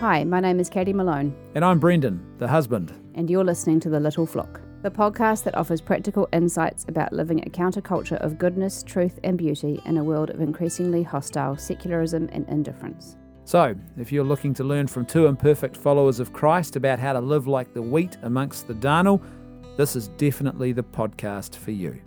Hi, 0.00 0.24
my 0.24 0.40
name 0.40 0.60
is 0.60 0.70
Katie 0.70 0.92
Malone, 0.94 1.34
And 1.54 1.64
I'm 1.64 1.78
Brendan, 1.78 2.24
the 2.38 2.48
husband. 2.48 2.92
and 3.14 3.28
you're 3.28 3.44
listening 3.44 3.80
to 3.80 3.90
The 3.90 4.00
Little 4.00 4.24
Flock, 4.26 4.60
the 4.82 4.90
podcast 4.90 5.44
that 5.44 5.54
offers 5.54 5.80
practical 5.80 6.26
insights 6.32 6.86
about 6.88 7.12
living 7.12 7.40
a 7.40 7.50
counterculture 7.50 8.16
of 8.24 8.38
goodness, 8.38 8.82
truth, 8.82 9.18
and 9.24 9.36
beauty 9.36 9.82
in 9.84 9.98
a 9.98 10.04
world 10.04 10.30
of 10.30 10.40
increasingly 10.40 11.02
hostile 11.02 11.56
secularism 11.56 12.28
and 12.32 12.48
indifference. 12.48 13.16
So, 13.44 13.74
if 13.98 14.10
you're 14.12 14.24
looking 14.24 14.54
to 14.54 14.64
learn 14.64 14.86
from 14.86 15.04
two 15.04 15.26
imperfect 15.26 15.76
followers 15.76 16.18
of 16.20 16.32
Christ 16.32 16.76
about 16.76 16.98
how 16.98 17.12
to 17.12 17.20
live 17.20 17.46
like 17.46 17.74
the 17.74 17.82
wheat 17.82 18.16
amongst 18.22 18.68
the 18.68 18.74
darnel, 18.74 19.20
this 19.76 19.96
is 19.96 20.08
definitely 20.08 20.72
the 20.72 20.84
podcast 20.84 21.56
for 21.56 21.72
you. 21.72 22.00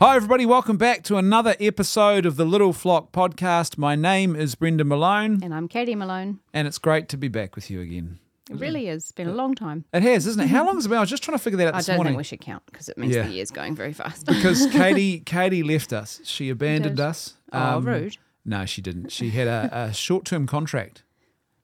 Hi, 0.00 0.16
everybody. 0.16 0.46
Welcome 0.46 0.78
back 0.78 1.02
to 1.04 1.16
another 1.18 1.54
episode 1.60 2.24
of 2.24 2.36
the 2.36 2.46
Little 2.46 2.72
Flock 2.72 3.12
podcast. 3.12 3.76
My 3.76 3.94
name 3.94 4.34
is 4.34 4.54
Brendan 4.54 4.88
Malone, 4.88 5.40
And 5.42 5.54
I'm 5.54 5.68
Katie 5.68 5.94
Malone. 5.94 6.40
and 6.54 6.66
it's 6.66 6.78
great 6.78 7.08
to 7.10 7.18
be 7.18 7.28
back 7.28 7.54
with 7.54 7.70
you 7.70 7.80
again. 7.82 8.18
It 8.50 8.58
really 8.58 8.88
is. 8.88 9.02
It's 9.04 9.12
been 9.12 9.28
a 9.28 9.32
long 9.34 9.54
time. 9.54 9.84
It 9.92 10.02
has, 10.02 10.26
isn't 10.26 10.42
it? 10.42 10.48
How 10.48 10.64
long 10.64 10.76
has 10.76 10.86
it 10.86 10.88
been? 10.88 10.96
I 10.98 11.02
was 11.02 11.10
just 11.10 11.22
trying 11.22 11.36
to 11.36 11.42
figure 11.44 11.58
that 11.58 11.68
out 11.68 11.74
I 11.74 11.82
don't 11.82 11.96
morning. 11.96 12.12
think 12.12 12.18
we 12.18 12.24
should 12.24 12.40
count 12.40 12.62
because 12.66 12.88
it 12.88 12.96
means 12.98 13.14
Yeah. 13.14 13.22
the 13.24 13.32
year's 13.34 13.50
going 13.50 13.76
very 13.76 13.92
fast. 13.92 14.24
because 14.26 14.66
Katie 14.72 15.20
Katie 15.20 15.62
left 15.62 15.92
us. 15.92 16.20
She 16.24 16.48
abandoned 16.48 16.98
us. 16.98 17.34
oh, 17.52 17.76
Um, 17.76 17.84
rude. 17.84 18.16
No, 18.44 18.64
she 18.64 18.80
didn't. 18.80 19.12
She 19.12 19.30
had 19.30 19.46
a, 19.46 19.68
a 19.72 19.92
short 19.92 20.24
term 20.24 20.46
contract. 20.46 21.04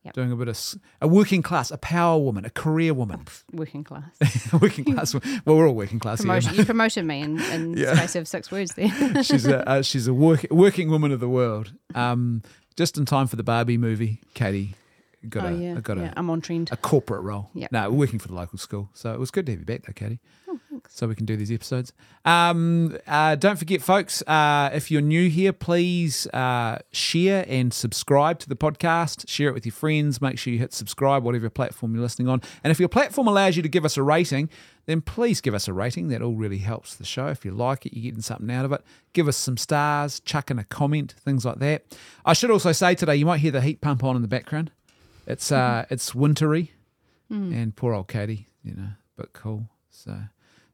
Yep. 0.07 0.15
Doing 0.15 0.33
a 0.33 0.37
bit 0.37 0.49
of 0.49 0.59
a 1.03 1.09
working 1.09 1.43
class, 1.43 1.71
a 1.71 1.79
power 1.79 2.19
woman, 2.19 2.45
a 2.45 2.51
career 2.51 2.95
woman, 2.95 3.25
Working 3.53 3.83
class. 3.85 4.05
working 4.61 4.85
class. 4.85 5.13
Well, 5.15 5.57
we're 5.57 5.67
all 5.69 5.75
working 5.75 5.99
class 5.99 6.23
here. 6.23 6.39
You 6.39 6.65
promoted 6.73 7.05
me 7.05 7.21
in, 7.23 7.41
in 7.41 7.77
Yeah. 7.77 7.95
space 7.95 8.15
of 8.17 8.29
six 8.29 8.51
words 8.53 8.75
there. 8.75 8.89
she's 9.23 9.47
a 9.47 9.69
uh, 9.69 9.83
she's 9.83 10.07
a 10.07 10.15
work, 10.15 10.47
working 10.51 10.91
woman 10.91 11.13
of 11.13 11.21
the 11.21 11.29
world. 11.29 11.73
Um, 11.95 12.43
just 12.77 12.97
in 12.99 13.05
time 13.05 13.27
for 13.27 13.37
the 13.37 13.43
Barbie 13.43 13.79
movie, 13.79 14.21
Katie 14.35 14.75
got 15.29 15.45
oh, 15.45 15.49
a 15.49 15.53
yeah. 15.53 15.81
got 15.81 15.99
yeah. 15.99 16.11
a, 16.11 16.13
I'm 16.17 16.31
on 16.31 16.41
trend. 16.41 16.71
a 16.73 16.77
corporate 16.77 17.23
role. 17.23 17.51
Yeah. 17.55 17.69
No, 17.71 17.91
we're 17.91 17.99
working 17.99 18.19
for 18.19 18.29
the 18.29 18.35
local 18.35 18.59
school, 18.59 18.91
so 18.95 19.13
it 19.13 19.19
was 19.19 19.31
good 19.31 19.47
to 19.47 19.53
have 19.53 19.61
you 19.61 19.67
back, 19.67 19.85
though, 19.87 19.93
Katie. 19.93 20.21
Oh, 20.49 20.61
so 20.89 21.07
we 21.07 21.15
can 21.15 21.27
do 21.27 21.37
these 21.37 21.51
episodes. 21.51 21.93
Um, 22.25 22.97
uh, 23.07 23.35
don't 23.37 23.59
forget, 23.59 23.83
folks, 23.83 24.23
uh, 24.23 24.71
if 24.73 24.91
you're 24.91 25.01
new 25.01 25.29
here, 25.29 25.53
please 25.53 26.27
uh, 26.29 26.79
share 26.93 27.45
and 27.49 27.73
subscribe 27.73 28.39
to 28.41 28.49
the 28.49 28.57
podcast. 28.57 29.29
Share 29.29 29.49
it 29.49 29.55
with 29.55 29.67
your 29.67 29.73
friends. 29.73 30.21
Make 30.21 30.39
sure 30.39 30.53
you 30.53 30.59
hit 30.59 30.73
subscribe, 30.73 31.25
whatever 31.25 31.51
platform 31.51 31.95
you're 31.95 32.03
listening 32.03 32.29
on. 32.29 32.43
And 32.65 32.71
if 32.71 32.81
your 32.81 32.89
platform 32.89 33.27
allows 33.27 33.57
you 33.57 33.63
to 33.63 33.69
give 33.69 33.85
us 33.85 33.97
a 33.97 34.03
rating, 34.03 34.49
then 34.87 35.01
please 35.01 35.41
give 35.41 35.55
us 35.55 35.69
a 35.69 35.73
rating. 35.73 36.09
That 36.09 36.23
all 36.23 36.35
really 36.35 36.59
helps 36.59 36.95
the 36.95 37.05
show. 37.05 37.27
If 37.29 37.45
you 37.45 37.51
like 37.51 37.87
it, 37.87 37.95
you're 37.95 38.05
getting 38.05 38.23
something 38.23 38.51
out 38.51 38.65
of 38.65 38.73
it. 38.73 38.83
Give 39.13 39.29
us 39.29 39.37
some 39.37 39.57
stars, 39.57 40.21
chuck 40.21 40.51
in 40.51 40.59
a 40.59 40.65
comment, 40.65 41.15
things 41.19 41.45
like 41.45 41.59
that. 41.59 41.85
I 42.25 42.33
should 42.33 42.51
also 42.51 42.73
say 42.73 42.95
today, 42.95 43.17
you 43.17 43.27
might 43.27 43.41
hear 43.41 43.51
the 43.51 43.61
heat 43.61 43.81
pump 43.81 44.05
on 44.05 44.17
in 44.17 44.23
the 44.23 44.29
background. 44.29 44.71
It's 45.27 45.51
uh, 45.51 45.87
it's 45.91 46.15
wintry, 46.15 46.73
and 47.31 47.75
poor 47.75 47.93
old 47.95 48.09
Katie, 48.09 48.47
you 48.63 48.75
know, 48.75 48.91
but 49.17 49.33
cool. 49.33 49.69
So, 49.91 50.17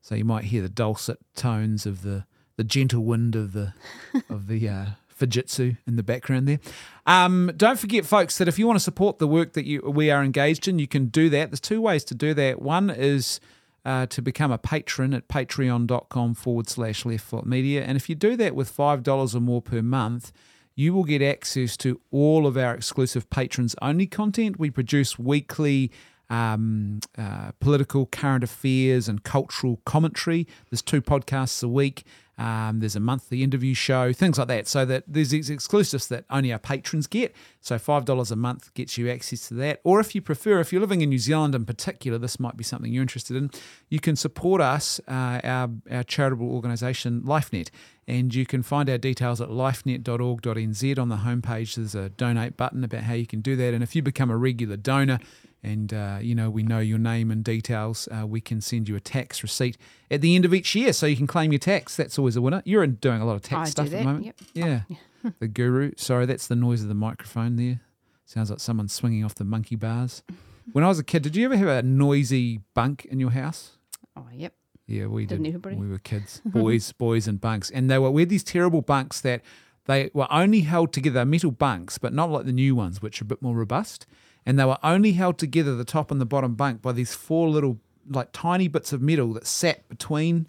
so 0.01 0.15
you 0.15 0.25
might 0.25 0.45
hear 0.45 0.63
the 0.63 0.69
dulcet 0.69 1.19
tones 1.35 1.87
of 1.87 2.03
the 2.03 2.27
the 2.57 2.65
gentle 2.65 3.05
wind 3.05 3.35
of 3.35 3.53
the 3.53 3.73
of 4.29 4.49
the 4.49 4.69
uh, 4.69 4.87
Fujitsu 5.19 5.79
in 5.87 5.97
the 5.97 6.03
background 6.03 6.49
there. 6.49 6.59
Um, 7.07 7.53
don't 7.57 7.79
forget, 7.79 8.05
folks, 8.05 8.39
that 8.39 8.49
if 8.49 8.59
you 8.59 8.67
want 8.67 8.77
to 8.77 8.85
support 8.85 9.19
the 9.19 9.29
work 9.29 9.55
that 9.55 9.65
you 9.65 9.81
we 9.81 10.11
are 10.11 10.23
engaged 10.23 10.69
in, 10.69 10.79
you 10.79 10.89
can 10.89 11.07
do 11.07 11.31
that. 11.31 11.51
There's 11.51 11.61
two 11.61 11.81
ways 11.81 12.05
to 12.05 12.15
do 12.15 12.35
that. 12.35 12.61
One 12.61 12.91
is 12.91 13.41
uh, 13.85 14.07
to 14.07 14.23
become 14.23 14.53
a 14.53 14.59
patron 14.59 15.15
at 15.15 15.29
patreon.com 15.29 16.35
forward 16.35 16.69
slash 16.69 17.05
left 17.05 17.25
foot 17.25 17.47
media. 17.47 17.85
And 17.85 17.97
if 17.97 18.09
you 18.09 18.15
do 18.15 18.37
that 18.37 18.55
with 18.55 18.75
$5 18.75 19.35
or 19.35 19.41
more 19.41 19.63
per 19.63 19.83
month, 19.83 20.33
you 20.75 20.95
will 20.95 21.05
get 21.05 21.23
access 21.23 21.77
to 21.79 22.01
all 22.11 22.47
of 22.47 22.57
our 22.57 22.75
exclusive 22.75 23.29
patrons 23.31 23.75
only 23.83 24.07
content. 24.07 24.59
We 24.59 24.71
produce 24.71 25.19
weekly 25.19 25.91
um, 26.31 27.01
uh, 27.19 27.53
political, 27.61 28.07
current 28.07 28.43
affairs, 28.43 29.07
and 29.09 29.23
cultural 29.23 29.81
commentary. 29.85 30.47
There's 30.71 30.83
two 30.83 31.03
podcasts 31.03 31.63
a 31.63 31.69
week. 31.69 32.05
Um, 32.39 32.81
there's 32.81 32.97
a 32.97 33.01
monthly 33.01 33.43
interview 33.43 33.75
show, 33.75 34.13
things 34.13 34.39
like 34.39 34.49
that. 34.49 34.67
So 34.67 34.85
that 34.87 35.05
there's 35.07 35.31
these 35.31 35.51
exclusives 35.51 36.09
that 36.09 36.25
only 36.31 36.53
our 36.53 36.59
patrons 36.59 37.07
get. 37.07 37.35
So 37.61 37.79
five 37.79 38.05
dollars 38.05 38.31
a 38.31 38.37
month 38.37 38.73
gets 38.75 38.97
you 38.97 39.11
access 39.11 39.49
to 39.49 39.55
that. 39.55 39.81
Or 39.85 40.01
if 40.01 40.15
you 40.15 40.23
prefer, 40.23 40.61
if 40.61 40.73
you're 40.73 40.81
living 40.81 41.03
in 41.03 41.11
New 41.11 41.19
Zealand 41.19 41.55
in 41.55 41.65
particular, 41.65 42.19
this 42.19 42.41
might 42.41 42.57
be 42.57 42.65
something 42.65 42.93
you're 42.93 43.03
interested 43.03 43.37
in. 43.37 43.51
You 43.89 44.01
can 44.01 44.17
support 44.17 44.61
us, 44.61 45.01
uh, 45.07 45.41
our 45.45 45.71
our 45.91 46.03
charitable 46.03 46.51
organisation 46.51 47.23
LifeNet, 47.23 47.69
and 48.09 48.35
you 48.35 48.47
can 48.47 48.63
find 48.63 48.89
our 48.89 48.99
details 48.99 49.41
at 49.41 49.49
lifenet.org.nz 49.49 50.99
on 50.99 51.09
the 51.09 51.17
homepage. 51.17 51.77
There's 51.77 51.95
a 51.95 52.09
donate 52.09 52.57
button 52.57 52.83
about 52.83 53.03
how 53.03 53.15
you 53.15 53.27
can 53.27 53.41
do 53.41 53.57
that. 53.57 53.75
And 53.75 53.83
if 53.83 53.95
you 53.95 54.03
become 54.03 54.31
a 54.31 54.37
regular 54.37 54.77
donor, 54.77 55.19
and 55.63 55.93
uh, 55.95 56.19
you 56.21 56.35
know 56.35 56.51
we 56.51 56.63
know 56.63 56.81
your 56.81 56.99
name 56.99 57.31
and 57.31 57.45
details, 57.45 58.09
uh, 58.11 58.27
we 58.27 58.41
can 58.41 58.61
send 58.61 58.89
you 58.89 58.97
a 58.97 59.01
tax 59.01 59.43
receipt 59.43 59.77
at 60.11 60.21
the 60.21 60.35
end 60.35 60.45
of 60.45 60.53
each 60.53 60.75
year, 60.75 60.93
so 60.93 61.07
you 61.07 61.17
can 61.17 61.27
claim 61.27 61.53
your 61.53 61.59
tax. 61.59 61.97
That's 61.97 62.19
always 62.19 62.37
a 62.37 62.43
winner. 62.43 62.63
You're 62.65 62.87
doing 62.87 63.21
a 63.21 63.25
lot 63.25 63.37
of 63.37 63.43
tax 63.43 63.69
I 63.69 63.71
stuff 63.71 63.87
at 63.87 63.93
the 63.93 64.05
moment. 64.05 64.27
Yep. 64.27 64.37
Yeah, 64.55 64.81
the 65.39 65.49
guru. 65.49 65.93
Sorry, 65.97 66.27
that's 66.27 66.47
the 66.47 66.57
noise 66.57 66.83
of 66.83 66.89
the 66.89 66.95
microphone 66.95 67.57
there. 67.57 67.81
Sounds 68.25 68.51
like 68.51 68.61
someone 68.61 68.89
swinging 68.89 69.25
off 69.25 69.35
the 69.35 69.45
monkey 69.45 69.77
bars. 69.77 70.23
When 70.71 70.85
I 70.85 70.89
was 70.89 71.01
a 71.01 71.05
kid, 71.05 71.25
did 71.25 71.35
you 71.35 71.45
ever 71.45 71.57
have 71.57 71.67
a 71.67 71.83
noisy 71.83 72.61
bunk 72.73 73.05
in 73.07 73.19
your 73.19 73.33
house? 73.33 73.73
Oh, 74.17 74.27
yep. 74.33 74.55
Yeah, 74.87 75.07
we 75.07 75.27
Didn't 75.27 75.43
did. 75.43 75.51
everybody? 75.51 75.75
We 75.75 75.89
were 75.89 75.99
kids, 75.99 76.41
boys, 76.45 76.93
boys, 76.93 77.27
and 77.27 77.41
bunks, 77.41 77.69
and 77.69 77.91
they 77.91 77.99
were 77.99 78.13
we 78.13 78.23
had 78.23 78.29
these 78.29 78.45
terrible 78.45 78.81
bunks 78.81 79.21
that 79.23 79.43
they 79.87 80.11
were 80.15 80.29
only 80.31 80.61
held 80.61 80.93
together, 80.93 81.25
metal 81.25 81.51
bunks, 81.51 81.99
but 81.99 82.13
not 82.13 82.31
like 82.31 82.47
the 82.47 82.53
new 82.53 82.77
ones, 82.77 83.03
which 83.03 83.21
are 83.21 83.25
a 83.25 83.27
bit 83.27 83.43
more 83.43 83.57
robust. 83.57 84.07
And 84.45 84.59
they 84.59 84.65
were 84.65 84.79
only 84.83 85.13
held 85.13 85.39
together, 85.39 85.75
the 85.77 85.85
top 85.85 86.11
and 86.11 86.21
the 86.21 86.27
bottom 86.27 86.55
bunk, 86.55 86.83
by 86.83 86.93
these 86.93 87.15
four 87.15 87.49
little, 87.49 87.79
like 88.09 88.31
tiny 88.33 88.67
bits 88.69 88.93
of 88.93 89.01
metal 89.01 89.33
that 89.35 89.47
sat 89.47 89.89
between 89.89 90.49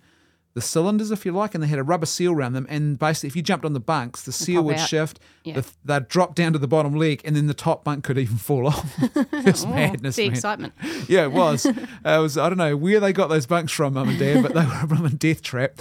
the 0.55 0.61
cylinders, 0.61 1.09
if 1.09 1.25
you 1.25 1.31
like, 1.31 1.55
and 1.55 1.63
they 1.63 1.67
had 1.67 1.79
a 1.79 1.83
rubber 1.83 2.05
seal 2.05 2.31
around 2.31 2.53
them. 2.53 2.67
And 2.69 2.97
basically, 2.99 3.27
if 3.27 3.35
you 3.35 3.41
jumped 3.41 3.65
on 3.65 3.73
the 3.73 3.79
bunks, 3.79 4.21
the 4.23 4.31
seal 4.31 4.63
would 4.63 4.77
out. 4.77 4.87
shift, 4.87 5.19
Yeah. 5.43 5.61
the, 5.61 5.65
they'd 5.83 6.07
drop 6.07 6.35
down 6.35 6.53
to 6.53 6.59
the 6.59 6.67
bottom 6.67 6.93
leg, 6.95 7.21
and 7.25 7.35
then 7.35 7.47
the 7.47 7.55
top 7.55 7.83
bunk 7.83 8.03
could 8.03 8.17
even 8.19 8.37
fall 8.37 8.67
off. 8.67 8.93
it's 9.33 9.65
madness, 9.65 10.15
the 10.15 10.25
man. 10.27 10.31
excitement. 10.33 10.73
Yeah, 11.07 11.23
it 11.23 11.31
was. 11.31 11.65
uh, 11.65 11.71
it 12.05 12.17
was. 12.19 12.37
I 12.37 12.49
don't 12.49 12.59
know 12.59 12.77
where 12.77 12.99
they 12.99 13.13
got 13.13 13.29
those 13.29 13.47
bunks 13.47 13.71
from, 13.71 13.93
mum 13.95 14.09
and 14.09 14.19
dad, 14.19 14.43
but 14.43 14.53
they 14.53 14.63
were 14.65 14.79
a 14.83 14.87
blooming 14.87 15.15
death 15.17 15.41
trap. 15.41 15.79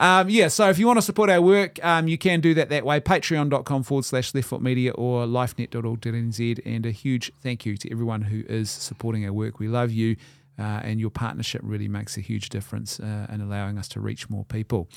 Um, 0.00 0.30
yeah, 0.30 0.48
so 0.48 0.70
if 0.70 0.78
you 0.78 0.86
want 0.86 0.96
to 0.96 1.02
support 1.02 1.28
our 1.28 1.42
work, 1.42 1.78
um, 1.84 2.08
you 2.08 2.16
can 2.16 2.40
do 2.40 2.54
that 2.54 2.70
that 2.70 2.86
way. 2.86 3.00
Patreon.com 3.00 3.82
forward 3.82 4.06
slash 4.06 4.32
leftfoot 4.32 4.62
media 4.62 4.92
or 4.92 5.26
lifenet.org.nz. 5.26 6.60
And 6.64 6.86
a 6.86 6.90
huge 6.90 7.30
thank 7.42 7.66
you 7.66 7.76
to 7.76 7.92
everyone 7.92 8.22
who 8.22 8.42
is 8.48 8.70
supporting 8.70 9.26
our 9.26 9.32
work. 9.32 9.58
We 9.58 9.68
love 9.68 9.90
you, 9.92 10.16
uh, 10.58 10.62
and 10.82 10.98
your 11.00 11.10
partnership 11.10 11.60
really 11.62 11.86
makes 11.86 12.16
a 12.16 12.22
huge 12.22 12.48
difference 12.48 12.98
uh, 12.98 13.26
in 13.30 13.42
allowing 13.42 13.76
us 13.76 13.88
to 13.88 14.00
reach 14.00 14.30
more 14.30 14.46
people. 14.46 14.88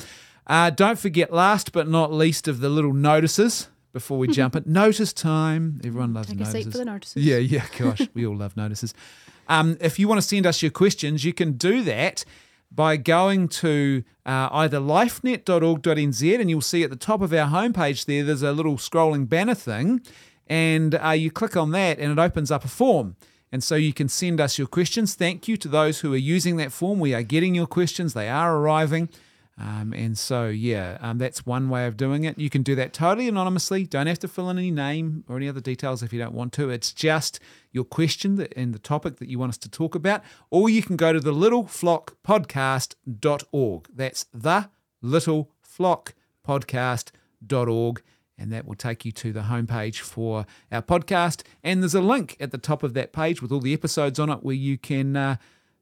Uh, 0.48 0.70
don't 0.70 0.98
forget, 0.98 1.34
last 1.34 1.74
but 1.74 1.88
not 1.90 2.14
least, 2.14 2.48
of 2.48 2.62
the 2.62 2.70
little 2.70 2.94
notices 2.94 3.68
before 3.92 4.18
we 4.18 4.30
jump 4.30 4.56
in. 4.56 4.64
Notice 4.68 5.12
time. 5.12 5.82
Everyone 5.84 6.14
loves 6.14 6.30
Take 6.30 6.38
a 6.38 6.40
notices. 6.40 6.64
seat 6.64 6.72
for 6.72 6.78
the 6.78 6.86
notices. 6.86 7.24
Yeah, 7.24 7.38
yeah, 7.38 7.66
gosh, 7.78 8.08
we 8.14 8.26
all 8.26 8.38
love 8.38 8.56
notices. 8.56 8.94
Um, 9.50 9.76
if 9.82 10.00
you 10.00 10.08
want 10.08 10.22
to 10.22 10.26
send 10.26 10.46
us 10.46 10.62
your 10.62 10.72
questions, 10.72 11.26
you 11.26 11.34
can 11.34 11.58
do 11.58 11.84
that 11.84 12.24
by 12.74 12.98
going 12.98 13.48
to 13.48 14.04
uh, 14.26 14.50
either 14.52 14.80
lifenet.org.nz 14.80 16.40
and 16.40 16.50
you'll 16.50 16.62
see 16.62 16.84
at 16.84 16.90
the 16.90 16.96
top 16.96 17.22
of 17.22 17.34
our 17.34 17.50
homepage 17.50 18.06
there, 18.06 18.24
there's 18.24 18.42
a 18.42 18.52
little 18.52 18.78
scrolling 18.78 19.28
banner 19.30 19.56
thing, 19.56 20.02
and 20.48 20.96
uh, 20.96 21.10
you 21.10 21.30
click 21.32 21.56
on 21.56 21.72
that 21.72 22.00
and 22.00 22.12
it 22.12 22.20
opens 22.20 22.52
up 22.52 22.66
a 22.66 22.68
form. 22.68 23.16
And 23.52 23.64
so 23.64 23.76
you 23.76 23.94
can 23.94 24.10
send 24.10 24.42
us 24.42 24.58
your 24.58 24.68
questions. 24.68 25.14
Thank 25.14 25.48
you 25.48 25.58
to 25.58 25.68
those 25.68 26.00
who 26.00 26.12
are 26.14 26.18
using 26.18 26.58
that 26.58 26.72
form. 26.72 27.00
We 27.00 27.14
are 27.14 27.22
getting 27.22 27.54
your 27.54 27.68
questions, 27.68 28.14
they 28.14 28.28
are 28.28 28.58
arriving. 28.58 29.10
Um, 29.58 29.94
and 29.94 30.18
so, 30.18 30.48
yeah, 30.48 30.98
um, 31.00 31.18
that's 31.20 31.46
one 31.46 31.70
way 31.70 31.86
of 31.86 31.96
doing 31.96 32.24
it. 32.24 32.40
You 32.40 32.50
can 32.50 32.64
do 32.64 32.74
that 32.76 32.92
totally 32.92 33.28
anonymously. 33.28 33.86
Don't 33.86 34.08
have 34.08 34.18
to 34.20 34.28
fill 34.28 34.50
in 34.50 34.58
any 34.58 34.72
name 34.72 35.24
or 35.30 35.38
any 35.38 35.48
other 35.48 35.62
details 35.62 36.02
if 36.02 36.12
you 36.12 36.18
don't 36.18 36.34
want 36.34 36.54
to. 36.54 36.72
It's 36.72 36.92
just 36.92 37.40
your 37.72 37.84
question 37.84 38.38
that, 38.38 38.52
and 38.56 38.74
the 38.74 38.80
topic 38.80 39.18
that 39.18 39.30
you 39.30 39.38
want 39.38 39.50
us 39.50 39.60
to 39.60 39.70
talk 39.70 39.94
about. 39.94 40.24
Or 40.50 40.70
you 40.70 40.82
can 40.82 40.96
go 40.96 41.14
to 41.14 41.20
the 41.20 41.34
littleflockpodcast.org. 41.34 43.88
That's 43.94 44.26
the 44.34 44.70
littleflockpodcast.org. 45.04 48.02
And 48.36 48.52
that 48.52 48.66
will 48.66 48.76
take 48.76 49.06
you 49.06 49.12
to 49.12 49.32
the 49.32 49.42
homepage 49.42 50.00
for 50.00 50.48
our 50.72 50.82
podcast. 50.82 51.44
And 51.64 51.84
there's 51.84 51.94
a 51.94 52.02
link 52.02 52.36
at 52.40 52.50
the 52.50 52.58
top 52.58 52.82
of 52.82 52.96
that 52.96 53.14
page 53.14 53.44
with 53.44 53.52
all 53.52 53.60
the 53.60 53.74
episodes 53.74 54.18
on 54.18 54.32
it 54.32 54.42
where 54.42 54.56
you 54.56 54.80
can 54.80 55.16
uh, 55.16 55.36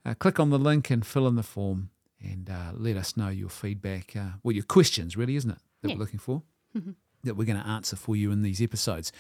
uh, 0.05 0.15
click 0.15 0.41
on 0.41 0.49
the 0.49 0.59
link 0.59 0.89
and 0.89 1.05
fill 1.05 1.27
in 1.27 1.35
the 1.35 1.43
form 1.43 1.91
and 2.23 2.49
uh, 2.49 2.71
let 2.73 2.97
us 2.97 3.15
know 3.17 3.29
your 3.29 3.49
feedback. 3.49 4.15
Uh, 4.15 4.31
well, 4.43 4.53
your 4.53 4.63
questions, 4.63 5.15
really, 5.17 5.35
isn't 5.35 5.51
it, 5.51 5.57
that 5.81 5.89
Yeah. 5.89 5.95
we're 5.95 5.99
looking 5.99 6.19
for, 6.19 6.43
that 7.23 7.35
we're 7.35 7.45
going 7.45 7.61
to 7.61 7.67
answer 7.67 7.95
for 7.95 8.15
you 8.15 8.31
in 8.31 8.41
these 8.41 8.61
episodes. 8.61 9.11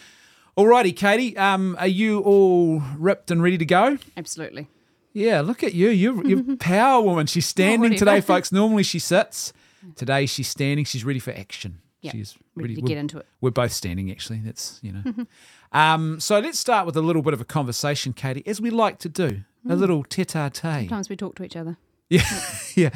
Alrighty, 0.57 0.95
Katie, 0.95 1.37
um, 1.37 1.75
are 1.79 1.87
you 1.87 2.19
all 2.19 2.81
ripped 2.97 3.31
and 3.31 3.41
ready 3.41 3.57
to 3.57 3.65
go? 3.65 3.97
Absolutely. 4.17 4.67
Yeah, 5.13 5.41
look 5.41 5.63
at 5.63 5.73
you. 5.73 5.89
You're, 5.89 6.25
you're 6.27 6.53
a 6.53 6.55
power 6.57 7.01
woman. 7.01 7.27
She's 7.27 7.45
standing 7.45 7.95
today, 7.95 8.21
folks. 8.31 8.51
Normally 8.51 8.83
she 8.83 8.99
sits. 8.99 9.53
Today 9.95 10.25
she's 10.25 10.47
standing. 10.47 10.85
She's 10.85 11.03
ready 11.05 11.19
for 11.19 11.31
action. 11.31 11.79
Yeah, 12.01 12.11
She's 12.13 12.35
Ready 12.55 12.75
to 12.75 12.81
we're- 12.81 12.87
get 12.87 12.97
into 12.97 13.19
it. 13.19 13.27
we're 13.41 13.51
both 13.51 13.71
standing, 13.71 14.09
actually. 14.11 14.39
That's, 14.39 14.79
you 14.81 14.91
know. 14.91 15.25
um, 15.71 16.19
so 16.19 16.39
let's 16.39 16.57
start 16.59 16.85
with 16.85 16.97
a 16.97 17.01
little 17.01 17.21
bit 17.21 17.33
of 17.33 17.39
a 17.41 17.45
conversation, 17.45 18.11
Katie, 18.11 18.43
as 18.47 18.59
we 18.59 18.69
like 18.71 18.97
to 18.99 19.09
do. 19.09 19.41
A 19.69 19.75
little 19.75 20.03
tete 20.03 20.35
a 20.35 20.49
tete. 20.51 20.63
Sometimes 20.89 21.09
we 21.09 21.15
talk 21.15 21.35
to 21.35 21.43
each 21.43 21.55
other. 21.55 21.77
Yeah, 22.11 22.23
yeah, 22.75 22.89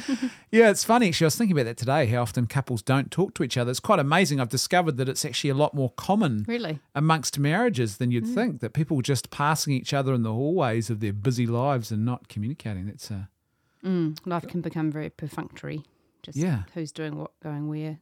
yeah. 0.52 0.70
It's 0.70 0.84
funny. 0.84 1.08
Actually, 1.08 1.26
I 1.26 1.28
was 1.28 1.36
thinking 1.38 1.56
about 1.58 1.66
that 1.66 1.78
today. 1.78 2.06
How 2.08 2.22
often 2.22 2.48
couples 2.48 2.82
don't 2.82 3.10
talk 3.10 3.34
to 3.36 3.44
each 3.44 3.58
other. 3.58 3.72
It's 3.72 3.80
quite 3.80 4.00
amazing. 4.00 4.42
I've 4.42 4.50
discovered 4.50 4.98
that 4.98 5.08
it's 5.08 5.24
actually 5.24 5.52
a 5.52 5.56
lot 5.56 5.74
more 5.74 5.92
common 5.92 6.44
Really? 6.50 6.80
amongst 6.94 7.40
marriages 7.40 7.96
than 7.98 8.12
you'd 8.12 8.28
think. 8.28 8.60
That 8.60 8.74
people 8.74 9.02
just 9.02 9.30
passing 9.32 9.74
each 9.74 9.94
other 9.94 10.14
in 10.14 10.24
the 10.24 10.34
hallways 10.34 10.90
of 10.90 11.00
their 11.00 11.14
busy 11.14 11.48
lives 11.48 11.92
and 11.92 12.04
not 12.06 12.28
communicating. 12.28 12.88
That's 12.88 13.10
uh, 13.10 13.24
Mm, 13.86 14.18
life 14.26 14.48
can 14.48 14.62
become 14.62 14.92
very 14.92 15.10
perfunctory. 15.12 15.84
Just 16.24 16.38
Yeah. 16.38 16.64
who's 16.74 16.92
doing 16.92 17.18
what, 17.18 17.32
going 17.44 17.68
where, 17.70 18.00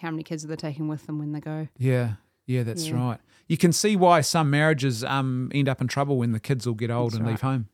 how 0.00 0.10
many 0.10 0.24
kids 0.24 0.44
are 0.44 0.48
they 0.48 0.56
taking 0.56 0.86
with 0.88 1.06
them 1.06 1.18
when 1.18 1.32
they 1.32 1.40
go. 1.40 1.68
yeah, 1.78 2.14
yeah. 2.44 2.62
That's 2.64 2.88
Yeah. 2.88 2.96
right. 2.96 3.20
You 3.48 3.56
can 3.56 3.72
see 3.72 3.94
why 3.96 4.20
some 4.22 4.50
marriages 4.50 5.02
um 5.04 5.50
end 5.54 5.68
up 5.68 5.80
in 5.80 5.86
trouble 5.88 6.16
when 6.18 6.32
the 6.32 6.40
kids 6.40 6.66
all 6.66 6.74
get 6.74 6.90
old 6.90 7.12
That's 7.12 7.16
and 7.18 7.24
right. 7.24 7.30
leave 7.32 7.40
home, 7.40 7.68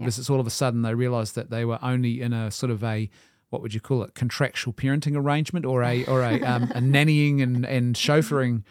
Yeah. 0.00 0.04
because 0.06 0.18
it's 0.18 0.30
all 0.30 0.40
of 0.40 0.46
a 0.46 0.50
sudden 0.50 0.82
they 0.82 0.94
realise 0.94 1.32
that 1.32 1.50
they 1.50 1.64
were 1.64 1.78
only 1.82 2.20
in 2.22 2.32
a 2.32 2.50
sort 2.50 2.70
of 2.72 2.82
a 2.82 3.08
what 3.50 3.62
would 3.62 3.74
you 3.74 3.80
call 3.80 4.02
it 4.02 4.14
contractual 4.14 4.72
parenting 4.72 5.16
arrangement 5.16 5.66
or 5.66 5.82
a 5.82 6.04
or 6.06 6.22
a, 6.22 6.40
um, 6.42 6.64
a 6.74 6.80
nannying 6.80 7.42
and 7.42 7.64
and 7.66 7.96
chauffeuring 7.96 8.62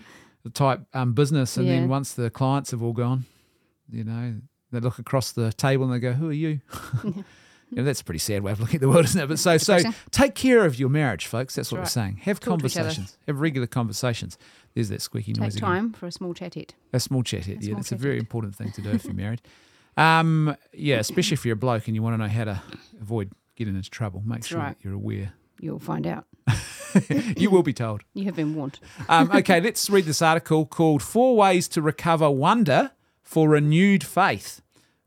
type 0.53 0.81
um, 0.93 1.13
business, 1.13 1.57
and 1.57 1.67
Yeah. 1.67 1.75
then 1.75 1.89
once 1.89 2.13
the 2.13 2.29
clients 2.29 2.71
have 2.71 2.81
all 2.81 2.93
gone, 2.93 3.25
you 3.91 4.03
know, 4.03 4.35
they 4.71 4.79
look 4.79 4.97
across 4.99 5.31
the 5.33 5.51
table 5.53 5.83
and 5.85 5.93
they 5.93 5.99
go, 5.99 6.13
"Who 6.13 6.29
are 6.29 6.33
you?" 6.33 6.61
You 7.71 7.75
know, 7.77 7.83
that's 7.83 8.01
a 8.01 8.03
pretty 8.03 8.17
sad 8.17 8.41
way 8.41 8.51
of 8.51 8.59
looking 8.59 8.77
at 8.77 8.81
the 8.81 8.89
world, 8.89 9.05
isn't 9.05 9.21
it? 9.21 9.27
But 9.27 9.37
so, 9.37 9.57
so 9.59 9.77
take 10.09 10.33
care 10.33 10.65
of 10.65 10.79
your 10.79 10.89
marriage, 10.89 11.27
folks. 11.27 11.53
That's 11.53 11.71
what 11.71 11.77
That's 11.81 11.95
we're 11.95 12.01
saying. 12.01 12.17
Have 12.23 12.39
Talk 12.39 12.57
to 12.61 12.65
each 12.65 12.75
other. 12.75 12.85
conversations. 12.85 13.17
Have 13.27 13.39
regular 13.41 13.67
conversations. 13.67 14.39
There's 14.73 14.89
that 14.89 15.03
squeaky 15.03 15.33
Take 15.33 15.41
noise 15.43 15.55
again. 15.57 15.69
time 15.69 15.93
for 15.93 16.07
a 16.07 16.11
small 16.11 16.33
chat-it. 16.33 16.73
A 16.93 16.99
small 16.99 17.21
chat 17.21 17.47
it. 17.47 17.61
Yeah, 17.61 17.75
that's 17.75 17.91
a 17.91 17.95
very 17.95 18.17
important 18.17 18.55
thing 18.55 18.71
to 18.71 18.81
do 18.81 18.89
if 18.89 19.05
you're 19.05 19.13
married. 19.13 19.43
Um, 19.99 20.55
yeah, 20.73 20.97
especially 20.97 21.35
if 21.35 21.45
you're 21.45 21.53
a 21.53 21.57
bloke 21.57 21.87
and 21.87 21.95
you 21.95 22.01
want 22.01 22.13
to 22.13 22.17
know 22.17 22.29
how 22.29 22.45
to 22.45 22.61
avoid 23.01 23.31
getting 23.55 23.75
into 23.75 23.89
trouble. 23.89 24.21
Make 24.25 24.39
That's 24.39 24.47
sure 24.47 24.59
right. 24.59 24.69
that 24.69 24.83
you're 24.83 24.93
aware. 24.93 25.33
You'll 25.59 25.79
find 25.79 26.07
out. 26.07 26.25
you 27.37 27.49
will 27.49 27.63
be 27.63 27.73
told. 27.73 28.03
You 28.13 28.23
have 28.25 28.35
been 28.35 28.55
warned. 28.55 28.79
Um, 29.09 29.29
okay, 29.31 29.59
let's 29.61 29.89
read 29.89 30.05
this 30.05 30.21
article 30.21 30.65
called 30.65 31.03
Four 31.03 31.35
Ways 31.35 31.67
to 31.69 31.81
Recover 31.81 32.31
Wonder 32.31 32.91
for 33.21 33.49
Renewed 33.49 34.03
Faith 34.03 34.61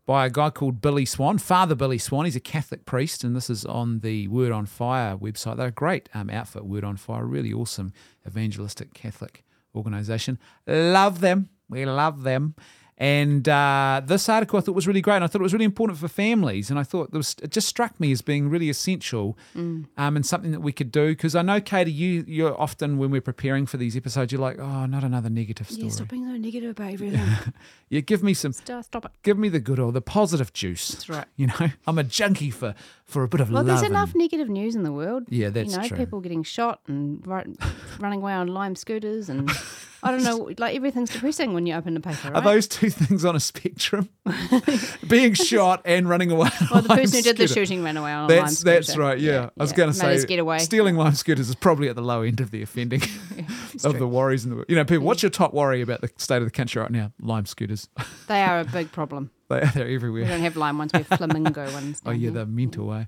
by 0.04 0.26
a 0.26 0.30
guy 0.30 0.50
called 0.50 0.82
Billy 0.82 1.06
Swan, 1.06 1.38
Father 1.38 1.74
Billy 1.74 1.98
Swan. 1.98 2.26
He's 2.26 2.36
a 2.36 2.40
Catholic 2.40 2.84
priest, 2.84 3.24
and 3.24 3.34
this 3.34 3.48
is 3.48 3.64
on 3.64 4.00
the 4.00 4.28
Word 4.28 4.52
on 4.52 4.66
Fire 4.66 5.16
website. 5.16 5.56
They're 5.56 5.68
a 5.68 5.72
great 5.72 6.10
um, 6.12 6.28
outfit, 6.28 6.66
Word 6.66 6.84
on 6.84 6.96
Fire, 6.96 7.24
really 7.24 7.52
awesome 7.52 7.92
evangelistic 8.26 8.92
Catholic 8.92 9.42
organisation. 9.74 10.38
Love 10.66 11.20
them. 11.20 11.48
We 11.68 11.86
love 11.86 12.24
them. 12.24 12.54
And 13.02 13.48
uh, 13.48 14.00
this 14.04 14.28
article 14.28 14.60
I 14.60 14.62
thought 14.62 14.76
was 14.76 14.86
really 14.86 15.00
great, 15.00 15.16
and 15.16 15.24
I 15.24 15.26
thought 15.26 15.40
it 15.40 15.42
was 15.42 15.52
really 15.52 15.64
important 15.64 15.98
for 15.98 16.06
families. 16.06 16.70
And 16.70 16.78
I 16.78 16.84
thought 16.84 17.10
there 17.10 17.18
was, 17.18 17.34
it 17.42 17.50
just 17.50 17.66
struck 17.66 17.98
me 17.98 18.12
as 18.12 18.22
being 18.22 18.48
really 18.48 18.70
essential 18.70 19.36
um, 19.56 19.88
and 19.96 20.24
something 20.24 20.52
that 20.52 20.60
we 20.60 20.70
could 20.70 20.92
do. 20.92 21.08
Because 21.08 21.34
I 21.34 21.42
know, 21.42 21.60
Katie, 21.60 21.90
you 21.90 22.22
you're 22.28 22.56
often 22.60 22.98
when 22.98 23.10
we're 23.10 23.20
preparing 23.20 23.66
for 23.66 23.76
these 23.76 23.96
episodes, 23.96 24.30
you're 24.30 24.40
like, 24.40 24.60
oh, 24.60 24.86
not 24.86 25.02
another 25.02 25.28
negative 25.28 25.68
story. 25.68 25.86
Yeah, 25.88 25.90
stop 25.90 26.10
being 26.10 26.26
so 26.26 26.36
negative 26.36 26.70
about 26.70 26.92
everything. 26.92 27.26
Yeah, 27.88 28.00
give 28.02 28.22
me 28.22 28.34
some, 28.34 28.52
Stop 28.52 29.04
it. 29.04 29.10
give 29.24 29.36
me 29.36 29.48
the 29.48 29.58
good 29.58 29.80
or 29.80 29.90
the 29.90 30.00
positive 30.00 30.52
juice. 30.52 30.86
That's 30.90 31.08
right. 31.08 31.26
You 31.36 31.48
know, 31.48 31.70
I'm 31.88 31.98
a 31.98 32.04
junkie 32.04 32.50
for 32.52 32.76
for 33.04 33.24
a 33.24 33.28
bit 33.28 33.40
of 33.40 33.48
Well, 33.50 33.64
love. 33.64 33.66
Well, 33.66 33.76
there's 33.78 33.90
enough 33.90 34.14
negative 34.14 34.48
news 34.48 34.76
in 34.76 34.84
the 34.84 34.92
world. 34.92 35.24
Yeah, 35.28 35.48
that's 35.48 35.72
you 35.72 35.78
know, 35.78 35.88
true. 35.88 35.96
people 35.96 36.20
getting 36.20 36.44
shot 36.44 36.82
and 36.86 37.26
running 37.26 38.20
away 38.20 38.32
on 38.32 38.46
lime 38.46 38.76
scooters, 38.76 39.28
and 39.28 39.50
I 40.04 40.10
don't 40.10 40.24
know, 40.24 40.50
like 40.58 40.74
everything's 40.74 41.10
depressing 41.10 41.54
when 41.54 41.64
you 41.66 41.74
open 41.74 41.94
the 41.94 42.00
paper. 42.00 42.28
Right? 42.30 42.36
Are 42.36 42.42
those 42.42 42.66
two 42.66 42.90
things 42.90 43.24
on 43.24 43.36
a 43.36 43.40
spectrum? 43.40 44.08
Being 45.08 45.34
shot 45.34 45.82
and 45.84 46.08
running 46.08 46.30
away. 46.30 46.48
well, 46.70 46.82
the 46.82 46.88
person 46.88 47.18
who 47.18 47.22
did 47.22 47.36
the 47.36 47.46
shooting 47.48 47.82
ran 47.84 47.96
away 47.96 48.12
on 48.12 48.18
a 48.18 48.20
lime 48.22 48.28
That's 48.28 48.58
scooter. 48.58 48.74
that's 48.74 48.96
right. 48.96 49.18
Yeah, 49.18 49.50
I 49.58 49.62
was 49.62 49.70
yeah. 49.70 49.76
going 49.76 49.90
to 49.90 49.96
say 49.96 50.14
us 50.14 50.24
get 50.24 50.38
away. 50.38 50.58
stealing 50.58 50.96
lime 50.96 51.14
scooters 51.14 51.48
is 51.48 51.54
probably 51.54 51.88
at 51.88 51.96
the 51.96 52.02
low 52.02 52.22
end 52.22 52.40
of 52.40 52.50
the 52.50 52.62
offending 52.62 53.02
It's 53.74 53.84
of 53.84 53.92
true. 53.92 54.00
the 54.00 54.08
worries 54.08 54.44
in 54.44 54.50
the 54.56 54.64
you 54.68 54.76
know 54.76 54.84
people. 54.84 55.06
What's 55.06 55.22
your 55.22 55.30
top 55.30 55.54
worry 55.54 55.80
about 55.82 56.00
the 56.00 56.10
state 56.16 56.38
of 56.38 56.44
the 56.44 56.50
country 56.50 56.80
right 56.82 56.90
now? 56.90 57.12
Lime 57.20 57.46
scooters. 57.46 57.88
They 58.28 58.42
are 58.42 58.60
a 58.60 58.64
big 58.64 58.92
problem. 58.92 59.30
they, 59.48 59.60
they're 59.74 59.88
everywhere. 59.88 60.22
We 60.22 60.28
don't 60.28 60.40
have 60.40 60.56
lime 60.56 60.78
ones; 60.78 60.92
we 60.92 60.98
have 61.02 61.18
flamingo 61.18 61.70
ones. 61.72 62.00
Oh 62.04 62.10
yeah, 62.10 62.18
here. 62.18 62.30
the 62.32 62.46
mental 62.46 62.86
way. 62.86 63.06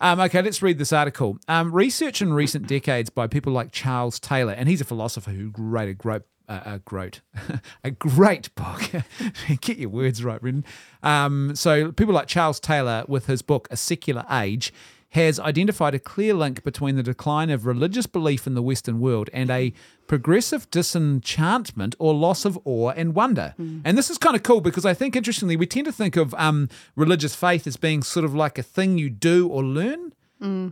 Um, 0.00 0.20
okay, 0.20 0.42
let's 0.42 0.60
read 0.62 0.78
this 0.78 0.92
article. 0.92 1.38
Um, 1.48 1.72
research 1.72 2.20
in 2.20 2.32
recent 2.32 2.66
decades 2.66 3.10
by 3.10 3.26
people 3.26 3.52
like 3.52 3.72
Charles 3.72 4.18
Taylor, 4.20 4.52
and 4.52 4.68
he's 4.68 4.80
a 4.80 4.84
philosopher 4.84 5.30
who 5.30 5.52
wrote 5.56 5.88
a 5.88 5.94
great, 5.94 6.22
uh, 6.48 6.60
a 6.64 6.78
great, 6.78 7.20
a 7.84 7.90
great 7.90 8.54
book. 8.54 8.90
Get 9.60 9.78
your 9.78 9.90
words 9.90 10.24
right, 10.24 10.40
Brendan. 10.40 10.64
Um, 11.02 11.54
so 11.54 11.92
people 11.92 12.14
like 12.14 12.26
Charles 12.26 12.60
Taylor, 12.60 13.04
with 13.08 13.26
his 13.26 13.42
book 13.42 13.68
A 13.70 13.76
Secular 13.76 14.24
Age, 14.30 14.72
has 15.10 15.38
identified 15.38 15.94
a 15.94 15.98
clear 15.98 16.32
link 16.32 16.64
between 16.64 16.96
the 16.96 17.02
decline 17.02 17.50
of 17.50 17.66
religious 17.66 18.06
belief 18.06 18.46
in 18.46 18.54
the 18.54 18.62
Western 18.62 18.98
world 18.98 19.28
and 19.34 19.50
a 19.50 19.70
progressive 20.06 20.70
disenchantment 20.70 21.94
or 21.98 22.14
loss 22.14 22.46
of 22.46 22.58
awe 22.64 22.90
and 22.96 23.14
wonder. 23.14 23.54
And 23.84 23.98
this 23.98 24.08
is 24.08 24.16
kind 24.16 24.34
of 24.34 24.42
cool 24.42 24.62
because 24.62 24.86
I 24.86 24.94
think, 24.94 25.14
interestingly, 25.14 25.54
we 25.54 25.66
tend 25.66 25.84
to 25.84 25.92
think 25.92 26.16
of 26.16 26.32
um, 26.34 26.70
religious 26.96 27.34
faith 27.34 27.66
as 27.66 27.76
being 27.76 28.02
sort 28.02 28.24
of 28.24 28.34
like 28.34 28.56
a 28.58 28.62
thing 28.62 28.96
you 28.96 29.10
do 29.10 29.48
or 29.48 29.62
learn. 29.62 30.12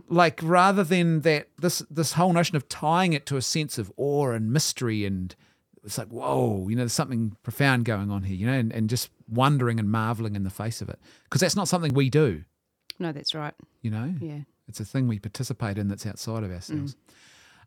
Like 0.09 0.39
rather 0.43 0.83
than 0.83 1.21
that, 1.21 1.47
this 1.57 1.81
this 1.89 2.13
whole 2.13 2.33
notion 2.33 2.57
of 2.57 2.67
tying 2.67 3.13
it 3.13 3.25
to 3.27 3.37
a 3.37 3.41
sense 3.41 3.77
of 3.77 3.89
awe 3.95 4.31
and 4.31 4.51
mystery, 4.51 5.05
and 5.05 5.33
it's 5.83 5.97
like 5.97 6.09
whoa, 6.09 6.67
you 6.69 6.75
know, 6.75 6.81
there's 6.81 6.93
something 6.93 7.35
profound 7.43 7.85
going 7.85 8.11
on 8.11 8.23
here, 8.23 8.35
you 8.35 8.45
know, 8.45 8.53
and, 8.53 8.71
and 8.71 8.89
just 8.89 9.09
wondering 9.29 9.79
and 9.79 9.89
marveling 9.91 10.35
in 10.35 10.43
the 10.43 10.49
face 10.49 10.81
of 10.81 10.89
it, 10.89 10.99
because 11.25 11.41
that's 11.41 11.55
not 11.55 11.67
something 11.67 11.93
we 11.93 12.09
do, 12.09 12.43
No, 12.99 13.11
that's 13.11 13.33
right. 13.33 13.53
you 13.81 13.89
know. 13.91 14.13
Yeah. 14.19 14.39
It's 14.67 14.79
a 14.79 14.85
thing 14.85 15.07
we 15.07 15.19
participate 15.19 15.77
in 15.77 15.87
that's 15.89 16.05
outside 16.05 16.43
of 16.43 16.51
ourselves. 16.51 16.95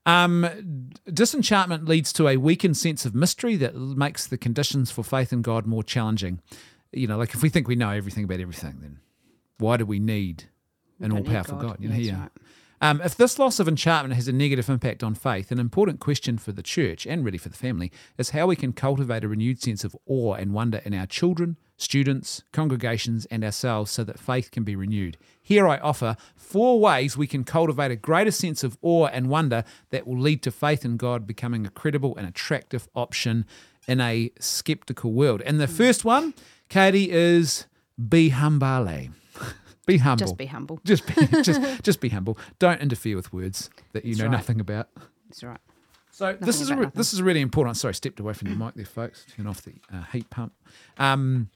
Um, 0.07 0.91
disenchantment 1.13 1.87
leads 1.87 2.13
to 2.15 2.29
a 2.29 2.37
weakened 2.37 2.77
sense 2.77 3.05
of 3.05 3.15
mystery 3.15 3.57
that 3.57 3.75
makes 3.75 4.27
the 4.27 4.37
conditions 4.37 4.91
for 4.91 5.03
faith 5.03 5.33
in 5.33 5.43
God 5.43 5.67
more 5.67 5.83
challenging. 5.83 6.41
You 6.93 7.07
know, 7.07 7.17
like 7.17 7.35
if 7.35 7.43
we 7.43 7.49
think 7.49 7.69
we 7.69 7.75
know 7.75 7.91
everything 7.91 8.25
about 8.25 8.41
everything, 8.41 8.79
then 8.81 9.01
why 9.59 9.77
do 9.77 9.87
we 9.87 9.99
need 9.99 10.45
an 11.01 11.13
all 11.13 11.25
powerful 11.25 11.57
God. 11.59 11.69
God? 11.69 11.77
You 11.81 11.89
know, 11.89 11.97
yeah. 11.97 12.21
right. 12.21 12.31
Um, 12.85 13.01
if 13.03 13.17
this 13.17 13.39
loss 13.39 13.61
of 13.61 13.67
enchantment 13.67 14.15
has 14.15 14.29
a 14.29 14.33
negative 14.33 14.69
impact 14.69 15.03
on 15.03 15.15
faith, 15.15 15.51
an 15.51 15.59
important 15.59 16.01
question 16.01 16.37
for 16.37 16.53
the 16.53 16.63
church 16.63 17.07
and 17.07 17.25
really 17.25 17.39
for 17.39 17.49
the 17.49 17.57
family 17.57 17.91
is 18.19 18.31
how 18.31 18.47
we 18.47 18.57
can 18.57 18.75
cultivate 18.75 19.25
a 19.25 19.29
renewed 19.29 19.59
sense 19.59 19.85
of 19.85 19.97
awe 20.05 20.35
and 20.35 20.53
wonder 20.53 20.83
in 20.85 20.93
our 20.93 21.07
children, 21.07 21.57
students, 21.79 22.43
congregations, 22.53 23.25
and 23.31 23.43
ourselves 23.43 23.91
so 23.91 24.05
that 24.05 24.19
faith 24.19 24.51
can 24.51 24.65
be 24.65 24.77
renewed. 24.77 25.17
Here 25.41 25.67
I 25.67 25.79
offer 25.79 26.19
four 26.37 26.79
ways 26.79 27.17
we 27.17 27.27
can 27.27 27.43
cultivate 27.43 27.91
a 27.91 27.97
greater 27.97 28.31
sense 28.31 28.63
of 28.63 28.77
awe 28.83 29.07
and 29.07 29.31
wonder 29.31 29.65
that 29.89 30.07
will 30.07 30.21
lead 30.21 30.43
to 30.43 30.51
faith 30.51 30.85
in 30.85 30.99
God 30.99 31.27
becoming 31.27 31.65
a 31.65 31.71
credible 31.71 32.15
and 32.19 32.29
attractive 32.29 32.87
option 32.95 33.47
in 33.89 33.99
a 34.03 34.31
skeptical 34.41 35.15
world. 35.15 35.41
And 35.47 35.59
the 35.59 35.69
first 35.69 36.05
one, 36.05 36.35
Katie, 36.69 37.11
is 37.11 37.65
be 37.97 38.29
humble. 38.29 39.09
Be 39.87 39.99
humble. 39.99 40.27
Just 40.27 40.37
be 40.37 40.47
humble. 40.47 40.81
Just 40.85 41.07
be, 41.07 41.27
just, 41.43 41.83
just 41.83 42.01
be 42.01 42.09
humble. 42.09 42.39
Don't 42.59 42.81
interfere 42.81 43.17
with 43.17 43.33
words 43.33 43.71
that 43.93 44.05
you 44.05 44.15
That's 44.15 44.21
know 44.21 44.27
right. 44.27 44.33
nothing 44.33 44.61
about. 44.61 44.89
That's 45.29 45.43
right. 45.43 45.61
So 46.11 46.37
this 46.41 46.61
is 46.61 46.71
a 46.71 46.77
nothing. 46.77 46.93
this 46.95 47.13
is 47.13 47.21
really 47.23 47.41
important. 47.41 47.77
Sorry, 47.77 47.91
I 47.91 47.93
stepped 47.93 48.21
away 48.21 48.35
from 48.35 48.49
the 48.49 48.57
mic 48.57 48.75
there, 48.75 48.85
folks. 48.85 49.27
Turn 49.37 49.49
off 49.49 49.63
the 49.63 49.75
uh, 49.93 50.05
heat 50.13 50.31
pump. 50.31 50.53
Um, 50.97 51.49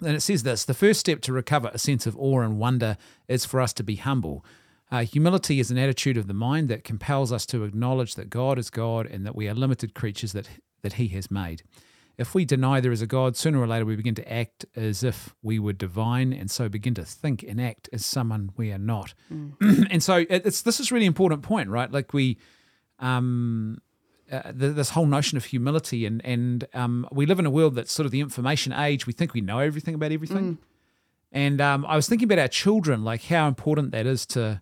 and 0.00 0.16
it 0.16 0.22
says 0.22 0.42
this: 0.42 0.64
the 0.64 0.74
first 0.74 0.98
step 0.98 1.20
to 1.22 1.32
recover 1.32 1.70
a 1.72 1.78
sense 1.78 2.04
of 2.06 2.16
awe 2.18 2.40
and 2.40 2.58
wonder 2.58 2.96
is 3.28 3.44
for 3.44 3.60
us 3.60 3.72
to 3.74 3.84
be 3.84 3.96
humble. 3.96 4.44
Uh, 4.90 5.04
humility 5.04 5.60
is 5.60 5.70
an 5.70 5.78
attitude 5.78 6.16
of 6.16 6.26
the 6.26 6.34
mind 6.34 6.68
that 6.68 6.84
compels 6.84 7.32
us 7.32 7.46
to 7.46 7.64
acknowledge 7.64 8.16
that 8.16 8.28
God 8.28 8.58
is 8.58 8.68
God 8.70 9.06
and 9.06 9.24
that 9.24 9.36
we 9.36 9.48
are 9.48 9.54
limited 9.54 9.94
creatures 9.94 10.32
that 10.32 10.48
that 10.82 10.94
He 10.94 11.08
has 11.08 11.30
made. 11.30 11.62
If 12.18 12.34
we 12.34 12.44
deny 12.44 12.80
there 12.80 12.92
is 12.92 13.02
a 13.02 13.06
God, 13.06 13.36
sooner 13.36 13.60
or 13.60 13.66
later 13.66 13.84
we 13.84 13.96
begin 13.96 14.14
to 14.16 14.32
act 14.32 14.66
as 14.76 15.02
if 15.02 15.34
we 15.42 15.58
were 15.58 15.72
divine, 15.72 16.32
and 16.32 16.50
so 16.50 16.68
begin 16.68 16.94
to 16.94 17.04
think 17.04 17.42
and 17.42 17.60
act 17.60 17.88
as 17.92 18.04
someone 18.04 18.50
we 18.56 18.70
are 18.70 18.78
not. 18.78 19.14
and 19.60 20.02
so 20.02 20.24
it's 20.28 20.62
this 20.62 20.78
is 20.78 20.90
a 20.90 20.94
really 20.94 21.06
important 21.06 21.42
point, 21.42 21.68
right? 21.70 21.90
Like 21.90 22.12
we, 22.12 22.38
um, 22.98 23.78
uh, 24.30 24.52
th 24.52 24.74
this 24.74 24.90
whole 24.90 25.06
notion 25.06 25.36
of 25.38 25.44
humility, 25.46 26.06
and 26.06 26.24
and 26.24 26.66
um, 26.74 27.06
we 27.10 27.26
live 27.26 27.38
in 27.38 27.46
a 27.46 27.50
world 27.50 27.74
that's 27.74 27.92
sort 27.92 28.06
of 28.06 28.12
the 28.12 28.20
information 28.20 28.72
age. 28.72 29.06
We 29.06 29.12
think 29.12 29.34
we 29.34 29.40
know 29.40 29.58
everything 29.58 29.94
about 29.94 30.12
everything, 30.12 30.58
and 31.32 31.60
um, 31.60 31.86
I 31.86 31.96
was 31.96 32.08
thinking 32.08 32.26
about 32.26 32.38
our 32.40 32.48
children, 32.48 33.04
like 33.04 33.24
how 33.24 33.48
important 33.48 33.90
that 33.92 34.06
is 34.06 34.26
to 34.26 34.60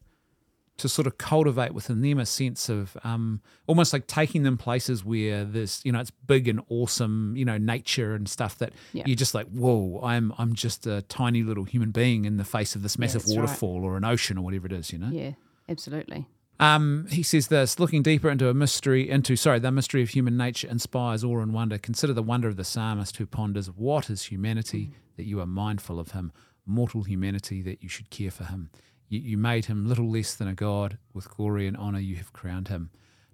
to 0.81 0.89
sort 0.89 1.07
of 1.07 1.17
cultivate 1.19 1.73
within 1.73 2.01
them 2.03 2.19
a 2.19 2.27
sense 2.27 2.69
of 2.69 2.97
um, 3.05 3.41
almost 3.67 3.93
like 3.93 4.07
taking 4.07 4.43
them 4.43 4.57
places 4.59 5.05
where 5.05 5.45
there's 5.45 5.81
you 5.85 5.93
know 5.93 6.01
it's 6.01 6.11
big 6.11 6.49
and 6.49 6.61
awesome 6.69 7.35
you 7.37 7.45
know 7.45 7.57
nature 7.59 8.15
and 8.15 8.29
stuff 8.29 8.59
that 8.59 8.73
Yeah. 8.93 9.05
you're 9.07 9.17
just 9.17 9.35
like 9.35 9.47
whoa 9.49 10.01
I'm 10.03 10.33
I'm 10.39 10.55
just 10.55 10.87
a 10.87 11.03
tiny 11.03 11.43
little 11.43 11.65
human 11.65 11.91
being 11.91 12.25
in 12.25 12.37
the 12.37 12.45
face 12.45 12.75
of 12.75 12.83
this 12.83 12.99
massive 12.99 13.25
right. 13.27 13.39
waterfall 13.39 13.85
or 13.85 13.97
an 13.97 14.05
ocean 14.05 14.37
or 14.39 14.43
whatever 14.45 14.67
it 14.67 14.73
is 14.73 14.93
you 14.93 14.99
know 14.99 15.11
Yeah, 15.11 15.33
absolutely. 15.69 16.27
Um, 16.59 17.07
he 17.11 17.23
says 17.23 17.47
this: 17.49 17.79
looking 17.81 18.03
deeper 18.03 18.29
into 18.29 18.51
a 18.51 18.53
mystery, 18.55 19.09
into 19.09 19.35
sorry, 19.35 19.61
the 19.61 19.71
mystery 19.73 20.03
of 20.03 20.11
human 20.11 20.37
nature 20.37 20.69
inspires 20.69 21.25
awe 21.25 21.39
and 21.41 21.55
wonder. 21.55 21.79
Consider 21.79 22.13
the 22.13 22.23
wonder 22.23 22.49
of 22.49 22.57
the 22.57 22.65
psalmist 22.65 23.17
who 23.17 23.25
ponders, 23.25 23.69
"What 23.71 24.11
is 24.11 24.25
humanity 24.25 24.91
that 25.17 25.25
you 25.25 25.41
are 25.41 25.47
mindful 25.47 25.99
of 25.99 26.11
him? 26.11 26.33
Mortal 26.67 27.05
humanity 27.05 27.63
that 27.63 27.83
you 27.83 27.89
should 27.89 28.11
care 28.11 28.31
for 28.31 28.45
him. 28.45 28.69
You, 29.11 29.21
you 29.21 29.37
made 29.37 29.67
him 29.67 29.87
little 29.87 30.11
less 30.11 30.35
than 30.35 30.49
a 30.49 30.55
god. 30.55 30.97
With 31.13 31.29
glory 31.29 31.67
and 31.67 31.77
honor 31.77 32.01
you 32.01 32.17
have 32.17 32.33
crowned 32.33 32.69
him." 32.69 32.91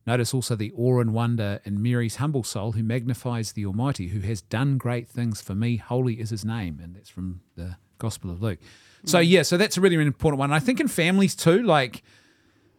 Notice 0.07 0.33
also 0.33 0.55
the 0.55 0.73
awe 0.77 1.01
and 1.01 1.13
wonder 1.13 1.61
in 1.65 1.83
Mary's 1.83 2.17
humble 2.17 2.45
soul, 2.45 2.73
who 2.73 2.85
magnifies 2.85 3.53
the 3.53 3.67
Almighty, 3.67 4.09
who 4.09 4.21
has 4.21 4.41
done 4.41 4.79
great 4.79 5.09
things 5.09 5.41
for 5.41 5.55
me. 5.55 5.77
Holy 5.77 6.21
is 6.21 6.31
His 6.31 6.45
name, 6.45 6.79
and 6.83 6.95
that's 6.95 7.11
from 7.11 7.41
the 7.57 7.77
Gospel 7.99 8.31
of 8.31 8.41
Luke. 8.41 8.61
So 9.05 9.19
mm. 9.19 9.29
yeah, 9.29 9.43
so 9.43 9.57
that's 9.57 9.77
a 9.77 9.81
really, 9.81 9.97
really 9.97 10.07
important 10.07 10.39
one. 10.39 10.53
I 10.53 10.61
think 10.61 10.79
in 10.79 10.87
families 10.87 11.35
too, 11.35 11.63
like 11.63 12.03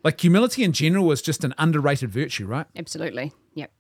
like 0.04 0.22
humility 0.22 0.63
in 0.63 0.72
general 0.72 1.12
is 1.12 1.22
just 1.22 1.44
an 1.44 1.54
underrated 1.58 2.10
virtue, 2.10 2.46
right? 2.46 2.66
Absolutely. 2.75 3.34
Yep. 3.56 3.72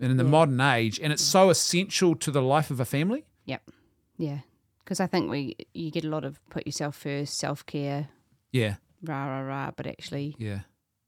And 0.00 0.12
in 0.12 0.16
the 0.16 0.24
modern 0.24 0.60
age, 0.60 0.98
and 0.98 1.12
it's 1.12 1.22
mm. 1.22 1.32
so 1.32 1.50
essential 1.50 2.14
to 2.16 2.30
the 2.30 2.40
life 2.40 2.70
of 2.70 2.80
a 2.80 2.86
family. 2.86 3.26
Yep. 3.44 3.62
Yeah. 4.16 4.38
Because 4.82 5.00
I 5.00 5.06
think 5.06 5.30
we 5.30 5.56
you 5.74 5.90
get 5.90 6.04
a 6.04 6.08
lot 6.08 6.24
of 6.24 6.40
put 6.48 6.66
yourself 6.66 6.96
first, 6.96 7.36
self 7.36 7.66
care, 7.66 8.08
Yeah, 8.52 8.76
rah 9.02 9.26
rah 9.26 9.40
rah. 9.40 9.70
But 9.76 9.86
actually, 9.86 10.34
yeah, 10.38 10.60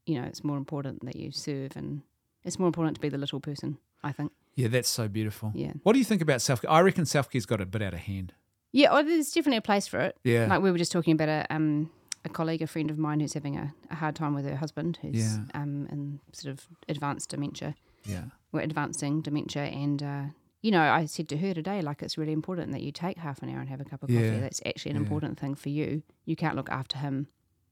you 0.05 0.19
know, 0.19 0.27
it's 0.27 0.43
more 0.43 0.57
important 0.57 1.05
that 1.05 1.15
you 1.15 1.31
serve, 1.31 1.75
and 1.75 2.01
it's 2.43 2.59
more 2.59 2.67
important 2.67 2.95
to 2.95 3.01
be 3.01 3.09
the 3.09 3.17
little 3.17 3.39
person. 3.39 3.77
I 4.03 4.11
think. 4.11 4.31
yeah. 4.55 4.67
That's 4.67 4.89
so 4.89 5.07
beautiful. 5.07 5.51
Yeah. 5.53 5.73
What 5.83 5.93
do 5.93 5.99
you 5.99 6.05
think 6.05 6.21
about 6.21 6.41
self? 6.41 6.61
Care? 6.61 6.71
I 6.71 6.81
reckon 6.81 7.05
self 7.05 7.29
care's 7.29 7.45
got 7.45 7.61
a 7.61 7.65
bit 7.65 7.81
out 7.83 7.93
of 7.93 7.99
hand. 7.99 8.33
Yeah. 8.71 8.87
Oh, 8.91 9.03
there's 9.03 9.31
definitely 9.31 9.57
a 9.57 9.61
place 9.61 9.87
for 9.87 9.99
it. 9.99 10.15
Yeah, 10.23 10.47
Like 10.47 10.61
we 10.61 10.71
were 10.71 10.77
just 10.77 10.91
talking 10.91 11.13
about 11.13 11.29
a 11.29 11.45
um 11.53 11.91
a 12.25 12.29
colleague, 12.29 12.61
a 12.61 12.67
friend 12.67 12.89
of 12.91 12.97
mine 12.97 13.19
who's 13.19 13.33
having 13.33 13.57
a, 13.57 13.73
a 13.89 13.95
hard 13.95 14.15
time 14.15 14.33
with 14.35 14.45
her 14.45 14.55
husband, 14.55 14.97
who's 15.01 15.15
Yeah. 15.37 15.39
um 15.53 15.87
in 15.91 16.19
sort 16.33 16.53
of 16.53 16.67
advanced 16.89 17.29
dementia. 17.29 17.75
yeah, 18.05 18.23
We're 18.51 18.61
advancing 18.61 19.21
dementia, 19.21 19.63
and 19.63 20.01
uh, 20.01 20.23
you 20.61 20.69
know, 20.71 20.81
I 20.81 21.05
said 21.05 21.27
to 21.29 21.37
her 21.37 21.53
today, 21.53 21.81
like 21.81 22.01
it's 22.03 22.17
really 22.17 22.33
important 22.33 22.71
that 22.71 22.81
you 22.81 22.91
take 22.91 23.17
half 23.17 23.41
an 23.41 23.49
hour 23.49 23.59
and 23.59 23.69
have 23.69 23.81
a 23.81 23.85
cup 23.85 24.03
of 24.03 24.09
coffee. 24.09 24.21
Yeah. 24.21 24.39
That's 24.39 24.61
actually 24.65 24.91
an 24.91 24.97
Yeah. 24.97 25.03
important 25.03 25.39
thing 25.39 25.55
for 25.55 25.69
you. 25.69 26.03
You 26.25 26.35
can't 26.35 26.55
look 26.55 26.69
after 26.69 26.97
him 26.99 27.27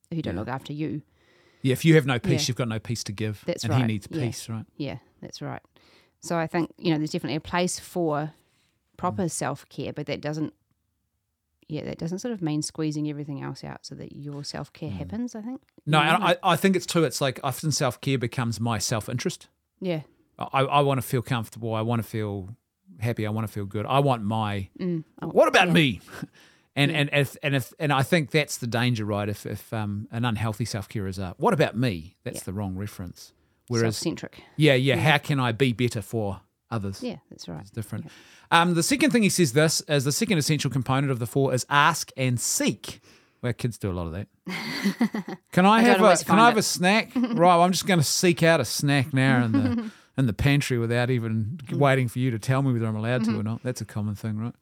if 0.09 0.17
you 0.17 0.23
don't 0.23 0.33
Yeah. 0.35 0.39
look 0.39 0.47
after 0.49 0.73
you. 0.73 1.03
yeah. 1.61 1.73
If 1.73 1.85
you 1.85 1.95
have 1.95 2.05
no 2.05 2.17
peace, 2.19 2.47
you've 2.47 2.57
got 2.57 2.67
no 2.67 2.79
peace 2.79 3.03
to 3.05 3.11
give, 3.11 3.43
That's 3.45 3.63
and 3.63 3.73
he 3.73 3.79
right. 3.81 3.87
needs 3.87 4.07
Yeah. 4.09 4.21
peace, 4.25 4.49
right? 4.49 4.65
Yeah, 4.77 4.97
that's 5.21 5.41
right. 5.41 5.61
So 6.21 6.37
I 6.37 6.47
think 6.47 6.71
you 6.77 6.91
know 6.91 6.97
there's 6.97 7.11
definitely 7.11 7.35
a 7.35 7.41
place 7.41 7.79
for 7.79 8.33
proper 8.97 9.23
Mm. 9.25 9.31
self 9.31 9.67
care, 9.69 9.93
but 9.93 10.05
that 10.07 10.19
doesn't. 10.21 10.53
Yeah, 11.67 11.83
that 11.85 11.99
doesn't 11.99 12.17
sort 12.19 12.31
of 12.33 12.41
mean 12.41 12.63
squeezing 12.63 13.07
everything 13.09 13.43
else 13.43 13.63
out 13.63 13.85
so 13.85 13.93
that 13.95 14.15
your 14.15 14.43
self 14.43 14.73
care 14.73 14.89
happens. 14.89 15.35
I 15.35 15.41
think. 15.41 15.61
No, 15.85 15.99
You 15.99 16.05
know, 16.05 16.15
and 16.15 16.23
I, 16.23 16.37
I 16.41 16.55
think 16.55 16.75
it's 16.75 16.87
too. 16.87 17.03
It's 17.03 17.21
like 17.21 17.39
often 17.43 17.71
self 17.71 18.01
care 18.01 18.17
becomes 18.17 18.59
my 18.59 18.79
self 18.79 19.07
interest. 19.07 19.47
yeah, 19.79 20.01
I, 20.39 20.61
I 20.63 20.81
want 20.81 20.97
to 20.99 21.05
feel 21.05 21.21
comfortable. 21.21 21.75
I 21.75 21.81
want 21.81 22.01
to 22.01 22.07
feel 22.07 22.55
happy. 22.99 23.25
I 23.25 23.29
want 23.29 23.47
to 23.47 23.51
feel 23.53 23.65
good. 23.65 23.85
I 23.85 23.99
want 23.99 24.23
my. 24.23 24.69
Mm. 24.79 25.03
Oh, 25.21 25.27
what 25.29 25.47
about 25.47 25.67
yeah. 25.67 25.73
me? 25.73 26.01
And 26.75 26.91
Yeah. 26.91 26.97
and 26.99 27.09
if 27.13 27.35
and 27.43 27.55
if 27.55 27.73
and 27.79 27.91
I 27.91 28.03
think 28.03 28.29
that's 28.31 28.57
the 28.57 28.67
danger, 28.67 29.03
right? 29.03 29.27
If 29.27 29.45
if 29.45 29.73
um, 29.73 30.07
an 30.11 30.23
unhealthy 30.23 30.65
self 30.65 30.87
care 30.87 31.07
is 31.07 31.17
a 31.19 31.33
what 31.37 31.53
about 31.53 31.75
me? 31.75 32.15
That's 32.23 32.37
Yeah. 32.37 32.43
the 32.45 32.53
wrong 32.53 32.75
reference. 32.77 33.33
Whereas 33.67 33.97
self-centric. 33.97 34.43
yeah, 34.55 34.75
yeah, 34.75 34.95
how 34.95 35.17
can 35.17 35.39
I 35.39 35.51
be 35.51 35.73
better 35.73 36.01
for 36.01 36.41
others? 36.71 37.03
Yeah, 37.03 37.17
that's 37.29 37.49
right. 37.49 37.59
It's 37.61 37.71
different. 37.71 38.07
Um, 38.51 38.75
the 38.75 38.83
second 38.83 39.11
thing 39.11 39.23
he 39.23 39.29
says 39.29 39.53
this 39.53 39.81
is 39.89 40.05
the 40.05 40.11
second 40.11 40.37
essential 40.37 40.69
component 40.71 41.11
of 41.11 41.19
the 41.19 41.27
four 41.27 41.53
is 41.53 41.65
ask 41.69 42.11
and 42.15 42.39
seek. 42.39 43.01
Well, 43.41 43.51
kids 43.53 43.77
do 43.77 43.91
a 43.91 43.93
lot 43.93 44.05
of 44.07 44.13
that. 44.13 44.27
Can 45.51 45.65
I, 45.65 45.77
I 45.77 45.81
have 45.81 46.01
a 46.01 46.23
Can 46.23 46.39
I 46.39 46.45
have 46.47 46.57
it. 46.57 46.59
a 46.61 46.63
snack? 46.63 47.11
right, 47.15 47.63
I'm 47.63 47.71
just 47.71 47.87
going 47.87 47.99
to 47.99 48.05
seek 48.05 48.41
out 48.43 48.59
a 48.61 48.65
snack 48.65 49.13
now 49.13 49.43
in 49.45 49.51
the 49.51 49.91
in 50.19 50.27
the 50.27 50.33
pantry 50.33 50.77
without 50.77 51.09
even 51.09 51.59
waiting 51.71 52.07
for 52.07 52.19
you 52.19 52.29
to 52.29 52.37
tell 52.37 52.61
me 52.61 52.73
whether 52.73 52.85
I'm 52.85 52.95
allowed 52.95 53.23
to 53.25 53.39
or 53.39 53.43
not. 53.43 53.63
That's 53.63 53.81
a 53.81 53.85
common 53.85 54.15
thing, 54.15 54.37
right? 54.37 54.53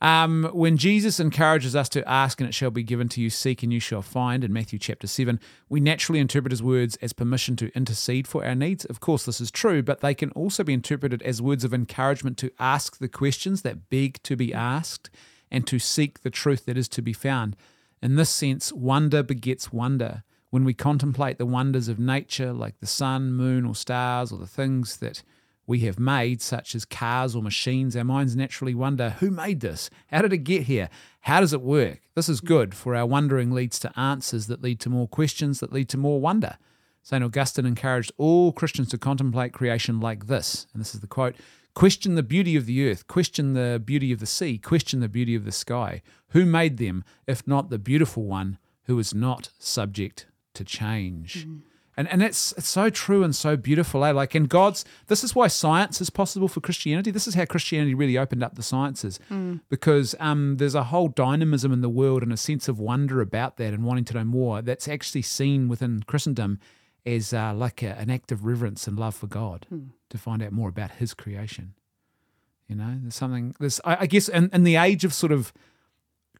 Um, 0.00 0.50
when 0.52 0.76
Jesus 0.76 1.18
encourages 1.18 1.74
us 1.74 1.88
to 1.90 2.06
ask 2.08 2.40
and 2.40 2.48
it 2.48 2.52
shall 2.52 2.70
be 2.70 2.82
given 2.82 3.08
to 3.10 3.20
you, 3.20 3.30
seek 3.30 3.62
and 3.62 3.72
you 3.72 3.80
shall 3.80 4.02
find 4.02 4.44
in 4.44 4.52
Matthew 4.52 4.78
chapter 4.78 5.06
7, 5.06 5.40
we 5.68 5.80
naturally 5.80 6.20
interpret 6.20 6.52
his 6.52 6.62
words 6.62 6.96
as 6.96 7.12
permission 7.12 7.56
to 7.56 7.74
intercede 7.74 8.28
for 8.28 8.44
our 8.44 8.54
needs. 8.54 8.84
Of 8.84 9.00
course, 9.00 9.24
this 9.24 9.40
is 9.40 9.50
true, 9.50 9.82
but 9.82 10.02
they 10.02 10.14
can 10.14 10.30
also 10.32 10.62
be 10.62 10.74
interpreted 10.74 11.22
as 11.22 11.40
words 11.40 11.64
of 11.64 11.72
encouragement 11.72 12.36
to 12.38 12.52
ask 12.58 12.98
the 12.98 13.08
questions 13.08 13.62
that 13.62 13.88
beg 13.88 14.22
to 14.24 14.36
be 14.36 14.52
asked 14.52 15.10
and 15.50 15.66
to 15.66 15.78
seek 15.78 16.20
the 16.20 16.30
truth 16.30 16.66
that 16.66 16.76
is 16.76 16.88
to 16.90 17.02
be 17.02 17.14
found. 17.14 17.56
In 18.02 18.16
this 18.16 18.30
sense, 18.30 18.72
wonder 18.72 19.22
begets 19.22 19.72
wonder. 19.72 20.22
When 20.50 20.64
we 20.64 20.74
contemplate 20.74 21.38
the 21.38 21.46
wonders 21.46 21.88
of 21.88 21.98
nature, 21.98 22.52
like 22.52 22.78
the 22.78 22.86
sun, 22.86 23.32
moon, 23.32 23.66
or 23.66 23.74
stars, 23.74 24.32
or 24.32 24.38
the 24.38 24.46
things 24.46 24.98
that 24.98 25.22
we 25.66 25.80
have 25.80 25.98
made, 25.98 26.40
such 26.40 26.74
as 26.74 26.84
cars 26.84 27.34
or 27.34 27.42
machines, 27.42 27.96
our 27.96 28.04
minds 28.04 28.36
naturally 28.36 28.74
wonder 28.74 29.10
who 29.10 29.30
made 29.30 29.60
this? 29.60 29.90
How 30.08 30.22
did 30.22 30.32
it 30.32 30.38
get 30.38 30.62
here? 30.62 30.88
How 31.22 31.40
does 31.40 31.52
it 31.52 31.62
work? 31.62 32.00
This 32.14 32.28
is 32.28 32.40
good, 32.40 32.74
for 32.74 32.94
our 32.94 33.06
wondering 33.06 33.50
leads 33.50 33.78
to 33.80 33.98
answers 33.98 34.46
that 34.46 34.62
lead 34.62 34.78
to 34.80 34.90
more 34.90 35.08
questions 35.08 35.58
that 35.60 35.72
lead 35.72 35.88
to 35.88 35.98
more 35.98 36.20
wonder. 36.20 36.56
St. 37.02 37.22
Augustine 37.22 37.66
encouraged 37.66 38.12
all 38.16 38.52
Christians 38.52 38.88
to 38.90 38.98
contemplate 38.98 39.52
creation 39.52 40.00
like 40.00 40.26
this. 40.26 40.66
And 40.72 40.80
this 40.80 40.94
is 40.94 41.00
the 41.00 41.06
quote 41.06 41.36
Question 41.74 42.14
the 42.14 42.22
beauty 42.22 42.56
of 42.56 42.66
the 42.66 42.88
earth, 42.88 43.06
question 43.06 43.52
the 43.52 43.82
beauty 43.84 44.10
of 44.10 44.20
the 44.20 44.26
sea, 44.26 44.58
question 44.58 45.00
the 45.00 45.08
beauty 45.08 45.34
of 45.34 45.44
the 45.44 45.52
sky. 45.52 46.02
Who 46.28 46.46
made 46.46 46.78
them, 46.78 47.04
if 47.26 47.46
not 47.46 47.68
the 47.68 47.78
beautiful 47.78 48.24
one 48.24 48.58
who 48.84 48.98
is 48.98 49.12
not 49.12 49.50
subject 49.58 50.26
to 50.56 50.64
change? 50.64 51.46
And 51.98 52.06
and 52.08 52.22
it's 52.22 52.52
it's 52.58 52.68
so 52.68 52.90
true 52.90 53.22
and 53.24 53.34
so 53.34 53.56
beautiful, 53.56 54.04
eh? 54.04 54.12
Like 54.12 54.34
in 54.34 54.44
God's 54.44 54.84
this 55.06 55.24
is 55.24 55.34
why 55.34 55.48
science 55.48 56.00
is 56.02 56.10
possible 56.10 56.46
for 56.48 56.60
Christianity. 56.60 57.10
This 57.10 57.26
is 57.26 57.34
how 57.34 57.46
Christianity 57.46 57.94
really 57.94 58.18
opened 58.18 58.42
up 58.42 58.54
the 58.54 58.62
sciences. 58.62 59.18
Because 59.70 60.14
um 60.20 60.58
there's 60.58 60.74
a 60.74 60.84
whole 60.92 61.08
dynamism 61.08 61.72
in 61.72 61.80
the 61.80 61.88
world 61.88 62.22
and 62.22 62.32
a 62.32 62.36
sense 62.36 62.68
of 62.68 62.78
wonder 62.78 63.22
about 63.22 63.56
that 63.56 63.72
and 63.72 63.82
wanting 63.84 64.04
to 64.06 64.14
know 64.14 64.24
more 64.24 64.60
that's 64.60 64.88
actually 64.88 65.22
seen 65.22 65.68
within 65.68 66.02
Christendom 66.06 66.58
as 67.06 67.32
uh, 67.32 67.54
like 67.54 67.82
a, 67.82 67.96
an 67.98 68.10
act 68.10 68.30
of 68.32 68.44
reverence 68.44 68.86
and 68.88 68.98
love 68.98 69.14
for 69.14 69.28
God 69.28 69.66
to 70.10 70.18
find 70.18 70.42
out 70.42 70.52
more 70.52 70.68
about 70.68 70.90
his 71.00 71.14
creation. 71.14 71.72
You 72.68 72.76
know, 72.76 72.92
there's 73.00 73.14
something 73.14 73.54
there's 73.58 73.80
I, 73.84 73.96
I 74.00 74.06
guess 74.06 74.28
in, 74.28 74.50
in 74.52 74.64
the 74.64 74.76
age 74.76 75.04
of 75.06 75.14
sort 75.14 75.32
of 75.32 75.52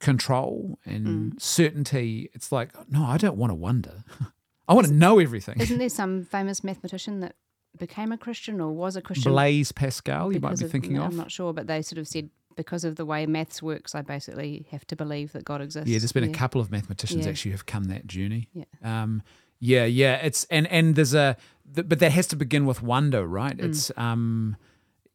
control 0.00 0.79
and 0.85 1.41
certainty, 1.41 2.31
it's 2.33 2.53
like, 2.53 2.71
no, 2.91 3.05
I 3.05 3.17
don't 3.17 3.37
want 3.37 3.50
to 3.50 3.55
wonder. 3.55 4.05
I 4.69 4.75
want 4.75 4.87
to 4.88 4.93
know 4.93 5.19
everything. 5.19 5.61
Isn't 5.61 5.79
there 5.79 5.88
some 5.88 6.25
famous 6.25 6.65
mathematician 6.65 7.21
that 7.21 7.37
became 7.79 8.11
a 8.12 8.19
Christian 8.19 8.61
or 8.61 8.73
was 8.73 8.97
a 8.97 9.03
Christian? 9.03 9.33
Blaise 9.33 9.71
Pascal, 9.73 10.33
you 10.33 10.41
might 10.41 10.59
be 10.59 10.65
of- 10.65 10.71
thinking 10.71 10.99
of. 10.99 11.05
I'm 11.05 11.17
not 11.17 11.31
sure, 11.31 11.53
but 11.53 11.67
they 11.67 11.83
sort 11.83 11.99
of 11.99 12.09
said 12.09 12.31
because 12.57 12.85
of 12.85 12.97
the 12.97 13.05
way 13.05 13.26
maths 13.26 13.62
works, 13.62 13.95
I 13.95 14.00
basically 14.00 14.67
have 14.71 14.87
to 14.87 14.97
believe 14.97 15.33
that 15.33 15.45
God 15.45 15.61
exists. 15.61 15.88
Yeah, 15.91 15.99
there's 15.99 16.12
been 16.12 16.25
a 16.25 16.29
couple 16.33 16.59
of 16.61 16.71
mathematicians 16.71 17.25
Yeah. 17.26 17.31
actually 17.31 17.50
who've 17.53 17.67
come 17.67 17.85
that 17.85 18.07
journey. 18.07 18.49
Yeah. 18.55 18.65
Um, 18.83 19.23
yeah, 19.61 19.85
yeah. 19.85 20.17
It's 20.17 20.45
and 20.50 20.67
and 20.69 20.97
there's 20.97 21.12
a, 21.15 21.37
th- 21.75 21.87
but 21.88 21.99
that 21.99 22.12
has 22.12 22.26
to 22.29 22.37
begin 22.37 22.65
with 22.67 22.83
wonder, 22.83 23.26
right? 23.26 23.57
Mm. 23.57 23.65
It's 23.67 23.91
um, 23.99 24.57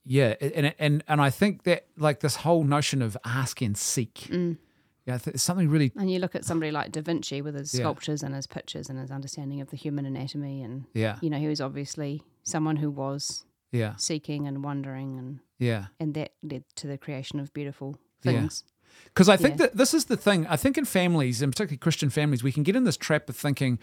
yeah, 0.06 0.36
and 0.40 0.74
and 0.80 1.04
and 1.08 1.20
I 1.22 1.30
think 1.32 1.64
that 1.64 1.88
like 1.98 2.20
this 2.22 2.38
whole 2.38 2.64
notion 2.64 3.02
of 3.02 3.18
ask 3.26 3.60
and 3.62 3.76
seek, 3.78 4.14
Mm. 4.32 4.58
Yeah, 5.06 5.18
it's 5.26 5.44
something 5.44 5.70
really, 5.70 5.92
And 5.98 6.12
you 6.12 6.20
look 6.20 6.36
at 6.36 6.46
somebody 6.46 6.72
like 6.72 6.92
Da 6.92 7.02
Vinci 7.02 7.42
with 7.42 7.56
his 7.56 7.74
Yeah. 7.74 7.82
sculptures 7.82 8.22
and 8.24 8.36
his 8.36 8.48
pictures 8.48 8.90
and 8.90 9.00
his 9.00 9.12
understanding 9.12 9.62
of 9.62 9.70
the 9.70 9.78
human 9.78 10.06
anatomy, 10.06 10.62
and 10.62 10.86
yeah, 10.94 11.18
you 11.22 11.30
know, 11.30 11.40
he 11.40 11.48
was 11.48 11.60
obviously 11.62 12.22
someone 12.44 12.78
who 12.78 12.90
was 12.92 13.46
yeah, 13.72 13.96
seeking 13.96 14.48
and 14.48 14.64
wondering, 14.64 15.18
and 15.18 15.40
yeah. 15.58 15.86
and 16.00 16.14
that 16.14 16.34
led 16.44 16.64
to 16.76 16.88
the 16.88 16.98
creation 16.98 17.40
of 17.40 17.54
beautiful 17.54 17.98
Yeah. 18.24 18.32
things. 18.42 18.64
Because 19.06 19.30
I 19.30 19.38
think 19.38 19.52
Yeah. 19.58 19.68
that 19.68 19.78
this 19.78 19.94
is 19.94 20.06
the 20.06 20.18
thing. 20.18 20.46
I 20.48 20.58
think 20.58 20.78
in 20.78 20.86
families, 20.86 21.42
and 21.42 21.52
particularly 21.52 21.78
Christian 21.78 22.10
families, 22.10 22.44
we 22.44 22.52
can 22.52 22.64
get 22.64 22.76
in 22.76 22.84
this 22.84 22.98
trap 22.98 23.30
of 23.30 23.36
thinking, 23.38 23.80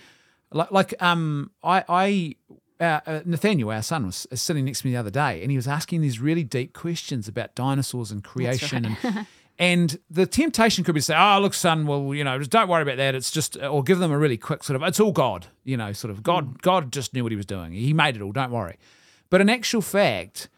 like, 0.53 0.71
like 0.71 1.03
um, 1.03 1.51
I, 1.63 1.85
I, 1.89 2.35
uh, 2.81 3.01
uh, 3.07 3.21
Nathaniel, 3.25 3.71
our 3.71 3.83
son, 3.83 4.07
was 4.07 4.27
sitting 4.35 4.67
next 4.67 4.83
to 4.83 4.87
me 4.87 4.93
the 4.93 4.99
other 4.99 5.11
day, 5.11 5.41
and 5.43 5.51
he 5.51 5.57
was 5.57 5.67
asking 5.67 6.03
these 6.03 6.21
really 6.21 6.45
deep 6.45 6.75
questions 6.75 7.27
about 7.27 7.55
dinosaurs 7.55 8.11
and 8.13 8.23
creation, 8.23 8.85
and 8.85 8.97
and 9.59 9.99
the 10.11 10.27
temptation 10.27 10.85
could 10.85 10.95
be 10.95 11.01
to 11.01 11.05
say, 11.05 11.17
"Oh, 11.17 11.41
look, 11.41 11.55
son, 11.55 11.87
well, 11.87 12.15
you 12.15 12.25
know, 12.25 12.39
just 12.39 12.51
don't 12.51 12.69
worry 12.69 12.83
about 12.83 12.97
that. 12.97 13.15
It's 13.15 13.31
just," 13.31 13.57
or 13.57 13.83
give 13.83 13.99
them 13.99 14.13
a 14.13 14.19
really 14.19 14.37
quick 14.37 14.63
sort 14.65 14.77
of, 14.77 14.83
"It's 14.87 15.01
all 15.01 15.13
God," 15.13 15.47
you 15.65 15.77
know, 15.77 15.93
sort 15.93 16.11
of 16.11 16.23
God. 16.23 16.45
Hmm. 16.45 16.53
God 16.63 16.93
just 16.93 17.15
knew 17.15 17.23
what 17.23 17.33
He 17.33 17.37
was 17.37 17.47
doing. 17.47 17.73
He 17.73 17.93
made 17.93 18.17
it 18.17 18.23
all. 18.23 18.33
Don't 18.33 18.53
worry. 18.53 18.77
But 19.31 19.41
in 19.41 19.49
actual 19.49 19.83
fact, 19.83 20.49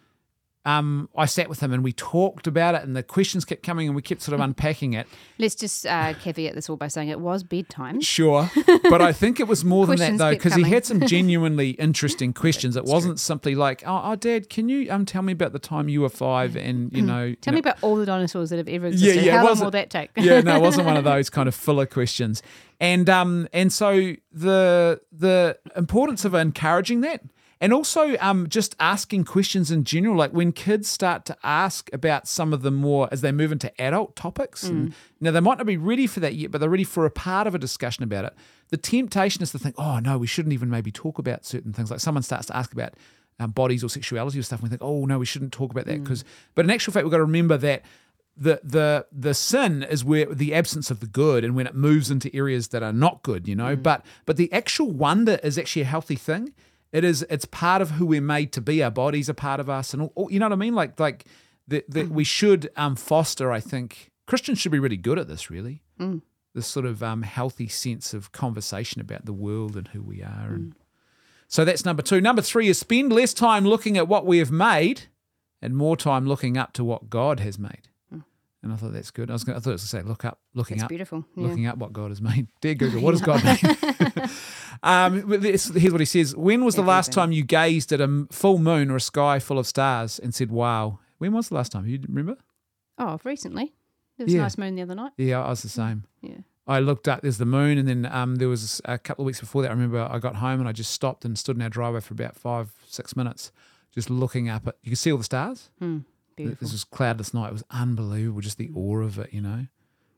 um, 0.67 1.09
I 1.17 1.25
sat 1.25 1.49
with 1.49 1.61
him 1.61 1.73
and 1.73 1.83
we 1.83 1.93
talked 1.93 2.47
about 2.47 2.75
it, 2.75 2.83
and 2.83 2.95
the 2.95 3.03
questions 3.03 3.45
kept 3.47 3.63
coming, 3.63 3.87
and 3.87 3.97
we 3.97 4.03
kept 4.03 4.21
sort 4.21 4.35
of 4.35 4.41
unpacking 4.45 4.93
it. 4.93 5.07
Let's 5.39 5.55
just 5.55 5.87
uh, 5.87 6.13
caveat 6.15 6.55
this 6.55 6.69
all 6.69 6.77
by 6.77 6.89
saying 6.89 7.09
it 7.09 7.21
was 7.21 7.43
bedtime. 7.43 8.01
Sure, 8.01 8.51
but 8.91 9.01
I 9.01 9.13
think 9.13 9.41
it 9.41 9.49
was 9.49 9.65
more 9.65 9.87
than 9.87 9.97
that 9.97 10.19
though, 10.19 10.31
because 10.31 10.55
he 10.55 10.65
had 10.65 10.85
some 10.85 11.01
genuinely 11.07 11.71
interesting 11.71 12.35
questions. 12.35 12.77
It 12.77 12.85
wasn't 12.85 13.19
simply 13.19 13.55
like, 13.55 13.83
"Oh, 13.87 14.03
oh, 14.05 14.17
Dad, 14.17 14.51
can 14.51 14.69
you 14.69 14.91
um 14.93 15.07
tell 15.07 15.23
me 15.23 15.33
about 15.33 15.53
the 15.53 15.59
time 15.59 15.89
you 15.89 16.03
were 16.03 16.11
five 16.11 16.57
and 16.57 16.93
you 16.93 17.03
know?" 17.03 17.35
Tell 17.41 17.53
you 17.53 17.57
me 17.57 17.61
about 17.61 17.79
all 17.81 17.97
the 17.97 18.07
dinosaurs 18.07 18.51
that 18.51 18.59
have 18.59 18.69
ever 18.69 18.89
existed. 18.89 19.25
yeah, 19.25 19.37
it 19.37 19.39
How 19.39 19.47
long 19.47 19.61
will 19.61 19.71
that 19.71 19.89
take? 19.89 20.11
yeah, 20.17 20.41
no, 20.43 20.57
it 20.57 20.63
wasn't 20.63 20.87
one 20.87 20.97
of 20.97 21.05
those 21.05 21.31
kind 21.31 21.49
of 21.49 21.55
filler 21.55 21.87
questions. 21.87 22.43
And 22.81 23.09
um 23.09 23.49
and 23.53 23.73
so 23.73 24.15
the 24.33 25.01
the 25.13 25.59
importance 25.75 26.25
of 26.25 26.35
encouraging 26.35 27.01
that 27.03 27.23
and 27.61 27.73
also 27.73 28.17
um 28.21 28.49
just 28.49 28.75
asking 28.81 29.25
questions 29.25 29.71
in 29.71 29.85
general 29.85 30.17
like 30.17 30.33
when 30.33 30.53
kids 30.53 30.89
start 30.89 31.25
to 31.25 31.37
ask 31.43 31.93
about 31.93 32.27
some 32.27 32.53
of 32.53 32.63
the 32.63 32.71
more 32.71 33.09
as 33.13 33.21
they 33.21 33.33
move 33.33 33.53
into 33.53 33.71
adult 33.81 34.17
topics 34.17 34.65
and 34.65 34.95
now 35.21 35.31
they 35.31 35.41
might 35.41 35.59
not 35.59 35.67
be 35.67 35.77
ready 35.77 36.07
for 36.07 36.21
that 36.21 36.35
yet 36.35 36.51
but 36.51 36.59
they're 36.59 36.71
ready 36.71 36.85
for 36.85 37.05
a 37.05 37.11
part 37.11 37.47
of 37.47 37.55
a 37.55 37.59
discussion 37.59 38.03
about 38.03 38.25
it 38.25 38.35
the 38.71 38.77
temptation 38.77 39.43
is 39.43 39.53
to 39.53 39.59
think 39.59 39.75
oh 39.79 39.99
no 39.99 40.17
we 40.19 40.27
shouldn't 40.27 40.53
even 40.53 40.71
maybe 40.71 40.91
talk 40.91 41.19
about 41.19 41.45
certain 41.45 41.73
things. 41.73 41.91
Like 41.91 42.01
someone 42.01 42.23
starts 42.23 42.47
to 42.47 42.57
ask 42.57 42.73
about 42.73 42.95
um, 43.39 43.51
bodies 43.51 43.83
or 43.83 43.89
sexuality 43.89 44.39
or 44.39 44.43
stuff 44.43 44.61
and 44.61 44.65
we 44.65 44.71
think 44.71 44.83
oh 44.83 45.05
no 45.07 45.19
we 45.19 45.27
shouldn't 45.27 45.53
talk 45.53 45.71
about 45.71 45.87
that 45.87 46.03
because 46.03 46.25
but 46.55 46.65
in 46.65 46.71
actual 46.71 46.93
fact 46.93 47.05
we've 47.05 47.11
got 47.11 47.19
to 47.19 47.25
remember 47.25 47.57
that 47.57 47.83
the 48.37 48.61
the 48.63 49.07
the 49.13 49.35
sin 49.35 49.83
is 49.83 50.05
where 50.05 50.27
the 50.27 50.55
absence 50.55 50.91
of 50.91 51.01
the 51.01 51.07
good 51.07 51.45
and 51.45 51.55
when 51.57 51.67
it 51.67 51.75
moves 51.75 52.11
into 52.11 52.35
areas 52.35 52.69
that 52.69 52.83
are 52.83 52.93
not 52.93 53.23
good 53.23 53.49
you 53.49 53.55
know? 53.57 53.77
But 53.77 54.05
but 54.27 54.37
the 54.37 54.53
actual 54.53 54.91
wonder 54.91 55.39
is 55.43 55.59
actually 55.59 55.83
a 55.83 55.87
healthy 55.87 56.17
thing 56.17 56.55
it 56.93 57.05
is 57.05 57.25
it's 57.31 57.45
part 57.45 57.83
of 57.83 57.93
who 57.93 58.07
we're 58.07 58.21
made 58.21 58.53
to 58.53 58.61
be. 58.61 58.83
Our 58.83 58.91
bodies 58.91 59.31
are 59.31 59.35
part 59.35 59.61
of 59.61 59.71
us 59.71 59.95
and 59.95 60.11
all, 60.15 60.31
you 60.31 60.39
know 60.39 60.47
what 60.47 60.53
i 60.53 60.57
mean? 60.57 60.75
Like 60.75 60.99
like 60.99 61.25
that 61.69 61.91
that 61.91 62.09
we 62.11 62.25
should 62.25 62.69
um 62.77 62.97
foster 62.97 63.53
i 63.53 63.61
think 63.61 64.11
christians 64.27 64.59
should 64.59 64.73
be 64.73 64.79
really 64.81 64.97
good 64.97 65.19
at 65.19 65.29
this 65.29 65.51
really. 65.51 65.83
This 66.55 66.67
sort 66.67 66.87
of 66.87 67.03
um 67.03 67.23
healthy 67.23 67.69
sense 67.69 68.13
of 68.13 68.33
conversation 68.33 69.01
about 69.01 69.25
the 69.25 69.33
world 69.33 69.77
and 69.77 69.87
who 69.89 70.03
we 70.03 70.23
are 70.23 70.49
and 70.55 70.75
so 71.47 71.65
that's 71.65 71.85
number 71.85 72.03
two. 72.03 72.21
Number 72.21 72.43
three 72.43 72.69
is 72.69 72.79
spend 72.79 73.13
less 73.13 73.35
time 73.35 73.65
looking 73.65 73.97
at 73.97 74.07
what 74.07 74.25
we 74.25 74.39
have 74.39 74.53
made 74.53 75.03
and 75.61 75.77
more 75.77 75.97
time 75.97 76.25
looking 76.27 76.57
up 76.57 76.73
to 76.75 76.85
what 76.85 77.11
god 77.11 77.41
has 77.41 77.59
made 77.59 77.89
and 78.63 78.73
I 78.73 78.77
thought 78.77 78.93
that's 78.93 79.11
good. 79.11 79.31
I 79.31 79.33
was 79.33 79.45
going, 79.45 79.57
I 79.57 79.61
thought 79.61 79.71
it 79.71 79.75
was 79.75 79.83
to 79.83 79.89
say 79.89 80.03
look 80.03 80.25
up, 80.25 80.39
looking 80.55 80.77
It's 80.77 80.85
up, 80.85 80.89
beautiful. 80.89 81.25
Yeah. 81.37 81.47
looking 81.47 81.67
up 81.67 81.79
what 81.79 81.93
God 81.93 82.11
has 82.11 82.21
made. 82.21 82.49
Dear 82.61 82.75
Google, 82.75 83.01
what 83.03 83.15
has 83.15 83.21
God 83.23 83.43
made? 83.45 84.31
um, 84.83 85.25
this, 85.41 85.69
here's 85.75 85.93
what 85.93 86.01
he 86.01 86.05
says: 86.07 86.37
When 86.37 86.65
was 86.65 86.75
the 86.75 86.83
last 86.83 87.13
time 87.13 87.33
you 87.33 87.43
gazed 87.45 87.93
at 87.93 88.01
a 88.01 88.27
full 88.31 88.59
moon 88.59 88.91
or 88.91 88.97
a 88.97 89.01
sky 89.01 89.39
full 89.39 89.59
of 89.59 89.67
stars 89.67 90.19
and 90.19 90.35
said, 90.35 90.51
"Wow"? 90.51 90.99
When 91.19 91.33
was 91.33 91.49
the 91.49 91.55
last 91.55 91.73
time? 91.73 91.87
You 91.87 92.01
remember? 92.09 92.37
Oh, 92.99 93.19
recently. 93.25 93.75
There 94.17 94.25
was 94.27 94.35
Yeah. 94.35 94.41
a 94.41 94.43
nice 94.45 94.59
moon 94.59 94.75
the 94.75 94.83
other 94.83 94.95
night. 94.95 95.13
Yeah, 95.17 95.43
I 95.43 95.51
was 95.51 95.63
the 95.63 95.69
same. 95.69 96.05
Yeah. 96.23 96.39
I 96.67 96.79
looked 96.81 97.09
up. 97.09 97.23
There's 97.23 97.39
the 97.39 97.47
moon, 97.47 97.79
and 97.79 97.89
then 97.89 98.07
um, 98.07 98.37
there 98.37 98.49
was 98.49 98.81
a 98.85 98.99
couple 98.99 99.23
of 99.23 99.27
weeks 99.27 99.41
before 99.41 99.63
that. 99.63 99.69
I 99.69 99.73
remember 99.73 100.01
I 100.11 100.19
got 100.19 100.37
home 100.37 100.61
and 100.61 100.69
I 100.69 100.73
just 100.73 100.93
stopped 100.93 101.25
and 101.25 101.39
stood 101.39 101.57
in 101.57 101.63
our 101.63 101.69
driveway 101.69 102.01
for 102.01 102.15
about 102.15 102.37
five, 102.37 102.73
six 102.87 103.17
minutes, 103.17 103.51
just 103.95 104.09
looking 104.11 104.49
up 104.49 104.67
at. 104.69 104.77
You 104.83 104.91
could 104.91 104.99
see 104.99 105.11
all 105.11 105.19
the 105.19 105.25
stars. 105.25 105.71
Hmm. 105.79 105.99
Beautiful. 106.45 106.65
This 106.67 106.73
was 106.73 106.85
cloudless 106.85 107.33
night. 107.35 107.49
It 107.49 107.53
was 107.53 107.65
unbelievable, 107.71 108.41
just 108.41 108.59
the 108.59 108.71
awe 108.75 108.99
of 109.01 109.19
it, 109.19 109.33
you 109.33 109.41
know. 109.41 109.67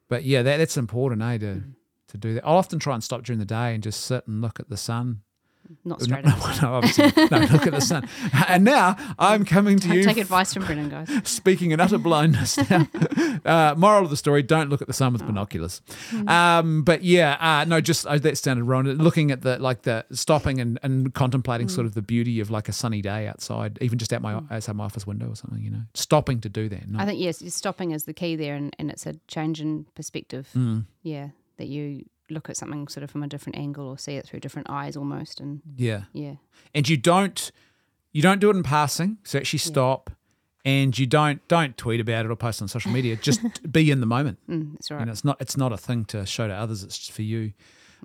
But 0.09 0.25
yeah, 0.25 0.43
that, 0.43 0.59
that's 0.59 0.77
important, 0.77 1.23
eh? 1.23 1.39
To 1.39 1.45
Mm. 1.47 1.75
to 2.09 2.19
do 2.19 2.35
that. 2.35 2.45
I'll 2.47 2.57
often 2.59 2.79
try 2.79 2.95
and 2.95 3.03
stop 3.03 3.23
during 3.23 3.39
the 3.39 3.45
day 3.47 3.75
and 3.75 3.83
just 3.83 4.01
sit 4.05 4.27
and 4.27 4.41
look 4.43 4.61
at 4.61 4.69
the 4.69 4.77
sun. 4.77 5.23
Not 5.85 6.03
straight 6.03 6.25
no, 6.25 6.31
up. 6.33 6.63
no, 6.63 6.75
obviously, 6.75 7.13
no, 7.17 7.39
look 7.39 7.67
at 7.67 7.73
the 7.73 7.81
sun. 7.81 8.09
And 8.49 8.65
now 8.65 8.97
I'm 9.19 9.45
coming 9.45 9.79
to 9.81 9.95
you 9.95 10.03
Take 10.03 10.19
advice 10.19 10.53
from 10.53 10.65
Brendan, 10.65 10.89
guys. 10.89 11.09
speaking 11.29 11.71
in 11.71 11.81
utter 11.81 11.99
blindness 11.99 12.59
now. 12.71 12.89
uh, 13.45 13.75
moral 13.77 14.05
of 14.05 14.11
the 14.11 14.17
story: 14.17 14.43
Don't 14.43 14.69
look 14.69 14.81
at 14.81 14.87
the 14.87 14.93
sun 14.93 15.13
with 15.13 15.25
binoculars. 15.27 15.81
Um, 16.27 16.83
but 16.83 17.03
yeah, 17.03 17.37
uh, 17.41 17.65
no, 17.65 17.81
just 17.81 18.07
uh, 18.07 18.19
that 18.19 18.39
sounded 18.39 18.65
wrong. 18.65 18.85
Looking 18.85 19.31
at 19.31 19.43
the 19.43 19.59
like 19.59 19.83
the 19.83 20.05
stopping 20.13 20.61
and, 20.61 20.79
and 20.83 21.15
contemplating 21.15 21.69
sort 21.69 21.87
of 21.87 21.95
the 21.95 22.03
beauty 22.03 22.41
of 22.41 22.51
like 22.51 22.69
a 22.69 22.73
sunny 22.73 23.03
day 23.03 23.27
outside, 23.27 23.79
even 23.81 23.99
just 23.99 24.13
out 24.13 24.23
my 24.23 24.41
outside 24.51 24.77
my 24.77 24.85
office 24.85 25.07
window 25.07 25.31
or 25.31 25.37
something. 25.37 25.63
You 25.63 25.71
know, 25.71 25.83
stopping 25.95 26.41
to 26.41 26.49
do 26.49 26.69
that. 26.69 26.83
I 26.97 27.07
think, 27.07 27.21
yes, 27.21 27.43
stopping 27.55 27.93
is 27.93 28.05
the 28.05 28.15
key 28.15 28.37
there, 28.37 28.55
and, 28.55 28.75
and 28.79 28.91
it's 28.91 29.07
a 29.07 29.15
change 29.29 29.61
in 29.61 29.87
perspective. 29.95 30.49
Mm. 30.55 30.87
Yeah. 31.03 31.29
That 31.59 31.69
you 31.69 32.07
look 32.33 32.51
at 32.51 32.57
something 32.57 32.89
sort 32.89 33.05
of 33.05 33.11
from 33.11 33.23
a 33.23 33.29
different 33.29 33.59
angle 33.59 33.87
or 33.89 33.99
see 33.99 34.17
it 34.17 34.27
through 34.27 34.41
different 34.41 34.69
eyes 34.71 34.97
almost. 34.97 35.41
And 35.41 35.63
yeah, 35.77 36.03
yeah. 36.13 36.35
and 36.75 36.89
you 36.89 36.97
don't 36.97 37.53
you 38.13 38.23
don't 38.23 38.41
do 38.41 38.51
it 38.51 38.57
in 38.57 38.63
passing. 38.63 39.19
So 39.25 39.39
actually 39.39 39.61
stop. 39.61 40.11
And 40.65 40.97
you 40.97 41.07
don't 41.07 41.47
don't 41.49 41.77
tweet 41.77 42.01
about 42.01 42.25
it 42.25 42.31
or 42.31 42.37
post 42.37 42.63
on 42.63 42.69
social 42.69 42.93
media. 42.93 43.17
Just 43.17 43.41
be 43.73 43.91
in 43.91 43.99
the 43.99 44.07
moment. 44.07 44.39
Mm, 44.49 44.75
that's 44.75 44.91
right. 44.93 45.05
Know, 45.05 45.11
it's 45.11 45.25
not 45.25 45.41
it's 45.41 45.57
not 45.57 45.73
a 45.73 45.77
thing 45.77 46.05
to 46.07 46.25
show 46.25 46.47
to 46.47 46.55
others. 46.55 46.85
It's 46.85 46.99
just 46.99 47.13
for 47.13 47.23
you. 47.23 47.53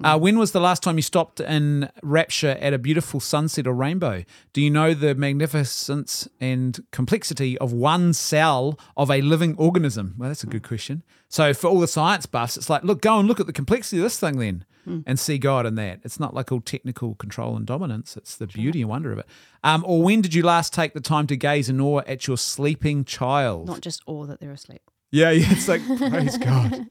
Uh, 0.03 0.17
when 0.17 0.37
was 0.37 0.51
the 0.51 0.59
last 0.59 0.83
time 0.83 0.97
you 0.97 1.01
stopped 1.01 1.39
in 1.39 1.89
rapture 2.03 2.57
at 2.61 2.73
a 2.73 2.77
beautiful 2.77 3.19
sunset 3.19 3.65
or 3.65 3.73
rainbow? 3.73 4.23
Do 4.53 4.61
you 4.61 4.69
know 4.69 4.93
the 4.93 5.15
magnificence 5.15 6.27
and 6.39 6.79
complexity 6.91 7.57
of 7.57 7.73
one 7.73 8.13
cell 8.13 8.79
of 8.95 9.09
a 9.09 9.21
living 9.21 9.55
organism? 9.57 10.13
Well, 10.17 10.29
that's 10.29 10.43
a 10.43 10.47
good 10.47 10.63
question. 10.63 11.03
So 11.29 11.53
for 11.53 11.67
all 11.67 11.79
the 11.79 11.87
science 11.87 12.25
buffs, 12.25 12.57
it's 12.57 12.69
like, 12.69 12.83
look, 12.83 13.01
go 13.01 13.17
and 13.17 13.27
look 13.27 13.39
at 13.39 13.47
the 13.47 13.53
complexity 13.53 13.97
of 13.97 14.03
this 14.03 14.19
thing 14.19 14.37
then, 14.37 14.65
and 15.05 15.19
see 15.19 15.37
God 15.37 15.65
in 15.65 15.75
that. 15.75 15.99
It's 16.05 16.17
not 16.17 16.33
like 16.33 16.49
all 16.49 16.61
technical 16.61 17.15
control 17.15 17.57
and 17.57 17.65
dominance. 17.65 18.15
It's 18.15 18.37
the 18.37 18.47
beauty 18.47 18.79
and 18.81 18.89
wonder 18.89 19.11
of 19.11 19.19
it. 19.19 19.25
Um, 19.61 19.83
or 19.85 20.01
when 20.01 20.21
did 20.21 20.33
you 20.33 20.43
last 20.43 20.73
take 20.73 20.93
the 20.93 21.01
time 21.01 21.27
to 21.27 21.35
gaze 21.35 21.67
in 21.67 21.81
awe 21.81 21.99
at 22.07 22.25
your 22.25 22.37
sleeping 22.37 23.03
child? 23.03 23.67
Not 23.67 23.81
just 23.81 24.01
awe 24.05 24.25
that 24.27 24.39
they're 24.39 24.51
asleep. 24.51 24.89
Yeah, 25.11 25.31
yeah, 25.31 25.47
it's 25.49 25.67
like 25.67 25.85
praise 25.85 26.37
God. 26.37 26.87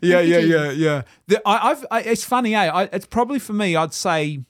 Yeah, 0.00 0.20
yeah, 0.20 0.38
yeah, 0.38 0.70
yeah. 0.70 1.02
The, 1.26 1.42
I, 1.46 1.70
I've, 1.70 1.86
I, 1.90 2.00
it's 2.02 2.24
funny, 2.24 2.54
eh? 2.54 2.70
I, 2.70 2.84
it's 2.84 3.06
probably 3.06 3.38
for 3.38 3.52
me. 3.52 3.74
I'd 3.74 3.92
say 3.92 4.44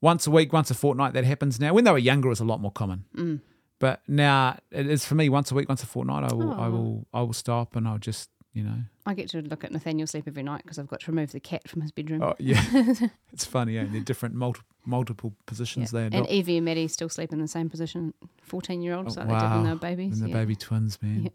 once 0.00 0.26
a 0.26 0.30
week, 0.30 0.52
once 0.52 0.70
a 0.70 0.74
fortnight. 0.74 1.12
That 1.12 1.24
happens 1.24 1.60
now. 1.60 1.74
When 1.74 1.84
they 1.84 1.92
were 1.92 1.98
younger, 1.98 2.28
it 2.28 2.30
was 2.30 2.40
a 2.40 2.44
lot 2.44 2.60
more 2.60 2.72
common. 2.72 3.04
Mm. 3.14 3.40
But 3.78 4.02
now 4.08 4.58
it 4.70 4.86
is 4.86 5.04
for 5.04 5.14
me. 5.14 5.28
Once 5.28 5.50
a 5.50 5.54
week, 5.54 5.68
once 5.68 5.82
a 5.82 5.86
fortnight. 5.86 6.30
I 6.30 6.34
will, 6.34 6.52
I 6.52 6.68
will, 6.68 7.06
I 7.12 7.20
will 7.22 7.32
stop 7.32 7.76
and 7.76 7.88
I'll 7.88 7.98
just, 7.98 8.28
you 8.52 8.62
know. 8.62 8.76
I 9.06 9.14
get 9.14 9.28
to 9.30 9.40
look 9.40 9.64
at 9.64 9.72
Nathaniel 9.72 10.06
sleep 10.06 10.24
every 10.26 10.42
night 10.42 10.62
because 10.62 10.78
I've 10.78 10.86
got 10.86 11.00
to 11.00 11.10
remove 11.10 11.32
the 11.32 11.40
cat 11.40 11.66
from 11.66 11.80
his 11.80 11.90
bedroom. 11.90 12.22
Oh 12.22 12.34
yeah, 12.38 12.62
it's 13.32 13.46
funny. 13.46 13.78
Eh? 13.78 13.86
They're 13.90 14.02
different, 14.02 14.34
multi, 14.34 14.60
multiple 14.84 15.34
positions 15.46 15.90
there. 15.90 16.10
And. 16.12 16.28
Evie 16.28 16.58
and 16.58 16.66
Maddie 16.66 16.88
still 16.88 17.08
sleep 17.08 17.32
in 17.32 17.40
the 17.40 17.48
same 17.48 17.70
position, 17.70 18.12
14 18.42 18.82
year 18.82 18.94
olds 18.94 19.16
Oh, 19.16 19.20
like 19.20 19.28
they 19.28 19.34
did 19.34 19.50
when 19.50 19.64
they 19.64 19.70
were 19.70 19.76
babies. 19.76 20.20
And 20.20 20.26
the 20.26 20.28
yeah. 20.28 20.42
baby 20.42 20.56
twins, 20.56 20.98
man. 21.02 21.30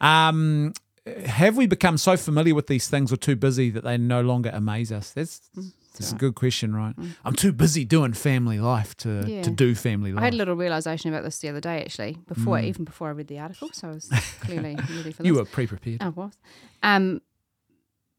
Um, 0.00 0.72
have 1.26 1.56
we 1.56 1.66
become 1.66 1.96
so 1.98 2.16
familiar 2.16 2.54
with 2.54 2.66
these 2.66 2.88
things 2.88 3.12
or 3.12 3.16
too 3.16 3.36
busy 3.36 3.70
that 3.70 3.84
they 3.84 3.96
no 3.98 4.20
longer 4.20 4.50
amaze 4.52 4.92
us? 4.92 5.10
That's 5.12 5.40
Mm, 5.56 5.72
that's 5.94 6.12
a 6.12 6.16
good 6.16 6.34
question, 6.36 6.76
right? 6.76 6.94
I'm 7.24 7.34
too 7.34 7.52
busy 7.52 7.84
doing 7.84 8.12
family 8.12 8.60
life 8.60 8.96
to, 8.98 9.24
Yeah. 9.26 9.42
to 9.42 9.50
do 9.50 9.74
family 9.74 10.12
life. 10.12 10.22
I 10.22 10.26
had 10.26 10.34
a 10.34 10.36
little 10.36 10.54
realization 10.54 11.12
about 11.12 11.24
this 11.24 11.38
the 11.40 11.48
other 11.48 11.60
day, 11.60 11.80
actually, 11.80 12.18
before 12.28 12.60
even 12.60 12.84
before 12.84 13.08
I 13.08 13.12
read 13.12 13.26
the 13.28 13.38
article. 13.40 13.70
So 13.72 13.88
I 13.88 13.92
was 13.92 14.08
clearly 14.40 14.76
ready 14.76 15.10
for 15.12 15.22
this. 15.22 15.24
Mm. 15.24 15.24
you 15.26 15.34
were 15.34 15.44
pre-prepared. 15.44 16.02
I 16.02 16.10
was. 16.10 16.34
Um, 16.82 17.20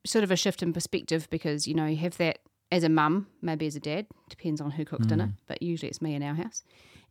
sort 0.05 0.23
of 0.23 0.31
a 0.31 0.35
shift 0.35 0.63
in 0.63 0.73
perspective 0.73 1.27
because 1.29 1.67
you 1.67 1.73
know 1.73 1.85
you 1.85 1.97
have 1.97 2.17
that 2.17 2.39
as 2.71 2.83
a 2.83 2.89
mum, 2.89 3.27
maybe 3.41 3.65
as 3.67 3.75
a 3.75 3.79
dad, 3.79 4.07
depends 4.29 4.59
on 4.61 4.71
who 4.71 4.83
cooks 4.85 5.05
Mm. 5.05 5.09
dinner, 5.09 5.33
but 5.47 5.61
usually 5.61 5.89
it's 5.89 6.01
me 6.01 6.15
in 6.15 6.23
our 6.23 6.35
house. 6.35 6.63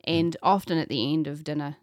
And 0.05 0.37
often 0.43 0.79
at 0.79 0.89
the 0.89 1.13
end 1.13 1.27
of 1.27 1.45
dinner, 1.45 1.77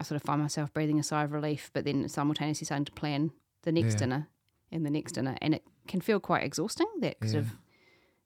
I 0.00 0.04
sort 0.04 0.16
of 0.16 0.22
find 0.22 0.40
myself 0.40 0.72
breathing 0.72 0.98
a 0.98 1.02
sigh 1.02 1.24
of 1.24 1.32
relief, 1.32 1.70
but 1.72 1.84
then 1.84 2.08
simultaneously 2.08 2.64
starting 2.66 2.84
to 2.84 2.92
plan 2.92 3.32
the 3.62 3.72
next 3.72 3.94
Yeah. 3.94 3.98
dinner 3.98 4.28
and 4.70 4.86
the 4.86 4.90
next 4.90 5.12
dinner, 5.12 5.36
and 5.40 5.54
it 5.54 5.64
can 5.86 6.00
feel 6.00 6.20
quite 6.20 6.44
exhausting. 6.44 6.86
That 7.00 7.16
sort 7.24 7.44
of 7.44 7.56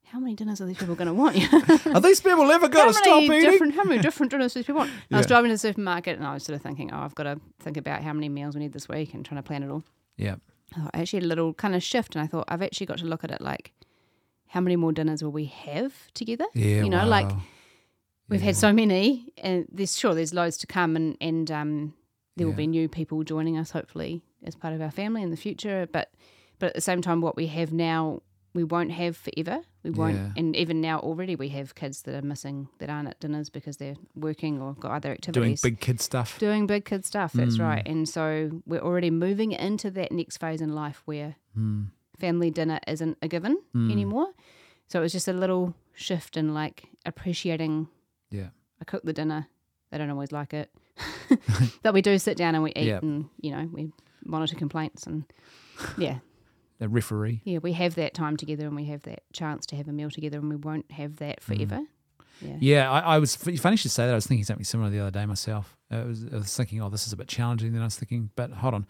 how 0.04 0.18
many 0.20 0.34
dinners 0.34 0.60
are 0.60 0.66
these 0.66 0.76
people 0.76 0.94
going 0.94 1.08
to 1.08 1.14
want? 1.14 1.36
Are 1.86 2.00
these 2.00 2.20
people 2.20 2.50
ever 2.50 2.68
going 2.68 2.88
to 2.88 2.92
stop 2.92 3.22
eating? 3.22 3.40
different 3.40 3.74
how 3.74 3.84
many 3.84 4.02
different 4.02 4.30
dinners 4.30 4.52
do 4.52 4.58
these 4.58 4.66
people 4.66 4.80
want? 4.80 4.90
And 4.90 5.00
I 5.16 5.16
was 5.18 5.26
driving 5.26 5.48
to 5.48 5.54
the 5.54 5.58
supermarket 5.58 6.18
and 6.18 6.26
I 6.26 6.34
was 6.34 6.42
sort 6.44 6.54
of 6.56 6.60
thinking, 6.62 6.92
oh, 6.92 6.98
I've 6.98 7.14
got 7.14 7.22
to 7.22 7.40
think 7.60 7.78
about 7.78 8.02
how 8.02 8.12
many 8.12 8.28
meals 8.28 8.54
we 8.54 8.60
need 8.60 8.72
this 8.74 8.88
week 8.90 9.14
and 9.14 9.24
trying 9.24 9.38
to 9.38 9.42
plan 9.42 9.62
it 9.62 9.70
all. 9.70 9.84
Yeah, 10.18 10.34
I 10.92 11.00
actually 11.00 11.18
had 11.20 11.24
a 11.24 11.28
little 11.28 11.54
kind 11.54 11.74
of 11.74 11.82
shift, 11.82 12.14
and 12.14 12.22
I 12.22 12.26
thought 12.26 12.44
I've 12.48 12.60
actually 12.60 12.86
got 12.86 12.98
to 12.98 13.06
look 13.06 13.24
at 13.24 13.30
it 13.30 13.40
like, 13.40 13.72
how 14.48 14.60
many 14.60 14.76
more 14.76 14.92
dinners 14.92 15.22
will 15.24 15.32
we 15.32 15.46
have 15.46 15.94
together? 16.12 16.44
yeah. 16.54 16.82
you 16.82 16.90
know, 16.90 17.06
like 17.06 17.30
we've 18.32 18.40
had 18.42 18.56
so 18.56 18.72
many, 18.72 19.32
and 19.38 19.66
there's 19.70 19.96
sure 19.96 20.14
there's 20.14 20.34
loads 20.34 20.56
to 20.58 20.66
come, 20.66 20.96
and 20.96 21.16
and 21.20 21.50
um, 21.50 21.94
there 22.36 22.46
will 22.46 22.52
Yeah. 22.54 22.56
be 22.56 22.66
new 22.66 22.88
people 22.88 23.22
joining 23.22 23.56
us 23.56 23.70
hopefully 23.70 24.22
as 24.42 24.56
part 24.56 24.74
of 24.74 24.80
our 24.80 24.90
family 24.90 25.22
in 25.22 25.30
the 25.30 25.36
future. 25.36 25.86
But 25.92 26.10
but 26.58 26.66
at 26.68 26.74
the 26.74 26.80
same 26.80 27.02
time, 27.02 27.20
what 27.20 27.36
we 27.36 27.46
have 27.48 27.72
now 27.72 28.22
we 28.54 28.64
won't 28.64 28.90
have 28.92 29.16
forever. 29.16 29.60
We 29.82 29.90
won't, 29.92 30.16
Yeah. 30.16 30.32
and 30.36 30.54
even 30.54 30.82
now 30.82 30.98
already 30.98 31.34
we 31.36 31.48
have 31.48 31.74
kids 31.74 32.02
that 32.02 32.14
are 32.14 32.26
missing 32.26 32.68
that 32.80 32.90
aren't 32.90 33.08
at 33.08 33.18
dinners 33.18 33.48
because 33.48 33.78
they're 33.78 33.96
working 34.14 34.60
or 34.60 34.74
got 34.74 34.90
other 34.92 35.12
activities. 35.12 35.62
doing 35.62 35.72
big 35.72 35.80
kid 35.80 36.00
stuff. 36.02 36.38
Doing 36.38 36.66
big 36.66 36.84
kid 36.84 37.06
stuff, 37.06 37.32
that's 37.32 37.56
Mm. 37.56 37.60
right. 37.62 37.88
And 37.88 38.06
so 38.06 38.60
we're 38.66 38.82
already 38.82 39.10
moving 39.10 39.52
into 39.52 39.90
that 39.92 40.12
next 40.12 40.36
phase 40.36 40.60
in 40.60 40.74
life 40.74 41.00
where 41.06 41.36
Mm. 41.58 41.86
family 42.18 42.50
dinner 42.50 42.78
isn't 42.86 43.16
a 43.22 43.26
given 43.28 43.56
Mm. 43.74 43.90
anymore. 43.90 44.28
So 44.86 44.98
it 45.00 45.02
was 45.02 45.12
just 45.12 45.28
a 45.28 45.32
little 45.32 45.74
shift 45.94 46.36
in 46.36 46.52
like 46.52 46.84
appreciating 47.06 47.88
Yeah, 48.32 48.48
I 48.80 48.84
cook 48.84 49.02
the 49.04 49.12
dinner, 49.12 49.46
they 49.90 49.98
don't 49.98 50.10
always 50.10 50.32
like 50.32 50.52
it. 50.54 50.70
but 51.82 51.94
we 51.94 52.02
do 52.02 52.18
sit 52.18 52.36
down 52.36 52.54
and 52.54 52.64
we 52.64 52.72
eat, 52.74 52.86
Yeah. 52.86 52.98
and 53.02 53.28
you 53.40 53.52
know 53.52 53.68
we 53.72 53.92
monitor 54.24 54.56
complaints, 54.56 55.06
and 55.06 55.24
yeah, 55.96 56.18
The 56.78 56.88
referee. 56.88 57.42
yeah, 57.44 57.58
we 57.58 57.72
have 57.74 57.94
that 57.96 58.14
time 58.14 58.36
together, 58.36 58.66
and 58.66 58.74
we 58.76 58.84
have 58.86 59.02
that 59.02 59.22
chance 59.32 59.66
to 59.66 59.76
have 59.76 59.88
a 59.88 59.92
meal 59.92 60.10
together, 60.10 60.38
and 60.38 60.48
we 60.48 60.56
won't 60.56 60.90
have 60.92 61.16
that 61.16 61.42
forever. 61.42 61.80
Yeah. 62.40 62.48
Mm. 62.50 62.58
Yeah, 62.60 62.90
I, 62.90 62.98
I 63.00 63.18
was 63.20 63.36
funny 63.36 63.54
you 63.54 63.76
should 63.76 63.92
say 63.92 64.04
that. 64.06 64.10
I 64.12 64.16
was 64.16 64.26
thinking 64.26 64.44
something 64.44 64.64
similar 64.64 64.90
the 64.90 64.98
other 64.98 65.12
day 65.12 65.24
myself. 65.26 65.76
Uh, 65.92 65.98
it 65.98 66.06
was, 66.08 66.26
I 66.32 66.36
was 66.38 66.56
thinking, 66.56 66.82
oh, 66.82 66.88
this 66.88 67.06
is 67.06 67.12
a 67.12 67.16
bit 67.16 67.28
challenging. 67.28 67.72
Then 67.72 67.82
I 67.82 67.84
was 67.84 67.96
thinking, 67.96 68.30
but 68.34 68.50
hold 68.50 68.74
on, 68.74 68.86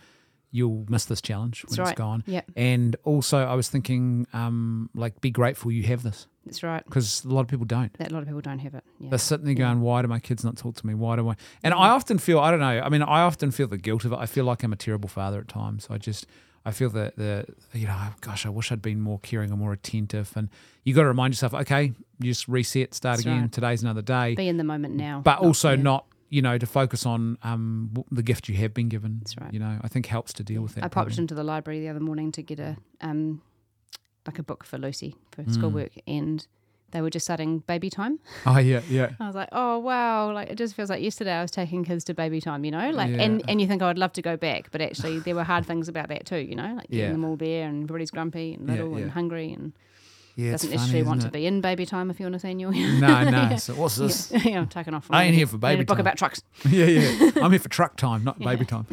you'll 0.54 0.84
miss 0.88 1.06
this 1.06 1.20
challenge 1.20 1.64
when 1.64 1.70
That's 1.70 1.78
it's 1.78 1.88
right. 1.88 1.96
gone. 1.96 2.22
Yep. 2.26 2.50
And 2.56 2.94
also, 3.04 3.38
I 3.38 3.54
was 3.54 3.68
thinking, 3.70 4.26
um, 4.34 4.90
like, 4.94 5.20
be 5.22 5.30
grateful 5.30 5.72
you 5.72 5.82
have 5.84 6.02
this 6.02 6.26
That's 6.44 6.62
right. 6.62 6.84
because 6.84 7.24
a 7.24 7.28
lot 7.28 7.40
of 7.40 7.48
people 7.48 7.64
don't. 7.64 7.92
That 7.94 8.10
a 8.10 8.14
lot 8.14 8.20
of 8.22 8.28
people 8.28 8.42
don't 8.42 8.58
have 8.60 8.74
it. 8.74 8.84
Yeah. 9.00 9.08
They're 9.10 9.18
sitting 9.18 9.46
there 9.46 9.54
Yeah. 9.54 9.68
going, 9.72 9.80
why 9.80 10.02
do 10.02 10.08
my 10.08 10.20
kids 10.20 10.44
not 10.44 10.56
talk 10.58 10.76
to 10.76 10.86
me? 10.86 10.92
Why 10.94 11.16
do 11.16 11.28
I? 11.28 11.36
And 11.64 11.72
I 11.72 11.88
often 11.88 12.18
feel, 12.18 12.38
I 12.38 12.50
don't 12.50 12.60
know, 12.60 12.80
I 12.80 12.88
mean, 12.90 13.02
I 13.02 13.22
often 13.22 13.50
feel 13.50 13.66
the 13.66 13.78
guilt 13.78 14.04
of 14.04 14.12
it. 14.12 14.18
I 14.18 14.26
feel 14.26 14.44
like 14.44 14.62
I'm 14.62 14.72
a 14.72 14.76
terrible 14.76 15.08
father 15.08 15.40
at 15.40 15.48
times. 15.48 15.86
I 15.90 15.96
just, 15.96 16.26
I 16.66 16.70
feel 16.70 16.90
that 16.90 17.16
the, 17.16 17.46
you 17.72 17.86
know, 17.86 17.96
gosh, 18.20 18.44
I 18.44 18.50
wish 18.50 18.70
I'd 18.70 18.82
been 18.82 19.00
more 19.00 19.18
caring 19.20 19.50
or 19.52 19.56
more 19.56 19.72
attentive. 19.72 20.32
And 20.36 20.48
you 20.84 20.92
got 20.94 21.02
to 21.02 21.08
remind 21.08 21.32
yourself, 21.32 21.54
okay, 21.54 21.92
you 22.20 22.30
just 22.30 22.46
reset, 22.46 22.92
start 22.94 23.16
That's 23.16 23.26
again. 23.26 23.40
right. 23.40 23.52
Today's 23.52 23.82
another 23.82 24.02
day. 24.02 24.34
Be 24.34 24.48
in 24.48 24.58
the 24.58 24.64
moment 24.64 24.94
now. 24.96 25.22
but 25.24 25.36
not- 25.36 25.42
also 25.44 25.70
yeah. 25.70 25.82
not, 25.82 26.06
you 26.32 26.40
know, 26.40 26.56
to 26.56 26.66
focus 26.66 27.04
on 27.04 27.36
um, 27.42 27.90
the 28.10 28.22
gift 28.22 28.48
you 28.48 28.54
have 28.56 28.72
been 28.72 28.88
given. 28.88 29.18
That's 29.20 29.36
right. 29.36 29.52
You 29.52 29.60
know, 29.60 29.78
I 29.82 29.88
think 29.88 30.06
helps 30.06 30.32
to 30.34 30.42
deal 30.42 30.62
with 30.62 30.74
that. 30.76 30.80
I 30.84 30.88
popped 30.88 31.08
problem. 31.08 31.18
into 31.24 31.34
the 31.34 31.44
library 31.44 31.80
the 31.80 31.88
other 31.90 32.00
morning 32.00 32.32
to 32.32 32.42
get 32.42 32.58
a 32.58 32.76
um, 33.02 33.42
like 34.26 34.38
a 34.38 34.42
book 34.42 34.64
for 34.64 34.78
Lucy 34.78 35.14
for 35.30 35.42
Mm. 35.42 35.52
schoolwork, 35.54 35.92
and 36.06 36.46
they 36.92 37.00
were 37.02 37.10
just 37.10 37.26
starting 37.26 37.58
baby 37.72 37.90
time. 37.90 38.18
Oh, 38.46 38.58
yeah, 38.58 38.80
yeah. 38.88 39.10
I 39.20 39.26
was 39.26 39.34
like, 39.36 39.50
oh 39.52 39.78
wow, 39.78 40.32
like 40.32 40.48
it 40.50 40.56
just 40.56 40.74
feels 40.74 40.88
like 40.90 41.02
yesterday 41.02 41.32
I 41.32 41.42
was 41.42 41.50
taking 41.50 41.84
kids 41.84 42.02
to 42.04 42.14
baby 42.14 42.40
time, 42.40 42.64
you 42.64 42.70
know, 42.70 42.90
like 42.90 43.10
Yeah. 43.10 43.22
and 43.24 43.42
and 43.48 43.60
you 43.60 43.66
think 43.66 43.82
I 43.82 43.86
would 43.88 43.98
love 43.98 44.12
to 44.14 44.22
go 44.22 44.36
back, 44.38 44.70
but 44.72 44.80
actually 44.80 45.18
there 45.20 45.34
were 45.34 45.44
hard 45.44 45.66
things 45.66 45.86
about 45.88 46.08
that 46.08 46.24
too, 46.26 46.38
you 46.38 46.54
know, 46.56 46.74
like 46.78 46.88
getting 46.88 46.98
Yeah. 47.06 47.12
them 47.12 47.24
all 47.26 47.36
there 47.36 47.66
and 47.68 47.76
everybody's 47.84 48.10
grumpy 48.10 48.54
and 48.54 48.66
little 48.66 48.92
yeah. 48.96 49.02
and 49.02 49.10
hungry 49.10 49.52
and 49.52 49.72
Yeah, 50.36 50.52
doesn't 50.52 50.68
funny, 50.70 50.78
necessarily 50.78 51.06
want 51.06 51.22
to 51.22 51.30
be 51.30 51.46
in 51.46 51.60
baby 51.60 51.84
time 51.84 52.10
if 52.10 52.18
you're 52.18 52.30
Nathaniel. 52.30 52.72
No, 52.72 53.24
no. 53.30 53.56
So 53.56 53.74
what's 53.74 53.96
this? 54.04 54.32
yeah, 54.44 54.60
I'm 54.60 54.68
taking 54.68 54.94
off. 54.94 55.06
I 55.10 55.24
ain't 55.24 55.34
here 55.34 55.46
for 55.46 55.56
a 55.56 55.58
baby 55.58 55.84
book 55.84 55.98
about 55.98 56.16
trucks. 56.16 56.42
yeah, 56.68 56.86
yeah. 56.86 57.30
I'm 57.42 57.50
here 57.50 57.60
for 57.60 57.68
truck 57.68 57.96
time, 57.96 58.24
not 58.24 58.36
Yeah. 58.40 58.46
baby 58.50 58.64
time. 58.64 58.86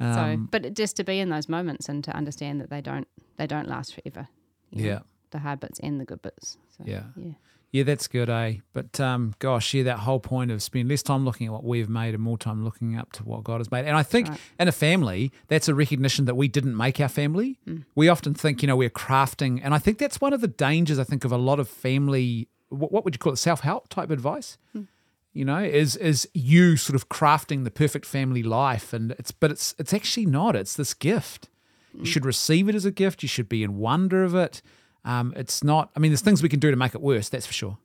so, 0.00 0.04
Um, 0.06 0.48
but 0.50 0.74
just 0.74 0.96
to 0.96 1.04
be 1.04 1.18
in 1.18 1.28
those 1.30 1.48
moments 1.48 1.88
and 1.88 2.04
to 2.04 2.14
understand 2.14 2.60
that 2.60 2.70
they 2.70 2.80
don't 2.80 3.08
they 3.36 3.46
don't 3.46 3.68
last 3.68 3.94
forever. 3.94 4.28
you 4.70 4.82
know, 4.84 4.88
yeah. 4.90 4.98
the 5.30 5.38
hard 5.40 5.60
bits 5.60 5.78
and 5.80 6.00
the 6.00 6.04
good 6.04 6.22
bits. 6.22 6.56
So, 6.76 6.84
Yeah. 6.86 7.02
yeah. 7.16 7.32
Yeah, 7.76 7.82
that's 7.82 8.08
good, 8.08 8.30
eh? 8.30 8.54
But 8.72 8.98
um, 9.00 9.34
gosh, 9.38 9.74
yeah, 9.74 9.82
that 9.82 9.98
whole 10.00 10.20
point 10.20 10.50
of 10.50 10.62
spending 10.62 10.88
less 10.88 11.02
time 11.02 11.24
looking 11.26 11.46
at 11.46 11.52
what 11.52 11.64
we've 11.64 11.88
made 11.90 12.14
and 12.14 12.22
more 12.22 12.38
time 12.38 12.64
looking 12.64 12.96
up 12.96 13.12
to 13.12 13.22
what 13.24 13.44
God 13.44 13.58
has 13.60 13.70
made. 13.70 13.84
And 13.84 13.96
I 13.96 14.02
think 14.02 14.28
Right. 14.28 14.40
in 14.60 14.68
a 14.68 14.72
family, 14.72 15.30
that's 15.48 15.68
a 15.68 15.74
recognition 15.74 16.24
that 16.24 16.36
we 16.36 16.48
didn't 16.48 16.76
make 16.76 16.98
our 17.00 17.08
family. 17.08 17.58
Mm. 17.68 17.84
We 17.94 18.08
often 18.08 18.32
think, 18.34 18.62
you 18.62 18.66
know, 18.68 18.76
we're 18.76 18.88
crafting, 18.88 19.60
and 19.62 19.74
I 19.74 19.78
think 19.78 19.98
that's 19.98 20.20
one 20.20 20.32
of 20.32 20.40
the 20.40 20.48
dangers. 20.48 20.98
I 20.98 21.04
think 21.04 21.24
of 21.24 21.32
a 21.32 21.36
lot 21.36 21.60
of 21.60 21.68
family. 21.68 22.48
What, 22.70 22.90
what 22.92 23.04
would 23.04 23.14
you 23.14 23.18
call 23.18 23.32
it? 23.34 23.36
Self 23.36 23.60
help 23.60 23.88
type 23.88 24.10
advice. 24.10 24.56
Mm. 24.74 24.86
You 25.34 25.44
know, 25.44 25.62
is 25.62 25.96
is 25.96 26.26
you 26.32 26.78
sort 26.78 26.94
of 26.94 27.10
crafting 27.10 27.64
the 27.64 27.70
perfect 27.70 28.06
family 28.06 28.42
life, 28.42 28.94
and 28.94 29.12
it's 29.18 29.32
but 29.32 29.50
it's 29.50 29.74
it's 29.78 29.92
actually 29.92 30.24
not. 30.26 30.56
It's 30.56 30.74
this 30.74 30.94
gift. 30.94 31.50
You 31.92 32.02
Mm. 32.04 32.06
should 32.06 32.24
receive 32.24 32.68
it 32.70 32.74
as 32.74 32.86
a 32.86 32.90
gift. 32.90 33.22
You 33.22 33.28
should 33.28 33.48
be 33.48 33.62
in 33.62 33.76
wonder 33.76 34.24
of 34.24 34.34
it. 34.34 34.62
Um, 35.06 35.32
it's 35.36 35.64
not. 35.64 35.90
I 35.96 36.00
mean, 36.00 36.10
there's 36.10 36.20
things 36.20 36.42
we 36.42 36.50
can 36.50 36.60
do 36.60 36.70
to 36.70 36.76
make 36.76 36.94
it 36.94 37.00
worse. 37.00 37.30
That's 37.30 37.46
for 37.46 37.52
sure. 37.54 37.78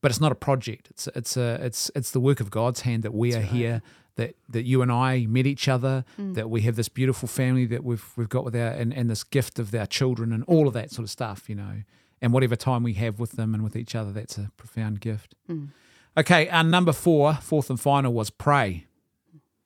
But 0.00 0.10
it's 0.10 0.20
not 0.20 0.32
a 0.32 0.34
project. 0.34 0.88
It's 0.90 1.06
it's 1.14 1.36
a 1.36 1.64
it's 1.64 1.90
it's 1.94 2.10
the 2.10 2.18
work 2.18 2.40
of 2.40 2.50
God's 2.50 2.80
hand 2.80 3.04
that 3.04 3.14
we 3.14 3.34
are 3.34 3.40
here. 3.40 3.82
That 4.16 4.34
that 4.48 4.64
you 4.64 4.82
and 4.82 4.90
I 4.90 5.26
met 5.26 5.46
each 5.46 5.68
other. 5.68 6.04
Mm. 6.18 6.34
That 6.34 6.50
we 6.50 6.62
have 6.62 6.74
this 6.74 6.88
beautiful 6.88 7.28
family 7.28 7.66
that 7.66 7.84
we've 7.84 8.04
we've 8.16 8.28
got 8.28 8.44
with 8.44 8.56
our 8.56 8.72
and, 8.72 8.92
and 8.92 9.08
this 9.08 9.22
gift 9.22 9.58
of 9.60 9.72
our 9.74 9.86
children 9.86 10.32
and 10.32 10.42
all 10.44 10.66
of 10.66 10.74
that 10.74 10.90
sort 10.90 11.04
of 11.04 11.10
stuff. 11.10 11.48
You 11.48 11.54
know, 11.54 11.82
and 12.20 12.32
whatever 12.32 12.56
time 12.56 12.82
we 12.82 12.94
have 12.94 13.20
with 13.20 13.32
them 13.32 13.54
and 13.54 13.62
with 13.62 13.76
each 13.76 13.94
other, 13.94 14.10
that's 14.10 14.38
a 14.38 14.50
profound 14.56 15.00
gift. 15.00 15.34
Mm. 15.48 15.68
Okay, 16.16 16.48
our 16.48 16.64
number 16.64 16.92
four, 16.92 17.34
fourth 17.34 17.70
and 17.70 17.80
final, 17.80 18.12
was 18.12 18.30
pray. 18.30 18.86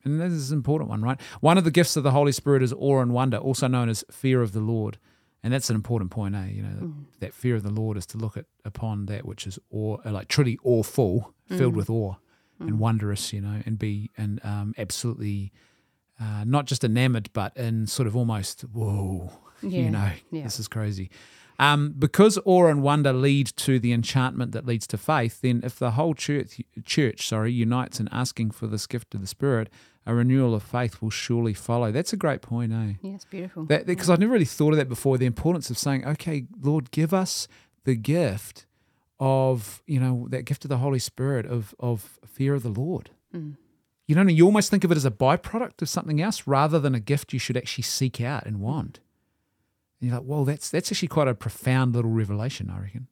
And 0.04 0.20
this 0.20 0.32
is 0.32 0.52
an 0.52 0.58
important 0.58 0.88
one, 0.88 1.02
right? 1.02 1.20
One 1.40 1.58
of 1.58 1.64
the 1.64 1.72
gifts 1.72 1.96
of 1.96 2.04
the 2.04 2.12
Holy 2.12 2.30
Spirit 2.30 2.62
is 2.62 2.72
awe 2.72 3.00
and 3.00 3.12
wonder, 3.12 3.38
also 3.38 3.66
known 3.66 3.88
as 3.88 4.04
fear 4.10 4.40
of 4.42 4.52
the 4.52 4.60
Lord. 4.60 4.98
And 5.46 5.52
that's 5.54 5.70
an 5.70 5.76
important 5.76 6.10
point, 6.10 6.34
eh? 6.34 6.48
You 6.54 6.62
know, 6.62 6.74
that, 6.80 7.20
that 7.20 7.32
fear 7.32 7.54
of 7.54 7.62
the 7.62 7.70
Lord 7.70 7.96
is 7.96 8.04
to 8.06 8.18
look 8.18 8.36
at 8.36 8.46
upon 8.64 9.06
that 9.06 9.24
which 9.24 9.46
is 9.46 9.60
awe, 9.70 9.96
uh, 10.04 10.10
like 10.10 10.26
truly 10.26 10.58
awful, 10.64 11.32
filled 11.46 11.76
with 11.76 11.88
awe 11.88 12.16
and 12.58 12.80
wondrous, 12.80 13.32
you 13.32 13.40
know, 13.40 13.62
and 13.64 13.78
be 13.78 14.10
and 14.16 14.40
um, 14.44 14.74
absolutely 14.76 15.52
uh, 16.20 16.42
not 16.44 16.64
just 16.64 16.82
enamored, 16.82 17.30
but 17.32 17.56
in 17.56 17.86
sort 17.86 18.08
of 18.08 18.16
almost 18.16 18.62
whoa, 18.62 19.30
Yeah, 19.62 19.82
you 19.82 19.90
know, 19.92 20.10
yeah. 20.32 20.42
this 20.42 20.58
is 20.58 20.66
crazy. 20.66 21.10
Um, 21.60 21.94
because 21.96 22.40
awe 22.44 22.66
and 22.66 22.82
wonder 22.82 23.12
lead 23.12 23.46
to 23.58 23.78
the 23.78 23.92
enchantment 23.92 24.50
that 24.50 24.66
leads 24.66 24.88
to 24.88 24.98
faith, 24.98 25.42
then 25.42 25.60
if 25.62 25.78
the 25.78 25.92
whole 25.92 26.14
church, 26.14 26.60
church 26.84 27.28
sorry, 27.28 27.52
unites 27.52 28.00
in 28.00 28.08
asking 28.10 28.50
for 28.50 28.66
this 28.66 28.88
gift 28.88 29.14
of 29.14 29.20
the 29.20 29.28
Spirit, 29.28 29.70
a 30.06 30.14
renewal 30.14 30.54
of 30.54 30.62
faith 30.62 31.02
will 31.02 31.10
surely 31.10 31.52
follow. 31.52 31.90
That's 31.90 32.12
a 32.12 32.16
great 32.16 32.40
point, 32.40 32.72
eh? 32.72 32.94
Yeah, 33.02 33.18
beautiful. 33.28 33.64
That 33.64 33.86
because 33.86 34.08
I've 34.08 34.20
never 34.20 34.32
really 34.32 34.44
thought 34.44 34.72
of 34.72 34.76
that 34.76 34.88
before. 34.88 35.18
The 35.18 35.26
importance 35.26 35.68
of 35.68 35.76
saying, 35.76 36.06
"Okay, 36.06 36.46
Lord, 36.60 36.90
give 36.90 37.12
us 37.12 37.48
the 37.84 37.96
gift 37.96 38.66
of 39.18 39.82
you 39.86 39.98
know 39.98 40.26
that 40.30 40.42
gift 40.42 40.64
of 40.64 40.68
the 40.68 40.78
Holy 40.78 41.00
Spirit 41.00 41.46
of 41.46 41.74
of 41.80 42.18
fear 42.26 42.54
of 42.54 42.62
the 42.62 42.68
Lord." 42.68 43.10
Mm. 43.34 43.56
You 44.06 44.14
know, 44.14 44.22
you 44.22 44.44
almost 44.46 44.70
think 44.70 44.84
of 44.84 44.92
it 44.92 44.96
as 44.96 45.04
a 45.04 45.10
byproduct 45.10 45.82
of 45.82 45.88
something 45.88 46.20
else 46.20 46.46
rather 46.46 46.78
than 46.78 46.94
a 46.94 47.00
gift 47.00 47.32
you 47.32 47.40
should 47.40 47.56
actually 47.56 47.82
seek 47.82 48.20
out 48.20 48.46
and 48.46 48.60
want. 48.60 49.00
And 50.00 50.10
you're 50.10 50.18
like, 50.20 50.28
well, 50.28 50.44
that's 50.44 50.70
that's 50.70 50.92
actually 50.92 51.08
quite 51.08 51.26
a 51.26 51.34
profound 51.34 51.94
little 51.94 52.12
revelation, 52.12 52.70
I 52.70 52.82
reckon. 52.82 53.08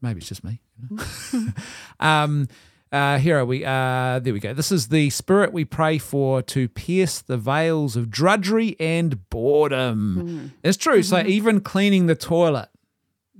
Maybe 0.00 0.18
it's 0.18 0.28
just 0.28 0.44
me. 0.44 0.60
you 0.76 0.96
know. 0.96 1.52
um, 2.00 2.48
uh, 2.90 3.18
here 3.18 3.38
are 3.38 3.44
we. 3.44 3.64
Uh, 3.64 4.18
there 4.18 4.32
we 4.32 4.40
go. 4.40 4.54
This 4.54 4.72
is 4.72 4.88
the 4.88 5.10
spirit 5.10 5.52
we 5.52 5.64
pray 5.64 5.98
for 5.98 6.42
to 6.42 6.68
pierce 6.68 7.20
the 7.20 7.36
veils 7.36 7.96
of 7.96 8.10
drudgery 8.10 8.76
and 8.80 9.28
boredom. 9.30 10.52
It's 10.62 10.76
true. 10.78 11.02
So 11.02 11.22
even 11.24 11.60
cleaning 11.60 12.06
the 12.06 12.14
toilet, 12.14 12.68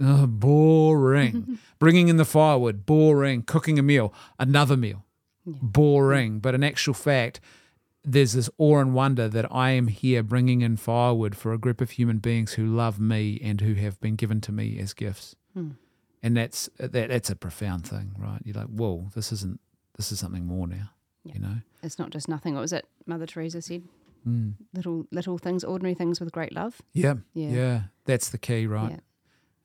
oh, 0.00 0.26
boring. 0.26 1.58
Bringing 1.78 2.08
in 2.08 2.16
the 2.16 2.24
firewood, 2.24 2.84
boring. 2.84 3.42
Cooking 3.42 3.78
a 3.78 3.82
meal, 3.82 4.12
another 4.38 4.76
meal, 4.76 5.04
boring. 5.46 6.40
But 6.40 6.54
in 6.54 6.62
actual 6.64 6.94
fact, 6.94 7.40
there's 8.04 8.32
this 8.32 8.50
awe 8.58 8.78
and 8.80 8.94
wonder 8.94 9.28
that 9.28 9.46
I 9.52 9.70
am 9.70 9.88
here 9.88 10.22
bringing 10.22 10.60
in 10.62 10.76
firewood 10.76 11.36
for 11.36 11.52
a 11.52 11.58
group 11.58 11.80
of 11.80 11.90
human 11.90 12.18
beings 12.18 12.54
who 12.54 12.66
love 12.66 12.98
me 12.98 13.40
and 13.42 13.60
who 13.60 13.74
have 13.74 14.00
been 14.00 14.16
given 14.16 14.40
to 14.42 14.52
me 14.52 14.78
as 14.78 14.92
gifts. 14.92 15.36
And 16.22 16.36
that's 16.36 16.68
that, 16.78 16.92
that's 16.92 17.30
a 17.30 17.36
profound 17.36 17.86
thing, 17.86 18.14
right? 18.18 18.40
You're 18.44 18.54
like, 18.56 18.66
whoa, 18.66 19.08
this 19.14 19.32
isn't 19.32 19.60
this 19.96 20.10
is 20.12 20.18
something 20.20 20.46
more 20.46 20.66
now. 20.66 20.90
You 21.24 21.40
know? 21.40 21.56
it's 21.82 21.98
not 21.98 22.10
just 22.10 22.26
nothing. 22.28 22.54
What 22.54 22.62
was 22.62 22.72
it 22.72 22.86
Mother 23.06 23.26
Teresa 23.26 23.60
said? 23.60 23.82
Mm. 24.26 24.54
Little 24.74 25.06
little 25.12 25.36
things, 25.38 25.62
ordinary 25.64 25.94
things 25.94 26.20
with 26.20 26.32
great 26.32 26.52
love. 26.54 26.80
Yeah, 26.92 27.14
Yeah. 27.34 27.48
yeah, 27.50 27.80
That's 28.06 28.30
the 28.30 28.38
key, 28.38 28.66
right? 28.66 28.90
Yeah. 28.92 28.98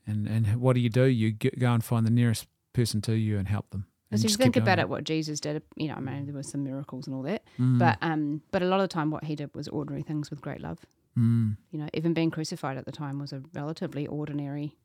And 0.06 0.28
and 0.28 0.58
what 0.62 0.74
do 0.74 0.82
you 0.82 0.90
do? 0.90 1.06
You 1.06 1.32
g- 1.32 1.52
go 1.58 1.72
and 1.74 1.84
find 1.84 2.06
the 2.06 2.12
nearest 2.12 2.48
person 2.74 3.02
to 3.04 3.14
you 3.14 3.38
and 3.38 3.48
help 3.48 3.70
them. 3.70 3.86
And 4.12 4.24
if 4.24 4.30
you 4.30 4.36
think 4.38 4.58
about 4.58 4.78
it, 4.78 4.90
what 4.90 5.06
Jesus 5.06 5.40
did, 5.40 5.64
you 5.76 5.88
know, 5.88 5.96
I 5.96 6.00
mean, 6.02 6.26
there 6.26 6.36
were 6.36 6.44
some 6.44 6.64
miracles 6.64 7.08
and 7.08 7.16
all 7.16 7.24
that, 7.24 7.44
Mm, 7.60 7.80
but 7.80 7.98
um, 8.02 8.42
but 8.52 8.62
a 8.62 8.66
lot 8.66 8.80
of 8.80 8.84
the 8.90 8.94
time, 8.94 9.10
what 9.10 9.24
he 9.24 9.36
did 9.36 9.56
was 9.56 9.68
ordinary 9.70 10.04
things 10.04 10.30
with 10.30 10.40
great 10.42 10.62
love. 10.62 10.80
mm. 11.18 11.56
You 11.72 11.80
know, 11.80 11.88
even 11.94 12.14
being 12.14 12.30
crucified 12.30 12.78
at 12.78 12.86
the 12.86 12.92
time 12.92 13.18
was 13.20 13.32
a 13.34 13.42
relatively 13.54 14.06
ordinary 14.06 14.76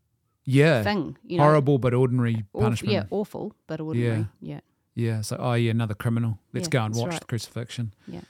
yeah, 0.51 0.83
thing. 0.83 1.17
You 1.25 1.37
know, 1.39 1.43
horrible 1.45 1.79
but 1.79 1.93
ordinary 1.95 2.45
punishment. 2.59 2.93
yeah, 2.93 3.05
awful, 3.11 3.55
but 3.67 3.81
ordinary. 3.81 4.27
Yeah, 4.41 4.61
Yeah, 4.95 5.21
so 5.23 5.37
oh 5.39 5.53
yeah, 5.55 5.71
another 5.71 5.95
criminal. 5.95 6.39
Let's 6.55 6.67
Yeah, 6.67 6.71
go 6.71 6.85
and 6.85 6.95
that's 6.95 7.01
watch 7.03 7.11
right. 7.13 7.21
the 7.21 7.27
crucifixion. 7.27 7.93
Yeah. 8.07 8.21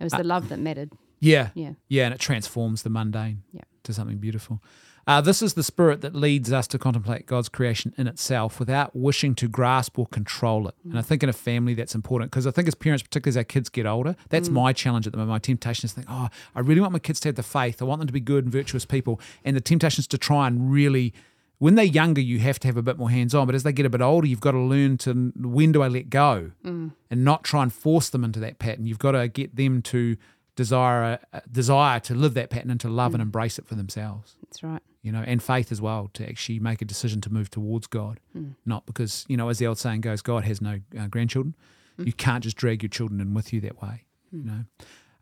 It 0.00 0.04
was 0.04 0.14
Uh, 0.14 0.18
the 0.18 0.24
love 0.24 0.48
that 0.48 0.58
mattered. 0.58 0.90
Yeah, 1.20 1.50
Yeah, 1.54 1.72
yeah, 1.88 2.04
and 2.06 2.14
it 2.14 2.20
transforms 2.20 2.82
the 2.82 2.90
mundane 2.90 3.42
Yeah. 3.52 3.62
to 3.84 3.92
something 3.92 4.18
beautiful. 4.18 4.62
Uh, 5.06 5.22
this 5.22 5.40
is 5.42 5.54
the 5.54 5.62
spirit 5.62 6.02
that 6.02 6.14
leads 6.14 6.52
us 6.52 6.66
to 6.68 6.78
contemplate 6.78 7.24
God's 7.26 7.48
creation 7.48 7.94
in 7.96 8.06
itself 8.06 8.60
without 8.60 8.94
wishing 8.94 9.34
to 9.36 9.48
grasp 9.48 9.98
or 9.98 10.06
control 10.06 10.68
it. 10.68 10.74
And 10.84 10.98
I 10.98 11.02
think 11.02 11.22
in 11.22 11.30
a 11.30 11.32
family 11.32 11.72
that's 11.74 11.94
important 11.94 12.30
because 12.30 12.46
I 12.46 12.50
think 12.50 12.68
as 12.68 12.74
parents, 12.74 13.02
particularly 13.02 13.30
as 13.32 13.36
our 13.38 13.44
kids 13.44 13.68
get 13.70 13.86
older, 13.86 14.16
that's 14.28 14.50
my 14.50 14.74
challenge 14.74 15.06
at 15.06 15.12
the 15.12 15.16
moment. 15.18 15.30
My 15.32 15.38
temptation 15.38 15.86
is 15.86 15.92
to 15.92 16.00
think, 16.00 16.08
oh, 16.10 16.28
I 16.54 16.60
really 16.60 16.82
want 16.82 16.92
my 16.92 16.98
kids 16.98 17.20
to 17.20 17.28
have 17.28 17.36
the 17.36 17.42
faith. 17.42 17.80
I 17.80 17.86
want 17.86 18.00
them 18.00 18.06
to 18.06 18.12
be 18.12 18.20
good 18.20 18.44
and 18.44 18.52
virtuous 18.52 18.84
people. 18.84 19.18
And 19.44 19.56
the 19.56 19.62
temptation 19.62 20.00
is 20.02 20.06
to 20.08 20.18
try 20.18 20.46
and 20.46 20.70
really 20.70 21.14
when 21.58 21.74
they're 21.74 21.84
younger, 21.84 22.20
you 22.20 22.38
have 22.38 22.58
to 22.60 22.68
have 22.68 22.76
a 22.76 22.82
bit 22.82 22.98
more 22.98 23.10
hands 23.10 23.34
on. 23.34 23.46
But 23.46 23.54
as 23.54 23.62
they 23.64 23.72
get 23.72 23.86
a 23.86 23.90
bit 23.90 24.00
older, 24.00 24.26
you've 24.26 24.40
got 24.40 24.52
to 24.52 24.60
learn 24.60 24.96
to 24.98 25.32
when 25.36 25.72
do 25.72 25.82
I 25.82 25.88
let 25.88 26.08
go 26.08 26.52
mm. 26.64 26.92
and 27.10 27.24
not 27.24 27.44
try 27.44 27.62
and 27.62 27.72
force 27.72 28.10
them 28.10 28.24
into 28.24 28.40
that 28.40 28.58
pattern. 28.58 28.86
You've 28.86 28.98
got 28.98 29.12
to 29.12 29.28
get 29.28 29.56
them 29.56 29.82
to 29.82 30.16
desire 30.54 31.18
a, 31.32 31.42
desire 31.50 32.00
to 32.00 32.14
live 32.14 32.34
that 32.34 32.50
pattern 32.50 32.70
and 32.70 32.80
to 32.80 32.88
love 32.88 33.14
and 33.14 33.20
mm. 33.20 33.26
embrace 33.26 33.58
it 33.58 33.66
for 33.66 33.74
themselves. 33.74 34.36
that's 34.42 34.62
right. 34.62 34.82
You 35.02 35.12
know, 35.12 35.22
and 35.26 35.42
faith 35.42 35.72
as 35.72 35.80
well 35.80 36.10
to 36.14 36.28
actually 36.28 36.58
make 36.58 36.82
a 36.82 36.84
decision 36.84 37.20
to 37.22 37.30
move 37.32 37.50
towards 37.50 37.86
God, 37.86 38.20
mm. 38.36 38.54
not 38.66 38.84
because 38.84 39.24
you 39.28 39.36
know, 39.36 39.48
as 39.48 39.58
the 39.58 39.66
old 39.66 39.78
saying 39.78 40.02
goes, 40.02 40.22
God 40.22 40.44
has 40.44 40.60
no 40.60 40.80
uh, 40.98 41.06
grandchildren. 41.06 41.54
You 42.00 42.12
can't 42.12 42.44
just 42.44 42.56
drag 42.56 42.84
your 42.84 42.90
children 42.90 43.20
in 43.20 43.34
with 43.34 43.52
you 43.52 43.60
that 43.62 43.82
way. 43.82 44.04
You 44.30 44.44
know. 44.44 44.64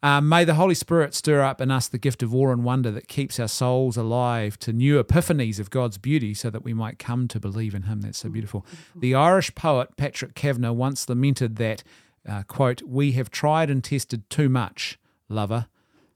Um, 0.02 0.28
may 0.28 0.44
the 0.44 0.54
Holy 0.54 0.74
Spirit 0.74 1.14
stir 1.14 1.42
up 1.42 1.60
in 1.60 1.70
us 1.70 1.88
the 1.88 1.98
gift 1.98 2.22
of 2.22 2.34
awe 2.34 2.50
and 2.50 2.64
wonder 2.64 2.90
that 2.90 3.08
keeps 3.08 3.40
our 3.40 3.48
souls 3.48 3.96
alive 3.96 4.58
to 4.60 4.72
new 4.72 5.02
epiphanies 5.02 5.58
of 5.58 5.70
God's 5.70 5.98
beauty 5.98 6.34
so 6.34 6.50
that 6.50 6.64
we 6.64 6.74
might 6.74 6.98
come 6.98 7.28
to 7.28 7.40
believe 7.40 7.74
in 7.74 7.82
Him. 7.82 8.02
That's 8.02 8.18
so 8.18 8.28
beautiful. 8.28 8.66
The 8.94 9.14
Irish 9.14 9.54
poet 9.54 9.96
Patrick 9.96 10.34
Kavanagh 10.34 10.72
once 10.72 11.08
lamented 11.08 11.56
that, 11.56 11.82
uh, 12.28 12.42
quote, 12.42 12.82
we 12.82 13.12
have 13.12 13.30
tried 13.30 13.70
and 13.70 13.82
tested 13.82 14.28
too 14.28 14.48
much, 14.48 14.98
lover. 15.28 15.66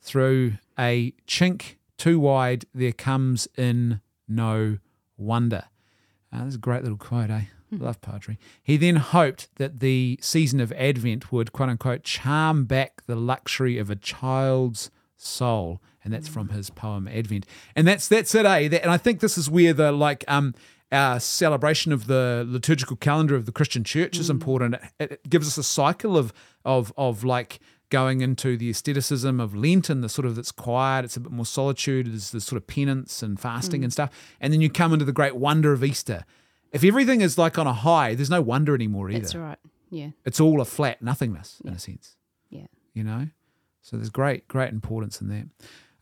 Through 0.02 0.54
a 0.78 1.12
chink 1.26 1.76
too 1.96 2.20
wide, 2.20 2.66
there 2.74 2.92
comes 2.92 3.48
in 3.56 4.00
no 4.28 4.78
wonder. 5.16 5.64
Uh, 6.32 6.44
that's 6.44 6.54
a 6.54 6.58
great 6.58 6.82
little 6.82 6.98
quote, 6.98 7.30
eh? 7.30 7.44
Love 7.70 8.00
poetry. 8.00 8.38
He 8.62 8.76
then 8.76 8.96
hoped 8.96 9.48
that 9.56 9.80
the 9.80 10.18
season 10.20 10.60
of 10.60 10.72
Advent 10.72 11.30
would, 11.30 11.52
quote 11.52 11.68
unquote, 11.68 12.02
charm 12.02 12.64
back 12.64 13.02
the 13.06 13.16
luxury 13.16 13.78
of 13.78 13.90
a 13.90 13.96
child's 13.96 14.90
soul, 15.16 15.80
and 16.02 16.12
that's 16.12 16.28
from 16.28 16.48
his 16.48 16.70
poem 16.70 17.06
Advent. 17.06 17.46
And 17.76 17.86
that's 17.86 18.08
that's 18.08 18.34
it, 18.34 18.46
eh? 18.46 18.68
That, 18.68 18.82
and 18.82 18.90
I 18.90 18.96
think 18.96 19.20
this 19.20 19.38
is 19.38 19.48
where 19.48 19.72
the 19.72 19.92
like 19.92 20.24
um 20.26 20.54
our 20.92 21.20
celebration 21.20 21.92
of 21.92 22.06
the 22.06 22.44
liturgical 22.48 22.96
calendar 22.96 23.36
of 23.36 23.46
the 23.46 23.52
Christian 23.52 23.84
Church 23.84 24.18
is 24.18 24.28
important. 24.28 24.74
It, 24.98 25.12
it 25.12 25.30
gives 25.30 25.46
us 25.46 25.56
a 25.56 25.62
cycle 25.62 26.16
of 26.16 26.32
of 26.64 26.92
of 26.96 27.22
like 27.22 27.60
going 27.90 28.20
into 28.20 28.56
the 28.56 28.70
asceticism 28.70 29.40
of 29.40 29.54
Lent 29.54 29.90
and 29.90 30.02
the 30.02 30.08
sort 30.08 30.24
of 30.24 30.36
that's 30.36 30.52
quiet, 30.52 31.04
it's 31.04 31.16
a 31.16 31.20
bit 31.20 31.32
more 31.32 31.44
solitude, 31.44 32.06
there's 32.06 32.30
the 32.30 32.40
sort 32.40 32.56
of 32.56 32.66
penance 32.66 33.22
and 33.22 33.38
fasting 33.38 33.82
and 33.84 33.92
stuff. 33.92 34.10
And 34.40 34.52
then 34.52 34.60
you 34.60 34.70
come 34.70 34.92
into 34.92 35.04
the 35.04 35.12
great 35.12 35.36
wonder 35.36 35.72
of 35.72 35.84
Easter. 35.84 36.24
If 36.72 36.84
everything 36.84 37.20
is 37.20 37.36
like 37.36 37.58
on 37.58 37.66
a 37.66 37.72
high, 37.72 38.14
there's 38.14 38.30
no 38.30 38.40
wonder 38.42 38.74
anymore 38.74 39.10
either. 39.10 39.20
That's 39.20 39.34
right. 39.34 39.58
Yeah. 39.90 40.10
It's 40.24 40.40
all 40.40 40.60
a 40.60 40.64
flat 40.64 41.02
nothingness 41.02 41.60
in 41.64 41.72
a 41.72 41.78
sense, 41.78 42.16
Yeah. 42.48 42.66
you 42.94 43.02
know? 43.04 43.28
So 43.82 43.96
there's 43.96 44.10
great, 44.10 44.46
great 44.46 44.70
importance 44.72 45.20
in 45.20 45.28
that. 45.28 45.46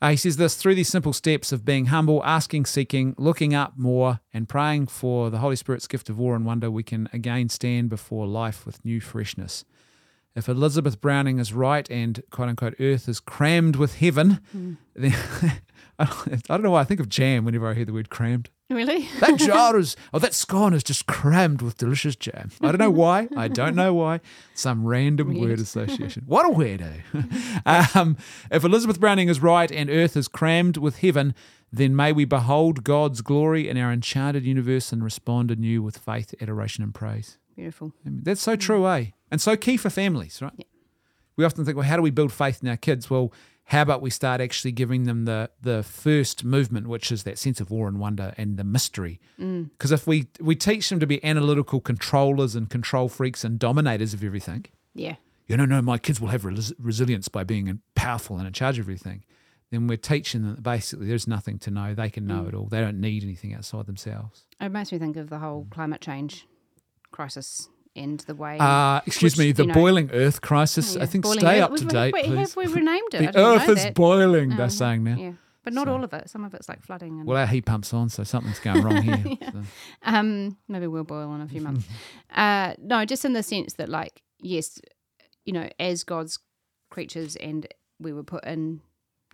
Uh, 0.01 0.11
he 0.11 0.17
says 0.17 0.37
this 0.37 0.55
through 0.57 0.75
these 0.75 0.89
simple 0.89 1.13
steps 1.13 1.51
of 1.53 1.65
being 1.65 1.87
humble, 1.87 2.23
asking, 2.25 2.67
seeking, 2.67 3.15
looking 3.19 3.55
up 3.55 3.73
more, 3.77 4.21
and 4.33 4.49
praying 4.49 4.87
for 4.89 5.31
the 5.31 5.39
Holy 5.39 5.57
Spirit's 5.57 5.87
gift 5.89 6.09
of 6.11 6.21
awe 6.21 6.35
and 6.35 6.45
wonder, 6.45 6.71
we 6.71 6.83
can 6.85 7.09
again 7.13 7.49
stand 7.49 7.89
before 7.89 8.27
life 8.27 8.65
with 8.67 8.85
new 8.85 9.01
freshness. 9.01 9.65
If 10.37 10.49
Elizabeth 10.49 11.01
Browning 11.01 11.39
is 11.41 11.53
right 11.53 11.91
and 11.91 12.23
quote 12.31 12.49
unquote 12.49 12.75
earth 12.79 13.09
is 13.09 13.19
crammed 13.19 13.75
with 13.75 13.97
heaven, 13.97 14.41
then 14.95 15.15
I 15.99 16.07
don't 16.47 16.63
know 16.63 16.73
why 16.73 16.83
I 16.83 16.85
think 16.85 17.01
of 17.01 17.09
jam 17.09 17.45
whenever 17.45 17.67
I 17.69 17.75
hear 17.75 17.85
the 17.85 17.93
word 17.93 18.09
crammed. 18.11 18.51
Really? 18.71 19.09
That 19.21 19.37
jar 19.39 19.79
is, 19.79 19.97
oh, 20.13 20.19
that 20.19 20.35
scone 20.35 20.75
is 20.75 20.83
just 20.83 21.07
crammed 21.07 21.63
with 21.63 21.79
delicious 21.79 22.17
jam. 22.17 22.51
I 22.61 22.67
don't 22.67 22.79
know 22.79 22.91
why. 22.91 23.29
I 23.37 23.49
don't 23.49 23.75
know 23.75 23.95
why. 23.95 24.21
Some 24.55 24.87
random 24.87 25.29
Weird. 25.29 25.41
word 25.41 25.61
association. 25.61 26.25
What 26.27 26.47
a 26.47 26.55
weirdo. 26.55 27.97
um, 27.97 28.17
if 28.51 28.65
Elizabeth 28.65 29.01
Browning 29.01 29.29
is 29.29 29.41
right 29.41 29.73
and 29.73 29.89
earth 29.89 30.17
is 30.17 30.29
crammed 30.29 30.77
with 30.77 30.99
heaven, 30.99 31.35
then 31.73 31.97
may 31.97 32.13
we 32.13 32.25
behold 32.27 32.85
God's 32.85 33.23
glory 33.23 33.69
in 33.69 33.79
our 33.79 33.91
enchanted 33.91 34.45
universe 34.45 34.93
and 34.93 35.03
respond 35.03 35.51
anew 35.51 35.83
with 35.83 35.99
faith, 35.99 36.35
adoration, 36.41 36.85
and 36.85 36.95
praise. 36.95 37.39
Beautiful. 37.57 37.93
I 38.05 38.11
mean, 38.11 38.23
that's 38.23 38.43
so 38.43 38.55
true, 38.55 38.87
eh? 38.87 39.07
And 39.31 39.41
so 39.41 39.57
key 39.57 39.77
for 39.77 39.91
families, 39.91 40.41
right? 40.41 40.53
Yeah. 40.57 40.65
We 41.37 41.45
often 41.45 41.65
think, 41.65 41.77
well, 41.77 41.87
how 41.87 41.97
do 41.97 42.03
we 42.03 42.11
build 42.11 42.33
faith 42.33 42.63
in 42.63 42.69
our 42.69 42.77
kids? 42.77 43.09
Well, 43.09 43.33
how 43.69 43.83
about 43.83 44.01
we 44.01 44.09
start 44.09 44.41
actually 44.41 44.73
giving 44.73 45.05
them 45.05 45.27
the 45.27 45.51
the 45.61 45.83
first 45.83 46.43
movement, 46.43 46.89
which 46.89 47.13
is 47.13 47.25
that 47.25 47.39
sense 47.39 47.61
of 47.61 47.71
awe 47.71 47.87
and 47.87 48.01
wonder 48.01 48.33
and 48.39 48.57
the 48.57 48.65
mystery? 48.65 49.21
Mm. 49.39 49.71
Because 49.71 49.93
if 49.93 50.07
we 50.07 50.29
we 50.41 50.57
teach 50.57 50.89
them 50.89 50.99
to 51.01 51.07
be 51.07 51.23
analytical 51.23 51.81
controllers 51.81 52.55
and 52.55 52.71
control 52.71 53.11
freaks 53.11 53.45
and 53.45 53.59
dominators 53.59 54.15
of 54.15 54.25
everything, 54.25 54.65
Yeah. 54.95 55.17
you 55.47 55.57
know, 55.59 55.67
no, 55.67 55.83
my 55.83 55.99
kids 55.99 56.19
will 56.19 56.29
have 56.29 56.47
res- 56.47 56.73
resilience 56.79 57.29
by 57.29 57.45
being 57.45 57.81
powerful 57.95 58.39
and 58.39 58.47
in 58.47 58.55
charge 58.55 58.79
of 58.79 58.85
everything. 58.85 59.23
Then 59.71 59.87
we're 59.87 59.99
teaching 59.99 60.43
them 60.43 60.55
that 60.55 60.63
basically 60.63 61.07
there's 61.07 61.29
nothing 61.29 61.59
to 61.59 61.71
know. 61.71 61.95
They 61.95 62.09
can 62.09 62.27
know 62.27 62.45
mm. 62.45 62.49
it 62.49 62.55
all. 62.55 62.69
They 62.69 62.81
don't 62.81 63.03
need 63.03 63.23
anything 63.23 63.53
outside 63.53 63.85
themselves. 63.85 64.47
It 64.59 64.71
makes 64.71 64.93
me 64.93 64.99
think 64.99 65.19
of 65.19 65.29
the 65.29 65.41
whole 65.41 65.65
mm. 65.65 65.71
climate 65.71 66.01
change 66.01 66.47
crisis 67.11 67.69
and 67.97 68.21
the 68.21 68.35
way. 68.35 68.59
Uh, 68.59 69.01
excuse 69.07 69.33
Which, 69.35 69.39
me, 69.39 69.53
the 69.53 69.63
you 69.65 69.69
know- 69.69 69.75
boiling 69.75 70.11
Earth 70.13 70.41
crisis. 70.41 70.97
Yeah, 70.97 71.03
I 71.03 71.07
think 71.07 71.25
boiling 71.25 71.41
stay 71.41 71.59
earth. 71.59 71.65
up 71.65 71.77
to 71.77 71.85
We've- 71.85 71.93
date, 71.93 72.13
wait, 72.15 72.25
please. 72.27 72.55
Have 72.55 72.57
we 72.57 72.67
renamed 72.73 73.15
it? 73.15 73.33
The 73.33 73.39
Earth 73.39 73.69
is 73.69 73.83
that. 73.85 73.95
boiling. 73.95 74.51
They're 74.51 74.63
Um, 74.65 74.71
saying 74.71 75.05
now. 75.05 75.17
Yeah, 75.17 75.33
but 75.65 75.73
not 75.73 75.87
So- 75.87 75.93
all 75.95 76.05
of 76.05 76.13
it. 76.13 76.29
Some 76.31 76.45
of 76.45 76.55
it's 76.55 76.69
like 76.69 76.83
flooding. 76.83 77.19
And, 77.21 77.27
Well, 77.29 77.39
our 77.39 77.47
heat 77.47 77.67
pumps 77.67 77.93
on, 77.95 78.09
so 78.09 78.25
something's 78.25 78.61
going 78.61 78.83
wrong 78.83 79.03
here. 79.03 79.37
So, 79.53 79.63
um, 80.03 80.57
maybe 80.69 80.87
we'll 80.87 81.05
boil 81.05 81.35
in 81.35 81.41
a 81.41 81.49
few 81.49 81.61
months. 81.61 81.87
uh, 82.35 82.75
no, 82.79 83.05
just 83.05 83.25
in 83.25 83.33
the 83.33 83.43
sense 83.43 83.75
that, 83.75 83.89
like, 83.89 84.23
yes, 84.41 84.81
you 85.45 85.53
know, 85.53 85.69
as 85.81 86.05
God's 86.05 86.39
creatures, 86.91 87.37
and 87.37 87.67
we 88.01 88.13
were 88.13 88.23
put 88.23 88.45
in 88.45 88.81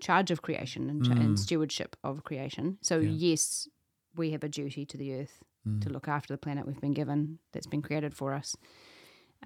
charge 0.01 0.31
of 0.31 0.43
creation 0.43 0.91
and, 0.91 1.05
cha- 1.05 1.13
and 1.13 1.39
stewardship 1.39 1.97
of 2.03 2.25
creation. 2.25 2.79
So 2.83 3.01
Mm. 3.01 3.05
Yeah. 3.05 3.11
yes, 3.31 3.69
we 4.17 4.31
have 4.33 4.43
a 4.45 4.49
duty 4.49 4.85
to 4.87 4.97
the 4.97 5.13
earth 5.15 5.43
Mm. 5.67 5.81
to 5.83 5.89
look 5.89 6.09
after 6.09 6.35
the 6.35 6.39
planet 6.39 6.67
we've 6.67 6.81
been 6.81 6.93
given, 6.93 7.39
that's 7.53 7.67
been 7.67 7.81
created 7.83 8.15
for 8.15 8.35
us. 8.35 8.55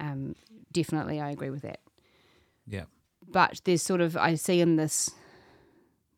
Um, 0.00 0.34
definitely, 0.72 1.20
I 1.20 1.30
agree 1.30 1.50
with 1.50 1.62
that. 1.62 1.80
yeah. 2.66 2.84
but 3.30 3.60
there's 3.64 3.82
sort 3.82 4.00
of 4.00 4.16
I 4.16 4.34
see 4.36 4.60
in 4.60 4.76
this 4.76 5.10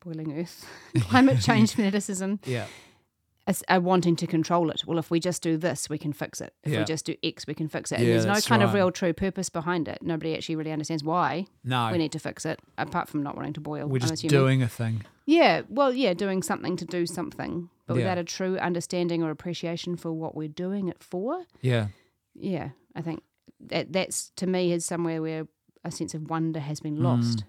boiling 0.05 0.39
earth 0.39 0.67
climate 1.01 1.41
change 1.43 1.75
fanaticism 1.77 2.41
Yeah. 2.47 2.67
A, 3.51 3.55
s- 3.57 3.63
a 3.69 3.81
wanting 3.81 4.17
to 4.17 4.27
control 4.27 4.71
it. 4.71 4.85
Well, 4.87 4.99
if 4.99 5.11
we 5.11 5.21
just 5.21 5.43
do 5.43 5.57
this, 5.57 5.91
we 5.91 5.99
can 5.99 6.13
fix 6.13 6.41
it. 6.41 6.55
If 6.63 6.73
Yeah. 6.73 6.79
we 6.81 6.85
just 6.85 7.05
do 7.05 7.15
X, 7.23 7.47
we 7.47 7.55
can 7.55 7.69
fix 7.69 7.93
it. 7.93 7.99
Yeah, 8.01 8.05
and 8.07 8.13
there's 8.15 8.27
no 8.27 8.41
kind 8.49 8.63
of 8.63 8.73
real 8.75 8.91
true 8.91 9.13
purpose 9.13 9.49
behind 9.51 9.89
it. 9.89 9.99
Nobody 10.03 10.35
actually 10.35 10.57
really 10.57 10.73
understands 10.73 11.03
why 11.05 11.47
No. 11.65 11.91
we 11.93 11.99
need 11.99 12.13
to 12.13 12.19
fix 12.19 12.47
it, 12.47 12.61
apart 12.79 13.09
from 13.09 13.23
not 13.23 13.37
wanting 13.37 13.53
to 13.55 13.61
boil. 13.61 13.87
we're 13.87 13.99
just 13.99 14.27
doing 14.29 14.63
a 14.63 14.69
thing. 14.69 15.03
Yeah, 15.27 15.63
well, 15.69 15.93
yeah, 15.93 16.15
doing 16.15 16.43
something 16.43 16.77
to 16.77 16.85
do 16.85 17.07
something, 17.07 17.69
but 17.87 17.95
Yeah. 17.95 17.99
without 18.05 18.19
a 18.19 18.25
true 18.25 18.57
understanding 18.59 19.23
or 19.23 19.31
appreciation 19.31 19.97
for 19.97 20.13
what 20.13 20.35
we're 20.35 20.49
doing 20.49 20.89
it 20.89 21.03
for. 21.03 21.45
Yeah. 21.61 21.89
Yeah, 22.35 22.71
I 22.95 23.03
think 23.03 23.23
that 23.61 23.93
that's 23.93 24.31
to 24.37 24.47
me 24.47 24.73
is 24.73 24.85
somewhere 24.87 25.21
where 25.21 25.47
a 25.85 25.91
sense 25.91 26.15
of 26.15 26.29
wonder 26.31 26.61
has 26.61 26.81
been 26.81 27.03
lost. 27.03 27.45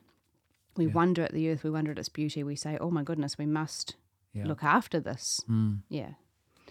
We 0.77 0.85
Mm. 0.85 0.87
Yeah. 0.89 0.93
wonder 0.95 1.21
at 1.23 1.33
the 1.33 1.49
earth, 1.49 1.63
we 1.63 1.69
wonder 1.69 1.91
at 1.91 1.99
its 1.99 2.09
beauty. 2.09 2.43
We 2.43 2.55
say, 2.55 2.77
"Oh 2.79 2.89
my 2.91 3.03
goodness, 3.03 3.37
we 3.37 3.45
must 3.45 3.95
Yeah. 4.33 4.45
look 4.47 4.63
after 4.63 4.99
this." 4.99 5.41
Mm. 5.49 5.79
Yeah, 5.89 6.11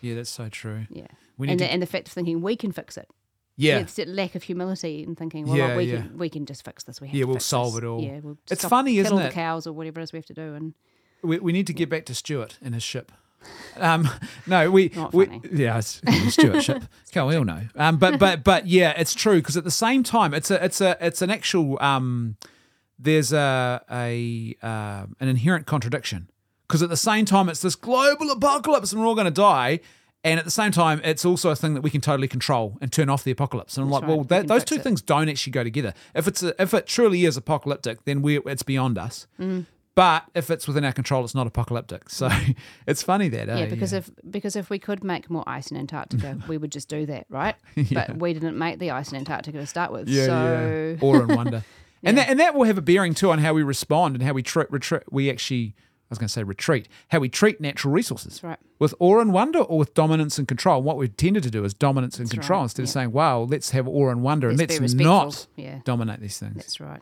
Yeah, 0.01 0.14
that's 0.14 0.31
so 0.31 0.49
true. 0.49 0.87
yeah. 0.90 1.07
We 1.37 1.46
need 1.46 1.53
And 1.53 1.59
to, 1.61 1.64
the, 1.64 1.73
and 1.73 1.83
the 1.83 1.87
fact 1.87 2.09
of 2.09 2.12
thinking 2.14 2.40
we 2.42 2.57
can 2.57 2.73
fix 2.73 2.96
it. 2.96 3.09
yeah. 3.57 3.79
it's 3.79 3.94
that 3.94 4.09
lack 4.09 4.35
of 4.35 4.42
humility 4.44 5.03
and 5.05 5.16
thinking, 5.16 5.46
"Well, 5.46 5.57
Yeah, 5.57 5.77
we 5.77 5.85
yeah. 5.85 5.96
can 6.03 6.18
we 6.18 6.29
can 6.29 6.46
just 6.46 6.64
fix 6.64 6.85
this. 6.85 7.01
We 7.01 7.09
have 7.09 7.14
Yeah, 7.16 7.25
to 7.25 7.29
we'll 7.31 7.40
solve 7.40 7.75
this. 7.75 7.83
it 7.83 7.87
all. 7.87 8.03
Yeah, 8.03 8.20
we'll 8.23 8.38
It's 8.51 8.61
stop- 8.62 8.70
funny, 8.70 8.99
isn't 8.99 9.14
the 9.16 9.27
it? 9.29 9.33
cows 9.33 9.66
or 9.66 9.73
whatever 9.73 10.01
it 10.01 10.05
is 10.05 10.12
we 10.12 10.18
have 10.18 10.27
to 10.27 10.35
do." 10.35 10.55
And 10.55 10.75
We, 11.23 11.38
we 11.38 11.53
need 11.53 11.66
to 11.66 11.75
get 11.75 11.88
back 11.90 12.07
to 12.07 12.14
Stuart 12.14 12.57
and 12.62 12.73
his 12.75 12.83
ship. 12.83 13.12
Um, 13.77 14.09
no, 14.46 14.70
we, 14.70 14.90
we 15.12 15.40
yeah, 15.53 15.77
it's, 15.79 16.01
it's 16.07 16.35
Stuart 16.35 16.62
ship. 16.62 16.83
Can't 17.12 17.27
we 17.29 17.37
all 17.37 17.44
know? 17.44 17.62
Um, 17.77 17.96
but 17.99 18.18
but 18.18 18.42
but 18.44 18.66
yeah, 18.66 18.92
it's 18.96 19.14
true 19.14 19.37
because 19.37 19.57
at 19.59 19.64
the 19.64 19.70
same 19.70 20.03
time, 20.03 20.33
it's 20.35 20.51
a 20.51 20.62
it's 20.64 20.81
a 20.81 20.96
it's 21.01 21.20
an 21.23 21.31
actual 21.31 21.77
um, 21.83 22.37
there's 22.99 23.33
a 23.33 23.83
a 23.90 24.57
uh, 24.62 25.07
an 25.20 25.29
inherent 25.29 25.66
contradiction 25.66 26.30
because 26.70 26.85
at 26.85 26.88
the 26.88 26.96
same 26.96 27.24
time 27.24 27.48
it's 27.48 27.62
this 27.62 27.74
global 27.74 28.30
apocalypse 28.30 28.92
and 28.92 29.00
we're 29.00 29.09
all 29.09 29.16
going 29.16 29.24
to 29.24 29.33
die. 29.33 29.80
And 30.22 30.38
at 30.38 30.44
the 30.44 30.50
same 30.50 30.70
time, 30.70 31.00
it's 31.02 31.24
also 31.24 31.50
a 31.50 31.56
thing 31.56 31.74
that 31.74 31.80
we 31.80 31.90
can 31.90 32.00
totally 32.02 32.28
control 32.28 32.76
and 32.80 32.92
turn 32.92 33.09
off 33.09 33.24
the 33.24 33.30
apocalypse. 33.30 33.76
And 33.76 33.85
I'm 33.85 33.90
That's 33.90 34.02
like, 34.02 34.02
right, 34.02 34.09
well, 34.09 34.18
we 34.18 34.26
that, 34.26 34.40
can 34.40 34.46
those 34.48 34.61
fix 34.61 34.68
two 34.68 34.74
it. 34.76 34.83
things 34.83 35.02
don't 35.02 35.28
actually 35.30 35.50
go 35.50 35.64
together. 35.64 35.94
If 36.14 36.28
it's 36.28 36.42
a, 36.42 36.62
if 36.62 36.74
it 36.74 36.87
truly 36.87 37.24
is 37.24 37.38
apocalyptic, 37.38 38.04
then 38.04 38.20
we 38.22 38.38
it's 38.38 38.62
beyond 38.62 38.98
us. 38.98 39.26
Mm. 39.40 39.64
But 39.94 40.24
if 40.35 40.50
it's 40.50 40.68
within 40.68 40.85
our 40.85 40.92
control, 40.92 41.24
it's 41.24 41.35
not 41.35 41.46
apocalyptic. 41.46 42.11
So 42.11 42.28
it's 42.87 43.02
funny 43.02 43.28
that. 43.30 43.48
yeah, 43.48 43.54
eh? 43.61 43.70
because 43.70 43.94
if 43.94 44.11
because 44.30 44.56
if 44.56 44.68
we 44.68 44.78
could 44.78 45.02
make 45.02 45.30
more 45.30 45.42
ice 45.46 45.70
in 45.70 45.78
Antarctica, 45.78 46.38
we 46.48 46.59
would 46.59 46.70
just 46.70 46.88
do 46.88 47.06
that, 47.06 47.26
right? 47.30 47.56
Yeah. 47.74 48.06
But 48.06 48.18
we 48.18 48.35
didn't 48.35 48.59
make 48.59 48.78
the 48.78 48.90
ice 48.90 49.11
in 49.11 49.16
Antarctica 49.16 49.59
to 49.59 49.66
start 49.66 49.90
with, 49.90 50.06
yeah, 50.06 50.26
so 50.26 50.96
yeah. 51.00 51.06
awe 51.06 51.20
and 51.22 51.35
wonder, 51.35 51.64
and 52.02 52.18
that 52.18 52.28
and 52.28 52.38
that 52.40 52.54
will 52.54 52.64
have 52.64 52.76
a 52.76 52.83
bearing 52.83 53.14
too 53.14 53.30
on 53.30 53.38
how 53.38 53.54
we 53.54 53.62
respond 53.62 54.16
and 54.16 54.22
how 54.22 54.35
we 54.35 54.42
treat 54.42 54.70
retreat. 54.70 55.04
We 55.11 55.30
actually, 55.30 55.74
I 56.11 56.12
was 56.12 56.18
going 56.18 56.27
to 56.29 56.33
say 56.33 56.42
retreat, 56.42 56.88
how 57.09 57.20
we 57.20 57.29
treat 57.29 57.61
natural 57.61 57.94
resources 57.94 58.33
that's 58.35 58.42
right. 58.44 58.59
with 58.81 58.94
awe 58.99 59.20
and 59.20 59.33
wonder, 59.33 59.61
or 59.61 59.79
with 59.79 59.94
dominance 59.94 60.38
and 60.38 60.49
control. 60.49 60.79
And 60.79 60.85
what 60.85 60.96
we've 60.96 61.16
tended 61.16 61.42
to 61.44 61.51
do 61.51 61.64
is 61.64 61.73
dominance 61.73 62.18
and 62.18 62.27
That's 62.27 62.35
control 62.35 62.59
right, 62.61 62.64
instead 62.64 62.83
of 62.83 62.88
saying, 62.88 63.12
"Wow, 63.12 63.42
let's 63.42 63.70
have 63.70 63.87
awe 63.87 64.11
and 64.11 64.23
wonder, 64.23 64.53
Let's 64.53 64.75
and 64.75 64.81
let's 64.83 64.94
not 64.94 65.46
Yeah, 65.57 65.81
dominate 65.85 66.20
these 66.20 66.38
things." 66.38 66.57
that's 66.57 66.81
right. 66.81 67.01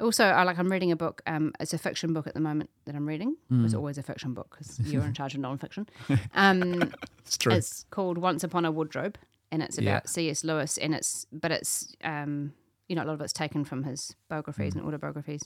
Also, 0.00 0.24
I 0.24 0.44
like 0.44 0.58
I'm 0.58 0.70
reading 0.70 0.92
a 0.92 0.96
book. 0.96 1.22
Um, 1.26 1.52
it's 1.60 1.74
a 1.74 1.78
fiction 1.78 2.12
book 2.12 2.26
at 2.28 2.32
the 2.34 2.40
moment 2.40 2.70
that 2.86 2.94
I'm 2.94 3.04
reading. 3.06 3.36
Hmm. 3.48 3.64
It's 3.64 3.74
always 3.74 3.98
a 3.98 4.02
fiction 4.02 4.32
book 4.32 4.48
because 4.58 4.78
you're 4.92 5.02
in 5.04 5.12
charge 5.12 5.34
of 5.34 5.40
non-fiction. 5.40 5.88
Um, 6.34 6.92
It's 7.26 7.36
true. 7.36 7.52
It's 7.52 7.84
called 7.90 8.16
Once 8.16 8.44
Upon 8.44 8.64
a 8.64 8.70
Wardrobe, 8.70 9.18
and 9.52 9.62
it's 9.62 9.76
about 9.76 10.04
Yeah. 10.04 10.08
C.S. 10.08 10.44
Lewis, 10.44 10.78
and 10.78 10.94
it's 10.94 11.26
but 11.32 11.50
it's 11.50 11.94
um, 12.04 12.52
you 12.88 12.96
know 12.96 13.02
a 13.02 13.06
lot 13.06 13.14
of 13.14 13.20
it's 13.20 13.32
taken 13.32 13.64
from 13.64 13.82
his 13.84 14.14
biographies 14.30 14.72
Mm. 14.72 14.78
and 14.78 14.86
autobiographies. 14.86 15.42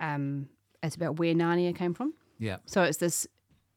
Um, 0.00 0.48
it's 0.82 0.96
about 0.96 1.18
where 1.18 1.34
Narnia 1.34 1.74
came 1.74 1.94
from. 1.94 2.14
yeah, 2.38 2.56
So 2.66 2.82
it's 2.82 2.98
this 2.98 3.26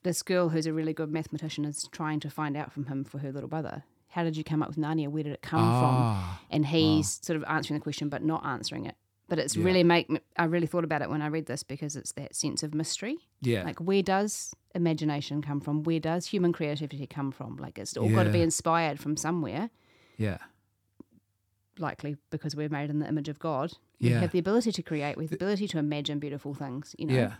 this 0.03 0.21
girl 0.21 0.49
who's 0.49 0.67
a 0.67 0.73
really 0.73 0.93
good 0.93 1.11
mathematician 1.11 1.65
is 1.65 1.87
trying 1.91 2.19
to 2.19 2.29
find 2.29 2.55
out 2.55 2.71
from 2.71 2.85
him 2.85 3.03
for 3.03 3.17
her 3.19 3.31
little 3.31 3.49
brother 3.49 3.83
how 4.09 4.23
did 4.23 4.37
you 4.37 4.45
come 4.45 4.61
up 4.63 4.69
with 4.69 4.77
Narnia? 4.77 5.09
Where 5.09 5.23
did 5.23 5.33
it 5.33 5.41
come 5.41 5.59
Ah, 5.61 6.39
from? 6.39 6.47
And 6.55 6.65
he's 6.67 7.19
sort 7.21 7.35
of 7.35 7.43
answering 7.49 7.77
the 7.79 7.83
question, 7.83 8.07
but 8.07 8.23
not 8.23 8.45
answering 8.45 8.85
it. 8.85 8.95
But 9.27 9.39
it's 9.39 9.57
Yeah. 9.57 9.65
really 9.65 9.83
make 9.83 10.09
me, 10.09 10.21
I 10.37 10.45
really 10.45 10.67
thought 10.67 10.85
about 10.85 11.01
it 11.01 11.09
when 11.09 11.21
I 11.21 11.27
read 11.27 11.47
this 11.47 11.63
because 11.63 11.97
it's 11.97 12.13
that 12.13 12.33
sense 12.33 12.63
of 12.63 12.73
mystery. 12.73 13.17
Yeah. 13.41 13.63
Like, 13.63 13.79
where 13.79 14.01
does 14.01 14.53
imagination 14.73 15.41
come 15.41 15.59
from? 15.59 15.83
Where 15.83 15.99
does 15.99 16.27
human 16.27 16.53
creativity 16.53 17.05
come 17.07 17.31
from? 17.31 17.57
Like, 17.57 17.77
it's 17.77 17.97
all 17.97 18.07
got 18.09 18.23
to 18.23 18.31
be 18.31 18.41
inspired 18.41 19.01
from 19.01 19.17
somewhere, 19.17 19.69
yeah. 20.17 20.37
Likely 21.79 22.17
because 22.29 22.55
we're 22.55 22.69
made 22.69 22.89
in 22.89 22.99
the 22.99 23.07
image 23.07 23.29
of 23.29 23.39
God. 23.39 23.73
We 23.99 24.09
have 24.09 24.31
the 24.31 24.39
ability 24.39 24.71
to 24.71 24.81
create, 24.81 25.17
we 25.17 25.23
have 25.23 25.31
the 25.31 25.37
ability 25.37 25.67
to 25.69 25.77
imagine 25.79 26.19
beautiful 26.19 26.53
things, 26.53 26.95
you 26.97 27.07
know? 27.07 27.15
Yeah. 27.15 27.33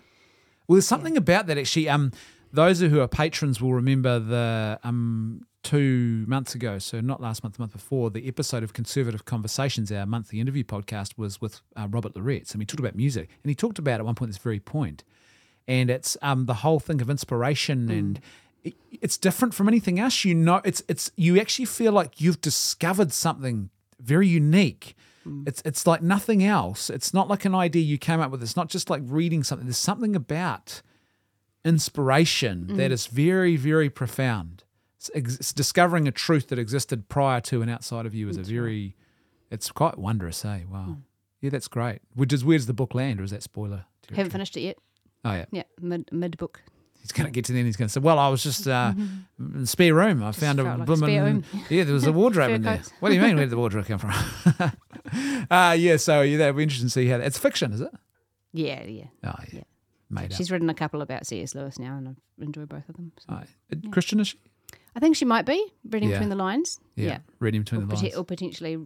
Well, 0.67 0.77
there's 0.77 0.87
something 0.87 1.17
about 1.17 1.47
that 1.47 1.57
actually. 1.57 1.89
Um, 1.89 2.11
those 2.51 2.79
who 2.79 3.01
are 3.01 3.07
patrons 3.07 3.61
will 3.61 3.73
remember 3.73 4.19
the 4.19 4.79
um 4.83 5.45
two 5.63 6.25
months 6.27 6.53
ago, 6.55 6.77
so 6.79 7.01
not 7.01 7.21
last 7.21 7.43
month, 7.43 7.55
the 7.55 7.61
month 7.61 7.73
before, 7.73 8.11
the 8.11 8.27
episode 8.27 8.63
of 8.63 8.73
Conservative 8.73 9.25
Conversations, 9.25 9.91
our 9.91 10.05
monthly 10.05 10.39
interview 10.39 10.63
podcast, 10.63 11.17
was 11.17 11.41
with 11.41 11.61
uh, 11.75 11.87
Robert 11.89 12.13
Loretz, 12.13 12.51
and 12.51 12.59
we 12.59 12.65
talked 12.65 12.79
about 12.79 12.95
music, 12.95 13.29
and 13.43 13.49
he 13.49 13.55
talked 13.55 13.79
about 13.79 13.99
at 13.99 14.05
one 14.05 14.15
point 14.15 14.29
this 14.29 14.37
very 14.37 14.59
point, 14.59 15.03
and 15.67 15.89
it's 15.89 16.17
um 16.21 16.45
the 16.45 16.55
whole 16.55 16.79
thing 16.79 17.01
of 17.01 17.09
inspiration 17.09 17.89
and. 17.89 18.19
It's 18.99 19.15
different 19.15 19.53
from 19.53 19.67
anything 19.67 19.99
else. 19.99 20.25
You 20.25 20.33
know, 20.33 20.59
it's 20.65 20.81
it's 20.87 21.11
you 21.15 21.39
actually 21.39 21.65
feel 21.65 21.91
like 21.91 22.19
you've 22.19 22.41
discovered 22.41 23.13
something 23.13 23.69
very 23.99 24.27
unique. 24.27 24.95
Mm. 25.25 25.47
It's 25.47 25.61
it's 25.65 25.87
like 25.87 26.01
nothing 26.01 26.43
else. 26.43 26.89
It's 26.89 27.13
not 27.13 27.27
like 27.27 27.45
an 27.45 27.55
idea 27.55 27.81
you 27.81 27.97
came 27.97 28.19
up 28.19 28.31
with. 28.31 28.41
It's 28.43 28.55
not 28.55 28.69
just 28.69 28.89
like 28.89 29.01
reading 29.05 29.43
something. 29.43 29.67
There's 29.67 29.77
something 29.77 30.15
about 30.15 30.81
inspiration 31.63 32.67
that 32.77 32.91
mm. 32.91 32.93
is 32.93 33.07
very 33.07 33.55
very 33.55 33.89
profound. 33.89 34.63
It's, 34.97 35.11
ex- 35.13 35.35
it's 35.35 35.53
discovering 35.53 36.07
a 36.07 36.11
truth 36.11 36.47
that 36.49 36.59
existed 36.59 37.09
prior 37.09 37.41
to 37.41 37.61
and 37.61 37.69
outside 37.71 38.05
of 38.05 38.13
you 38.13 38.29
is 38.29 38.37
a 38.37 38.43
very. 38.43 38.95
It's 39.51 39.71
quite 39.71 39.97
wondrous, 39.97 40.43
eh? 40.43 40.61
Wow. 40.69 40.83
Hmm. 40.83 40.93
Yeah, 41.41 41.51
that's 41.51 41.67
great. 41.67 41.99
Which 42.15 42.33
is 42.33 42.43
where 42.43 42.57
does 42.57 42.65
the 42.65 42.73
book 42.73 42.95
land, 42.95 43.19
or 43.19 43.23
is 43.23 43.31
that 43.31 43.43
spoiler? 43.43 43.85
territory? 44.01 44.17
Haven't 44.17 44.31
finished 44.31 44.57
it 44.57 44.61
yet. 44.61 44.77
Oh 45.23 45.33
yeah, 45.33 45.45
Yeah, 45.51 45.63
mid 45.81 46.09
mid 46.11 46.37
book. 46.37 46.61
He's 47.05 47.11
going 47.11 47.25
to 47.27 47.31
get 47.31 47.45
to 47.45 47.53
the 47.53 47.59
end. 47.59 47.67
He's 47.67 47.75
going 47.77 47.87
to 47.87 47.91
say, 47.93 47.99
"Well, 47.99 48.17
I 48.17 48.29
was 48.29 48.41
just 48.43 48.67
uh, 48.67 48.93
in 49.39 49.61
the 49.61 49.67
spare 49.67 49.93
room. 49.93 50.23
I 50.23 50.31
found 50.31 50.59
a 50.59 50.63
like 50.63 50.85
blooming 50.85 51.43
yeah. 51.69 51.83
There 51.83 51.93
was 51.93 52.07
a 52.07 52.11
wardrobe 52.19 52.51
in 52.51 52.63
there. 52.63 52.81
What 52.99 53.09
do 53.09 53.15
you 53.15 53.21
mean? 53.21 53.35
Where 53.35 53.45
did 53.45 53.51
the 53.51 53.57
wardrobe 53.57 53.85
come 53.85 53.99
from? 53.99 54.11
uh, 55.51 55.75
yeah. 55.77 55.97
So 55.97 56.21
yeah, 56.21 56.37
that'd 56.37 56.55
be 56.57 56.63
interesting 56.63 56.87
to 56.87 56.91
see 56.91 57.07
how 57.07 57.17
that, 57.19 57.27
it's 57.27 57.37
fiction, 57.37 57.71
is 57.73 57.81
it? 57.81 57.91
Yeah, 58.53 58.83
yeah. 58.83 59.03
Oh 59.23 59.33
yeah, 59.51 59.59
Yeah. 59.59 59.61
made 60.09 60.31
up. 60.31 60.37
She's 60.37 60.49
written 60.51 60.69
a 60.69 60.73
couple 60.73 61.01
about 61.01 61.25
C.S. 61.27 61.53
Lewis 61.55 61.77
now, 61.79 61.95
and 61.97 62.07
I 62.09 62.43
enjoy 62.43 62.65
both 62.65 62.87
of 62.89 62.95
them. 62.95 63.11
So. 63.19 63.27
Oh, 63.29 63.89
Christian 63.91 64.19
is 64.19 64.29
she? 64.29 64.39
I 64.95 64.99
think 64.99 65.15
she 65.15 65.25
might 65.25 65.45
be 65.45 65.63
reading 65.89 66.09
Yeah. 66.09 66.15
between 66.15 66.29
the 66.29 66.35
lines. 66.35 66.79
Yeah, 66.95 67.05
Yeah, 67.07 67.17
reading 67.39 67.61
between 67.61 67.81
or, 67.81 67.85
the 67.85 67.93
pote- 67.95 68.03
lines. 68.03 68.15
or 68.15 68.23
potentially 68.23 68.77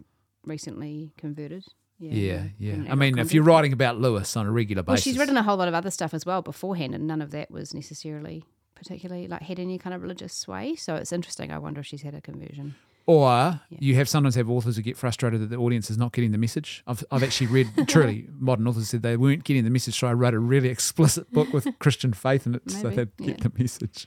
recently 0.44 1.12
converted. 1.16 1.64
Yeah, 2.00 2.46
Yeah, 2.58 2.74
yeah. 2.74 2.92
I 2.92 2.94
mean, 2.94 3.18
if 3.18 3.34
you're 3.34 3.44
writing 3.44 3.72
about 3.72 4.00
Lewis 4.00 4.36
on 4.36 4.46
a 4.46 4.50
regular 4.50 4.82
basis, 4.82 5.06
well, 5.06 5.12
she's 5.12 5.18
written 5.18 5.36
a 5.36 5.42
whole 5.42 5.58
lot 5.58 5.68
of 5.68 5.74
other 5.74 5.90
stuff 5.90 6.14
as 6.14 6.24
well 6.24 6.40
beforehand, 6.42 6.94
and 6.94 7.06
none 7.06 7.20
of 7.20 7.30
that 7.32 7.50
was 7.50 7.74
necessarily 7.74 8.44
particularly 8.74 9.28
like 9.28 9.42
had 9.42 9.60
any 9.60 9.78
kind 9.78 9.94
of 9.94 10.00
religious 10.02 10.32
sway. 10.32 10.74
So 10.74 10.94
it's 10.94 11.12
interesting. 11.12 11.52
I 11.52 11.58
wonder 11.58 11.80
if 11.80 11.86
she's 11.86 12.02
had 12.02 12.14
a 12.14 12.20
conversion. 12.20 12.74
Or 13.06 13.60
you 13.70 13.96
have 13.96 14.08
sometimes 14.08 14.36
have 14.36 14.48
authors 14.48 14.76
who 14.76 14.82
get 14.82 14.96
frustrated 14.96 15.40
that 15.40 15.50
the 15.50 15.56
audience 15.56 15.90
is 15.90 15.98
not 15.98 16.12
getting 16.12 16.32
the 16.32 16.38
message. 16.38 16.82
I've, 16.86 17.02
I've 17.10 17.22
actually 17.22 17.48
read 17.48 17.68
truly 17.88 18.28
modern 18.38 18.68
authors 18.68 18.88
said 18.88 19.02
they 19.02 19.16
weren't 19.16 19.44
getting 19.44 19.64
the 19.64 19.70
message, 19.70 19.98
so 19.98 20.06
I 20.06 20.12
wrote 20.12 20.34
a 20.34 20.38
really 20.38 20.68
explicit 20.68 21.30
book 21.32 21.52
with 21.52 21.66
Christian 21.80 22.12
faith 22.12 22.46
in 22.46 22.54
it 22.54 22.70
so 22.70 22.88
they'd 22.88 23.16
get 23.16 23.28
yeah. 23.28 23.34
the 23.40 23.52
message. 23.58 24.06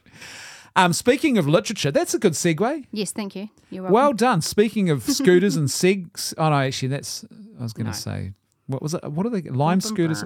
Um, 0.76 0.92
speaking 0.94 1.38
of 1.38 1.48
literature, 1.48 1.92
that's 1.92 2.14
a 2.14 2.20
good 2.20 2.34
segue. 2.34 2.86
Yes, 2.92 3.12
thank 3.12 3.36
you. 3.36 3.50
You're 3.70 3.84
welcome. 3.84 3.94
Well 3.94 4.14
done. 4.14 4.42
Speaking 4.42 4.90
of 4.90 5.04
scooters 5.20 5.56
and 5.56 5.68
segs, 5.68 6.34
oh 6.38 6.50
no, 6.50 6.56
actually 6.56 6.88
that's 6.90 7.24
I 7.60 7.64
was 7.64 7.74
going 7.74 7.86
to 7.86 7.92
No. 7.92 7.98
say 7.98 8.34
what 8.68 8.82
was 8.82 8.94
it? 8.94 9.04
What 9.12 9.26
are 9.26 9.30
they? 9.30 9.42
Lime 9.50 9.82
scooters. 9.82 10.24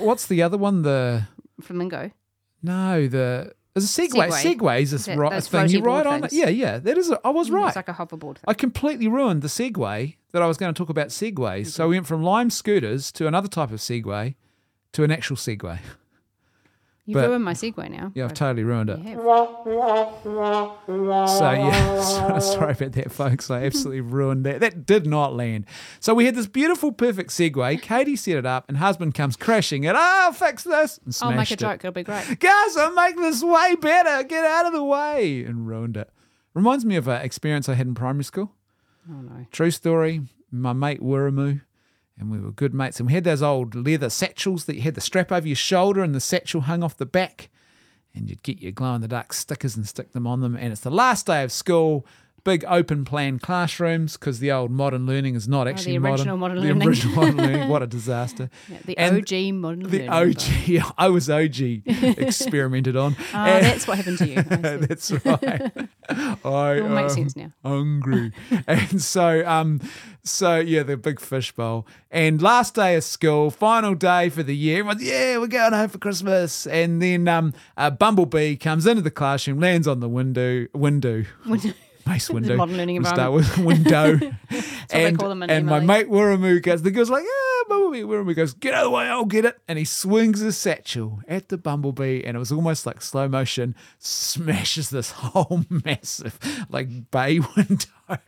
What's 0.00 0.26
the 0.26 0.42
other 0.42 0.56
one? 0.58 0.82
The 0.82 1.24
Flamingo. 1.60 2.10
no, 2.62 3.06
the 3.06 3.52
is 3.76 3.84
a 3.98 4.02
Segway. 4.02 4.30
Segway. 4.30 4.56
Segways 4.56 4.92
is 4.92 5.06
right 5.08 5.30
those 5.30 5.46
thing 5.46 5.68
you 5.68 5.80
ride 5.82 6.06
on. 6.06 6.20
things. 6.22 6.32
Yeah, 6.32 6.48
yeah, 6.48 6.78
that 6.78 6.98
is. 6.98 7.10
A, 7.10 7.20
I 7.24 7.30
was 7.30 7.50
right. 7.50 7.68
It's 7.68 7.76
like 7.76 7.88
a 7.88 7.92
hoverboard. 7.94 8.36
Thing. 8.36 8.44
I 8.48 8.54
completely 8.54 9.06
ruined 9.06 9.42
the 9.42 9.48
Segway 9.48 10.16
that 10.32 10.42
I 10.42 10.46
was 10.46 10.56
going 10.56 10.72
to 10.74 10.76
talk 10.78 10.88
about 10.88 11.08
Segways. 11.08 11.68
So 11.68 11.88
we 11.88 11.94
went 11.96 12.06
from 12.08 12.22
Lime 12.24 12.50
scooters 12.50 13.12
to 13.12 13.28
another 13.28 13.46
type 13.48 13.70
of 13.70 13.78
Segway 13.78 14.34
to 14.92 15.04
an 15.04 15.12
actual 15.12 15.36
Segway. 15.36 15.78
You've 17.06 17.14
but- 17.14 17.28
ruined 17.28 17.44
my 17.44 17.54
segue 17.54 17.90
now. 17.90 18.12
Yeah, 18.14 18.24
I've 18.26 18.34
totally 18.34 18.62
ruined 18.64 18.90
it. 18.90 18.96
So 18.96 19.02
yeah, 21.52 22.00
so- 22.38 22.38
sorry 22.38 22.72
about 22.72 22.92
that, 22.92 23.10
folks. 23.10 23.50
I 23.50 23.64
absolutely 23.64 24.02
ruined 24.02 24.44
that. 24.46 24.60
That 24.60 24.86
did 24.86 25.06
not 25.06 25.34
land. 25.34 25.66
So 25.98 26.14
we 26.14 26.26
had 26.26 26.34
this 26.34 26.46
beautiful, 26.46 26.92
perfect 26.92 27.30
segue. 27.30 27.82
Katie 27.82 28.16
set 28.16 28.36
it 28.36 28.46
up, 28.46 28.66
and 28.68 28.78
husband 28.78 29.14
comes 29.14 29.36
crashing 29.36 29.84
it. 29.84 29.94
Oh, 29.94 29.98
ah, 29.98 30.26
I'll 30.26 30.32
fix 30.32 30.64
this 30.64 30.98
and 31.04 31.16
I'll 31.22 31.32
make 31.32 31.50
a 31.50 31.54
it. 31.54 31.58
joke. 31.58 31.80
It'll 31.80 31.92
be 31.92 32.02
great. 32.02 32.38
Guys, 32.38 32.76
I'll 32.76 32.94
make 32.94 33.16
this 33.16 33.42
way 33.42 33.74
better. 33.76 34.22
Get 34.24 34.44
out 34.44 34.66
of 34.66 34.72
the 34.72 34.84
way 34.84 35.42
and 35.44 35.66
ruined 35.66 35.96
it. 35.96 36.10
Reminds 36.54 36.84
me 36.84 36.96
of 36.96 37.08
an 37.08 37.22
experience 37.22 37.68
I 37.68 37.74
had 37.74 37.86
in 37.86 37.94
primary 37.94 38.24
school. 38.24 38.52
Oh 39.10 39.20
no. 39.22 39.46
True 39.50 39.70
story. 39.70 40.22
My 40.52 40.72
mate 40.72 41.00
Wiremu, 41.00 41.62
and 42.20 42.30
we 42.30 42.38
were 42.38 42.52
good 42.52 42.74
mates. 42.74 43.00
And 43.00 43.06
we 43.06 43.14
had 43.14 43.24
those 43.24 43.42
old 43.42 43.74
leather 43.74 44.10
satchels 44.10 44.66
that 44.66 44.76
you 44.76 44.82
had 44.82 44.94
the 44.94 45.00
strap 45.00 45.32
over 45.32 45.48
your 45.48 45.56
shoulder 45.56 46.02
and 46.02 46.14
the 46.14 46.20
satchel 46.20 46.60
hung 46.62 46.82
off 46.82 46.96
the 46.96 47.06
back. 47.06 47.48
And 48.14 48.28
you'd 48.28 48.42
get 48.42 48.60
your 48.60 48.72
glow 48.72 48.94
in 48.94 49.00
the 49.00 49.08
dark 49.08 49.32
stickers 49.32 49.76
and 49.76 49.88
stick 49.88 50.12
them 50.12 50.26
on 50.26 50.40
them. 50.40 50.54
And 50.54 50.72
it's 50.72 50.82
the 50.82 50.90
last 50.90 51.26
day 51.26 51.42
of 51.42 51.50
school, 51.50 52.06
big 52.44 52.64
open 52.68 53.04
plan 53.04 53.38
classrooms 53.38 54.16
because 54.16 54.38
the 54.40 54.50
old 54.50 54.70
modern 54.70 55.06
learning 55.06 55.34
is 55.34 55.46
not 55.48 55.68
actually 55.68 55.96
original 55.96 56.36
modern 56.36 56.60
the 56.60 56.62
learning. 56.68 56.88
original 56.88 57.14
modern 57.14 57.36
learning. 57.36 57.68
What 57.70 57.82
a 57.82 57.86
disaster. 57.86 58.50
Yeah, 58.68 58.78
the 58.84 58.98
And 58.98 59.16
OG 59.18 59.54
modern 59.54 59.80
The 59.84 60.08
learning. 60.08 60.34
The 60.66 60.78
OG, 60.80 60.94
I 60.98 61.08
was 61.08 61.28
OG 61.30 61.60
experimented 62.18 62.96
on. 62.96 63.16
Oh, 63.18 63.36
And- 63.38 63.64
that's 63.66 63.86
what 63.86 63.96
happened 63.98 64.18
to 64.18 64.26
you. 64.28 64.42
That's 64.42 65.10
right. 65.24 65.72
I 66.08 66.72
It 66.74 66.82
all 66.82 66.88
makes 66.88 67.14
sense 67.14 67.36
now. 67.36 67.52
Hungry, 67.64 68.32
and 68.66 69.00
so 69.00 69.46
um, 69.46 69.80
so 70.24 70.58
yeah, 70.58 70.82
the 70.82 70.96
big 70.96 71.20
fishbowl. 71.20 71.86
And 72.10 72.42
last 72.42 72.74
day 72.74 72.96
of 72.96 73.04
school, 73.04 73.50
final 73.50 73.94
day 73.94 74.28
for 74.28 74.42
the 74.42 74.56
year. 74.56 74.80
Everyone's 74.80 75.02
yeah, 75.04 75.38
we're 75.38 75.46
going 75.46 75.72
home 75.72 75.88
for 75.88 75.98
Christmas. 75.98 76.66
And 76.66 77.00
then 77.00 77.28
um, 77.28 77.52
a 77.76 77.90
bumblebee 77.90 78.56
comes 78.56 78.86
into 78.86 79.02
the 79.02 79.10
classroom, 79.10 79.60
lands 79.60 79.86
on 79.86 80.00
the 80.00 80.08
window 80.08 80.66
window, 80.74 81.24
window. 81.46 81.70
Nice 82.06 82.30
window. 82.30 82.56
modern 82.56 82.76
learning 82.76 83.02
We'll 83.02 83.12
start 83.12 83.32
with 83.32 83.58
window. 83.58 84.16
That's 84.16 84.40
what 84.50 84.88
they 84.90 85.12
call 85.12 85.28
them 85.28 85.42
in 85.42 85.50
And 85.50 85.66
my 85.66 85.80
mate 85.80 86.08
Wiremu 86.08 86.62
goes, 86.62 86.82
the 86.82 86.90
girl's 86.90 87.10
like, 87.10 87.24
yeah, 87.24 87.62
bumblebee. 87.68 88.02
Wiremu 88.02 88.34
goes, 88.34 88.54
get 88.54 88.74
out 88.74 88.84
of 88.86 88.90
the 88.92 88.96
way, 88.96 89.04
I'll 89.04 89.24
get 89.24 89.44
it. 89.44 89.58
And 89.68 89.78
he 89.78 89.84
swings 89.84 90.40
his 90.40 90.56
satchel 90.56 91.20
at 91.28 91.48
the 91.48 91.58
bumblebee, 91.58 92.22
and 92.24 92.36
it 92.36 92.38
was 92.38 92.52
almost 92.52 92.86
like 92.86 93.02
slow 93.02 93.28
motion, 93.28 93.74
smashes 93.98 94.90
this 94.90 95.10
whole 95.16 95.64
massive, 95.84 96.38
like, 96.68 97.10
bay 97.10 97.40
window. 97.56 98.18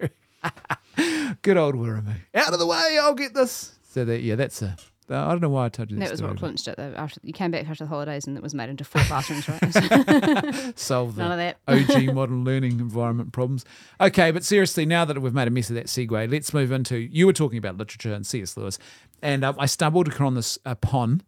Good 1.42 1.56
old 1.56 1.74
Wiremu. 1.74 2.14
Out 2.34 2.52
of 2.52 2.58
the 2.58 2.66
way, 2.66 2.98
I'll 3.00 3.14
get 3.14 3.34
this. 3.34 3.78
So 3.90 4.04
that, 4.04 4.20
yeah, 4.20 4.36
that's 4.36 4.62
a. 4.62 4.76
I 5.10 5.30
don't 5.30 5.40
know 5.40 5.48
why 5.48 5.66
I 5.66 5.68
told 5.68 5.90
you 5.90 5.98
that. 5.98 6.04
That 6.04 6.10
was 6.12 6.18
story, 6.18 6.32
what 6.32 6.38
clinched 6.38 6.68
it. 6.68 6.76
Though. 6.76 6.94
After 6.96 7.20
you 7.22 7.32
came 7.32 7.50
back 7.50 7.68
after 7.68 7.84
the 7.84 7.88
holidays, 7.88 8.26
and 8.26 8.36
it 8.36 8.42
was 8.42 8.54
made 8.54 8.70
into 8.70 8.84
four 8.84 9.02
classrooms, 9.02 9.48
right? 9.48 9.60
solve 10.78 11.16
the 11.16 11.22
None 11.22 11.32
of 11.32 11.38
that. 11.38 11.58
OG 11.66 12.04
modern 12.14 12.44
learning 12.44 12.78
environment 12.80 13.32
problems. 13.32 13.64
Okay, 14.00 14.30
but 14.30 14.44
seriously, 14.44 14.86
now 14.86 15.04
that 15.04 15.20
we've 15.20 15.34
made 15.34 15.48
a 15.48 15.50
mess 15.50 15.70
of 15.70 15.76
that 15.76 15.86
segue, 15.86 16.30
let's 16.30 16.54
move 16.54 16.72
into. 16.72 16.96
You 16.96 17.26
were 17.26 17.32
talking 17.32 17.58
about 17.58 17.76
literature 17.76 18.12
and 18.12 18.26
C.S. 18.26 18.56
Lewis, 18.56 18.78
and 19.20 19.44
uh, 19.44 19.52
I 19.58 19.66
stumbled 19.66 20.08
upon 20.08 20.34
this 20.34 20.58
upon. 20.64 21.22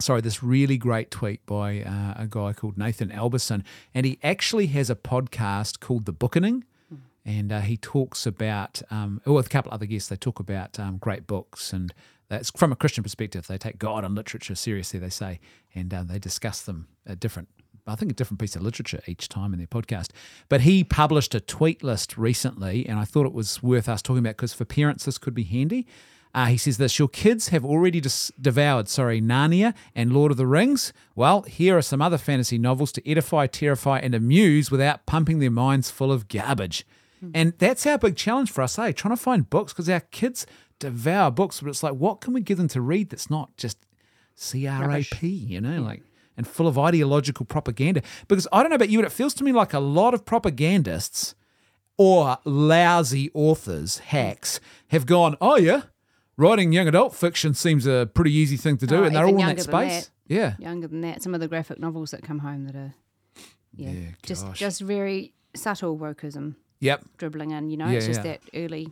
Sorry, 0.00 0.20
this 0.20 0.42
really 0.42 0.78
great 0.78 1.10
tweet 1.10 1.44
by 1.46 1.82
uh, 1.82 2.14
a 2.16 2.26
guy 2.28 2.52
called 2.52 2.76
Nathan 2.76 3.12
Alberson, 3.12 3.64
and 3.94 4.06
he 4.06 4.18
actually 4.22 4.66
has 4.68 4.90
a 4.90 4.96
podcast 4.96 5.80
called 5.80 6.06
The 6.06 6.12
Bookening, 6.12 6.64
and 7.24 7.52
uh, 7.52 7.60
he 7.60 7.76
talks 7.76 8.26
about, 8.26 8.82
um, 8.90 9.20
with 9.24 9.46
a 9.46 9.48
couple 9.48 9.72
other 9.72 9.86
guests, 9.86 10.08
they 10.08 10.16
talk 10.16 10.40
about 10.40 10.78
um, 10.80 10.98
great 10.98 11.26
books, 11.28 11.72
and 11.72 11.94
that's 12.32 12.50
from 12.50 12.72
a 12.72 12.76
Christian 12.76 13.02
perspective. 13.02 13.46
They 13.46 13.58
take 13.58 13.78
God 13.78 14.04
and 14.04 14.14
literature 14.14 14.54
seriously, 14.54 14.98
they 14.98 15.10
say, 15.10 15.38
and 15.74 15.92
uh, 15.92 16.02
they 16.02 16.18
discuss 16.18 16.62
them 16.62 16.88
at 17.06 17.20
different. 17.20 17.48
I 17.86 17.94
think 17.94 18.10
a 18.10 18.14
different 18.14 18.40
piece 18.40 18.56
of 18.56 18.62
literature 18.62 19.02
each 19.06 19.28
time 19.28 19.52
in 19.52 19.58
their 19.58 19.66
podcast. 19.66 20.10
But 20.48 20.62
he 20.62 20.82
published 20.82 21.34
a 21.34 21.40
tweet 21.40 21.82
list 21.82 22.16
recently, 22.16 22.86
and 22.86 22.98
I 22.98 23.04
thought 23.04 23.26
it 23.26 23.34
was 23.34 23.62
worth 23.62 23.86
us 23.86 24.00
talking 24.00 24.20
about 24.20 24.36
because 24.36 24.54
for 24.54 24.64
parents 24.64 25.04
this 25.04 25.18
could 25.18 25.34
be 25.34 25.42
handy. 25.42 25.86
Uh, 26.34 26.46
he 26.46 26.56
says 26.56 26.78
this: 26.78 26.98
Your 26.98 27.08
kids 27.08 27.48
have 27.48 27.66
already 27.66 28.00
dis- 28.00 28.32
devoured, 28.40 28.88
sorry, 28.88 29.20
Narnia 29.20 29.74
and 29.94 30.14
Lord 30.14 30.30
of 30.30 30.38
the 30.38 30.46
Rings. 30.46 30.94
Well, 31.14 31.42
here 31.42 31.76
are 31.76 31.82
some 31.82 32.00
other 32.00 32.16
fantasy 32.16 32.56
novels 32.56 32.92
to 32.92 33.06
edify, 33.10 33.46
terrify, 33.46 33.98
and 33.98 34.14
amuse 34.14 34.70
without 34.70 35.04
pumping 35.04 35.40
their 35.40 35.50
minds 35.50 35.90
full 35.90 36.10
of 36.10 36.28
garbage. 36.28 36.86
And 37.34 37.52
that's 37.58 37.86
our 37.86 37.98
big 37.98 38.16
challenge 38.16 38.50
for 38.50 38.62
us, 38.62 38.76
eh? 38.80 38.90
Trying 38.90 39.14
to 39.14 39.22
find 39.22 39.48
books 39.48 39.72
because 39.72 39.88
our 39.88 40.00
kids 40.00 40.44
devour 40.82 41.30
books, 41.30 41.60
but 41.60 41.68
it's 41.70 41.82
like, 41.82 41.94
what 41.94 42.20
can 42.20 42.32
we 42.34 42.40
give 42.40 42.58
them 42.58 42.68
to 42.68 42.80
read 42.80 43.10
that's 43.10 43.30
not 43.30 43.56
just 43.56 43.78
CRAP, 44.36 45.22
you 45.22 45.60
know, 45.60 45.80
like 45.82 46.02
and 46.36 46.46
full 46.46 46.66
of 46.66 46.78
ideological 46.78 47.46
propaganda? 47.46 48.02
Because 48.28 48.46
I 48.52 48.62
don't 48.62 48.70
know 48.70 48.76
about 48.76 48.88
you, 48.90 48.98
but 48.98 49.06
it 49.06 49.12
feels 49.12 49.34
to 49.34 49.44
me 49.44 49.52
like 49.52 49.72
a 49.72 49.78
lot 49.78 50.14
of 50.14 50.24
propagandists 50.24 51.34
or 51.96 52.38
lousy 52.44 53.30
authors, 53.34 53.98
hacks, 53.98 54.60
have 54.88 55.06
gone, 55.06 55.36
oh, 55.40 55.56
yeah, 55.56 55.82
writing 56.36 56.72
young 56.72 56.88
adult 56.88 57.14
fiction 57.14 57.54
seems 57.54 57.86
a 57.86 58.10
pretty 58.12 58.32
easy 58.32 58.56
thing 58.56 58.76
to 58.78 58.86
do. 58.86 58.96
Oh, 58.96 59.02
and 59.04 59.14
they're 59.14 59.24
all 59.26 59.30
in 59.38 59.46
that 59.56 59.60
space. 59.60 60.06
that. 60.06 60.10
Yeah. 60.26 60.54
Younger 60.58 60.88
than 60.88 61.02
that, 61.02 61.22
some 61.22 61.34
of 61.34 61.40
the 61.40 61.48
graphic 61.48 61.78
novels 61.78 62.10
that 62.12 62.22
come 62.22 62.40
home 62.40 62.64
that 62.64 62.74
are, 62.74 62.94
yeah, 63.74 63.90
Yeah, 63.90 64.06
just 64.22 64.52
just 64.54 64.80
very 64.80 65.34
subtle 65.54 65.96
wokeism 65.98 66.56
Yep. 66.80 67.04
dribbling 67.18 67.50
in. 67.52 67.70
You 67.70 67.76
know, 67.76 67.86
Yeah, 67.88 67.98
it's 67.98 68.06
just 68.06 68.24
yeah. 68.24 68.32
that 68.32 68.40
early. 68.54 68.88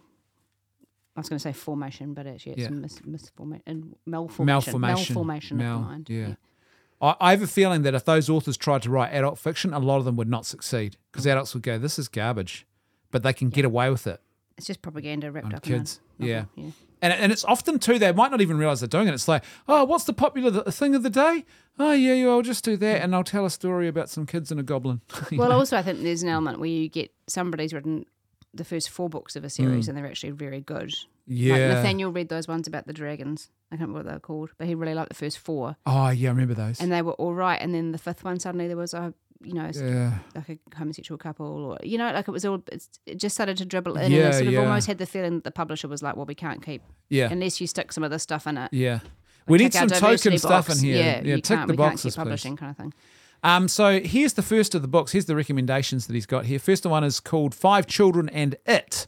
I 1.20 1.22
was 1.22 1.28
going 1.28 1.38
to 1.38 1.42
say 1.42 1.52
formation, 1.52 2.14
but 2.14 2.26
actually 2.26 2.52
it's 2.52 2.62
Yeah. 2.62 2.68
mis, 2.70 2.98
misformation 3.00 3.62
and 3.66 3.96
malformation. 4.06 4.46
Malformation. 4.46 5.14
Malformation 5.16 5.56
Mal- 5.58 5.76
of 5.76 5.82
the 5.82 5.88
mind. 5.88 6.08
yeah. 6.10 6.34
I, 7.02 7.16
I 7.20 7.30
have 7.30 7.42
a 7.42 7.46
feeling 7.46 7.82
that 7.82 7.94
if 7.94 8.04
those 8.04 8.28
authors 8.28 8.56
tried 8.56 8.82
to 8.82 8.90
write 8.90 9.10
adult 9.12 9.38
fiction, 9.38 9.72
a 9.72 9.78
lot 9.78 9.98
of 9.98 10.04
them 10.04 10.16
would 10.16 10.28
not 10.28 10.44
succeed 10.46 10.96
because 11.12 11.24
Mm. 11.26 11.30
adults 11.32 11.54
would 11.54 11.62
go, 11.62 11.78
this 11.78 11.98
is 11.98 12.08
garbage. 12.08 12.66
But 13.10 13.22
they 13.22 13.32
can 13.32 13.48
get 13.50 13.64
away 13.64 13.90
with 13.90 14.06
it. 14.06 14.20
It's 14.56 14.66
just 14.66 14.82
propaganda 14.82 15.32
wrapped 15.32 15.46
On 15.46 15.54
up 15.54 15.62
kids, 15.62 16.00
in 16.18 16.26
a 16.26 16.28
yeah. 16.28 16.44
yeah. 16.54 16.70
And, 17.02 17.12
and 17.14 17.32
it's 17.32 17.44
often 17.46 17.78
too, 17.78 17.98
they 17.98 18.12
might 18.12 18.30
not 18.30 18.42
even 18.42 18.58
realize 18.58 18.80
they're 18.80 18.86
doing 18.88 19.08
it. 19.08 19.14
It's 19.14 19.26
like, 19.26 19.42
oh, 19.66 19.84
what's 19.84 20.04
the 20.04 20.12
popular 20.12 20.50
th- 20.50 20.74
thing 20.74 20.94
of 20.94 21.02
the 21.02 21.08
day? 21.10 21.44
Oh, 21.78 21.92
yeah, 21.92 22.12
yeah, 22.12 22.28
I'll 22.28 22.42
just 22.42 22.62
do 22.62 22.76
that 22.76 23.00
and 23.02 23.14
I'll 23.14 23.24
tell 23.24 23.46
a 23.46 23.50
story 23.50 23.88
about 23.88 24.10
some 24.10 24.26
kids 24.26 24.50
and 24.50 24.60
a 24.60 24.62
goblin. 24.62 25.00
Well, 25.32 25.48
know? 25.48 25.56
also 25.56 25.78
I 25.78 25.82
think 25.82 26.02
there's 26.02 26.22
an 26.22 26.28
element 26.28 26.60
where 26.60 26.68
you 26.68 26.88
get 26.90 27.10
somebody's 27.26 27.72
written 27.72 28.04
the 28.54 28.64
first 28.64 28.90
four 28.90 29.08
books 29.08 29.36
of 29.36 29.44
a 29.44 29.50
series 29.50 29.88
and 29.88 29.96
they're 29.96 30.06
actually 30.06 30.30
very 30.32 30.60
good. 30.60 30.88
Mm. 30.88 31.06
yeah. 31.26 31.52
Like 31.54 31.60
Nathaniel 31.76 32.10
read 32.12 32.28
those 32.28 32.48
ones 32.48 32.66
about 32.66 32.86
the 32.86 32.92
dragons. 32.92 33.50
I 33.70 33.76
can't 33.76 33.88
remember 33.88 34.00
what 34.00 34.06
they 34.06 34.14
were 34.14 34.20
called, 34.20 34.50
but 34.58 34.66
he 34.66 34.74
really 34.74 34.94
liked 34.94 35.10
the 35.10 35.14
first 35.14 35.38
four. 35.38 35.76
oh, 35.86 36.08
yeah, 36.08 36.28
I 36.28 36.32
remember 36.32 36.54
those. 36.54 36.80
and 36.80 36.90
they 36.90 37.02
were 37.02 37.12
all 37.12 37.34
right. 37.34 37.60
And 37.60 37.72
then 37.74 37.92
the 37.92 37.98
fifth 37.98 38.24
one, 38.24 38.40
suddenly 38.40 38.66
there 38.66 38.76
was 38.76 38.92
a, 38.94 39.14
you 39.42 39.54
know, 39.54 39.70
yeah. 39.72 40.18
like 40.34 40.48
a 40.48 40.76
homosexual 40.76 41.16
couple, 41.16 41.46
or 41.46 41.78
you 41.82 41.96
know, 41.96 42.10
like 42.12 42.26
it 42.26 42.32
was 42.32 42.44
all. 42.44 42.62
It's, 42.72 42.88
it 43.06 43.14
just 43.18 43.34
started 43.36 43.56
to 43.58 43.64
dribble 43.64 43.96
in, 43.96 44.10
Yeah, 44.10 44.18
and 44.18 44.28
I 44.28 44.30
sort 44.32 44.46
of 44.48 44.52
yeah. 44.52 44.60
almost 44.60 44.86
had 44.88 44.98
the 44.98 45.06
feeling 45.06 45.36
that 45.36 45.44
the 45.44 45.50
publisher 45.52 45.88
was 45.88 46.02
like, 46.02 46.16
"Well, 46.16 46.26
we 46.26 46.34
can't 46.34 46.62
keep 46.62 46.82
Yeah. 47.08 47.28
unless 47.30 47.60
you 47.60 47.66
stick 47.66 47.92
some 47.92 48.02
of 48.04 48.10
this 48.10 48.22
stuff 48.22 48.46
in 48.46 48.58
it." 48.58 48.70
Yeah. 48.72 48.98
We 49.46 49.56
need 49.58 49.72
some 49.72 49.88
token 49.88 50.36
stuff 50.36 50.68
in 50.68 50.78
here. 50.78 50.96
Yeah, 50.96 51.22
Yeah, 51.22 51.34
tick 51.36 51.44
the 51.44 51.54
we 51.54 51.66
can't 51.68 51.76
boxes, 51.78 52.02
please. 52.02 52.16
publishing 52.16 52.56
kind 52.56 52.70
of 52.70 52.76
thing. 52.76 52.92
Um, 53.42 53.68
so 53.68 54.00
here's 54.00 54.34
the 54.34 54.42
first 54.42 54.74
of 54.74 54.82
the 54.82 54.88
books. 54.88 55.12
Here's 55.12 55.26
the 55.26 55.36
recommendations 55.36 56.06
that 56.06 56.14
he's 56.14 56.26
got 56.26 56.46
here. 56.46 56.58
First 56.58 56.84
one 56.84 57.04
is 57.04 57.20
called 57.20 57.54
Five 57.54 57.86
Children 57.86 58.28
and 58.28 58.56
It. 58.66 59.06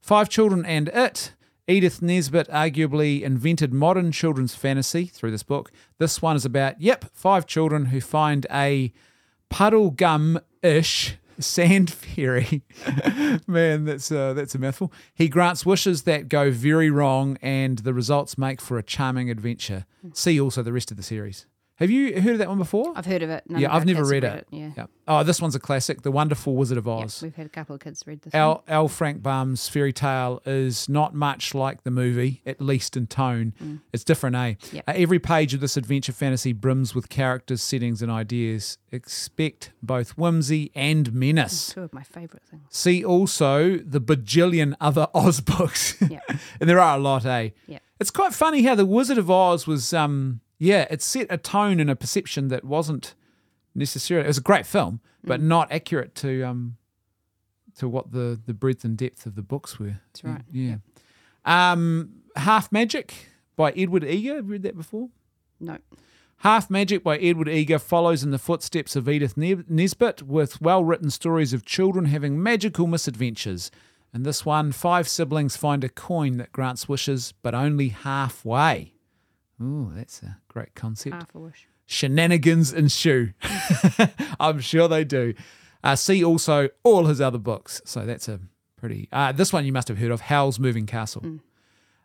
Five 0.00 0.28
Children 0.28 0.64
and 0.64 0.88
It. 0.88 1.32
Edith 1.68 2.02
Nesbit 2.02 2.48
arguably 2.48 3.22
invented 3.22 3.72
modern 3.72 4.10
children's 4.10 4.54
fantasy 4.54 5.06
through 5.06 5.30
this 5.30 5.44
book. 5.44 5.70
This 5.98 6.20
one 6.20 6.34
is 6.36 6.44
about, 6.44 6.80
yep, 6.80 7.04
five 7.12 7.46
children 7.46 7.86
who 7.86 8.00
find 8.00 8.46
a 8.50 8.92
puddle 9.48 9.90
gum 9.90 10.40
ish 10.62 11.16
sand 11.38 11.90
fairy. 11.92 12.62
Man, 13.46 13.84
that's 13.84 14.10
uh, 14.10 14.32
that's 14.34 14.54
a 14.54 14.58
mouthful. 14.58 14.92
He 15.14 15.28
grants 15.28 15.64
wishes 15.64 16.02
that 16.02 16.28
go 16.28 16.50
very 16.50 16.90
wrong, 16.90 17.38
and 17.40 17.78
the 17.78 17.94
results 17.94 18.36
make 18.36 18.60
for 18.60 18.76
a 18.76 18.82
charming 18.82 19.30
adventure. 19.30 19.86
See 20.14 20.40
also 20.40 20.62
the 20.62 20.72
rest 20.72 20.90
of 20.90 20.96
the 20.96 21.02
series. 21.02 21.46
Have 21.76 21.90
you 21.90 22.20
heard 22.20 22.34
of 22.34 22.38
that 22.38 22.48
one 22.48 22.58
before? 22.58 22.92
I've 22.94 23.06
heard 23.06 23.22
of 23.22 23.30
it. 23.30 23.42
None 23.48 23.60
yeah, 23.60 23.74
I've 23.74 23.86
never 23.86 24.00
have 24.00 24.10
read 24.10 24.24
it. 24.24 24.46
Yeah. 24.50 24.70
Yeah. 24.76 24.86
Oh, 25.08 25.24
this 25.24 25.40
one's 25.40 25.54
a 25.56 25.58
classic. 25.58 26.02
The 26.02 26.12
Wonderful 26.12 26.54
Wizard 26.54 26.78
of 26.78 26.86
Yep, 26.86 27.04
Oz. 27.06 27.22
we've 27.22 27.34
had 27.34 27.46
a 27.46 27.48
couple 27.48 27.74
of 27.74 27.80
kids 27.80 28.04
read 28.06 28.22
this. 28.22 28.32
one. 28.32 28.40
L., 28.40 28.64
L. 28.68 28.88
Frank 28.88 29.20
Baum's 29.22 29.68
fairy 29.68 29.92
tale 29.92 30.40
is 30.46 30.88
not 30.88 31.12
much 31.14 31.54
like 31.54 31.82
the 31.82 31.90
movie, 31.90 32.40
at 32.46 32.60
least 32.60 32.96
in 32.96 33.06
tone. 33.08 33.80
It's 33.92 34.04
different, 34.04 34.36
eh? 34.36 34.38
Mm. 34.54 34.72
Yep. 34.74 34.84
Uh, 34.86 34.92
every 34.94 35.18
page 35.18 35.54
of 35.54 35.60
this 35.60 35.76
adventure 35.76 36.12
fantasy 36.12 36.52
brims 36.52 36.94
with 36.94 37.08
characters, 37.08 37.62
settings, 37.62 38.00
and 38.00 38.12
ideas. 38.12 38.78
Expect 38.92 39.72
both 39.82 40.10
whimsy 40.16 40.70
and 40.76 41.12
menace. 41.12 41.72
Two 41.72 41.80
of 41.82 41.92
my 41.92 42.02
favourite 42.04 42.44
things. 42.44 42.62
See 42.68 43.04
also 43.04 43.78
the 43.78 44.00
bajillion 44.00 44.74
other 44.80 45.08
Oz 45.14 45.40
books. 45.40 45.96
Yeah. 46.00 46.20
and 46.60 46.68
there 46.70 46.78
are 46.78 46.96
a 46.96 47.00
lot, 47.00 47.26
eh? 47.26 47.50
Yeah. 47.66 47.78
It's 47.98 48.10
quite 48.10 48.34
funny 48.34 48.62
how 48.62 48.74
the 48.74 48.86
Wizard 48.86 49.18
of 49.18 49.30
Oz 49.30 49.66
was, 49.66 49.92
um, 49.94 50.40
yeah, 50.70 50.86
it 50.90 51.02
set 51.02 51.26
a 51.30 51.36
tone 51.38 51.80
and 51.80 51.90
a 51.90 51.96
perception 51.96 52.48
that 52.48 52.62
wasn't 52.64 53.14
necessarily. 53.74 54.26
It 54.26 54.28
was 54.28 54.38
a 54.38 54.42
great 54.42 54.66
film, 54.66 55.00
but 55.24 55.40
Mm. 55.40 55.44
not 55.44 55.72
accurate 55.72 56.14
to 56.16 56.42
um, 56.42 56.76
to 57.78 57.88
what 57.88 58.12
the 58.12 58.38
the 58.46 58.54
breadth 58.54 58.84
and 58.84 58.96
depth 58.96 59.26
of 59.26 59.34
the 59.34 59.42
books 59.42 59.78
were. 59.80 59.96
That's 60.06 60.22
right. 60.24 60.42
Yeah. 60.52 60.76
Um, 61.44 62.10
Half 62.36 62.70
Magic 62.70 63.28
by 63.56 63.72
Edward 63.72 64.04
Eager. 64.04 64.36
Have 64.36 64.46
you 64.46 64.52
read 64.52 64.62
that 64.62 64.76
before? 64.76 65.08
No. 65.60 65.78
Half 66.38 66.70
Magic 66.70 67.02
by 67.04 67.18
Edward 67.18 67.48
Eager 67.48 67.78
follows 67.78 68.22
in 68.24 68.30
the 68.30 68.38
footsteps 68.38 68.96
of 68.96 69.08
Edith 69.08 69.36
Ne- 69.36 69.64
Nesbit 69.68 70.22
with 70.22 70.60
well 70.60 70.84
written 70.84 71.10
stories 71.10 71.52
of 71.52 71.64
children 71.64 72.06
having 72.06 72.42
magical 72.42 72.86
misadventures. 72.86 73.70
In 74.14 74.22
this 74.24 74.44
one, 74.44 74.72
five 74.72 75.08
siblings 75.08 75.56
find 75.56 75.82
a 75.84 75.88
coin 75.88 76.36
that 76.38 76.52
grants 76.52 76.88
wishes, 76.88 77.32
but 77.42 77.54
only 77.54 77.88
halfway. 77.88 78.92
Ooh, 79.62 79.92
that's 79.94 80.22
a 80.22 80.38
great 80.48 80.74
concept. 80.74 81.14
Half 81.14 81.34
a 81.34 81.38
wish. 81.38 81.68
Shenanigans 81.86 82.72
ensue. 82.72 83.32
I'm 84.40 84.60
sure 84.60 84.88
they 84.88 85.04
do. 85.04 85.34
Uh, 85.84 85.96
see 85.96 86.24
also 86.24 86.68
all 86.82 87.06
his 87.06 87.20
other 87.20 87.38
books. 87.38 87.80
So 87.84 88.04
that's 88.04 88.28
a 88.28 88.40
pretty. 88.76 89.08
Uh, 89.12 89.32
this 89.32 89.52
one 89.52 89.64
you 89.64 89.72
must 89.72 89.88
have 89.88 89.98
heard 89.98 90.10
of 90.10 90.22
Howl's 90.22 90.58
Moving 90.58 90.86
Castle. 90.86 91.40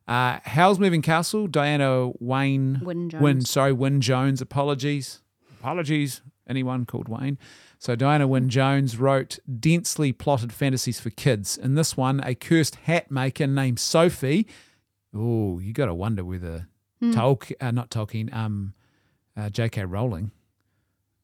Uh, 0.08 0.40
Howl's 0.46 0.80
Moving 0.80 1.02
Castle, 1.02 1.48
Diana 1.48 2.12
Wayne. 2.20 2.80
Wynne 2.84 3.10
Jones. 3.10 3.22
Wynne, 3.22 3.42
sorry, 3.42 3.74
Wynne 3.74 4.02
Jones. 4.02 4.42
Apologies. 4.42 5.22
Apologies. 5.60 6.22
Anyone 6.50 6.86
called 6.86 7.10
Wayne. 7.10 7.38
So 7.78 7.96
Diana 7.96 8.26
Wynne 8.26 8.50
Jones 8.50 8.98
wrote 8.98 9.38
densely 9.60 10.12
plotted 10.12 10.54
fantasies 10.54 11.00
for 11.00 11.10
kids. 11.10 11.58
In 11.58 11.76
this 11.76 11.98
one, 11.98 12.22
a 12.24 12.34
cursed 12.34 12.76
hat 12.76 13.12
maker 13.12 13.48
named 13.48 13.80
Sophie. 13.80 14.48
Oh, 15.14 15.60
you 15.60 15.74
got 15.74 15.86
to 15.88 15.94
wonder 15.94 16.24
whether 16.24 16.68
Tolkien, 17.02 17.56
uh, 17.62 17.72
not 17.72 17.90
Tolkien, 17.90 18.34
um, 18.34 18.74
uh, 19.36 19.50
J.K. 19.50 19.86
Rowling 19.86 20.32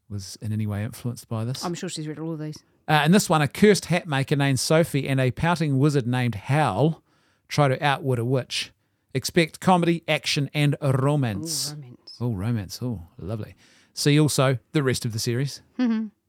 was 0.09 0.37
in 0.41 0.51
any 0.53 0.67
way 0.67 0.83
influenced 0.83 1.27
by 1.27 1.43
this. 1.45 1.63
I'm 1.65 1.73
sure 1.73 1.89
she's 1.89 2.07
read 2.07 2.19
all 2.19 2.33
of 2.33 2.39
these. 2.39 2.57
Uh, 2.87 3.01
in 3.05 3.11
this 3.11 3.29
one, 3.29 3.41
a 3.41 3.47
cursed 3.47 3.85
hat 3.85 4.07
maker 4.07 4.35
named 4.35 4.59
Sophie 4.59 5.07
and 5.07 5.19
a 5.19 5.31
pouting 5.31 5.79
wizard 5.79 6.05
named 6.05 6.35
Howl 6.35 7.01
try 7.47 7.67
to 7.67 7.83
outwit 7.83 8.19
a 8.19 8.25
witch. 8.25 8.71
Expect 9.15 9.59
comedy, 9.59 10.03
action, 10.07 10.49
and 10.53 10.75
Ooh, 10.83 10.91
romance. 10.91 11.73
romance. 11.75 12.17
Oh, 12.19 12.33
romance. 12.33 12.79
Oh, 12.81 13.07
lovely. 13.17 13.55
See 13.93 14.19
also 14.19 14.57
the 14.73 14.83
rest 14.83 15.05
of 15.05 15.13
the 15.13 15.19
series. 15.19 15.61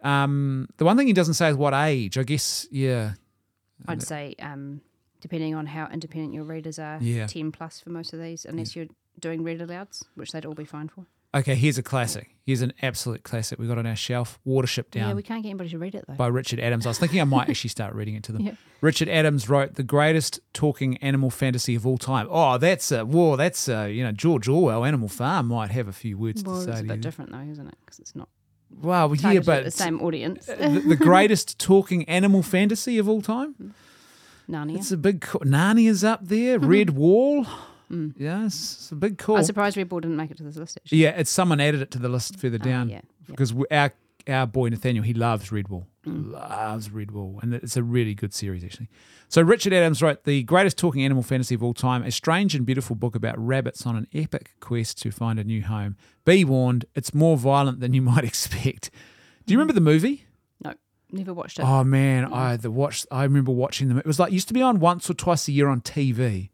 um, 0.03 0.69
the 0.77 0.85
one 0.85 0.97
thing 0.97 1.07
he 1.07 1.13
doesn't 1.13 1.35
say 1.35 1.49
is 1.51 1.57
what 1.57 1.75
age. 1.75 2.17
I 2.19 2.23
guess, 2.23 2.67
yeah. 2.71 3.15
I'd 3.89 4.03
say, 4.03 4.35
um, 4.39 4.81
depending 5.21 5.55
on 5.55 5.67
how 5.67 5.89
independent 5.89 6.35
your 6.35 6.45
readers 6.45 6.79
are, 6.79 6.99
Yeah. 7.01 7.27
10 7.27 7.53
plus 7.53 7.81
for 7.81 7.91
most 7.91 8.13
of 8.13 8.21
these, 8.21 8.45
unless 8.45 8.77
you're 8.77 8.87
doing 9.19 9.43
read 9.43 9.61
alouds, 9.61 10.05
which 10.15 10.33
they'd 10.33 10.45
all 10.45 10.55
be 10.55 10.65
fine 10.65 10.89
for. 10.89 11.07
Okay, 11.35 11.57
here's 11.57 11.79
a 11.79 11.83
classic. 11.83 12.31
Here's 12.47 12.63
an 12.63 12.73
absolute 12.81 13.25
classic 13.25 13.59
we 13.59 13.67
got 13.67 13.77
on 13.77 13.87
our 13.87 13.97
shelf 13.97 14.39
Watership 14.47 14.91
Down. 14.93 15.09
Yeah, 15.09 15.15
we 15.15 15.23
can't 15.23 15.43
get 15.43 15.49
anybody 15.51 15.71
to 15.71 15.79
read 15.79 15.97
it 15.97 16.05
though. 16.07 16.15
by 16.15 16.29
Richard 16.29 16.61
Adams. 16.61 16.87
I 16.87 16.91
was 16.91 16.99
thinking 16.99 17.21
I 17.21 17.25
might 17.25 17.49
actually 17.49 17.71
start 17.71 17.93
reading 17.95 18.15
it 18.15 18.23
to 18.25 18.33
them. 18.33 18.43
Yeah. 18.45 18.53
Richard 18.81 19.09
Adams 19.09 19.49
wrote 19.49 19.77
the 19.77 19.83
greatest 19.83 20.41
talking 20.53 20.99
animal 20.99 21.31
fantasy 21.31 21.75
of 21.75 21.87
all 21.87 21.97
time. 21.97 22.29
Oh, 22.31 22.59
that's 22.59 22.93
a 22.93 23.07
whoa, 23.07 23.35
that's 23.35 23.67
a, 23.67 23.91
you 23.91 24.05
know 24.05 24.13
George 24.13 24.47
Orwell. 24.47 24.85
Animal 24.85 25.09
Farm 25.09 25.49
might 25.49 25.71
have 25.71 25.89
a 25.89 25.93
few 25.93 26.19
words 26.19 26.45
well, 26.45 26.57
to 26.57 26.65
say. 26.65 26.71
it's 26.73 26.81
a 26.81 26.85
bit 26.85 27.01
different 27.01 27.33
though, 27.33 27.41
isn't 27.51 27.67
it? 27.67 27.77
Because 27.81 27.99
it's 27.99 28.15
not 28.15 28.29
Wow, 28.83 29.07
well, 29.07 29.17
yeah, 29.17 29.41
but 29.41 29.65
the 29.65 29.71
same 29.71 30.01
audience. 30.01 30.49
Uh, 30.49 30.69
the, 30.69 30.81
the 30.81 30.97
greatest 30.97 31.59
talking 31.59 32.05
animal 32.09 32.43
fantasy 32.43 32.99
of 32.99 33.09
all 33.09 33.23
time. 33.23 33.75
Narnia. 34.51 34.77
It's 34.77 34.93
a 34.93 34.97
big. 34.97 35.21
Narnia's 35.21 36.05
up 36.05 36.27
there. 36.27 36.59
Redwall. 36.61 37.49
Mm. 37.91 38.15
Yes, 38.17 38.55
it's 38.55 38.93
a 38.93 38.95
big 38.95 39.19
call. 39.19 39.37
I'm 39.37 39.45
surprised 39.45 39.77
Redwall 39.77 40.01
didn't 40.01 40.17
make 40.17 40.31
it 40.31 40.37
to 40.39 40.43
this 40.43 40.57
list. 40.57 40.79
Actually. 40.79 40.99
Yeah, 40.99 41.11
it's 41.11 41.31
someone 41.31 41.61
added 41.61 41.83
it 41.83 41.91
to 41.93 41.99
the 41.99 42.09
list 42.09 42.37
further 42.39 42.59
Oh, 42.61 42.65
down 42.65 42.89
yeah, 42.89 42.97
yeah. 42.97 43.01
because 43.27 43.55
our 43.71 43.93
our 44.27 44.47
boy 44.47 44.69
Nathaniel 44.71 45.05
he 45.05 45.13
loves 45.13 45.51
Redwall, 45.51 45.85
Mm. 46.07 46.33
loves 46.33 46.89
Redwall, 46.89 47.43
and 47.43 47.55
it's 47.55 47.77
a 47.77 47.83
really 47.83 48.15
good 48.15 48.33
series 48.33 48.65
actually. 48.65 48.89
So 49.29 49.43
Richard 49.43 49.73
Adams 49.73 50.03
wrote 50.03 50.25
the 50.25 50.43
greatest 50.45 50.79
talking 50.79 51.03
animal 51.05 51.23
fantasy 51.23 51.55
of 51.55 51.63
all 51.63 51.75
time, 51.75 52.03
a 52.03 52.11
strange 52.11 52.55
and 52.55 52.65
beautiful 52.65 52.97
book 52.97 53.15
about 53.15 53.39
rabbits 53.39 53.87
on 53.87 53.97
an 53.97 54.07
epic 54.15 54.53
quest 54.61 55.01
to 55.03 55.11
find 55.11 55.39
a 55.39 55.45
new 55.45 55.63
home. 55.63 55.97
Be 56.25 56.45
warned, 56.45 56.85
it's 56.95 57.13
more 57.13 57.37
violent 57.37 57.81
than 57.81 57.93
you 57.93 58.03
might 58.13 58.25
expect. 58.25 58.91
Do 59.47 59.53
you 59.53 59.59
mm. 59.59 59.61
remember 59.61 59.73
the 59.75 59.81
movie? 59.81 60.25
No, 60.63 60.73
never 61.11 61.35
watched 61.35 61.59
it. 61.59 61.63
Oh 61.63 61.85
man, 61.85 62.27
mm. 62.27 62.33
I 62.33 62.57
the 62.57 62.71
watch. 62.71 63.07
I 63.11 63.25
remember 63.25 63.53
watching 63.53 63.89
them. 63.89 63.99
It 63.99 64.07
was 64.07 64.19
like 64.19 64.33
used 64.33 64.49
to 64.49 64.55
be 64.55 64.63
on 64.63 64.81
once 64.81 65.11
or 65.11 65.15
twice 65.15 65.49
a 65.49 65.53
year 65.53 65.69
on 65.69 65.81
TV, 65.83 66.49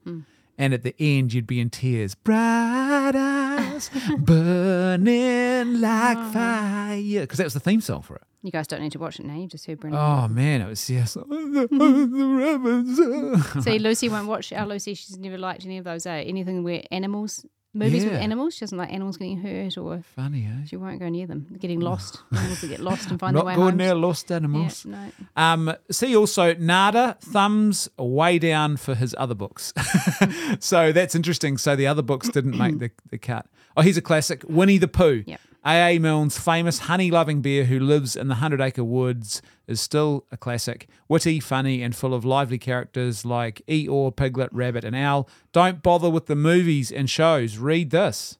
and 0.61 0.75
at 0.75 0.83
the 0.83 0.95
end 1.01 1.33
you'd 1.33 1.47
be 1.47 1.59
in 1.59 1.71
tears. 1.71 2.15
Bright 2.15 3.17
eyes 3.17 3.91
burning 4.19 5.81
like 5.81 6.19
fire, 6.33 7.23
because 7.23 7.39
that 7.39 7.45
was 7.45 7.55
the 7.55 7.61
theme 7.61 7.81
song 7.81 8.03
for 8.03 8.17
it. 8.17 8.23
You 8.43 8.51
guys 8.51 8.67
don't 8.67 8.83
need 8.83 8.93
to 8.93 8.99
watch 8.99 9.19
it 9.19 9.27
now. 9.27 9.37
You've 9.37 9.51
just 9.51 9.67
heard 9.67 9.81
Brendan. 9.81 10.01
Oh 10.01 10.29
man, 10.29 10.61
it 10.61 10.69
was 10.69 10.89
yes. 10.89 11.15
the. 11.15 11.23
See, 13.63 13.79
Lucy 13.79 14.11
won't 14.11 14.29
watch. 14.29 14.53
Our 14.53 14.67
Lucy, 14.67 14.95
she's 14.95 15.19
never 15.19 15.39
liked 15.39 15.65
any 15.65 15.79
of 15.79 15.85
those. 15.85 16.07
Eh? 16.07 16.25
Anything 16.27 16.63
where 16.63 16.83
animals 16.91 17.45
movies 17.73 18.05
with 18.05 18.15
animals. 18.15 18.55
She 18.55 18.61
doesn't 18.61 18.77
like 18.77 18.93
animals 18.93 19.17
getting 19.17 19.41
hurt, 19.41 19.77
or 19.79 20.03
Funny, 20.17 20.47
eh? 20.47 20.67
she 20.67 20.77
won't 20.77 20.99
go 20.99 21.09
near 21.09 21.27
them. 21.27 21.47
Getting 21.59 21.81
lost. 21.81 22.23
animals 22.33 22.61
get 22.65 22.81
lost 22.81 23.11
and 23.11 23.19
find 23.21 23.35
their 23.37 23.45
Not 23.45 23.47
way 23.47 23.55
good 23.55 23.71
home. 23.71 23.77
near 23.77 23.95
lost 23.95 24.31
animals. 24.33 24.85
Yeah, 24.85 25.11
no. 25.37 25.43
Um, 25.43 25.75
see 25.91 26.17
also 26.17 26.55
Nathan 26.55 27.15
thumbs 27.21 27.89
way 27.99 28.39
down 28.39 28.77
for 28.77 28.95
his 28.95 29.15
other 29.19 29.35
books. 29.35 29.73
so 30.61 30.93
that's 30.93 31.15
interesting. 31.15 31.59
So 31.59 31.77
the 31.77 31.87
other 31.87 32.03
books 32.03 32.29
didn't 32.29 32.57
make 32.57 32.79
the, 32.81 32.91
the 33.11 33.19
cut. 33.19 33.47
Oh, 33.77 33.83
here's 33.83 33.97
a 33.97 34.03
classic: 34.03 34.43
Winnie 34.49 34.79
the 34.79 34.89
Pooh. 34.89 35.25
Yep. 35.27 35.41
A.A. 35.65 35.99
Milne's 35.99 36.39
famous 36.39 36.81
honey-loving 36.81 37.43
bear 37.43 37.65
who 37.65 37.79
lives 37.79 38.17
in 38.17 38.29
the 38.29 38.37
Hundred 38.37 38.61
Acre 38.61 38.83
Woods 38.85 39.43
is 39.67 39.81
still 39.81 40.25
a 40.33 40.37
classic. 40.37 40.89
Witty, 41.09 41.39
funny, 41.41 41.83
and 41.83 41.95
full 41.95 42.15
of 42.15 42.25
lively 42.25 42.59
characters 42.59 43.25
like 43.27 43.61
Eeyore, 43.69 44.15
Piglet, 44.17 44.51
Rabbit, 44.53 44.85
and 44.85 44.97
Owl. 44.97 45.29
Don't 45.53 45.83
bother 45.83 46.09
with 46.09 46.27
the 46.27 46.37
movies 46.37 46.91
and 46.91 47.11
shows. 47.11 47.59
Read 47.59 47.91
this. 47.91 48.39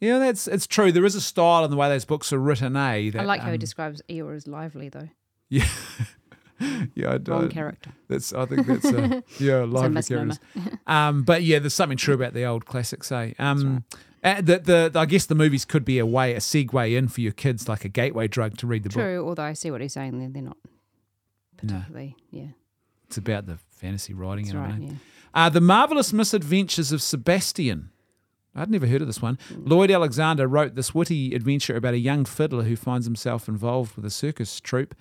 Yeah, 0.00 0.18
that's 0.18 0.48
it's 0.48 0.66
true. 0.66 0.90
There 0.90 1.04
is 1.04 1.14
a 1.14 1.20
style 1.20 1.64
in 1.64 1.70
the 1.70 1.76
way 1.76 1.88
those 1.88 2.04
books 2.04 2.32
are 2.32 2.38
written. 2.40 2.76
Eh? 2.76 3.10
That, 3.10 3.20
I 3.20 3.24
like 3.24 3.40
how 3.40 3.48
he 3.48 3.54
um, 3.54 3.58
describes 3.60 4.02
Eeyore 4.08 4.34
as 4.34 4.48
lively, 4.48 4.88
though. 4.88 5.08
Yeah, 5.48 5.66
yeah, 6.94 7.12
I 7.14 7.18
don't. 7.18 7.50
character. 7.50 7.90
That's 8.08 8.32
I 8.32 8.46
think 8.46 8.66
that's 8.66 8.84
a 8.84 9.22
yeah 9.40 9.64
lively 9.64 9.90
misnomer. 9.90 10.34
characters. 10.54 10.78
um, 10.86 11.22
but 11.24 11.42
yeah, 11.42 11.58
there's 11.58 11.74
something 11.74 11.98
true 11.98 12.14
about 12.14 12.34
the 12.34 12.44
old 12.44 12.66
classics. 12.66 13.08
Say, 13.08 13.34
um, 13.38 13.84
uh, 14.22 14.40
the, 14.40 14.90
the 14.92 14.98
I 14.98 15.06
guess 15.06 15.26
the 15.26 15.34
movies 15.34 15.64
could 15.64 15.84
be 15.84 15.98
a 15.98 16.06
way 16.06 16.34
a 16.34 16.38
segue 16.38 16.96
in 16.96 17.08
for 17.08 17.20
your 17.20 17.32
kids, 17.32 17.68
like 17.68 17.84
a 17.84 17.88
gateway 17.88 18.28
drug 18.28 18.56
to 18.58 18.66
read 18.66 18.82
the 18.84 18.88
book. 18.88 18.94
True, 19.02 19.26
although 19.26 19.42
I 19.42 19.52
see 19.54 19.70
what 19.70 19.80
he's 19.80 19.92
saying 19.94 20.18
there. 20.18 20.28
They're 20.28 20.42
not 20.42 20.56
No. 21.62 21.74
particularly, 21.74 22.16
yeah. 22.30 22.48
It's 23.06 23.18
about 23.18 23.46
the 23.46 23.58
fantasy 23.70 24.14
writing 24.14 24.46
That's 24.46 24.56
right, 24.56 24.80
yeah. 24.80 24.92
Uh, 25.34 25.48
the 25.48 25.60
Marvelous 25.60 26.12
Misadventures 26.12 26.92
of 26.92 27.02
Sebastian. 27.02 27.90
I'd 28.54 28.70
never 28.70 28.86
heard 28.86 29.00
of 29.00 29.06
this 29.06 29.22
one. 29.22 29.38
Lloyd 29.50 29.90
Alexander 29.90 30.46
wrote 30.46 30.74
this 30.74 30.94
witty 30.94 31.34
adventure 31.34 31.74
about 31.74 31.94
a 31.94 31.98
young 31.98 32.24
fiddler 32.26 32.64
who 32.64 32.76
finds 32.76 33.06
himself 33.06 33.48
involved 33.48 33.96
with 33.96 34.04
a 34.04 34.10
circus 34.10 34.60
troupe, 34.60 34.94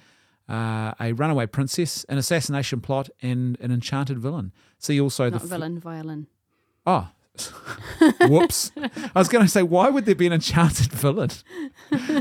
uh, 0.48 0.94
a 1.02 1.12
runaway 1.12 1.46
princess, 1.48 2.06
an 2.06 2.18
assassination 2.18 2.80
plot, 2.80 3.10
and 3.22 3.60
an 3.60 3.72
enchanted 3.72 4.20
villain. 4.20 4.54
See 4.80 5.02
also 5.02 5.30
Not 5.30 5.42
the 5.42 5.48
villain, 5.48 5.80
violin. 5.80 6.28
Oh, 6.86 7.10
whoops! 8.28 8.72
I 8.78 9.12
was 9.20 9.30
going 9.30 9.46
to 9.46 9.52
say, 9.52 9.64
why 9.64 9.90
would 9.90 10.06
there 10.06 10.16
be 10.16 10.28
an 10.28 10.34
enchanted 10.34 10.92
villain? 10.92 11.30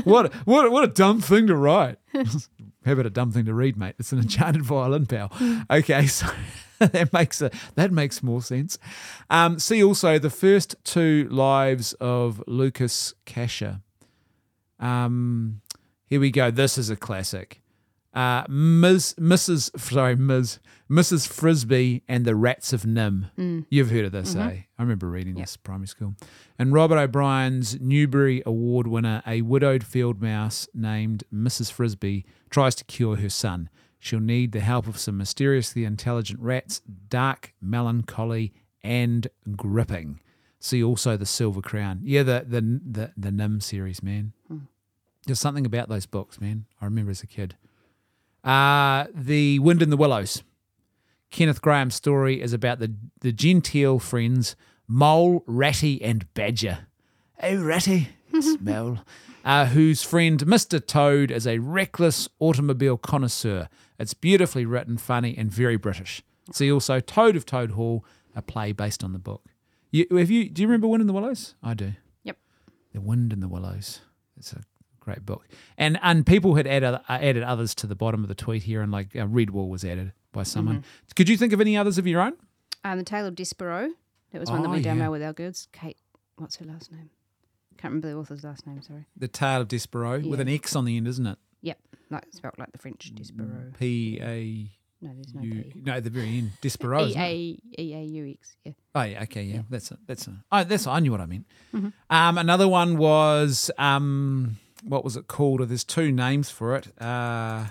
What 0.03 0.33
what 0.45 0.71
what 0.71 0.83
a 0.83 0.87
dumb 0.87 1.21
thing 1.21 1.47
to 1.47 1.55
write. 1.55 1.97
How 2.83 2.93
about 2.93 3.05
a 3.05 3.11
dumb 3.11 3.31
thing 3.31 3.45
to 3.45 3.53
read, 3.53 3.77
mate? 3.77 3.95
It's 3.99 4.11
an 4.11 4.19
enchanted 4.19 4.63
violin, 4.63 5.05
pal. 5.05 5.31
Okay, 5.69 6.07
so 6.07 6.27
that 6.79 7.13
makes 7.13 7.41
a 7.41 7.51
that 7.75 7.91
makes 7.91 8.23
more 8.23 8.41
sense. 8.41 8.79
Um, 9.29 9.59
see 9.59 9.83
also 9.83 10.17
the 10.17 10.29
first 10.29 10.75
two 10.83 11.27
lives 11.29 11.93
of 11.93 12.43
Lucas 12.47 13.13
Kasher. 13.25 13.81
Um, 14.79 15.61
here 16.05 16.19
we 16.19 16.31
go. 16.31 16.49
This 16.51 16.77
is 16.77 16.89
a 16.89 16.95
classic. 16.95 17.60
Uh, 18.13 18.43
Ms. 18.49 19.15
Mrs. 19.19 19.79
Sorry, 19.79 20.15
Ms. 20.15 20.59
Mrs. 20.89 21.27
Frisby 21.27 22.03
and 22.09 22.25
the 22.25 22.35
Rats 22.35 22.73
of 22.73 22.81
NIMH. 22.83 23.65
You've 23.69 23.89
heard 23.91 24.05
of 24.05 24.11
this, 24.11 24.35
eh? 24.35 24.39
I 24.77 24.81
remember 24.81 25.09
reading 25.09 25.35
this 25.35 25.55
primary 25.55 25.87
school. 25.87 26.15
And 26.59 26.73
Robert 26.73 26.97
O'Brien's 26.97 27.79
Newbery 27.79 28.43
Award 28.45 28.87
winner, 28.87 29.23
a 29.25 29.41
widowed 29.43 29.85
field 29.85 30.21
mouse 30.21 30.67
named 30.73 31.23
Mrs. 31.33 31.71
Frisby, 31.71 32.25
tries 32.49 32.75
to 32.75 32.83
cure 32.83 33.15
her 33.15 33.29
son. 33.29 33.69
She'll 33.99 34.19
need 34.19 34.51
the 34.51 34.59
help 34.59 34.87
of 34.87 34.97
some 34.97 35.17
mysteriously 35.17 35.85
intelligent 35.85 36.41
rats, 36.41 36.81
dark, 37.07 37.53
melancholy, 37.61 38.51
and 38.83 39.27
gripping. 39.55 40.19
See 40.59 40.83
also 40.83 41.15
the 41.15 41.25
Silver 41.25 41.61
Crown. 41.61 42.01
Yeah, 42.03 42.23
the 42.23 42.45
the 42.47 42.61
the, 42.61 43.11
the 43.15 43.29
NIMH 43.29 43.63
series, 43.63 44.03
man. 44.03 44.33
There's 45.25 45.39
something 45.39 45.65
about 45.65 45.87
those 45.87 46.05
books, 46.05 46.41
man. 46.41 46.65
I 46.81 46.85
remember 46.85 47.11
as 47.11 47.21
a 47.23 47.27
kid. 47.27 47.55
Uh, 48.43 49.05
the 49.13 49.59
Wind 49.59 49.81
in 49.81 49.89
the 49.89 49.97
Willows. 49.97 50.43
Kenneth 51.29 51.61
Grahame's 51.61 51.95
story 51.95 52.41
is 52.41 52.53
about 52.53 52.79
the, 52.79 52.93
the 53.21 53.31
genteel 53.31 53.99
friends 53.99 54.55
Mole, 54.87 55.43
Ratty, 55.47 56.01
and 56.01 56.31
Badger. 56.33 56.79
Oh, 57.41 57.63
Ratty, 57.63 58.09
smell. 58.41 59.05
Uh, 59.45 59.65
whose 59.67 60.03
friend 60.03 60.39
Mr. 60.45 60.85
Toad 60.85 61.31
is 61.31 61.47
a 61.47 61.59
reckless 61.59 62.27
automobile 62.39 62.97
connoisseur. 62.97 63.69
It's 63.97 64.13
beautifully 64.13 64.65
written, 64.65 64.97
funny, 64.97 65.35
and 65.37 65.49
very 65.49 65.77
British. 65.77 66.21
See 66.51 66.71
also 66.71 66.99
Toad 66.99 67.35
of 67.35 67.45
Toad 67.45 67.71
Hall, 67.71 68.03
a 68.35 68.41
play 68.41 68.73
based 68.73 69.03
on 69.03 69.13
the 69.13 69.19
book. 69.19 69.45
You, 69.91 70.05
have 70.11 70.29
you, 70.29 70.49
do 70.49 70.61
you 70.61 70.67
remember 70.67 70.87
Wind 70.87 71.01
in 71.01 71.07
the 71.07 71.13
Willows? 71.13 71.55
I 71.63 71.73
do. 71.73 71.93
Yep. 72.23 72.37
The 72.93 73.01
Wind 73.01 73.31
in 73.31 73.39
the 73.39 73.47
Willows. 73.47 74.01
It's 74.37 74.53
a 74.53 74.61
great 75.01 75.25
book. 75.25 75.45
And 75.77 75.99
and 76.01 76.25
people 76.25 76.55
had 76.55 76.65
added 76.65 76.93
uh, 76.95 76.99
added 77.09 77.43
others 77.43 77.75
to 77.75 77.87
the 77.87 77.95
bottom 77.95 78.23
of 78.23 78.29
the 78.29 78.35
tweet 78.35 78.63
here, 78.63 78.81
and 78.81 78.91
like 78.91 79.13
uh, 79.15 79.25
Redwall 79.25 79.67
was 79.67 79.83
added 79.83 80.13
by 80.31 80.43
someone. 80.43 80.77
Mm-hmm. 80.77 81.11
Could 81.17 81.27
you 81.27 81.35
think 81.35 81.51
of 81.51 81.59
any 81.59 81.75
others 81.75 81.97
of 81.97 82.07
your 82.07 82.21
own? 82.21 82.33
Um, 82.85 82.97
the 82.97 83.03
Tale 83.03 83.25
of 83.27 83.35
Despereaux. 83.35 83.89
That 84.31 84.39
was 84.39 84.49
one 84.49 84.61
that 84.61 84.69
Oh, 84.69 84.71
went 84.71 84.85
down 84.85 84.95
yeah. 84.97 85.03
well 85.03 85.11
with 85.11 85.23
our 85.23 85.33
girls. 85.33 85.67
Kate, 85.73 85.97
what's 86.37 86.55
her 86.55 86.65
last 86.65 86.89
name? 86.91 87.09
Can't 87.77 87.91
remember 87.91 88.09
the 88.11 88.15
author's 88.15 88.43
last 88.43 88.65
name. 88.65 88.81
Sorry. 88.81 89.05
The 89.17 89.27
Tale 89.27 89.61
of 89.61 89.67
Despereaux 89.67 90.25
with 90.27 90.39
an 90.39 90.47
X 90.47 90.75
on 90.75 90.85
the 90.85 90.95
end, 90.97 91.07
isn't 91.07 91.27
it? 91.27 91.37
Yep, 91.63 91.77
like 92.09 92.25
spelled 92.31 92.57
like 92.57 92.71
the 92.71 92.77
French 92.77 93.11
Despereaux. 93.13 93.77
P 93.77 94.19
A 94.21 94.69
No, 95.05 95.11
there's 95.15 95.33
no 95.33 95.41
U. 95.41 95.63
P. 95.63 95.81
No, 95.83 95.93
at 95.93 96.03
the 96.03 96.09
very 96.09 96.37
end, 96.37 96.51
Despereaux. 96.61 97.09
E? 97.09 97.15
A 97.17 97.81
E 97.81 97.93
A 97.95 98.03
U 98.03 98.31
X. 98.39 98.55
Yeah. 98.63 98.71
Oh 98.95 99.01
yeah, 99.03 99.23
okay, 99.23 99.43
yeah. 99.43 99.61
That's 99.69 99.91
a, 99.91 99.97
that's 100.07 100.27
a, 100.27 100.43
oh, 100.51 100.63
that's 100.63 100.85
I 100.87 100.99
knew 100.99 101.11
what 101.11 101.21
I 101.21 101.25
meant. 101.25 101.45
Mm-hmm. 101.73 101.89
Um, 102.09 102.37
another 102.37 102.67
one 102.67 102.97
was 102.97 103.69
um, 103.77 104.57
what 104.83 105.03
was 105.03 105.15
it 105.15 105.27
called? 105.27 105.61
Oh, 105.61 105.65
There's 105.65 105.83
two 105.83 106.11
names 106.11 106.49
for 106.49 106.75
it. 106.75 106.87
Uh, 107.01 107.65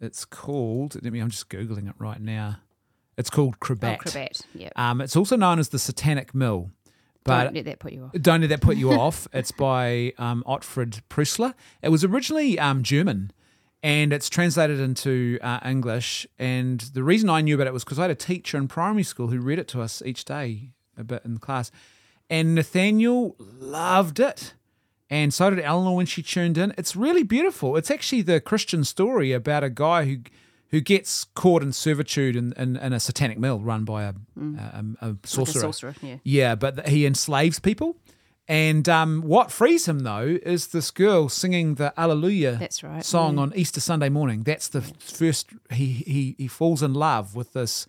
it's 0.00 0.24
called. 0.24 0.94
Let 1.02 1.12
me. 1.12 1.20
I'm 1.20 1.30
just 1.30 1.48
googling 1.48 1.88
it 1.88 1.94
right 1.98 2.20
now. 2.20 2.56
It's 3.16 3.30
called 3.30 3.60
Krabat. 3.60 3.96
Oh, 4.00 4.02
Krabat. 4.10 4.42
Yeah. 4.54 4.68
Um, 4.76 5.00
it's 5.00 5.16
also 5.16 5.36
known 5.36 5.58
as 5.58 5.70
the 5.70 5.78
Satanic 5.78 6.34
Mill, 6.34 6.70
but 7.24 7.44
Don't 7.44 7.54
let 7.54 7.64
that 7.64 7.78
put 7.78 7.92
you 7.94 8.04
off. 8.04 8.12
don't 8.20 8.40
let 8.42 8.50
that 8.50 8.60
put 8.60 8.76
you 8.76 8.92
off. 9.00 9.26
It's 9.32 9.52
by 9.52 10.12
um, 10.18 10.44
Preussler. 10.46 11.54
It 11.82 11.88
was 11.88 12.04
originally 12.04 12.58
um, 12.58 12.82
German, 12.82 13.30
and 13.82 14.12
it's 14.12 14.28
translated 14.28 14.80
into 14.80 15.38
uh, 15.40 15.60
English. 15.64 16.26
And 16.38 16.80
the 16.80 17.02
reason 17.02 17.30
I 17.30 17.40
knew 17.40 17.54
about 17.54 17.66
it 17.68 17.72
was 17.72 17.84
because 17.84 17.98
I 17.98 18.02
had 18.02 18.10
a 18.10 18.14
teacher 18.16 18.58
in 18.58 18.68
primary 18.68 19.02
school 19.02 19.28
who 19.28 19.40
read 19.40 19.58
it 19.58 19.68
to 19.68 19.80
us 19.80 20.02
each 20.04 20.26
day, 20.26 20.72
a 20.98 21.02
bit 21.04 21.22
in 21.24 21.38
class. 21.38 21.70
And 22.28 22.54
Nathaniel 22.54 23.34
loved 23.38 24.20
it, 24.20 24.52
and 25.10 25.32
so 25.32 25.50
did 25.50 25.60
Eleanor 25.60 25.96
when 25.96 26.06
she 26.06 26.22
tuned 26.22 26.58
in. 26.58 26.74
It's 26.76 26.96
really 26.96 27.22
beautiful. 27.22 27.76
It's 27.76 27.90
actually 27.90 28.22
the 28.22 28.40
Christian 28.40 28.84
story 28.84 29.32
about 29.32 29.64
a 29.64 29.70
guy 29.70 30.04
who 30.04 30.16
who 30.70 30.80
gets 30.80 31.24
caught 31.34 31.62
in 31.62 31.72
servitude 31.72 32.34
in, 32.34 32.52
in, 32.54 32.76
in 32.76 32.92
a 32.92 32.98
satanic 32.98 33.38
mill 33.38 33.60
run 33.60 33.84
by 33.84 34.02
a, 34.02 34.14
a, 34.36 34.84
a 35.00 35.16
sorcerer. 35.24 35.44
Like 35.44 35.56
a 35.56 35.60
sorcerer. 35.60 35.94
Yeah. 36.02 36.16
Yeah, 36.24 36.54
but 36.56 36.88
he 36.88 37.06
enslaves 37.06 37.60
people. 37.60 37.96
And 38.48 38.88
um, 38.88 39.22
what 39.22 39.50
frees 39.50 39.86
him, 39.86 40.00
though, 40.00 40.38
is 40.42 40.68
this 40.68 40.90
girl 40.90 41.28
singing 41.28 41.76
the 41.76 41.92
Alleluia 41.96 42.56
That's 42.56 42.82
right, 42.82 43.04
song 43.04 43.36
yeah. 43.36 43.42
on 43.42 43.52
Easter 43.56 43.80
Sunday 43.80 44.08
morning. 44.08 44.42
That's 44.42 44.68
the 44.68 44.82
first, 44.82 45.50
he, 45.70 45.86
he, 45.86 46.34
he 46.38 46.48
falls 46.48 46.82
in 46.82 46.94
love 46.94 47.34
with 47.34 47.54
this 47.54 47.86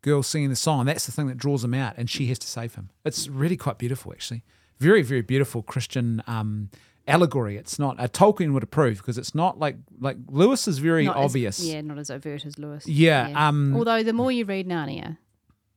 girl 0.00 0.22
singing 0.22 0.50
the 0.50 0.56
song. 0.56 0.86
That's 0.86 1.06
the 1.06 1.12
thing 1.12 1.26
that 1.28 1.36
draws 1.36 1.64
him 1.64 1.74
out, 1.74 1.94
and 1.96 2.08
she 2.08 2.26
has 2.26 2.38
to 2.40 2.46
save 2.46 2.74
him. 2.74 2.90
It's 3.04 3.28
really 3.28 3.56
quite 3.56 3.78
beautiful, 3.78 4.12
actually. 4.12 4.44
Very, 4.78 5.02
very 5.02 5.22
beautiful 5.22 5.62
Christian 5.62 6.22
um, 6.26 6.70
allegory. 7.06 7.56
It's 7.56 7.78
not, 7.78 7.96
A 7.98 8.08
Tolkien 8.08 8.52
would 8.52 8.62
approve 8.62 8.98
because 8.98 9.18
it's 9.18 9.34
not 9.34 9.58
like, 9.58 9.76
like 10.00 10.16
Lewis 10.28 10.68
is 10.68 10.78
very 10.78 11.04
Not 11.06 11.16
as- 11.16 11.24
obvious. 11.24 11.60
yeah, 11.60 11.80
not 11.80 11.98
as 11.98 12.10
overt 12.10 12.44
as 12.46 12.58
Lewis. 12.58 12.86
Yeah, 12.86 13.32
um, 13.34 13.74
Although 13.76 14.02
the 14.02 14.12
more 14.12 14.30
you 14.30 14.44
read 14.44 14.68
Narnia, 14.68 15.18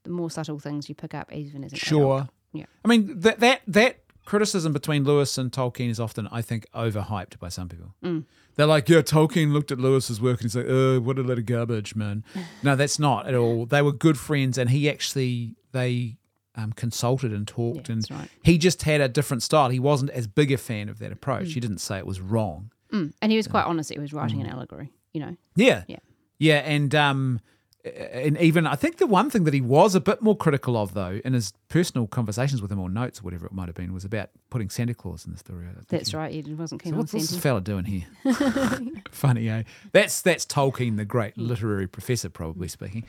the 0.04 0.10
more 0.12 0.30
subtle 0.30 0.60
things 0.60 0.90
you 0.90 0.96
pick 0.96 1.14
up, 1.14 1.32
even 1.34 1.64
as 1.64 1.72
an 1.72 1.78
Sure. 1.78 2.16
adult. 2.18 2.30
Yeah. 2.54 2.66
I 2.84 2.88
mean 2.90 3.20
that 3.22 3.40
that 3.40 3.62
that 3.68 3.98
criticism 4.26 4.74
between 4.74 5.04
Lewis 5.06 5.38
and 5.38 5.52
Tolkien 5.52 5.90
is 5.90 6.00
often, 6.00 6.28
I 6.32 6.42
think, 6.42 6.66
overhyped 6.76 7.40
by 7.40 7.48
some 7.50 7.70
people. 7.70 7.96
Mm. 8.04 8.26
They're 8.56 8.66
like, 8.68 8.90
yeah, 8.90 9.00
Tolkien 9.02 9.52
looked 9.54 9.72
at 9.72 9.80
Lewis's 9.80 10.20
work 10.22 10.42
and 10.42 10.44
he's 10.44 10.56
like, 10.56 10.66
oh, 10.68 11.00
what 11.00 11.18
a 11.18 11.22
load 11.22 11.40
of 11.40 11.46
garbage, 11.46 11.96
man. 11.96 12.24
no, 12.64 12.76
that's 12.76 13.00
not 13.00 13.26
at 13.28 13.36
all. 13.36 13.66
They 13.66 13.82
were 13.82 13.94
good 13.94 14.20
friends, 14.20 14.58
and 14.58 14.70
he 14.70 14.90
actually 14.90 15.56
they 15.72 16.18
um, 16.56 16.74
consulted 16.74 17.32
and 17.32 17.48
talked, 17.48 17.88
Yeah, 17.90 17.94
and 17.94 18.08
right. 18.12 18.30
he 18.44 18.58
just 18.58 18.82
had 18.84 19.00
a 19.02 19.08
different 19.08 19.42
style. 19.44 19.70
He 19.70 19.80
wasn't 19.80 20.12
as 20.12 20.28
big 20.28 20.52
a 20.52 20.58
fan 20.58 20.90
of 20.90 21.00
that 21.00 21.12
approach. 21.12 21.54
He 21.54 21.60
didn't 21.60 21.80
say 21.80 21.98
it 21.98 22.06
was 22.06 22.20
wrong. 22.22 22.72
Mm. 22.92 23.14
And 23.22 23.32
he 23.32 23.38
was 23.38 23.48
quite 23.48 23.64
honest 23.66 23.92
he 23.94 24.00
was 24.00 24.12
writing 24.14 24.42
an 24.42 24.48
allegory. 24.48 24.92
You 25.14 25.22
know. 25.22 25.38
Yeah. 25.56 25.84
Yeah. 25.88 26.00
Yeah, 26.40 26.58
and 26.58 26.94
um 26.96 27.40
and 27.84 28.38
even 28.40 28.68
I 28.68 28.76
think 28.76 28.98
the 28.98 29.08
one 29.08 29.30
thing 29.32 29.44
that 29.46 29.54
he 29.54 29.62
was 29.62 29.96
a 29.96 30.02
bit 30.02 30.22
more 30.22 30.36
critical 30.38 30.78
of 30.78 30.94
though 30.94 31.20
in 31.26 31.34
his 31.34 31.54
personal 31.70 32.06
conversations 32.06 32.62
with 32.62 32.72
him 32.72 32.80
or 32.80 32.90
notes 32.90 33.20
or 33.20 33.24
whatever 33.24 33.46
it 33.48 33.54
might 33.54 33.68
have 33.70 33.76
been 33.76 33.94
was 33.94 34.06
about 34.06 34.30
putting 34.50 34.70
Santa 34.70 34.94
Claus 34.94 35.26
in 35.26 35.32
the 35.32 35.38
story. 35.40 35.66
That's 35.90 36.12
he- 36.12 36.18
right. 36.18 36.32
He 36.46 36.54
wasn't 36.54 36.84
keen 36.84 36.92
So 36.92 36.96
on 36.96 37.00
what's 37.00 37.12
this 37.14 37.36
fella 37.38 37.62
doing 37.62 37.86
here? 37.86 38.04
Funny, 39.12 39.50
eh? 39.50 39.64
That's 39.94 40.22
that's 40.22 40.46
Tolkien, 40.46 40.98
the 40.98 41.06
great 41.06 41.38
literary 41.38 41.88
professor, 41.88 42.30
probably 42.30 42.68
speaking. 42.68 43.06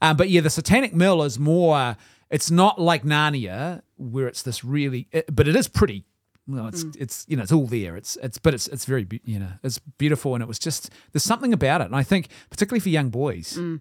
Um, 0.00 0.16
but 0.16 0.28
yeah, 0.30 0.40
the 0.40 0.50
Satanic 0.50 0.94
Mill 0.94 1.22
is 1.22 1.38
more. 1.38 1.96
It's 2.30 2.50
not 2.50 2.80
like 2.80 3.04
Narnia 3.04 3.82
where 3.96 4.26
it's 4.26 4.42
this 4.42 4.64
really, 4.64 5.08
it, 5.12 5.34
but 5.34 5.48
it 5.48 5.56
is 5.56 5.68
pretty. 5.68 6.04
Well, 6.46 6.66
it's 6.66 6.84
mm. 6.84 6.96
it's 6.98 7.24
you 7.28 7.36
know 7.36 7.42
it's 7.42 7.52
all 7.52 7.66
there. 7.66 7.96
It's 7.96 8.16
it's 8.22 8.38
but 8.38 8.52
it's 8.52 8.68
it's 8.68 8.84
very 8.84 9.06
you 9.24 9.38
know 9.38 9.52
it's 9.62 9.78
beautiful 9.78 10.34
and 10.34 10.42
it 10.42 10.46
was 10.46 10.58
just 10.58 10.90
there's 11.12 11.24
something 11.24 11.54
about 11.54 11.80
it 11.80 11.86
and 11.86 11.96
I 11.96 12.02
think 12.02 12.28
particularly 12.50 12.80
for 12.80 12.90
young 12.90 13.08
boys, 13.08 13.56
mm. 13.56 13.80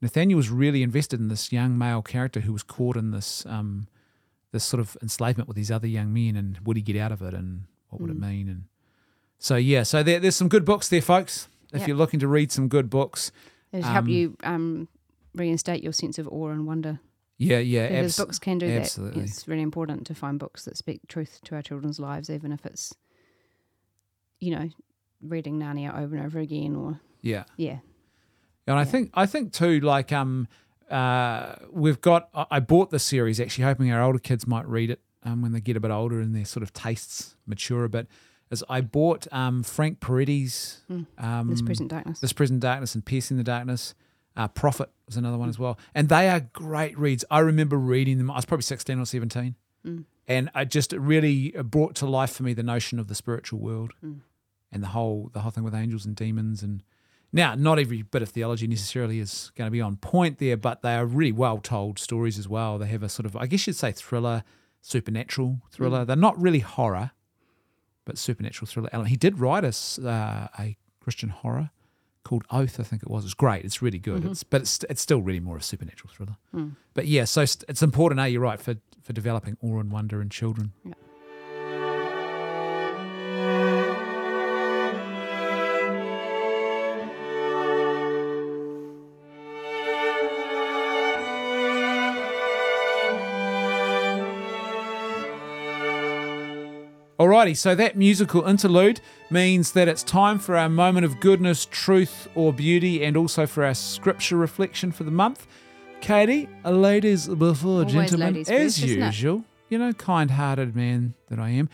Nathaniel 0.00 0.36
was 0.36 0.48
really 0.48 0.84
invested 0.84 1.18
in 1.18 1.28
this 1.28 1.50
young 1.50 1.76
male 1.76 2.02
character 2.02 2.40
who 2.40 2.52
was 2.52 2.62
caught 2.62 2.96
in 2.96 3.10
this 3.10 3.44
um 3.46 3.88
this 4.52 4.62
sort 4.62 4.80
of 4.80 4.96
enslavement 5.02 5.48
with 5.48 5.56
these 5.56 5.72
other 5.72 5.88
young 5.88 6.12
men 6.12 6.36
and 6.36 6.60
would 6.64 6.76
he 6.76 6.82
get 6.84 6.96
out 6.96 7.10
of 7.10 7.20
it 7.20 7.34
and 7.34 7.64
what 7.88 8.00
would 8.00 8.10
it 8.10 8.16
mm. 8.16 8.28
mean 8.28 8.48
and 8.48 8.64
so 9.38 9.56
yeah 9.56 9.82
so 9.82 10.04
there, 10.04 10.20
there's 10.20 10.36
some 10.36 10.48
good 10.48 10.64
books 10.64 10.88
there 10.88 11.02
folks 11.02 11.48
if 11.72 11.80
Yeah. 11.80 11.88
you're 11.88 11.96
looking 11.96 12.20
to 12.20 12.28
read 12.28 12.52
some 12.52 12.68
good 12.68 12.88
books 12.88 13.32
It'll 13.74 13.90
help 13.90 14.04
um, 14.04 14.08
you 14.08 14.36
um, 14.44 14.88
reinstate 15.34 15.82
your 15.82 15.92
sense 15.92 16.18
of 16.18 16.28
awe 16.28 16.50
and 16.50 16.66
wonder. 16.66 17.00
Yeah 17.38 17.58
yeah 17.58 17.88
Because 17.88 18.04
abs- 18.06 18.16
books 18.18 18.38
can 18.38 18.58
do 18.58 18.66
absolutely. 18.68 19.22
that. 19.22 19.28
It's 19.28 19.48
really 19.48 19.62
important 19.62 20.06
to 20.06 20.14
find 20.14 20.38
books 20.38 20.64
that 20.64 20.76
speak 20.76 21.00
truth 21.08 21.40
to 21.44 21.54
our 21.54 21.62
children's 21.62 21.98
lives, 21.98 22.30
even 22.30 22.52
if 22.52 22.64
it's, 22.64 22.94
you 24.40 24.50
know, 24.54 24.68
reading 25.22 25.58
Narnia 25.58 25.96
over 25.98 26.16
and 26.16 26.24
over 26.26 26.38
again 26.38 26.76
or, 26.76 27.00
yeah 27.22 27.44
yeah. 27.56 27.78
And 28.66 28.78
I 28.78 28.84
think 28.84 29.10
I 29.14 29.26
think 29.26 29.52
too, 29.52 29.80
like 29.80 30.10
um, 30.12 30.48
uh, 30.90 31.56
we've 31.70 32.00
got. 32.00 32.28
I 32.50 32.60
bought 32.60 32.90
the 32.90 32.98
series 32.98 33.38
actually, 33.38 33.64
hoping 33.64 33.92
our 33.92 34.02
older 34.02 34.18
kids 34.18 34.46
might 34.46 34.66
read 34.66 34.88
it 34.90 35.00
um, 35.22 35.42
when 35.42 35.52
they 35.52 35.60
get 35.60 35.76
a 35.76 35.80
bit 35.80 35.90
older 35.90 36.18
and 36.20 36.34
their 36.34 36.46
sort 36.46 36.62
of 36.62 36.72
tastes 36.72 37.36
mature 37.46 37.84
a 37.84 37.88
bit. 37.90 38.06
Is 38.50 38.64
I 38.68 38.80
bought 38.80 39.26
um, 39.32 39.62
Frank 39.62 40.00
Peretti's 40.00 40.82
um, 41.18 41.48
This 41.50 41.60
present 41.60 41.90
darkness. 41.90 42.20
This 42.20 42.32
Present 42.32 42.60
Darkness 42.60 42.94
and 42.94 43.04
Piercing 43.04 43.36
the 43.36 43.44
Darkness. 43.44 43.94
Uh, 44.36 44.48
Prophet 44.48 44.90
was 45.06 45.16
another 45.16 45.38
one 45.38 45.48
as 45.48 45.58
well, 45.58 45.78
and 45.94 46.08
they 46.08 46.28
are 46.28 46.40
great 46.40 46.98
reads. 46.98 47.24
I 47.30 47.38
remember 47.38 47.76
reading 47.76 48.18
them. 48.18 48.30
I 48.30 48.36
was 48.36 48.44
probably 48.44 48.62
sixteen 48.62 48.98
or 48.98 49.06
seventeen, 49.06 49.54
and 50.26 50.50
I 50.54 50.64
just 50.64 50.92
it 50.92 50.98
really 51.00 51.50
brought 51.62 51.94
to 51.96 52.06
life 52.06 52.32
for 52.32 52.42
me 52.42 52.52
the 52.52 52.62
notion 52.62 52.98
of 52.98 53.06
the 53.08 53.14
spiritual 53.14 53.60
world 53.60 53.92
and 54.72 54.82
the 54.82 54.88
whole 54.88 55.30
the 55.32 55.40
whole 55.40 55.50
thing 55.52 55.62
with 55.62 55.74
angels 55.74 56.04
and 56.04 56.16
demons 56.16 56.62
and 56.62 56.82
now 57.32 57.54
not 57.54 57.78
every 57.78 58.02
bit 58.02 58.22
of 58.22 58.28
theology 58.30 58.66
necessarily 58.66 59.20
is 59.20 59.52
going 59.56 59.66
to 59.66 59.70
be 59.70 59.80
on 59.80 59.96
point 59.96 60.38
there 60.38 60.56
but 60.56 60.82
they 60.82 60.94
are 60.96 61.06
really 61.06 61.32
well 61.32 61.58
told 61.58 61.98
stories 61.98 62.38
as 62.38 62.48
well. 62.48 62.78
They 62.78 62.86
have 62.88 63.02
a 63.04 63.08
sort 63.08 63.26
of 63.26 63.36
i 63.36 63.46
guess 63.46 63.66
you'd 63.68 63.76
say 63.76 63.92
thriller 63.92 64.42
supernatural 64.80 65.60
thriller. 65.70 66.04
They're 66.04 66.16
not 66.16 66.40
really 66.40 66.60
horror 66.60 67.12
but 68.04 68.18
supernatural 68.18 68.66
thriller. 68.66 68.88
Element 68.92 69.10
he 69.10 69.16
did 69.16 69.38
write 69.38 69.64
us 69.64 69.98
uh, 69.98 70.48
a 70.58 70.76
christian 71.00 71.28
horror 71.28 71.70
called 72.24 72.44
oath 72.50 72.80
i 72.80 72.82
think 72.82 73.02
it 73.02 73.10
was. 73.10 73.24
It's 73.24 73.34
great. 73.34 73.64
It's 73.64 73.80
really 73.82 73.98
good. 73.98 74.24
It's 74.24 74.42
but 74.42 74.62
it's, 74.62 74.82
it's 74.90 75.02
still 75.02 75.22
really 75.22 75.40
more 75.40 75.56
of 75.56 75.62
a 75.62 75.64
supernatural 75.64 76.10
thriller. 76.14 76.36
But 76.94 77.06
yeah 77.06 77.24
so 77.24 77.42
it's 77.42 77.82
important 77.82 78.20
eh, 78.20 78.26
you're 78.26 78.40
right 78.40 78.60
for 78.60 78.76
for 79.02 79.12
developing 79.12 79.56
awe 79.62 79.78
and 79.80 79.92
wonder 79.92 80.20
in 80.22 80.30
children. 80.30 80.72
Yeah. 80.84 80.94
Alrighty, 97.44 97.56
so 97.58 97.74
that 97.74 97.94
musical 97.94 98.46
interlude 98.46 99.02
means 99.28 99.72
that 99.72 99.86
it's 99.86 100.02
time 100.02 100.38
for 100.38 100.56
our 100.56 100.70
moment 100.70 101.04
of 101.04 101.20
goodness, 101.20 101.66
truth, 101.70 102.26
or 102.34 102.54
beauty, 102.54 103.04
and 103.04 103.18
also 103.18 103.46
for 103.46 103.66
our 103.66 103.74
scripture 103.74 104.38
reflection 104.38 104.90
for 104.90 105.04
the 105.04 105.10
month. 105.10 105.46
Katie, 106.00 106.48
ladies 106.64 107.28
before 107.28 107.80
Always 107.80 107.92
gentlemen, 107.92 108.28
ladies 108.32 108.48
as 108.48 108.78
first, 108.78 108.88
usual. 108.88 109.44
You 109.68 109.76
know, 109.76 109.92
kind 109.92 110.30
hearted 110.30 110.74
man 110.74 111.12
that 111.28 111.38
I 111.38 111.50
am. 111.50 111.68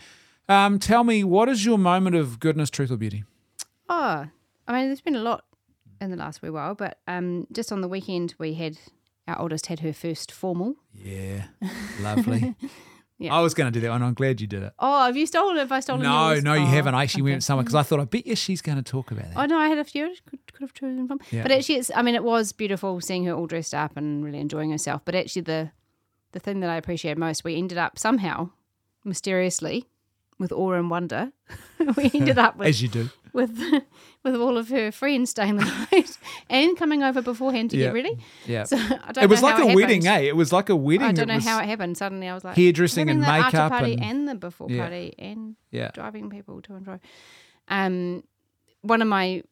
Um, 0.49 0.77
tell 0.77 1.05
me, 1.05 1.23
what 1.23 1.47
is 1.47 1.63
your 1.63 1.77
moment 1.77 2.17
of 2.17 2.41
goodness, 2.41 2.69
truth, 2.69 2.91
or 2.91 2.97
beauty? 2.97 3.23
Oh, 3.87 4.27
I 4.67 4.73
mean, 4.73 4.87
there's 4.87 4.99
been 4.99 5.15
a 5.15 5.23
lot 5.23 5.45
in 6.01 6.11
the 6.11 6.17
last 6.17 6.41
wee 6.41 6.49
while, 6.49 6.75
but 6.75 6.97
um, 7.07 7.47
just 7.49 7.71
on 7.71 7.79
the 7.79 7.87
weekend, 7.87 8.35
we 8.37 8.55
had 8.55 8.77
our 9.25 9.39
oldest 9.39 9.67
had 9.67 9.79
her 9.79 9.93
first 9.93 10.33
formal. 10.33 10.75
Yeah, 10.93 11.45
lovely. 12.01 12.55
Yeah. 13.21 13.35
I 13.35 13.39
was 13.41 13.53
going 13.53 13.71
to 13.71 13.79
do 13.79 13.81
that 13.85 13.89
one. 13.91 14.01
I'm 14.01 14.13
glad 14.15 14.41
you 14.41 14.47
did 14.47 14.63
it. 14.63 14.73
Oh, 14.79 15.05
have 15.05 15.15
you 15.15 15.25
stolen 15.27 15.57
it? 15.57 15.59
Have 15.59 15.71
I 15.71 15.79
stolen 15.79 16.01
No, 16.01 16.31
yours? 16.31 16.43
no, 16.43 16.53
you 16.55 16.63
Oh, 16.63 16.65
haven't. 16.65 16.95
I 16.95 17.03
actually 17.03 17.21
okay. 17.23 17.31
went 17.33 17.43
somewhere 17.43 17.63
because 17.63 17.75
I 17.75 17.81
mm-hmm. 17.81 17.89
thought, 17.89 17.99
I 17.99 18.05
bet 18.05 18.25
you 18.25 18.35
she's 18.35 18.61
going 18.61 18.77
to 18.77 18.83
talk 18.83 19.11
about 19.11 19.25
that. 19.29 19.37
Oh 19.37 19.45
no, 19.45 19.57
I 19.59 19.67
had 19.67 19.77
a 19.77 19.83
few. 19.83 20.05
I 20.05 20.15
Could, 20.29 20.39
could 20.53 20.61
have 20.61 20.73
chosen 20.73 21.07
from, 21.07 21.19
Yeah. 21.29 21.43
but 21.43 21.51
actually, 21.51 21.75
it's. 21.75 21.91
I 21.95 22.01
mean, 22.01 22.15
it 22.15 22.23
was 22.23 22.51
beautiful 22.51 22.99
seeing 22.99 23.25
her 23.25 23.33
all 23.33 23.45
dressed 23.45 23.73
up 23.75 23.95
and 23.95 24.25
really 24.25 24.39
enjoying 24.39 24.71
herself. 24.71 25.03
But 25.05 25.13
actually, 25.15 25.43
the 25.43 25.71
the 26.31 26.39
thing 26.39 26.61
that 26.61 26.69
I 26.69 26.77
appreciated 26.77 27.19
most, 27.19 27.43
we 27.43 27.55
ended 27.57 27.77
up 27.77 27.99
somehow, 27.99 28.49
mysteriously, 29.03 29.87
with 30.39 30.51
awe 30.51 30.73
and 30.73 30.89
wonder, 30.89 31.31
we 31.97 32.09
ended 32.13 32.37
up 32.39 32.55
with 32.57 32.67
As 32.69 32.81
you 32.81 32.87
do. 32.87 33.09
With 33.33 33.59
with 34.23 34.35
all 34.35 34.57
of 34.57 34.69
her 34.69 34.91
friends 34.91 35.29
staying 35.31 35.57
the 35.57 35.65
night 35.91 36.17
and 36.49 36.77
coming 36.77 37.03
over 37.03 37.21
beforehand 37.21 37.71
to 37.71 37.77
Yeah. 37.77 37.85
get 37.87 37.93
ready. 37.93 38.17
Yeah. 38.45 38.63
So 38.65 38.77
I 39.03 39.11
don't 39.11 39.23
It 39.23 39.29
was 39.29 39.41
like 39.41 39.59
a 39.59 39.73
wedding, 39.75 40.05
eh? 40.07 40.19
It 40.19 40.35
was 40.35 40.51
like 40.51 40.69
a 40.69 40.75
wedding. 40.75 41.07
I 41.07 41.11
don't 41.11 41.27
know 41.27 41.39
how 41.39 41.59
it 41.59 41.65
happened. 41.65 41.97
Suddenly, 41.97 42.27
I 42.27 42.33
was 42.33 42.43
like 42.43 42.55
hairdressing 42.55 43.09
and 43.09 43.21
the 43.21 43.27
makeup 43.27 43.53
after 43.55 43.69
party 43.75 43.93
and- 43.93 44.03
and, 44.03 44.27
the 44.27 44.35
before 44.35 44.69
Yeah. 44.69 44.81
party 44.81 45.13
and 45.19 45.55
Yeah. 45.71 45.91
driving 45.93 46.29
people 46.29 46.61
to 46.63 46.73
and 46.75 46.85
fro. 46.85 46.99
Um, 47.67 48.23
one 48.81 49.01
of 49.01 49.07
my 49.07 49.43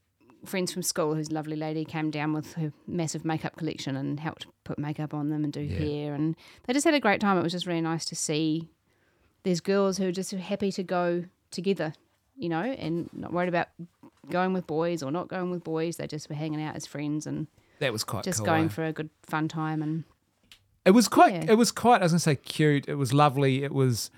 friends 0.45 0.71
from 0.71 0.81
school, 0.83 1.15
who's 1.15 1.29
a 1.29 1.33
lovely 1.33 1.55
lady, 1.55 1.83
came 1.85 2.09
down 2.11 2.33
with 2.33 2.53
her 2.53 2.71
massive 2.87 3.25
makeup 3.25 3.55
collection 3.57 3.95
and 3.95 4.19
helped 4.19 4.45
put 4.63 4.79
makeup 4.79 5.13
on 5.13 5.29
them 5.29 5.43
and 5.43 5.51
do 5.53 5.61
Yeah. 5.61 5.77
hair, 5.79 6.13
and 6.13 6.35
they 6.65 6.73
just 6.73 6.85
had 6.85 6.93
a 6.93 6.99
great 6.99 7.19
time. 7.19 7.37
It 7.37 7.43
was 7.43 7.51
just 7.51 7.65
really 7.67 7.81
nice 7.81 8.05
to 8.05 8.15
see 8.15 8.69
these 9.43 9.59
girls 9.61 9.97
who 9.97 10.07
are 10.07 10.11
just 10.11 10.31
happy 10.31 10.71
to 10.71 10.83
go 10.83 11.25
together, 11.51 11.93
you 12.39 12.49
know, 12.49 12.61
and 12.61 13.09
not 13.13 13.31
worried 13.33 13.49
about 13.49 13.67
going 14.29 14.53
with 14.53 14.65
boys 14.65 15.03
or 15.03 15.11
not 15.11 15.27
going 15.27 15.51
with 15.51 15.63
boys. 15.63 15.97
They 15.97 16.07
just 16.07 16.29
were 16.29 16.35
hanging 16.35 16.61
out 16.61 16.75
as 16.75 16.85
friends 16.85 17.27
and 17.27 17.47
That 17.79 17.91
was 17.91 18.03
quite 18.03 18.23
just 18.23 18.39
cool. 18.39 18.45
going 18.45 18.65
eh? 18.65 18.69
for 18.69 18.85
a 18.85 18.91
good 18.93 19.09
fun 19.23 19.47
time. 19.47 19.81
And 19.81 20.03
It 20.85 20.91
was 20.91 21.07
quite. 21.07 21.33
Yeah. 21.33 21.45
It 21.49 21.57
was 21.57 21.71
quite. 21.71 22.01
I 22.01 22.05
was 22.05 22.11
gonna 22.13 22.19
say 22.19 22.35
cute. 22.35 22.87
It 22.87 22.95
was 22.95 23.13
lovely. 23.13 23.63
It 23.63 23.73
was 23.73 24.09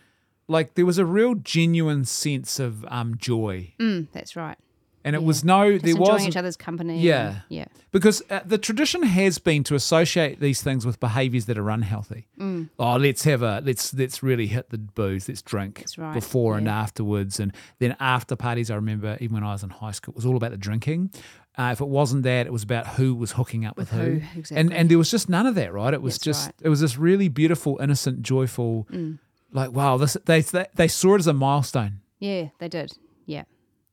like 0.47 0.75
there 0.75 0.85
was 0.85 0.97
a 0.97 1.05
real 1.05 1.35
genuine 1.35 2.05
sense 2.05 2.59
of 2.59 2.85
um 2.85 3.15
joy, 3.17 3.73
mm, 3.79 4.07
that's 4.11 4.35
right. 4.35 4.57
And 5.03 5.15
it 5.15 5.21
Yeah. 5.21 5.27
was 5.27 5.43
no. 5.43 5.71
Just 5.71 5.83
there 5.85 5.91
enjoying 5.91 6.11
wasn't 6.11 6.29
each 6.29 6.37
other's 6.37 6.57
company. 6.57 6.99
Yeah. 6.99 7.41
yeah. 7.49 7.65
because 7.91 8.21
uh, 8.29 8.41
the 8.45 8.57
tradition 8.57 9.03
has 9.03 9.37
been 9.39 9.63
to 9.65 9.75
associate 9.75 10.39
these 10.39 10.61
things 10.61 10.85
with 10.85 10.99
behaviours 10.99 11.45
that 11.45 11.57
are 11.57 11.69
unhealthy. 11.69 12.27
Mm. 12.39 12.69
Oh, 12.79 12.95
let's 12.97 13.23
have 13.23 13.41
a 13.41 13.61
let's 13.65 13.93
let's 13.93 14.21
really 14.23 14.47
hit 14.47 14.69
the 14.69 14.77
booze. 14.77 15.27
Let's 15.27 15.41
drink 15.41 15.83
right, 15.97 16.13
before 16.13 16.57
and 16.57 16.67
afterwards, 16.67 17.39
and 17.39 17.53
then 17.79 17.95
after 17.99 18.35
parties. 18.35 18.69
I 18.71 18.75
remember 18.75 19.17
even 19.19 19.35
when 19.35 19.43
I 19.43 19.53
was 19.53 19.63
in 19.63 19.69
high 19.69 19.91
school, 19.91 20.13
it 20.13 20.15
was 20.15 20.25
all 20.25 20.37
about 20.37 20.51
the 20.51 20.57
drinking. 20.57 21.11
Uh, 21.57 21.69
if 21.73 21.81
it 21.81 21.87
wasn't 21.87 22.23
that, 22.23 22.45
it 22.47 22.53
was 22.53 22.63
about 22.63 22.87
who 22.87 23.13
was 23.13 23.33
hooking 23.33 23.65
up 23.65 23.75
with, 23.75 23.91
With 23.91 24.01
who. 24.01 24.19
who, 24.19 24.43
And 24.55 24.71
and 24.71 24.89
there 24.89 24.97
was 24.97 25.11
just 25.11 25.27
none 25.27 25.45
of 25.45 25.55
that, 25.55 25.73
right? 25.73 25.93
It 25.93 26.01
was 26.01 26.13
That's 26.15 26.23
just 26.23 26.45
right. 26.47 26.55
it 26.61 26.69
was 26.69 26.79
this 26.79 26.97
really 26.97 27.27
beautiful, 27.27 27.77
innocent, 27.81 28.21
joyful. 28.21 28.87
Mm. 28.91 29.19
Like 29.51 29.71
wow, 29.73 29.97
this 29.97 30.15
they 30.25 30.41
they, 30.41 30.67
they 30.75 30.87
saw 30.87 31.15
it 31.15 31.19
as 31.19 31.27
a 31.27 31.33
milestone. 31.33 31.99
Yeah, 32.19 32.49
they 32.59 32.69
did. 32.69 32.93
Yeah. 33.25 33.43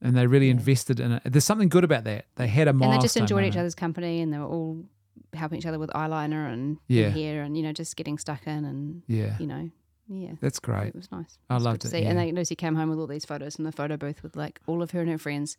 And 0.00 0.16
they 0.16 0.26
really 0.26 0.48
invested 0.50 1.00
in 1.00 1.12
it. 1.12 1.22
There's 1.24 1.44
something 1.44 1.68
good 1.68 1.82
about 1.84 2.04
that. 2.04 2.26
They 2.36 2.46
had 2.46 2.68
a 2.68 2.72
milestone. 2.72 2.92
and 2.92 3.00
they 3.00 3.04
just 3.04 3.16
enjoyed 3.16 3.44
each 3.44 3.56
other's 3.56 3.74
company 3.74 4.20
and 4.20 4.32
they 4.32 4.38
were 4.38 4.46
all 4.46 4.84
helping 5.34 5.58
each 5.58 5.66
other 5.66 5.78
with 5.78 5.90
eyeliner 5.90 6.52
and 6.52 6.78
Yeah. 6.86 7.08
hair 7.08 7.42
and, 7.42 7.56
you 7.56 7.62
know, 7.64 7.72
just 7.72 7.96
getting 7.96 8.16
stuck 8.16 8.46
in 8.46 8.64
and, 8.64 9.02
Yeah, 9.08 9.36
you 9.40 9.46
know, 9.48 9.70
yeah. 10.08 10.32
that's 10.40 10.60
great. 10.60 10.88
It 10.88 10.94
was 10.94 11.10
nice. 11.10 11.38
I 11.50 11.54
was 11.54 11.64
loved 11.64 11.80
to 11.82 11.88
it, 11.88 11.90
see. 11.90 11.96
And 12.04 12.16
yeah. 12.18 12.26
then 12.26 12.34
Lucy 12.36 12.54
came 12.54 12.76
home 12.76 12.90
with 12.90 12.98
all 13.00 13.08
these 13.08 13.24
photos 13.24 13.56
from 13.56 13.64
the 13.64 13.72
photo 13.72 13.96
booth 13.96 14.22
with 14.22 14.36
like 14.36 14.60
all 14.66 14.82
of 14.82 14.92
her 14.92 15.00
and 15.00 15.10
her 15.10 15.18
friends 15.18 15.56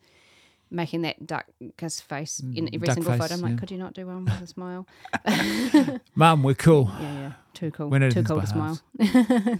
making 0.71 1.01
that 1.01 1.25
duck 1.27 1.45
kiss 1.77 1.99
face 1.99 2.41
mm, 2.41 2.55
in 2.55 2.67
every 2.73 2.85
duck 2.85 2.93
single 2.93 3.11
face, 3.13 3.21
photo. 3.21 3.33
I'm 3.33 3.41
like, 3.41 3.51
yeah. 3.53 3.57
could 3.57 3.71
you 3.71 3.77
not 3.77 3.93
do 3.93 4.05
one 4.07 4.23
with 4.25 4.41
a 4.41 4.47
smile? 4.47 4.87
Mum, 6.15 6.43
we're 6.43 6.53
cool. 6.55 6.89
yeah, 7.01 7.13
yeah. 7.13 7.31
Too 7.53 7.71
cool. 7.71 7.89
Too 7.89 8.23
cool 8.23 8.39
to 8.39 8.47
behalves. 8.47 8.51
smile. 8.51 8.79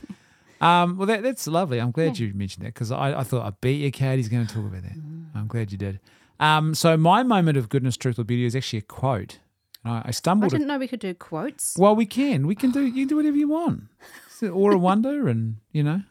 Um, 0.62 0.97
well, 0.97 1.07
that, 1.07 1.24
that's 1.24 1.47
lovely. 1.47 1.80
I'm 1.80 1.91
glad 1.91 2.20
you 2.20 2.34
mentioned 2.34 2.66
that 2.66 2.74
because 2.74 2.91
I, 2.91 3.20
I 3.20 3.24
thought, 3.24 3.45
I 3.45 3.51
bet 3.62 3.76
you 3.76 3.91
Katie's 3.91 4.28
going 4.30 4.45
to 4.45 4.53
talk 4.53 4.66
about 4.66 4.84
that. 4.84 4.97
Mm. 4.97 5.28
I'm 5.36 5.47
glad 5.47 5.72
you 5.72 5.78
did. 5.78 5.99
Um, 6.39 6.74
so 6.74 6.97
my 6.97 7.24
moment 7.24 7.57
of 7.57 7.70
goodness, 7.70 7.97
truth, 7.97 8.20
or 8.20 8.24
beauty 8.24 8.45
is 8.45 8.55
actually 8.55 8.80
a 8.80 8.84
quote. 8.84 9.39
And 9.84 9.93
I, 9.93 9.97
I 9.97 10.10
I 10.10 10.47
didn't 10.47 10.68
know 10.68 10.78
we 10.78 10.88
could 10.88 10.99
do 10.99 11.14
quotes. 11.14 11.76
well, 11.78 11.95
we 11.95 12.05
can. 12.05 12.47
We 12.47 12.55
can 12.55 12.72
do. 12.72 12.86
You 12.86 12.91
can 12.91 13.07
do 13.07 13.16
whatever 13.16 13.38
you 13.38 13.47
want. 13.49 13.84
It's 14.28 14.43
or 14.43 14.72
a 14.72 14.78
wonder, 14.78 15.28
and 15.30 15.57
you 15.72 15.84
know, 15.84 16.01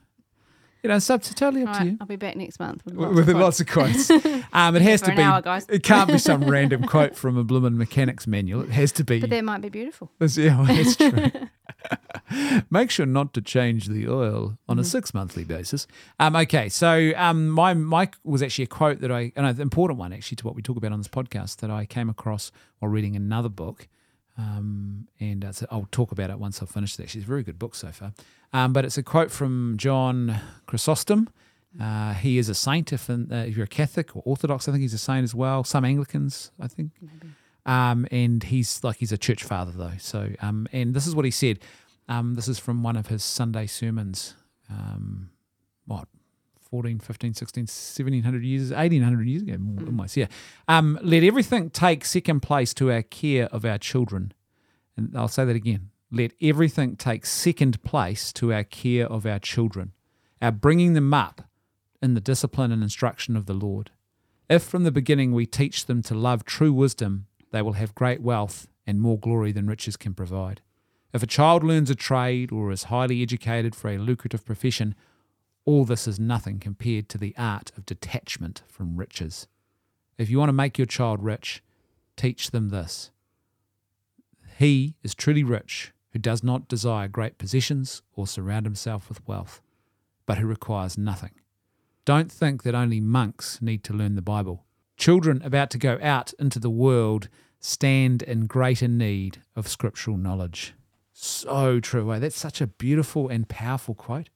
you 0.82 0.88
know, 0.88 0.96
it's 0.96 1.10
up 1.10 1.22
to 1.22 1.34
totally 1.34 1.62
up 1.64 1.68
All 1.70 1.74
to 1.80 1.86
you. 1.86 1.96
I'll 2.00 2.06
be 2.06 2.16
back 2.16 2.36
next 2.36 2.60
month 2.60 2.84
with 2.84 2.94
lots 2.94 3.14
with 3.14 3.28
of 3.28 3.34
quotes. 3.66 4.08
lots 4.10 4.10
of 4.10 4.22
quotes. 4.22 4.44
Um, 4.52 4.76
it 4.76 4.82
has 4.82 5.02
to 5.02 5.14
be. 5.14 5.20
hour. 5.20 5.42
It 5.68 5.82
can't 5.82 6.10
be 6.10 6.16
some 6.18 6.44
random 6.50 6.84
quote 6.84 7.14
from 7.14 7.36
a 7.36 7.44
bloomin' 7.44 7.76
mechanics 7.76 8.26
manual. 8.26 8.62
It 8.62 8.70
has 8.70 8.92
to 8.92 9.04
be. 9.04 9.20
But 9.20 9.28
that 9.30 9.44
might 9.44 9.60
be 9.60 9.68
beautiful. 9.68 10.10
That's, 10.18 10.38
yeah, 10.38 10.56
well, 10.56 10.66
that's 10.74 10.96
true. 10.96 11.30
Make 12.70 12.90
sure 12.90 13.06
not 13.06 13.32
to 13.34 13.40
change 13.40 13.86
the 13.86 14.08
oil 14.08 14.58
on 14.68 14.78
a 14.78 14.84
six 14.84 15.14
monthly 15.14 15.44
basis. 15.44 15.86
Um, 16.18 16.36
okay, 16.36 16.68
so 16.68 17.12
um, 17.16 17.48
my 17.48 17.74
my 17.74 18.10
was 18.24 18.42
actually 18.42 18.64
a 18.64 18.68
quote 18.68 19.00
that 19.00 19.10
I, 19.10 19.32
and 19.36 19.46
an 19.46 19.60
important 19.60 19.98
one 19.98 20.12
actually 20.12 20.36
to 20.36 20.46
what 20.46 20.54
we 20.54 20.62
talk 20.62 20.76
about 20.76 20.92
on 20.92 20.98
this 20.98 21.08
podcast 21.08 21.56
that 21.58 21.70
I 21.70 21.86
came 21.86 22.08
across 22.08 22.50
while 22.78 22.90
reading 22.90 23.16
another 23.16 23.48
book. 23.48 23.88
Um, 24.36 25.08
and 25.18 25.44
uh, 25.44 25.52
so 25.52 25.66
I'll 25.70 25.88
talk 25.90 26.12
about 26.12 26.30
it 26.30 26.38
once 26.38 26.62
I've 26.62 26.70
finished 26.70 26.96
that. 26.98 27.10
She's 27.10 27.24
a 27.24 27.26
very 27.26 27.42
good 27.42 27.58
book 27.58 27.74
so 27.74 27.88
far. 27.88 28.12
Um, 28.52 28.72
but 28.72 28.84
it's 28.84 28.96
a 28.96 29.02
quote 29.02 29.30
from 29.30 29.74
John 29.76 30.40
Chrysostom. 30.66 31.28
Uh, 31.80 32.14
he 32.14 32.38
is 32.38 32.48
a 32.48 32.54
saint 32.54 32.92
if, 32.92 33.10
uh, 33.10 33.14
if 33.30 33.56
you're 33.56 33.64
a 33.64 33.68
Catholic 33.68 34.16
or 34.16 34.22
Orthodox. 34.24 34.68
I 34.68 34.72
think 34.72 34.82
he's 34.82 34.94
a 34.94 34.98
saint 34.98 35.24
as 35.24 35.34
well. 35.34 35.64
Some 35.64 35.84
Anglicans, 35.84 36.50
I 36.60 36.68
think. 36.68 36.92
Um, 37.68 38.06
and 38.10 38.42
he's 38.42 38.82
like 38.82 38.96
he's 38.96 39.12
a 39.12 39.18
church 39.18 39.44
father 39.44 39.72
though. 39.72 39.92
So 39.98 40.30
um, 40.40 40.66
and 40.72 40.94
this 40.94 41.06
is 41.06 41.14
what 41.14 41.26
he 41.26 41.30
said. 41.30 41.60
Um, 42.08 42.34
this 42.34 42.48
is 42.48 42.58
from 42.58 42.82
one 42.82 42.96
of 42.96 43.08
his 43.08 43.22
Sunday 43.22 43.66
sermons. 43.66 44.34
Um, 44.70 45.30
what 45.84 46.08
14, 46.70 46.98
15, 46.98 47.34
16, 47.34 47.62
1700 47.62 48.42
years, 48.42 48.70
1800 48.70 49.26
years 49.26 49.42
ago, 49.42 49.56
almost, 49.86 50.16
yeah. 50.16 50.26
Um, 50.66 50.98
let 51.02 51.22
everything 51.22 51.70
take 51.70 52.04
second 52.04 52.40
place 52.40 52.74
to 52.74 52.90
our 52.92 53.02
care 53.02 53.46
of 53.46 53.64
our 53.64 53.78
children. 53.78 54.32
And 54.96 55.16
I'll 55.16 55.28
say 55.28 55.44
that 55.44 55.56
again. 55.56 55.90
Let 56.10 56.32
everything 56.40 56.96
take 56.96 57.24
second 57.24 57.82
place 57.84 58.32
to 58.34 58.52
our 58.52 58.64
care 58.64 59.06
of 59.06 59.24
our 59.24 59.38
children, 59.38 59.92
our 60.42 60.52
bringing 60.52 60.94
them 60.94 61.12
up 61.14 61.42
in 62.02 62.14
the 62.14 62.20
discipline 62.20 62.72
and 62.72 62.82
instruction 62.82 63.36
of 63.36 63.46
the 63.46 63.54
Lord. 63.54 63.90
If 64.48 64.62
from 64.62 64.84
the 64.84 64.92
beginning 64.92 65.32
we 65.32 65.46
teach 65.46 65.86
them 65.86 66.02
to 66.02 66.14
love 66.14 66.44
true 66.44 66.72
wisdom, 66.72 67.26
they 67.50 67.62
will 67.62 67.74
have 67.74 67.94
great 67.94 68.20
wealth 68.20 68.68
and 68.86 69.00
more 69.00 69.18
glory 69.18 69.52
than 69.52 69.66
riches 69.66 69.96
can 69.96 70.14
provide. 70.14 70.60
If 71.12 71.22
a 71.22 71.26
child 71.26 71.64
learns 71.64 71.90
a 71.90 71.94
trade 71.94 72.52
or 72.52 72.70
is 72.70 72.84
highly 72.84 73.22
educated 73.22 73.74
for 73.74 73.88
a 73.88 73.98
lucrative 73.98 74.44
profession, 74.44 74.94
all 75.64 75.84
this 75.84 76.06
is 76.06 76.18
nothing 76.18 76.58
compared 76.58 77.08
to 77.10 77.18
the 77.18 77.34
art 77.36 77.72
of 77.76 77.86
detachment 77.86 78.62
from 78.68 78.96
riches. 78.96 79.46
If 80.16 80.30
you 80.30 80.38
want 80.38 80.48
to 80.48 80.54
make 80.54 80.78
your 80.78 80.86
child 80.86 81.22
rich, 81.22 81.62
teach 82.16 82.50
them 82.50 82.70
this. 82.70 83.10
He 84.58 84.96
is 85.02 85.14
truly 85.14 85.44
rich 85.44 85.92
who 86.12 86.18
does 86.18 86.42
not 86.42 86.68
desire 86.68 87.08
great 87.08 87.38
possessions 87.38 88.02
or 88.14 88.26
surround 88.26 88.66
himself 88.66 89.08
with 89.08 89.26
wealth, 89.26 89.60
but 90.26 90.38
who 90.38 90.46
requires 90.46 90.98
nothing. 90.98 91.32
Don't 92.04 92.32
think 92.32 92.62
that 92.62 92.74
only 92.74 93.00
monks 93.00 93.60
need 93.60 93.84
to 93.84 93.92
learn 93.92 94.14
the 94.14 94.22
Bible. 94.22 94.64
Children 94.98 95.40
about 95.44 95.70
to 95.70 95.78
go 95.78 95.98
out 96.02 96.32
into 96.38 96.58
the 96.58 96.68
world 96.68 97.28
stand 97.60 98.22
in 98.22 98.46
greater 98.46 98.88
need 98.88 99.40
of 99.56 99.68
scriptural 99.68 100.16
knowledge. 100.16 100.74
So 101.12 101.80
true. 101.80 102.12
eh? 102.12 102.18
That's 102.18 102.38
such 102.38 102.60
a 102.60 102.66
beautiful 102.66 103.28
and 103.28 103.48
powerful 103.48 103.94
quote. 103.94 104.28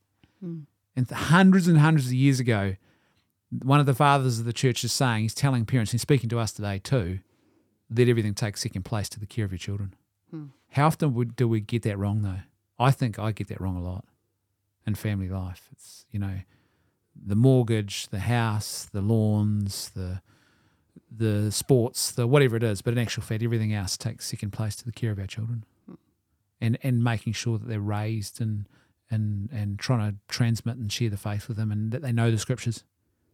And 0.96 1.10
hundreds 1.10 1.68
and 1.68 1.78
hundreds 1.78 2.06
of 2.08 2.14
years 2.14 2.40
ago, 2.40 2.76
one 3.62 3.80
of 3.80 3.86
the 3.86 3.94
fathers 3.94 4.38
of 4.38 4.44
the 4.44 4.52
church 4.52 4.82
is 4.82 4.92
saying, 4.92 5.22
he's 5.22 5.34
telling 5.34 5.64
parents, 5.66 5.92
he's 5.92 6.02
speaking 6.02 6.28
to 6.30 6.38
us 6.38 6.52
today 6.52 6.78
too, 6.78 7.20
let 7.94 8.08
everything 8.08 8.34
take 8.34 8.56
second 8.56 8.84
place 8.84 9.08
to 9.10 9.20
the 9.20 9.26
care 9.26 9.44
of 9.44 9.52
your 9.52 9.58
children. 9.58 9.94
How 10.70 10.86
often 10.86 11.12
would, 11.14 11.36
do 11.36 11.46
we 11.46 11.60
get 11.60 11.82
that 11.82 11.98
wrong 11.98 12.22
though? 12.22 12.40
I 12.78 12.90
think 12.90 13.18
I 13.18 13.32
get 13.32 13.48
that 13.48 13.60
wrong 13.60 13.76
a 13.76 13.82
lot 13.82 14.04
in 14.86 14.94
family 14.94 15.28
life. 15.28 15.68
It's, 15.72 16.06
you 16.10 16.18
know, 16.18 16.38
the 17.14 17.36
mortgage, 17.36 18.08
the 18.08 18.20
house, 18.20 18.88
the 18.90 19.02
lawns, 19.02 19.90
the 19.90 20.22
the 21.14 21.50
sports, 21.52 22.12
the 22.12 22.26
whatever 22.26 22.56
it 22.56 22.62
is, 22.62 22.82
but 22.82 22.92
in 22.92 22.98
actual 22.98 23.22
fact, 23.22 23.42
everything 23.42 23.72
else 23.72 23.96
takes 23.96 24.26
second 24.26 24.52
place 24.52 24.76
to 24.76 24.84
the 24.84 24.92
care 24.92 25.10
of 25.10 25.18
our 25.18 25.26
children, 25.26 25.64
and 26.60 26.78
and 26.82 27.02
making 27.02 27.32
sure 27.34 27.58
that 27.58 27.68
they're 27.68 27.80
raised 27.80 28.40
and 28.40 28.66
and 29.10 29.48
and 29.52 29.78
trying 29.78 30.10
to 30.10 30.16
transmit 30.28 30.76
and 30.76 30.90
share 30.90 31.10
the 31.10 31.16
faith 31.16 31.48
with 31.48 31.56
them, 31.56 31.70
and 31.70 31.92
that 31.92 32.02
they 32.02 32.12
know 32.12 32.30
the 32.30 32.38
scriptures. 32.38 32.84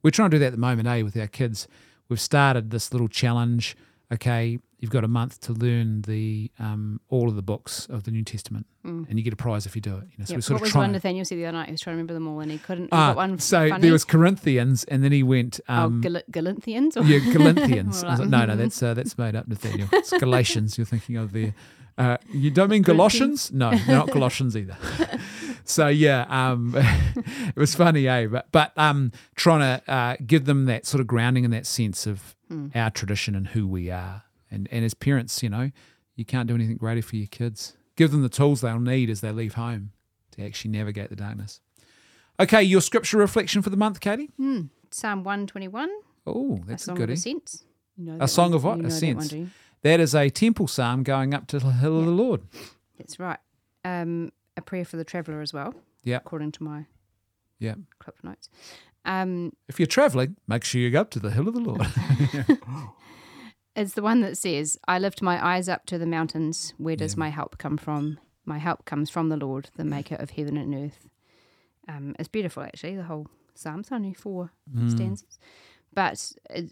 We're 0.03 0.11
trying 0.11 0.31
to 0.31 0.37
do 0.37 0.41
that 0.41 0.47
at 0.47 0.53
the 0.53 0.59
moment, 0.59 0.89
eh, 0.89 1.03
with 1.03 1.17
our 1.17 1.27
kids. 1.27 1.67
We've 2.09 2.21
started 2.21 2.71
this 2.71 2.93
little 2.93 3.09
challenge. 3.09 3.77
Okay, 4.13 4.59
you've 4.79 4.91
got 4.91 5.05
a 5.05 5.09
month 5.09 5.41
to 5.43 5.53
learn 5.53 6.03
the 6.03 6.51
um, 6.59 7.01
all 7.09 7.29
of 7.29 7.37
the 7.37 7.43
books 7.43 7.87
of 7.87 8.05
the 8.05 8.11
New 8.11 8.23
Testament, 8.25 8.67
and 8.85 9.19
you 9.19 9.23
get 9.23 9.33
a 9.35 9.37
prize 9.37 9.67
if 9.67 9.77
you 9.77 9.83
do 9.83 9.97
it. 9.97 10.05
You 10.13 10.19
know, 10.19 10.25
so 10.25 10.35
Yep. 10.35 10.43
sort 10.43 10.51
What 10.55 10.57
of 10.57 10.61
was 10.63 10.71
trying. 10.73 10.83
one 10.85 10.93
Nathaniel 10.93 11.25
said 11.25 11.37
the 11.39 11.45
other 11.47 11.59
night? 11.59 11.67
He 11.67 11.73
was 11.73 11.81
trying 11.81 11.93
to 11.95 11.97
remember 11.97 12.15
them 12.15 12.27
all, 12.29 12.41
and 12.41 12.51
he 12.51 12.59
couldn't. 12.59 12.89
Ah, 12.93 13.09
got 13.11 13.17
one 13.17 13.39
so 13.39 13.69
funny. 13.69 13.83
there 13.83 13.93
was 13.93 14.05
Corinthians, 14.05 14.85
and 14.85 15.05
then 15.05 15.13
he 15.13 15.23
went. 15.23 15.61
Um, 15.69 15.99
oh, 16.05 16.09
Gal- 16.09 16.23
Galinthians. 16.31 16.97
Or? 16.97 17.03
yeah, 17.05 17.19
Galinthians. 17.33 18.03
Like, 18.03 18.29
no, 18.29 18.47
no, 18.47 18.57
that's 18.57 18.83
uh, 18.83 18.95
that's 18.95 19.19
made 19.19 19.35
up, 19.37 19.47
Nathaniel. 19.49 19.89
It's 19.93 20.13
Galatians. 20.19 20.79
You're 20.79 20.87
thinking 20.87 21.17
of 21.17 21.33
there. 21.33 21.55
Uh, 21.99 22.17
you 22.33 22.49
don't 22.51 22.71
mean 22.71 22.85
Colossians? 22.85 23.51
No, 23.53 23.71
they're 23.73 23.97
not 23.97 24.09
Colossians 24.11 24.57
either. 24.57 24.77
so 25.65 25.89
yeah, 25.89 26.27
um, 26.29 26.73
it 26.77 27.57
was 27.57 27.75
funny, 27.75 28.07
eh? 28.07 28.27
But 28.29 28.47
but 28.53 28.73
um, 28.79 29.11
trying 29.35 29.61
to 29.81 29.91
uh, 29.93 30.17
give 30.25 30.45
them 30.45 30.67
that 30.67 30.87
sort 30.87 31.01
of 31.01 31.07
grounding 31.09 31.45
and 31.45 31.53
that 31.53 31.67
sense 31.67 32.07
of 32.07 32.35
Hmm. 32.49 32.69
our 32.75 32.89
tradition 32.89 33.35
and 33.35 33.49
who 33.49 33.67
we 33.69 33.91
are, 33.91 34.23
and 34.51 34.69
and 34.71 34.85
as 34.85 34.95
parents, 34.95 35.43
you 35.43 35.49
know, 35.49 35.71
you 36.17 36.25
can't 36.25 36.49
do 36.49 36.55
anything 36.55 36.77
greater 36.77 37.03
for 37.03 37.17
your 37.17 37.27
kids. 37.29 37.77
Give 37.97 38.11
them 38.11 38.23
the 38.23 38.29
tools 38.29 38.61
they'll 38.61 38.79
need 38.81 39.11
as 39.11 39.21
they 39.21 39.33
leave 39.33 39.55
home 39.55 39.91
to 40.33 40.45
actually 40.45 40.71
navigate 40.71 41.11
the 41.11 41.17
darkness. 41.17 41.61
Okay, 42.41 42.63
your 42.63 42.81
scripture 42.81 43.19
reflection 43.19 43.63
for 43.63 43.71
the 43.71 43.77
month, 43.77 44.01
Katie. 44.01 44.31
Psalm 44.91 45.25
one 45.25 45.47
twenty 45.47 45.69
one. 45.69 45.91
Oh, 46.27 46.61
A 46.63 46.67
that's 46.67 46.83
a, 46.83 46.87
song 46.87 46.97
goodie. 46.97 47.13
of 47.15 47.19
ascents. 47.19 47.65
You 47.97 48.05
know 48.13 48.19
A 48.21 48.29
song 48.29 48.51
one. 48.51 48.57
of 48.57 48.65
what? 48.65 48.77
You 48.77 48.83
know 48.83 48.89
Ascents. 48.89 49.33
one. 49.33 49.51
That 49.83 50.01
is 50.01 50.15
a 50.15 50.29
temple 50.31 50.67
psalm 50.69 51.03
going 51.03 51.35
up 51.35 51.47
to 51.49 51.59
the 51.59 51.73
hill 51.73 51.99
of 51.99 52.05
the 52.05 52.11
Lord. 52.13 52.43
That's 52.99 53.19
right. 53.19 53.39
Um, 53.85 54.33
a 54.57 54.61
prayer 54.63 54.85
for 54.85 54.97
the 54.97 55.05
traveller 55.05 55.41
as 55.41 55.53
well, 55.53 55.75
Yeah, 56.05 56.17
according 56.17 56.53
to 56.53 56.63
my 56.65 56.87
yeah. 57.61 57.75
clip 57.99 58.17
notes. 58.23 58.49
Um, 59.05 59.53
If 59.69 59.79
you're 59.81 59.87
traveling, 59.87 60.37
make 60.47 60.65
sure 60.65 60.81
you 60.81 60.91
go 60.91 61.01
up 61.03 61.11
to 61.11 61.19
the 61.21 61.31
hill 61.31 61.49
of 61.49 61.55
the 61.55 61.61
Lord. 61.61 61.81
it's 63.79 63.95
the 63.95 64.03
one 64.03 64.21
that 64.21 64.37
says, 64.37 64.77
I 64.89 64.99
lift 64.99 65.23
my 65.23 65.45
eyes 65.45 65.69
up 65.69 65.87
to 65.87 65.99
the 65.99 66.07
mountains. 66.07 66.75
Where 66.79 66.97
does 66.97 67.17
my 67.17 67.29
help 67.29 67.59
come 67.59 67.77
from? 67.77 68.19
My 68.45 68.59
help 68.59 68.85
comes 68.85 69.09
from 69.09 69.29
the 69.29 69.37
Lord, 69.37 69.71
the 69.77 69.85
maker 69.85 70.17
of 70.17 70.31
heaven 70.31 70.57
and 70.57 70.75
earth. 70.75 71.09
Um, 71.87 72.15
it's 72.19 72.29
beautiful, 72.29 72.63
actually, 72.63 72.97
the 72.97 73.05
whole 73.05 73.29
psalm. 73.55 73.81
It's 73.81 73.93
only 73.93 74.15
four 74.15 74.51
Mm. 74.75 74.91
stanzas. 74.91 75.39
But 75.95 76.33
it, 76.51 76.71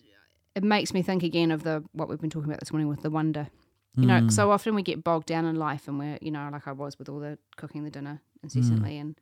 it 0.55 0.65
makes 0.65 0.93
me 0.93 1.03
think 1.03 1.23
again 1.23 1.51
of 1.51 1.63
the 1.63 1.85
what 1.93 2.09
we've 2.09 2.21
been 2.21 2.31
talking 2.31 2.51
about 2.51 2.61
this 2.61 2.73
morning 2.73 2.89
with 2.89 3.03
the 3.03 3.11
wonder. 3.11 3.49
You 3.97 4.03
Mm. 4.03 4.09
know, 4.09 4.29
so 4.29 4.51
often 4.51 4.75
we 4.75 4.83
get 4.83 5.03
bogged 5.05 5.27
down 5.27 5.45
in 5.47 5.57
life 5.57 5.89
and 5.89 5.99
we're, 5.99 6.19
you 6.21 6.31
know, 6.31 6.49
like 6.53 6.67
I 6.69 6.73
was 6.73 6.99
with 6.99 7.09
all 7.09 7.21
the 7.21 7.39
cooking 7.57 7.85
the 7.85 7.91
dinner 7.91 8.21
incessantly 8.43 8.99
and 8.99 9.19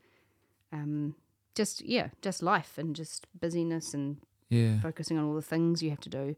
um, 0.72 1.14
just, 1.54 1.82
yeah, 1.82 2.08
just 2.22 2.42
life 2.42 2.78
and 2.78 2.96
just 2.96 3.26
busyness 3.38 3.94
and 3.94 4.16
yeah, 4.48 4.80
focusing 4.80 5.16
on 5.18 5.24
all 5.24 5.34
the 5.34 5.42
things 5.42 5.82
you 5.82 5.90
have 5.90 6.00
to 6.00 6.08
do, 6.08 6.34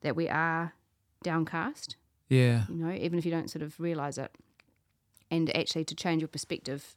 that 0.00 0.16
we 0.16 0.28
are 0.28 0.74
downcast, 1.22 1.96
yeah, 2.28 2.64
you 2.68 2.74
know, 2.76 2.92
even 2.92 3.18
if 3.18 3.24
you 3.24 3.30
don't 3.30 3.50
sort 3.50 3.62
of 3.62 3.78
realize 3.80 4.18
it. 4.18 4.30
And 5.30 5.54
actually, 5.56 5.84
to 5.86 5.94
change 5.94 6.22
your 6.22 6.28
perspective, 6.28 6.94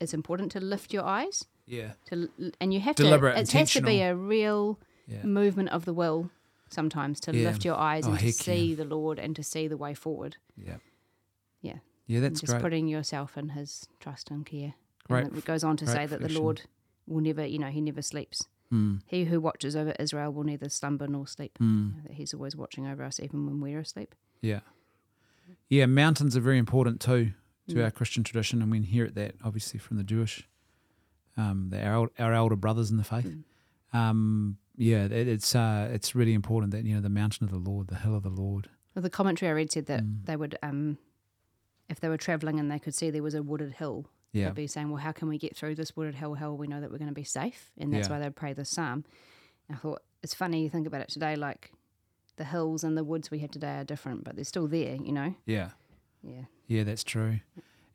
it's 0.00 0.14
important 0.14 0.52
to 0.52 0.60
lift 0.60 0.92
your 0.92 1.04
eyes. 1.04 1.44
yeah, 1.66 1.92
To 2.06 2.28
and 2.60 2.72
you 2.72 2.80
have 2.80 2.94
Deliberate, 2.96 3.34
to. 3.34 3.40
It 3.40 3.52
has 3.52 3.72
to 3.72 3.82
be 3.82 4.00
a 4.02 4.14
real 4.14 4.78
yeah. 5.08 5.22
movement 5.24 5.70
of 5.70 5.84
the 5.84 5.92
will 5.92 6.30
sometimes 6.70 7.20
to 7.20 7.36
Yeah. 7.36 7.48
lift 7.48 7.64
your 7.64 7.76
eyes 7.76 8.06
Oh, 8.06 8.10
and 8.10 8.20
to 8.20 8.32
see 8.32 8.74
the 8.74 8.84
Lord 8.84 9.18
and 9.18 9.34
to 9.36 9.42
see 9.42 9.66
the 9.68 9.76
way 9.76 9.94
forward. 9.94 10.36
yeah. 10.56 10.76
Yeah. 11.60 11.78
Yeah, 12.06 12.16
And 12.18 12.24
that's 12.26 12.40
just 12.40 12.52
great. 12.52 12.62
putting 12.62 12.88
yourself 12.88 13.36
in 13.38 13.50
His 13.50 13.86
trust 14.00 14.30
and 14.30 14.44
care. 14.46 14.74
And 15.08 15.36
it 15.36 15.44
goes 15.44 15.62
on 15.64 15.76
to 15.78 15.84
great 15.84 15.94
say 15.94 16.06
that 16.06 16.20
the. 16.20 16.28
Lord 16.28 16.62
will 17.06 17.20
never, 17.20 17.44
you 17.46 17.58
know, 17.58 17.68
He 17.68 17.80
never 17.80 18.02
sleeps. 18.02 18.46
Mm, 18.72 19.02
He 19.06 19.24
who 19.24 19.38
watches 19.40 19.76
over 19.76 19.94
Israel 20.00 20.32
will 20.32 20.44
neither 20.44 20.68
slumber 20.68 21.06
nor 21.06 21.26
sleep. 21.26 21.58
mm, 21.60 21.94
You 21.96 22.02
know, 22.08 22.14
He's 22.14 22.32
always 22.32 22.56
watching 22.56 22.86
over 22.86 23.02
us, 23.04 23.20
even 23.20 23.44
when 23.46 23.60
we're 23.60 23.80
asleep. 23.80 24.14
yeah. 24.40 24.60
Yeah, 25.68 25.86
mountains 25.86 26.36
are 26.36 26.40
very 26.40 26.58
important 26.58 27.00
too 27.00 27.32
to 27.68 27.74
Mm. 27.76 27.84
our 27.84 27.90
Christian 27.90 28.24
tradition, 28.24 28.62
and 28.62 28.70
we 28.70 28.78
inherit 28.78 29.14
that 29.14 29.34
obviously 29.44 29.78
from 29.78 29.96
the 29.96 30.04
Jewish, 30.04 30.48
um, 31.36 31.68
the, 31.70 31.84
our, 31.86 32.08
our 32.18 32.32
elder 32.34 32.56
brothers 32.56 32.90
in 32.90 32.96
the 32.96 33.04
faith. 33.04 33.26
Mm. 33.26 33.44
Um, 33.98 34.58
yeah, 34.76 35.04
it, 35.04 35.12
it's 35.28 35.54
uh, 35.54 35.88
it's 35.92 36.14
really 36.14 36.32
important 36.34 36.72
that 36.72 36.84
you 36.84 36.94
know 36.94 37.00
the 37.00 37.08
mountain 37.10 37.44
of 37.44 37.50
the 37.50 37.58
Lord, 37.70 37.88
the 37.88 37.96
hill 37.96 38.14
of 38.16 38.22
the 38.22 38.30
Lord. 38.30 38.68
Well, 38.94 39.02
the 39.02 39.10
commentary 39.10 39.50
I 39.50 39.54
read 39.54 39.70
said 39.72 39.86
that 39.86 40.02
Mm. 40.02 40.24
they 40.26 40.36
would, 40.36 40.56
um, 40.62 40.98
if 41.88 42.00
they 42.00 42.08
were 42.08 42.16
traveling 42.18 42.58
and 42.58 42.70
they 42.70 42.78
could 42.78 42.94
see 42.94 43.10
there 43.10 43.22
was 43.22 43.34
a 43.34 43.42
wooded 43.42 43.74
hill, 43.74 44.06
Yeah, 44.32 44.46
they'd 44.46 44.54
be 44.54 44.66
saying, 44.66 44.88
"Well, 44.90 45.02
how 45.02 45.12
can 45.12 45.28
we 45.28 45.38
get 45.38 45.56
through 45.56 45.74
this 45.74 45.96
wooded 45.96 46.14
hill? 46.14 46.30
Will 46.32 46.56
we 46.56 46.66
know 46.66 46.80
that 46.80 46.90
we're 46.90 46.98
going 46.98 47.08
to 47.08 47.14
be 47.14 47.24
safe?" 47.24 47.70
And 47.78 47.92
that's 47.92 48.08
Yeah. 48.08 48.14
why 48.14 48.20
they'd 48.20 48.34
pray 48.36 48.52
the 48.52 48.64
psalm. 48.64 49.04
And 49.68 49.76
I 49.76 49.80
thought 49.80 50.02
it's 50.22 50.34
funny 50.34 50.62
you 50.62 50.70
think 50.70 50.86
about 50.86 51.00
it 51.02 51.08
today, 51.08 51.36
like 51.36 51.72
the 52.36 52.44
hills 52.44 52.82
and 52.84 52.96
the 52.96 53.04
woods 53.04 53.30
we 53.30 53.40
have 53.40 53.50
today 53.50 53.78
are 53.78 53.84
different, 53.84 54.24
but 54.24 54.36
they're 54.36 54.44
still 54.44 54.66
there, 54.66 54.96
you 54.96 55.12
know. 55.12 55.34
yeah. 55.46 55.70
Yeah, 56.24 56.44
Yeah, 56.68 56.84
that's 56.84 57.02
true. 57.04 57.40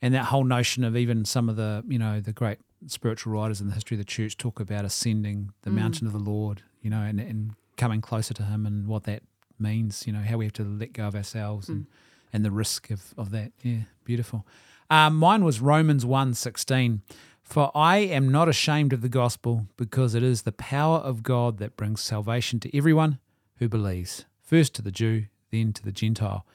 And 0.02 0.14
that 0.14 0.26
whole 0.26 0.44
notion 0.44 0.84
of 0.84 0.96
even 0.98 1.24
some 1.26 1.48
of 1.50 1.56
the, 1.56 1.84
you 1.88 1.98
know, 1.98 2.20
the 2.20 2.34
great 2.34 2.60
spiritual 2.86 3.32
writers 3.34 3.62
in 3.62 3.68
the 3.68 3.74
history 3.74 3.96
of 3.96 4.00
the 4.00 4.06
church 4.06 4.36
talk 4.38 4.60
about 4.60 4.84
ascending 4.86 5.54
the 5.62 5.70
Mm. 5.72 5.76
mountain 5.76 6.08
of 6.08 6.14
the 6.14 6.20
Lord, 6.20 6.62
you 6.82 6.90
know, 6.90 7.02
and, 7.02 7.20
and 7.22 7.56
coming 7.78 8.02
closer 8.02 8.34
to 8.36 8.44
Him 8.44 8.66
and 8.66 8.86
what 8.86 9.06
that 9.06 9.24
means, 9.58 10.06
you 10.06 10.12
know, 10.14 10.22
how 10.22 10.38
we 10.38 10.46
have 10.46 10.54
to 10.54 10.64
let 10.66 10.92
go 10.94 11.08
of 11.08 11.16
ourselves 11.16 11.70
and, 11.70 11.88
and 12.34 12.44
the 12.46 12.52
risk 12.52 12.92
of, 12.92 13.14
of 13.18 13.32
that. 13.32 13.54
Yeah, 13.64 13.84
beautiful. 14.04 14.46
Um, 14.90 15.18
mine 15.18 15.44
was 15.44 15.60
Romans 15.60 16.06
1 16.06 16.34
For 17.44 17.72
I 17.76 17.98
am 17.98 18.32
not 18.32 18.48
ashamed 18.48 18.94
of 18.94 19.02
the 19.02 19.10
gospel 19.10 19.68
because 19.76 20.16
it 20.16 20.24
is 20.24 20.44
the 20.44 20.54
power 20.54 20.98
of 21.00 21.24
God 21.24 21.58
that 21.58 21.76
brings 21.76 22.02
salvation 22.02 22.60
to 22.62 22.78
everyone 22.78 23.20
who 23.58 23.68
believes, 23.68 24.26
first 24.42 24.74
to 24.76 24.82
the 24.82 24.92
Jew, 24.92 25.26
then 25.52 25.74
to 25.74 25.84
the 25.84 25.92
Gentile. 25.92 26.46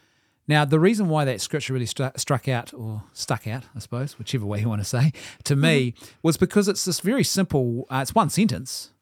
Now, 0.49 0.65
the 0.65 0.81
reason 0.81 1.09
why 1.09 1.25
that 1.25 1.41
scripture 1.41 1.73
really 1.73 1.87
stru- 1.87 2.19
struck 2.19 2.49
out 2.49 2.75
or 2.75 3.05
stuck 3.13 3.47
out, 3.47 3.65
I 3.77 3.79
suppose, 3.79 4.19
whichever 4.19 4.45
way 4.47 4.61
you 4.61 4.69
want 4.69 4.81
to 4.81 4.89
say, 4.89 5.13
to 5.45 5.55
me 5.55 5.95
was 6.23 6.37
because 6.37 6.69
it's 6.69 6.85
this 6.85 7.01
very 7.01 7.25
simple, 7.25 7.87
uh, 7.91 8.01
it's 8.03 8.15
one 8.15 8.31
sentence, 8.31 8.93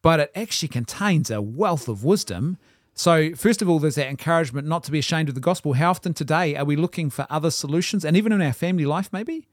but 0.00 0.20
it 0.20 0.32
actually 0.34 0.68
contains 0.68 1.30
a 1.30 1.42
wealth 1.42 1.88
of 1.88 2.04
wisdom. 2.04 2.56
So, 3.00 3.34
first 3.34 3.62
of 3.62 3.68
all, 3.70 3.78
there's 3.78 3.94
that 3.94 4.08
encouragement 4.08 4.68
not 4.68 4.84
to 4.84 4.90
be 4.90 4.98
ashamed 4.98 5.30
of 5.30 5.34
the 5.34 5.40
gospel. 5.40 5.72
How 5.72 5.88
often 5.88 6.12
today 6.12 6.54
are 6.54 6.66
we 6.66 6.76
looking 6.76 7.08
for 7.08 7.26
other 7.30 7.50
solutions? 7.50 8.04
And 8.04 8.14
even 8.14 8.30
in 8.30 8.42
our 8.42 8.52
family 8.52 8.84
life, 8.84 9.10
maybe? 9.10 9.48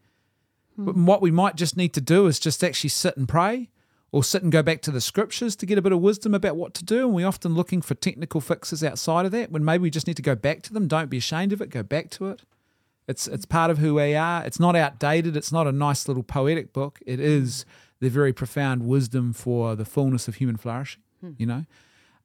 Hmm. 0.75 0.83
But 0.83 0.97
what 0.97 1.21
we 1.21 1.31
might 1.31 1.55
just 1.55 1.77
need 1.77 1.93
to 1.93 2.01
do 2.01 2.27
is 2.27 2.39
just 2.39 2.61
actually 2.61 2.89
sit 2.89 3.15
and 3.15 3.25
pray 3.25 3.69
or 4.11 4.21
sit 4.21 4.43
and 4.43 4.51
go 4.51 4.61
back 4.61 4.81
to 4.81 4.91
the 4.91 4.99
scriptures 4.99 5.55
to 5.55 5.65
get 5.65 5.77
a 5.77 5.81
bit 5.81 5.93
of 5.93 6.01
wisdom 6.01 6.33
about 6.33 6.57
what 6.57 6.73
to 6.73 6.83
do. 6.83 7.05
And 7.05 7.15
we're 7.15 7.25
often 7.25 7.55
looking 7.55 7.81
for 7.81 7.95
technical 7.95 8.41
fixes 8.41 8.83
outside 8.83 9.25
of 9.25 9.31
that 9.31 9.49
when 9.49 9.63
maybe 9.63 9.83
we 9.83 9.91
just 9.91 10.07
need 10.07 10.17
to 10.17 10.21
go 10.21 10.35
back 10.35 10.61
to 10.63 10.73
them. 10.73 10.89
Don't 10.89 11.09
be 11.09 11.19
ashamed 11.19 11.53
of 11.53 11.61
it, 11.61 11.69
go 11.69 11.83
back 11.83 12.09
to 12.09 12.27
it. 12.27 12.41
It's, 13.07 13.29
it's 13.29 13.45
part 13.45 13.71
of 13.71 13.77
who 13.77 13.95
we 13.95 14.13
are. 14.13 14.43
It's 14.43 14.59
not 14.59 14.75
outdated. 14.75 15.37
It's 15.37 15.53
not 15.53 15.67
a 15.67 15.71
nice 15.71 16.09
little 16.09 16.21
poetic 16.21 16.73
book. 16.73 16.99
It 17.05 17.21
is 17.21 17.63
hmm. 17.63 18.05
the 18.05 18.09
very 18.09 18.33
profound 18.33 18.85
wisdom 18.85 19.31
for 19.31 19.77
the 19.77 19.85
fullness 19.85 20.27
of 20.27 20.35
human 20.35 20.57
flourishing, 20.57 21.03
hmm. 21.21 21.31
you 21.37 21.45
know, 21.45 21.63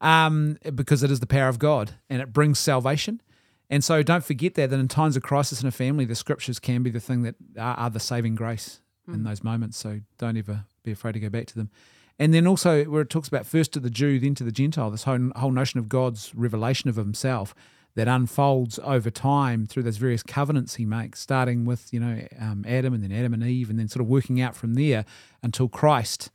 um, 0.03 0.59
because 0.75 1.03
it 1.03 1.11
is 1.11 1.21
the 1.21 1.27
power 1.27 1.49
of 1.49 1.59
God 1.59 1.93
and 2.11 2.21
it 2.21 2.33
brings 2.33 2.59
salvation. 2.59 3.23
And 3.71 3.83
so 3.83 4.03
don't 4.03 4.25
forget 4.25 4.55
that, 4.57 4.69
that 4.69 4.79
in 4.79 4.89
times 4.89 5.17
of 5.17 5.23
crisis 5.23 5.63
in 5.63 5.69
a 5.69 5.71
family, 5.71 6.05
the 6.05 6.15
scriptures 6.15 6.59
can 6.59 6.83
be 6.83 6.91
the 6.91 7.01
thing 7.01 7.23
that 7.23 7.37
are, 7.57 7.75
are 7.77 7.91
the 7.91 8.01
saving 8.01 8.35
grace 8.35 8.81
in 9.09 9.25
those 9.25 9.43
moments. 9.43 9.79
So 9.79 10.01
don't 10.19 10.37
ever 10.37 10.65
be 10.85 10.93
afraid 10.93 11.13
to 11.13 11.21
go 11.21 11.29
back 11.29 11.47
to 11.47 11.55
them. 11.55 11.71
And 12.19 12.35
then 12.35 12.47
also 12.47 12.85
where 12.85 13.03
it 13.03 13.11
talks 13.11 13.29
about 13.29 13.47
first 13.47 13.73
to 13.73 13.81
the 13.81 13.91
Jew, 13.91 14.21
then 14.21 14.35
to 14.35 14.45
the 14.45 14.53
Gentile, 14.53 14.91
this 14.91 15.05
whole, 15.05 15.31
whole 15.37 15.51
notion 15.51 15.81
of 15.81 15.89
God's 15.89 16.35
revelation 16.35 16.91
of 16.91 16.97
himself 16.97 17.55
that 17.95 18.09
unfolds 18.09 18.79
over 18.85 19.11
time 19.11 19.67
through 19.67 19.83
those 19.83 19.97
various 19.97 20.23
covenants 20.23 20.77
he 20.77 20.85
makes, 20.85 21.21
starting 21.21 21.65
with, 21.65 21.93
you 21.93 22.01
know, 22.01 22.27
um, 22.41 22.65
Adam 22.67 22.95
and 22.95 23.03
then 23.03 23.13
Adam 23.13 23.35
and 23.35 23.43
Eve, 23.43 23.71
and 23.71 23.79
then 23.79 23.89
sort 23.89 24.03
of 24.03 24.09
working 24.09 24.41
out 24.41 24.55
from 24.55 24.75
there 24.75 25.05
until 25.43 25.69
Christ 25.69 26.31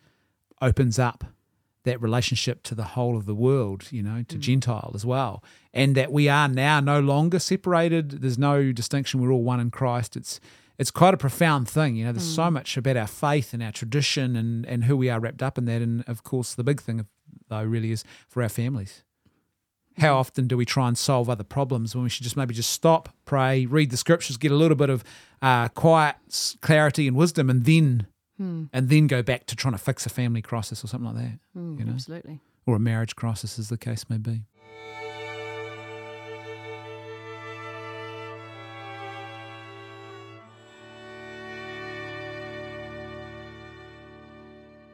opens 0.62 1.00
up 1.00 1.24
that 1.88 2.02
relationship 2.02 2.62
to 2.64 2.76
the 2.76 2.84
whole 2.84 3.18
of 3.18 3.26
the 3.26 3.34
world, 3.34 3.88
you 3.92 4.04
know, 4.04 4.24
to 4.28 4.36
mm. 4.38 4.40
Gentile 4.40 4.92
as 4.94 5.06
well. 5.06 5.44
And 5.74 5.96
that 5.96 6.12
we 6.12 6.30
are 6.30 6.48
now 6.48 6.80
no 6.80 7.00
longer 7.00 7.40
separated. 7.40 8.22
There's 8.22 8.38
no 8.38 8.72
distinction. 8.72 9.20
We're 9.20 9.32
all 9.32 9.44
one 9.44 9.60
in 9.60 9.72
Christ. 9.72 10.16
It's 10.16 10.40
it's 10.78 10.92
quite 10.92 11.16
a 11.16 11.18
profound 11.18 11.68
thing. 11.68 11.96
You 11.96 12.06
know, 12.06 12.12
there's 12.12 12.36
so 12.36 12.44
mm. 12.44 12.54
much 12.54 12.78
about 12.78 12.98
our 12.98 13.08
faith 13.08 13.54
and 13.54 13.64
our 13.64 13.72
tradition 13.72 14.36
and, 14.36 14.64
and 14.68 14.84
who 14.84 14.96
we 14.96 15.10
are 15.10 15.20
wrapped 15.20 15.42
up 15.42 15.58
in 15.58 15.66
that. 15.66 15.82
And 15.82 16.04
of 16.08 16.22
course, 16.22 16.54
the 16.54 16.64
big 16.64 16.82
thing, 16.82 17.04
though, 17.48 17.64
really 17.64 17.92
is 17.92 18.04
for 18.28 18.44
our 18.44 18.50
families. 18.50 19.04
How 19.98 20.14
mm. 20.14 20.20
often 20.20 20.48
do 20.48 20.56
we 20.56 20.66
try 20.66 20.88
and 20.88 20.96
solve 20.96 21.30
other 21.30 21.44
problems 21.44 21.96
when 21.96 22.04
we 22.04 22.10
should 22.10 22.24
just 22.24 22.38
maybe 22.38 22.54
just 22.54 22.70
stop, 22.70 23.10
pray, 23.26 23.66
read 23.66 23.90
the 23.90 23.98
scriptures, 23.98 24.38
get 24.38 24.52
a 24.52 24.56
little 24.56 24.78
bit 24.78 24.92
of 24.92 25.04
uh, 25.42 25.70
quiet 25.70 26.16
clarity 26.62 27.08
and 27.08 27.18
wisdom, 27.18 27.50
and 27.50 27.66
then 27.66 28.06
Hmm. 28.38 28.66
and 28.72 28.90
then 28.90 29.08
go 29.08 29.24
back 29.24 29.48
to 29.48 29.56
trying 29.56 29.74
to 29.74 29.80
fix 29.80 30.06
a 30.06 30.10
family 30.10 30.44
crisis 30.44 30.84
or 30.84 30.88
something 30.88 31.14
like 31.14 31.24
that, 31.24 31.40
hmm, 31.54 31.80
you 31.80 31.86
know, 31.86 31.94
Absolutely. 31.94 32.40
or 32.68 32.76
a 32.76 32.80
marriage 32.80 33.16
crisis, 33.16 33.58
as 33.58 33.70
the 33.70 33.78
case 33.78 34.06
may 34.10 34.18
be. 34.18 34.44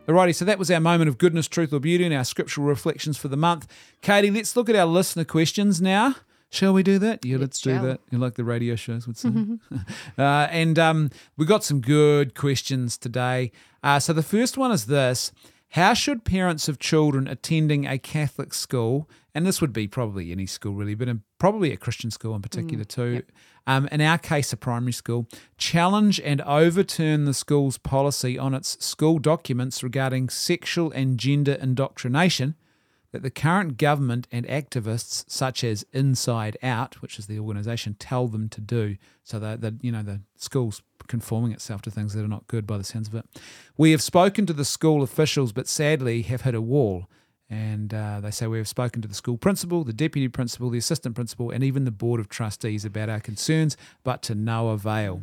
Alrighty, 0.07 0.35
so 0.35 0.43
that 0.43 0.59
was 0.59 0.69
our 0.69 0.81
moment 0.81 1.07
of 1.07 1.17
goodness, 1.17 1.47
truth, 1.47 1.71
or 1.71 1.79
beauty 1.79 2.03
and 2.03 2.13
our 2.13 2.25
scriptural 2.25 2.67
reflections 2.67 3.17
for 3.17 3.29
the 3.29 3.37
month. 3.37 3.67
Katie, 4.01 4.29
let's 4.31 4.55
look 4.55 4.69
at 4.69 4.75
our 4.75 4.85
listener 4.85 5.23
questions 5.23 5.81
now. 5.81 6.15
Shall 6.53 6.71
we 6.71 6.83
do 6.83 6.99
that? 6.99 7.25
Yeah, 7.25 7.37
let's, 7.37 7.65
Let's 7.65 7.81
do 7.81 7.87
that. 7.87 7.99
You 8.11 8.19
like 8.19 8.35
the 8.35 8.43
radio 8.43 8.75
shows 8.75 9.07
would 9.07 9.17
say. 9.17 9.29
uh, 10.19 10.47
and 10.51 10.77
um, 10.77 11.09
we 11.35 11.47
got 11.47 11.63
some 11.63 11.81
good 11.81 12.35
questions 12.35 12.95
today. 12.95 13.51
Uh, 13.81 13.99
so 13.99 14.13
the 14.13 14.21
first 14.21 14.55
one 14.55 14.71
is 14.71 14.85
this 14.85 15.31
How 15.69 15.95
should 15.95 16.25
parents 16.25 16.69
of 16.69 16.77
children 16.77 17.27
attending 17.27 17.87
a 17.87 17.97
Catholic 17.97 18.53
school, 18.53 19.09
and 19.33 19.47
this 19.47 19.61
would 19.61 19.73
be 19.73 19.87
probably 19.87 20.31
any 20.31 20.45
school 20.45 20.75
really, 20.75 20.93
but 20.93 21.07
in, 21.07 21.23
probably 21.39 21.71
a 21.71 21.77
Christian 21.77 22.11
school 22.11 22.35
in 22.35 22.43
particular 22.43 22.83
too, 22.83 23.23
um, 23.65 23.87
in 23.91 23.99
our 23.99 24.19
case, 24.19 24.53
a 24.53 24.57
primary 24.57 24.93
school, 24.93 25.27
challenge 25.57 26.19
and 26.19 26.39
overturn 26.41 27.25
the 27.25 27.33
school's 27.33 27.79
policy 27.79 28.37
on 28.37 28.53
its 28.53 28.77
school 28.85 29.17
documents 29.17 29.81
regarding 29.81 30.29
sexual 30.29 30.91
and 30.91 31.17
gender 31.17 31.53
indoctrination 31.53 32.53
that 33.13 33.21
the 33.21 33.29
current 33.29 33.77
government 33.77 34.27
and 34.31 34.45
activists, 34.47 35.23
such 35.27 35.63
as 35.63 35.85
Inside 35.93 36.57
Out, 36.63 37.01
which 37.01 37.19
is 37.19 37.27
the 37.27 37.39
organisation, 37.39 37.95
tell 37.99 38.27
them 38.27 38.49
to 38.49 38.59
do. 38.59 38.97
So 39.23 39.39
that 39.39 39.61
the 39.61 39.77
you 39.81 39.91
know 39.91 40.03
the 40.03 40.21
school's 40.35 40.81
conforming 41.07 41.51
itself 41.51 41.81
to 41.83 41.91
things 41.91 42.13
that 42.13 42.25
are 42.25 42.27
not 42.27 42.47
good 42.47 42.65
by 42.67 42.77
the 42.77 42.83
sounds 42.83 43.07
of 43.07 43.15
it. 43.15 43.25
We 43.77 43.91
have 43.91 44.01
spoken 44.01 44.45
to 44.47 44.53
the 44.53 44.65
school 44.65 45.03
officials, 45.03 45.53
but 45.53 45.67
sadly 45.67 46.23
have 46.23 46.41
hit 46.41 46.55
a 46.55 46.61
wall. 46.61 47.05
And 47.49 47.93
uh, 47.93 48.19
they 48.19 48.31
say 48.31 48.47
we 48.47 48.57
have 48.57 48.67
spoken 48.67 49.03
to 49.03 49.07
the 49.07 49.13
school 49.13 49.37
principal, 49.37 49.83
the 49.83 49.93
deputy 49.93 50.27
principal, 50.27 50.71
the 50.71 50.79
assistant 50.79 51.13
principal, 51.13 51.51
and 51.51 51.63
even 51.63 51.85
the 51.85 51.91
board 51.91 52.19
of 52.19 52.27
trustees 52.27 52.83
about 52.83 53.09
our 53.09 53.19
concerns, 53.19 53.77
but 54.03 54.23
to 54.23 54.33
no 54.33 54.69
avail. 54.69 55.21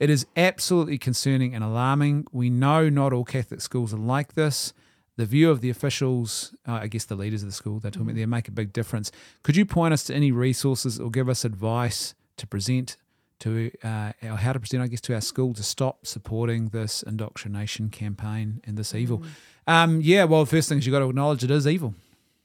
It 0.00 0.10
is 0.10 0.26
absolutely 0.36 0.98
concerning 0.98 1.54
and 1.54 1.62
alarming. 1.62 2.26
We 2.32 2.50
know 2.50 2.88
not 2.88 3.12
all 3.12 3.24
Catholic 3.24 3.60
schools 3.60 3.94
are 3.94 3.98
like 3.98 4.34
this. 4.34 4.72
The 5.18 5.26
view 5.26 5.50
of 5.50 5.60
the 5.60 5.68
officials, 5.68 6.54
uh, 6.66 6.74
I 6.74 6.86
guess 6.86 7.04
the 7.04 7.16
leaders 7.16 7.42
of 7.42 7.48
the 7.48 7.52
school, 7.52 7.80
they 7.80 7.90
told 7.90 8.06
me 8.06 8.12
they 8.12 8.24
make 8.24 8.46
a 8.46 8.52
big 8.52 8.72
difference. 8.72 9.10
Could 9.42 9.56
you 9.56 9.66
point 9.66 9.92
us 9.92 10.04
to 10.04 10.14
any 10.14 10.30
resources 10.30 11.00
or 11.00 11.10
give 11.10 11.28
us 11.28 11.44
advice 11.44 12.14
to 12.36 12.46
present 12.46 12.96
to, 13.40 13.72
uh, 13.82 14.12
or 14.22 14.36
how 14.36 14.52
to 14.52 14.60
present, 14.60 14.80
I 14.80 14.86
guess, 14.86 15.00
to 15.02 15.14
our 15.14 15.20
school 15.20 15.54
to 15.54 15.62
stop 15.64 16.06
supporting 16.06 16.68
this 16.68 17.02
indoctrination 17.02 17.90
campaign 17.90 18.60
and 18.62 18.76
this 18.76 18.94
evil? 18.94 19.24
Um, 19.66 20.00
yeah, 20.00 20.22
well, 20.22 20.44
the 20.44 20.50
first 20.50 20.68
thing 20.68 20.78
is 20.78 20.86
you've 20.86 20.92
got 20.92 21.00
to 21.00 21.08
acknowledge 21.08 21.42
it 21.42 21.50
is 21.50 21.66
evil. 21.66 21.94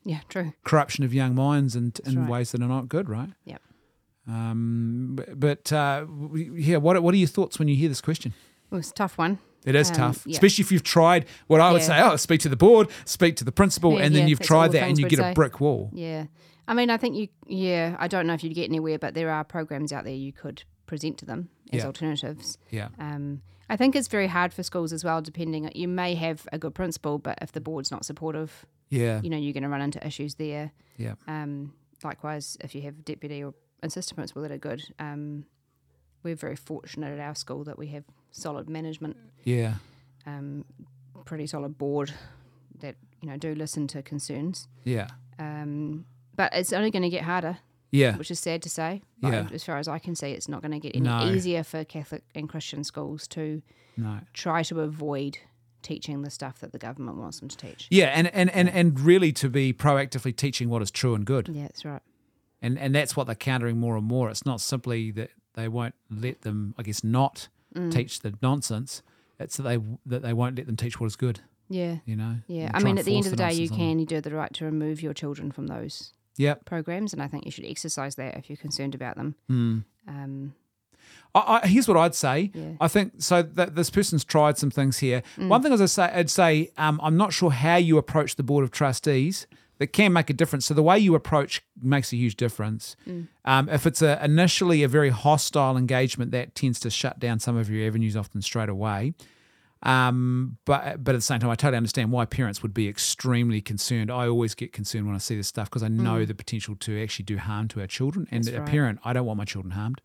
Yeah, 0.03 0.21
true. 0.27 0.53
Corruption 0.63 1.03
of 1.03 1.13
young 1.13 1.35
minds 1.35 1.75
and 1.75 1.99
in 2.07 2.21
right. 2.21 2.29
ways 2.29 2.53
that 2.53 2.61
are 2.63 2.67
not 2.67 2.89
good, 2.89 3.07
right? 3.07 3.29
Yep. 3.45 3.61
Um, 4.27 5.19
but 5.35 5.71
uh, 5.71 6.07
yeah, 6.33 6.77
what 6.77 7.01
what 7.03 7.13
are 7.13 7.17
your 7.17 7.27
thoughts 7.27 7.59
when 7.59 7.67
you 7.67 7.75
hear 7.75 7.89
this 7.89 8.01
question? 8.01 8.33
Well, 8.71 8.79
it's 8.79 8.89
a 8.89 8.93
tough 8.93 9.17
one. 9.19 9.37
It 9.65 9.75
is 9.75 9.89
Um, 9.91 9.95
tough, 9.95 10.23
yeah. 10.25 10.33
especially 10.33 10.63
if 10.63 10.71
you've 10.71 10.83
tried 10.83 11.25
what 11.47 11.61
I 11.61 11.71
would 11.71 11.81
Yeah. 11.81 11.87
say. 11.87 12.01
Oh, 12.01 12.15
speak 12.17 12.41
to 12.41 12.49
the 12.49 12.55
board, 12.57 12.89
speak 13.05 13.35
to 13.37 13.43
the 13.43 13.51
principal, 13.51 13.93
Yeah, 13.97 14.05
and 14.05 14.15
then 14.15 14.27
you've 14.27 14.39
tried 14.39 14.71
that, 14.73 14.83
and 14.89 14.97
you 14.97 15.07
get 15.07 15.19
a 15.19 15.33
brick 15.33 15.59
wall. 15.59 15.89
Yeah. 15.93 16.25
I 16.67 16.73
mean, 16.73 16.89
I 16.89 16.97
think 16.97 17.15
you, 17.15 17.27
yeah, 17.47 17.95
I 17.99 18.07
don't 18.07 18.25
know 18.27 18.33
if 18.33 18.43
you'd 18.43 18.53
get 18.55 18.69
anywhere, 18.69 18.97
but 18.97 19.13
there 19.13 19.29
are 19.29 19.43
programs 19.43 19.91
out 19.91 20.03
there 20.05 20.13
you 20.13 20.31
could 20.31 20.63
present 20.85 21.17
to 21.19 21.25
them 21.25 21.49
as 21.73 21.83
alternatives. 21.83 22.57
Yeah, 22.69 22.89
Um, 22.99 23.41
I 23.69 23.75
think 23.77 23.95
it's 23.95 24.07
very 24.07 24.27
hard 24.27 24.53
for 24.53 24.63
schools 24.63 24.93
as 24.93 25.03
well, 25.03 25.21
depending. 25.21 25.69
You 25.73 25.87
may 25.87 26.15
have 26.15 26.47
a 26.53 26.57
good 26.59 26.75
principal, 26.75 27.17
but 27.17 27.37
if 27.41 27.51
the 27.51 27.61
board's 27.61 27.89
not 27.91 28.05
supportive, 28.05 28.65
yeah, 28.89 29.19
you 29.23 29.29
know, 29.29 29.37
you're 29.37 29.53
going 29.53 29.63
to 29.63 29.69
run 29.69 29.81
into 29.81 30.05
issues 30.05 30.35
there. 30.35 30.71
yeah, 30.97 31.15
Um, 31.27 31.73
likewise, 32.03 32.57
if 32.61 32.75
you 32.75 32.81
have 32.83 33.03
deputy 33.03 33.43
or 33.43 33.53
assistant 33.81 34.17
principal 34.17 34.41
that 34.43 34.51
are 34.51 34.57
good, 34.57 34.83
um, 34.99 35.45
we're 36.21 36.35
very 36.35 36.55
fortunate 36.55 37.11
at 37.11 37.19
our 37.19 37.35
school 37.35 37.63
that 37.63 37.77
we 37.77 37.87
have 37.87 38.03
solid 38.33 38.67
management, 38.69 39.15
yeah, 39.45 39.75
um, 40.25 40.65
pretty 41.25 41.47
solid 41.47 41.77
board 41.77 42.13
that 42.81 42.95
you 43.21 43.29
know 43.29 43.37
do 43.37 43.55
listen 43.55 43.87
to 43.87 44.01
concerns. 44.01 44.67
yeah, 44.83 45.07
Um, 45.39 46.05
but 46.35 46.53
it's 46.53 46.73
only 46.73 46.91
going 46.91 47.03
to 47.03 47.09
get 47.09 47.23
harder, 47.23 47.59
yeah, 47.91 48.17
which 48.17 48.29
is 48.31 48.39
sad 48.39 48.61
to 48.63 48.69
say. 48.69 49.01
Like, 49.21 49.31
Yeah. 49.33 49.47
As 49.53 49.63
far 49.63 49.77
as 49.77 49.87
I 49.87 49.99
can 49.99 50.15
see, 50.15 50.31
it's 50.31 50.49
not 50.49 50.61
going 50.61 50.71
to 50.73 50.79
get 50.79 50.95
any 50.95 51.05
No. 51.05 51.31
easier 51.31 51.63
for 51.63 51.85
Catholic 51.85 52.23
and 52.35 52.49
Christian 52.49 52.83
schools 52.83 53.27
to 53.29 53.61
no. 53.95 54.19
try 54.33 54.63
to 54.63 54.81
avoid 54.81 55.37
teaching 55.81 56.21
the 56.23 56.29
stuff 56.29 56.59
that 56.59 56.71
the 56.71 56.79
government 56.79 57.17
wants 57.17 57.39
them 57.39 57.49
to 57.49 57.57
teach. 57.57 57.87
Yeah, 57.91 58.05
and, 58.07 58.27
and, 58.33 58.49
and, 58.51 58.69
and 58.69 58.99
really 58.99 59.31
to 59.33 59.49
be 59.49 59.73
proactively 59.73 60.35
teaching 60.35 60.69
what 60.69 60.81
is 60.81 60.89
true 60.91 61.13
and 61.13 61.25
good. 61.25 61.49
Yeah, 61.49 61.63
that's 61.63 61.85
right. 61.85 62.01
And 62.61 62.79
and 62.79 62.95
that's 62.95 63.15
what 63.17 63.25
they're 63.27 63.35
countering 63.35 63.77
more 63.77 63.97
and 63.97 64.05
more. 64.05 64.29
It's 64.29 64.45
not 64.45 64.61
simply 64.61 65.11
that 65.11 65.31
they 65.55 65.67
won't 65.67 65.95
let 66.09 66.41
them, 66.43 66.73
I 66.77 66.83
guess, 66.83 67.03
not 67.03 67.49
Mm. 67.75 67.91
teach 67.91 68.19
the 68.21 68.33
nonsense. 68.41 69.01
It's 69.39 69.57
that 69.57 69.63
they 69.63 69.79
that 70.05 70.21
they 70.21 70.33
won't 70.33 70.55
let 70.57 70.67
them 70.67 70.75
teach 70.77 70.99
what 70.99 71.07
is 71.07 71.15
good. 71.15 71.41
Yeah. 71.69 71.97
You 72.05 72.15
know. 72.15 72.35
Yeah, 72.47 72.69
I 72.73 72.83
mean, 72.83 72.97
at 72.97 73.05
the 73.05 73.15
end 73.15 73.25
of 73.25 73.31
the 73.31 73.37
day, 73.37 73.53
you 73.53 73.61
nonsense 73.61 73.71
on 73.71 73.77
them. 73.79 73.87
can, 73.89 73.99
you 73.99 74.05
do 74.05 74.21
the 74.21 74.35
right 74.35 74.53
to 74.53 74.65
remove 74.65 75.01
your 75.01 75.13
children 75.13 75.51
from 75.51 75.67
those 75.67 76.13
Yep. 76.37 76.65
programs, 76.65 77.13
and 77.13 77.21
I 77.21 77.27
think 77.27 77.45
you 77.45 77.51
should 77.51 77.65
exercise 77.65 78.15
that 78.15 78.37
if 78.37 78.49
you're 78.49 78.57
concerned 78.57 78.95
about 78.95 79.17
them. 79.17 79.35
Mm. 79.49 79.83
Um, 80.07 80.53
I, 81.35 81.59
I, 81.63 81.67
here's 81.67 81.87
what 81.87 81.97
I'd 81.97 82.15
say. 82.15 82.51
Yeah. 82.53 82.73
I 82.79 82.87
think 82.87 83.13
so. 83.19 83.41
That 83.41 83.75
this 83.75 83.89
person's 83.89 84.23
tried 84.23 84.57
some 84.57 84.69
things 84.71 84.99
here. 84.99 85.23
Mm. 85.37 85.47
One 85.47 85.61
thing 85.63 85.71
is, 85.73 85.81
I 85.81 85.85
say, 85.85 86.03
I'd 86.03 86.29
say, 86.29 86.71
um, 86.77 86.99
I'm 87.03 87.17
not 87.17 87.33
sure 87.33 87.51
how 87.51 87.75
you 87.77 87.97
approach 87.97 88.35
the 88.35 88.43
board 88.43 88.63
of 88.63 88.71
trustees. 88.71 89.47
That 89.83 89.91
can 89.91 90.13
make 90.13 90.29
a 90.29 90.33
difference. 90.33 90.65
So 90.65 90.73
the 90.73 90.81
way 90.83 90.97
you 90.97 91.13
approach 91.13 91.61
makes 91.81 92.13
a 92.13 92.15
huge 92.15 92.35
difference. 92.37 92.95
Mm. 93.05 93.27
Um, 93.43 93.67
if 93.69 93.85
it's 93.85 94.01
a, 94.01 94.23
initially 94.23 94.81
a 94.83 94.87
very 94.87 95.09
hostile 95.09 95.75
engagement, 95.77 96.31
that 96.31 96.55
tends 96.55 96.79
to 96.79 96.89
shut 96.89 97.19
down 97.19 97.39
some 97.39 97.57
of 97.57 97.69
your 97.69 97.85
avenues 97.85 98.15
often 98.15 98.41
straight 98.41 98.69
away. 98.69 99.13
Um, 99.81 100.57
but 100.63 101.03
but 101.03 101.13
at 101.15 101.17
the 101.17 101.21
same 101.21 101.39
time, 101.41 101.49
I 101.49 101.55
totally 101.55 101.75
understand 101.77 102.11
why 102.11 102.23
parents 102.25 102.61
would 102.63 102.73
be 102.73 102.87
extremely 102.87 103.59
concerned. 103.61 104.09
I 104.09 104.27
always 104.27 104.55
get 104.55 104.71
concerned 104.71 105.05
when 105.07 105.15
I 105.15 105.19
see 105.19 105.35
this 105.35 105.49
stuff 105.49 105.69
because 105.69 105.83
I 105.83 105.89
know 105.89 106.23
the 106.23 106.33
potential 106.33 106.75
to 106.75 107.03
actually 107.03 107.25
do 107.25 107.37
harm 107.37 107.67
to 107.69 107.81
our 107.81 107.87
children. 107.87 108.25
And 108.31 108.43
Mm. 108.43 108.45
That's 108.45 108.55
a 108.55 108.59
right. 108.61 108.67
Mm. 108.69 108.71
parent, 108.71 108.99
I 109.03 109.11
don't 109.13 109.25
want 109.25 109.37
my 109.37 109.45
children 109.45 109.71
harmed. 109.71 109.99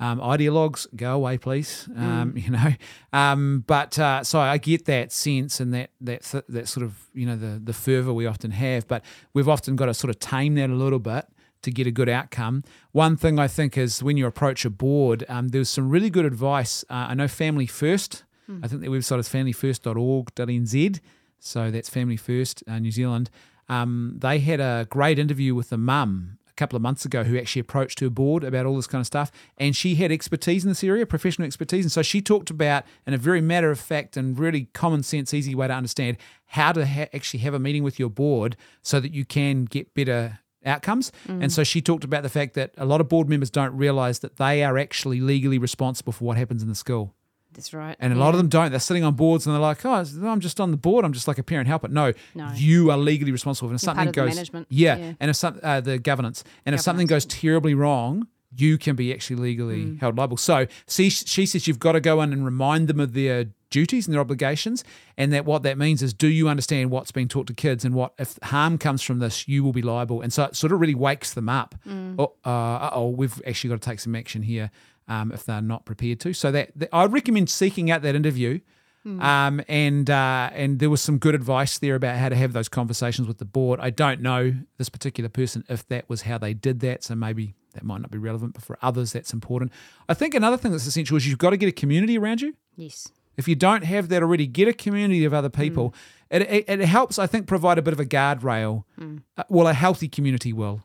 Um, 0.00 0.18
ideologues, 0.18 0.86
go 0.96 1.14
away, 1.14 1.38
please. 1.38 1.88
Um, 1.94 2.34
You 2.40 2.50
know, 2.50 2.72
um, 3.12 3.64
but 3.66 3.98
uh, 3.98 4.24
so 4.24 4.40
I 4.40 4.56
get 4.58 4.86
that 4.86 5.12
sense 5.12 5.60
and 5.60 5.72
that 5.74 5.90
that 6.00 6.22
th- 6.22 6.44
that 6.48 6.68
sort 6.68 6.84
of 6.86 6.94
you 7.14 7.26
know 7.26 7.36
the 7.36 7.60
the 7.62 7.72
fervor 7.74 8.12
we 8.12 8.26
often 8.26 8.50
have, 8.50 8.88
but 8.88 9.04
we've 9.34 9.48
often 9.48 9.76
got 9.76 9.86
to 9.86 9.94
sort 9.94 10.08
of 10.08 10.18
tame 10.18 10.54
that 10.56 10.70
a 10.70 10.74
little 10.74 10.98
bit 10.98 11.26
to 11.62 11.70
get 11.70 11.86
a 11.86 11.90
good 11.90 12.08
outcome. 12.08 12.64
One 12.92 13.16
thing 13.18 13.38
I 13.38 13.46
think 13.46 13.76
is 13.76 14.02
when 14.02 14.16
you 14.16 14.26
approach 14.26 14.64
a 14.64 14.70
board, 14.70 15.24
um, 15.28 15.48
there's 15.48 15.68
some 15.68 15.90
really 15.90 16.08
good 16.08 16.24
advice. 16.24 16.82
Uh, 16.88 17.08
I 17.10 17.14
know 17.14 17.28
Family 17.28 17.66
First. 17.66 18.24
I 18.64 18.66
think 18.66 18.80
their 18.80 18.90
website 18.90 19.20
is 19.20 19.28
familyfirst.org.nz. 19.28 21.00
So 21.38 21.70
that's 21.70 21.88
Family 21.88 22.16
First 22.16 22.62
uh, 22.66 22.78
New 22.78 22.90
Zealand. 22.90 23.30
Um, 23.68 24.16
they 24.18 24.40
had 24.40 24.60
a 24.60 24.86
great 24.90 25.18
interview 25.18 25.54
with 25.54 25.70
a 25.72 25.76
mum 25.78 26.38
a 26.50 26.54
couple 26.54 26.76
of 26.76 26.82
months 26.82 27.04
ago 27.04 27.24
who 27.24 27.38
actually 27.38 27.60
approached 27.60 28.00
her 28.00 28.10
board 28.10 28.44
about 28.44 28.66
all 28.66 28.76
this 28.76 28.86
kind 28.86 29.00
of 29.00 29.06
stuff. 29.06 29.30
And 29.56 29.74
she 29.74 29.94
had 29.94 30.10
expertise 30.12 30.64
in 30.64 30.70
this 30.70 30.84
area, 30.84 31.06
professional 31.06 31.46
expertise. 31.46 31.84
And 31.84 31.92
so 31.92 32.02
she 32.02 32.20
talked 32.20 32.50
about, 32.50 32.84
in 33.06 33.14
a 33.14 33.18
very 33.18 33.40
matter 33.40 33.70
of 33.70 33.80
fact 33.80 34.16
and 34.16 34.38
really 34.38 34.66
common 34.72 35.02
sense, 35.02 35.32
easy 35.32 35.54
way 35.54 35.68
to 35.68 35.74
understand, 35.74 36.16
how 36.46 36.72
to 36.72 36.86
ha- 36.86 37.08
actually 37.14 37.40
have 37.40 37.54
a 37.54 37.58
meeting 37.58 37.82
with 37.82 37.98
your 37.98 38.10
board 38.10 38.56
so 38.82 39.00
that 39.00 39.12
you 39.12 39.24
can 39.24 39.64
get 39.64 39.94
better 39.94 40.40
outcomes. 40.64 41.10
And 41.26 41.44
mm. 41.44 41.50
so 41.50 41.64
she 41.64 41.80
talked 41.80 42.04
about 42.04 42.22
the 42.22 42.28
fact 42.28 42.54
that 42.54 42.72
a 42.76 42.84
lot 42.84 43.00
of 43.00 43.08
board 43.08 43.28
members 43.28 43.50
don't 43.50 43.74
realize 43.76 44.18
that 44.18 44.36
they 44.36 44.62
are 44.62 44.76
actually 44.76 45.20
legally 45.20 45.58
responsible 45.58 46.12
for 46.12 46.24
what 46.24 46.36
happens 46.36 46.62
in 46.62 46.68
the 46.68 46.74
school. 46.74 47.14
That's 47.54 47.74
right. 47.74 47.96
And 47.98 48.12
a 48.12 48.16
lot 48.16 48.34
of 48.34 48.38
them 48.38 48.48
don't. 48.48 48.70
They're 48.70 48.80
sitting 48.80 49.04
on 49.04 49.14
boards 49.14 49.46
and 49.46 49.54
they're 49.54 49.60
like, 49.60 49.84
"Oh, 49.84 50.04
I'm 50.24 50.40
just 50.40 50.60
on 50.60 50.70
the 50.70 50.76
board. 50.76 51.04
I'm 51.04 51.12
just 51.12 51.26
like 51.28 51.38
a 51.38 51.42
parent 51.42 51.66
helper." 51.68 51.88
No, 51.88 52.12
No. 52.34 52.50
you 52.54 52.90
are 52.90 52.96
legally 52.98 53.32
responsible. 53.32 53.68
And 53.70 53.76
if 53.76 53.82
You're 53.82 53.86
something 53.88 54.04
part 54.06 54.08
of 54.08 54.14
the 54.14 54.20
goes, 54.28 54.34
management. 54.36 54.66
yeah, 54.70 54.96
Yeah. 54.96 55.12
and 55.20 55.30
if 55.30 55.36
some 55.36 55.58
uh, 55.62 55.80
the 55.80 55.98
governance, 55.98 56.44
and 56.64 56.74
if 56.74 56.80
something 56.80 57.06
goes 57.06 57.24
terribly 57.26 57.74
wrong, 57.74 58.28
you 58.56 58.78
can 58.78 58.96
be 58.96 59.12
actually 59.12 59.36
legally 59.36 59.84
Mm. 59.84 60.00
held 60.00 60.16
liable. 60.16 60.36
So, 60.36 60.66
she 60.88 61.10
she 61.10 61.44
says 61.46 61.66
you've 61.68 61.78
got 61.78 61.92
to 61.92 62.00
go 62.00 62.20
in 62.22 62.32
and 62.32 62.44
remind 62.44 62.88
them 62.88 62.98
of 63.00 63.12
their 63.14 63.46
duties 63.70 64.06
and 64.06 64.14
their 64.14 64.20
obligations, 64.20 64.82
and 65.16 65.32
that 65.32 65.44
what 65.44 65.62
that 65.62 65.78
means 65.78 66.02
is, 66.02 66.12
do 66.12 66.26
you 66.26 66.48
understand 66.48 66.90
what's 66.90 67.12
being 67.12 67.28
taught 67.28 67.46
to 67.48 67.54
kids, 67.54 67.84
and 67.84 67.94
what 67.94 68.12
if 68.18 68.38
harm 68.42 68.78
comes 68.78 69.02
from 69.02 69.18
this, 69.20 69.46
you 69.46 69.62
will 69.62 69.72
be 69.72 69.82
liable. 69.82 70.20
And 70.22 70.32
so 70.32 70.44
it 70.44 70.56
sort 70.56 70.72
of 70.72 70.80
really 70.80 70.94
wakes 70.96 71.34
them 71.34 71.48
up. 71.48 71.74
Mm. 71.88 72.14
Oh, 72.18 72.32
uh 72.48 72.90
oh, 72.92 73.08
we've 73.10 73.40
actually 73.46 73.70
got 73.70 73.80
to 73.82 73.88
take 73.90 74.00
some 74.00 74.14
action 74.16 74.42
here 74.42 74.70
um, 75.10 75.32
if 75.32 75.44
they're 75.44 75.60
not 75.60 75.84
prepared 75.84 76.20
to. 76.20 76.32
So 76.32 76.50
that, 76.52 76.70
that 76.76 76.88
I 76.92 77.04
recommend 77.04 77.50
seeking 77.50 77.90
out 77.90 78.00
that 78.02 78.14
interview. 78.14 78.60
Um, 79.02 79.62
and 79.66 80.10
uh, 80.10 80.50
and 80.52 80.78
there 80.78 80.90
was 80.90 81.00
some 81.00 81.16
good 81.16 81.34
advice 81.34 81.78
there 81.78 81.94
about 81.94 82.18
how 82.18 82.28
to 82.28 82.36
have 82.36 82.52
those 82.52 82.68
conversations 82.68 83.26
with 83.26 83.38
the 83.38 83.46
board. 83.46 83.80
I 83.80 83.88
don't 83.88 84.20
know 84.20 84.54
this 84.76 84.90
particular 84.90 85.30
person 85.30 85.64
if 85.70 85.88
that 85.88 86.06
was 86.10 86.22
how 86.22 86.36
they 86.36 86.52
did 86.52 86.80
that, 86.80 87.02
so 87.02 87.14
maybe 87.14 87.54
that 87.72 87.82
might 87.82 88.02
not 88.02 88.10
be 88.10 88.18
relevant, 88.18 88.52
but 88.52 88.62
for 88.62 88.76
others 88.82 89.14
that's 89.14 89.32
important. 89.32 89.72
I 90.06 90.12
think 90.12 90.34
another 90.34 90.58
thing 90.58 90.72
that's 90.72 90.86
essential 90.86 91.16
is 91.16 91.26
you've 91.26 91.38
got 91.38 91.50
to 91.50 91.56
get 91.56 91.66
a 91.66 91.72
community 91.72 92.18
around 92.18 92.42
you. 92.42 92.54
Yes. 92.76 93.08
If 93.38 93.48
you 93.48 93.54
don't 93.54 93.84
have 93.84 94.10
that 94.10 94.22
already, 94.22 94.46
get 94.46 94.68
a 94.68 94.74
community 94.74 95.24
of 95.24 95.32
other 95.32 95.48
people. 95.48 95.94
It, 96.30 96.42
it, 96.42 96.64
it 96.68 96.80
helps, 96.80 97.18
I 97.18 97.26
think, 97.26 97.46
provide 97.46 97.78
a 97.78 97.82
bit 97.82 97.94
of 97.94 98.00
a 98.00 98.04
guardrail. 98.04 98.84
Uh, 99.00 99.44
well, 99.48 99.66
a 99.66 99.72
healthy 99.72 100.08
community 100.08 100.52
will. 100.52 100.82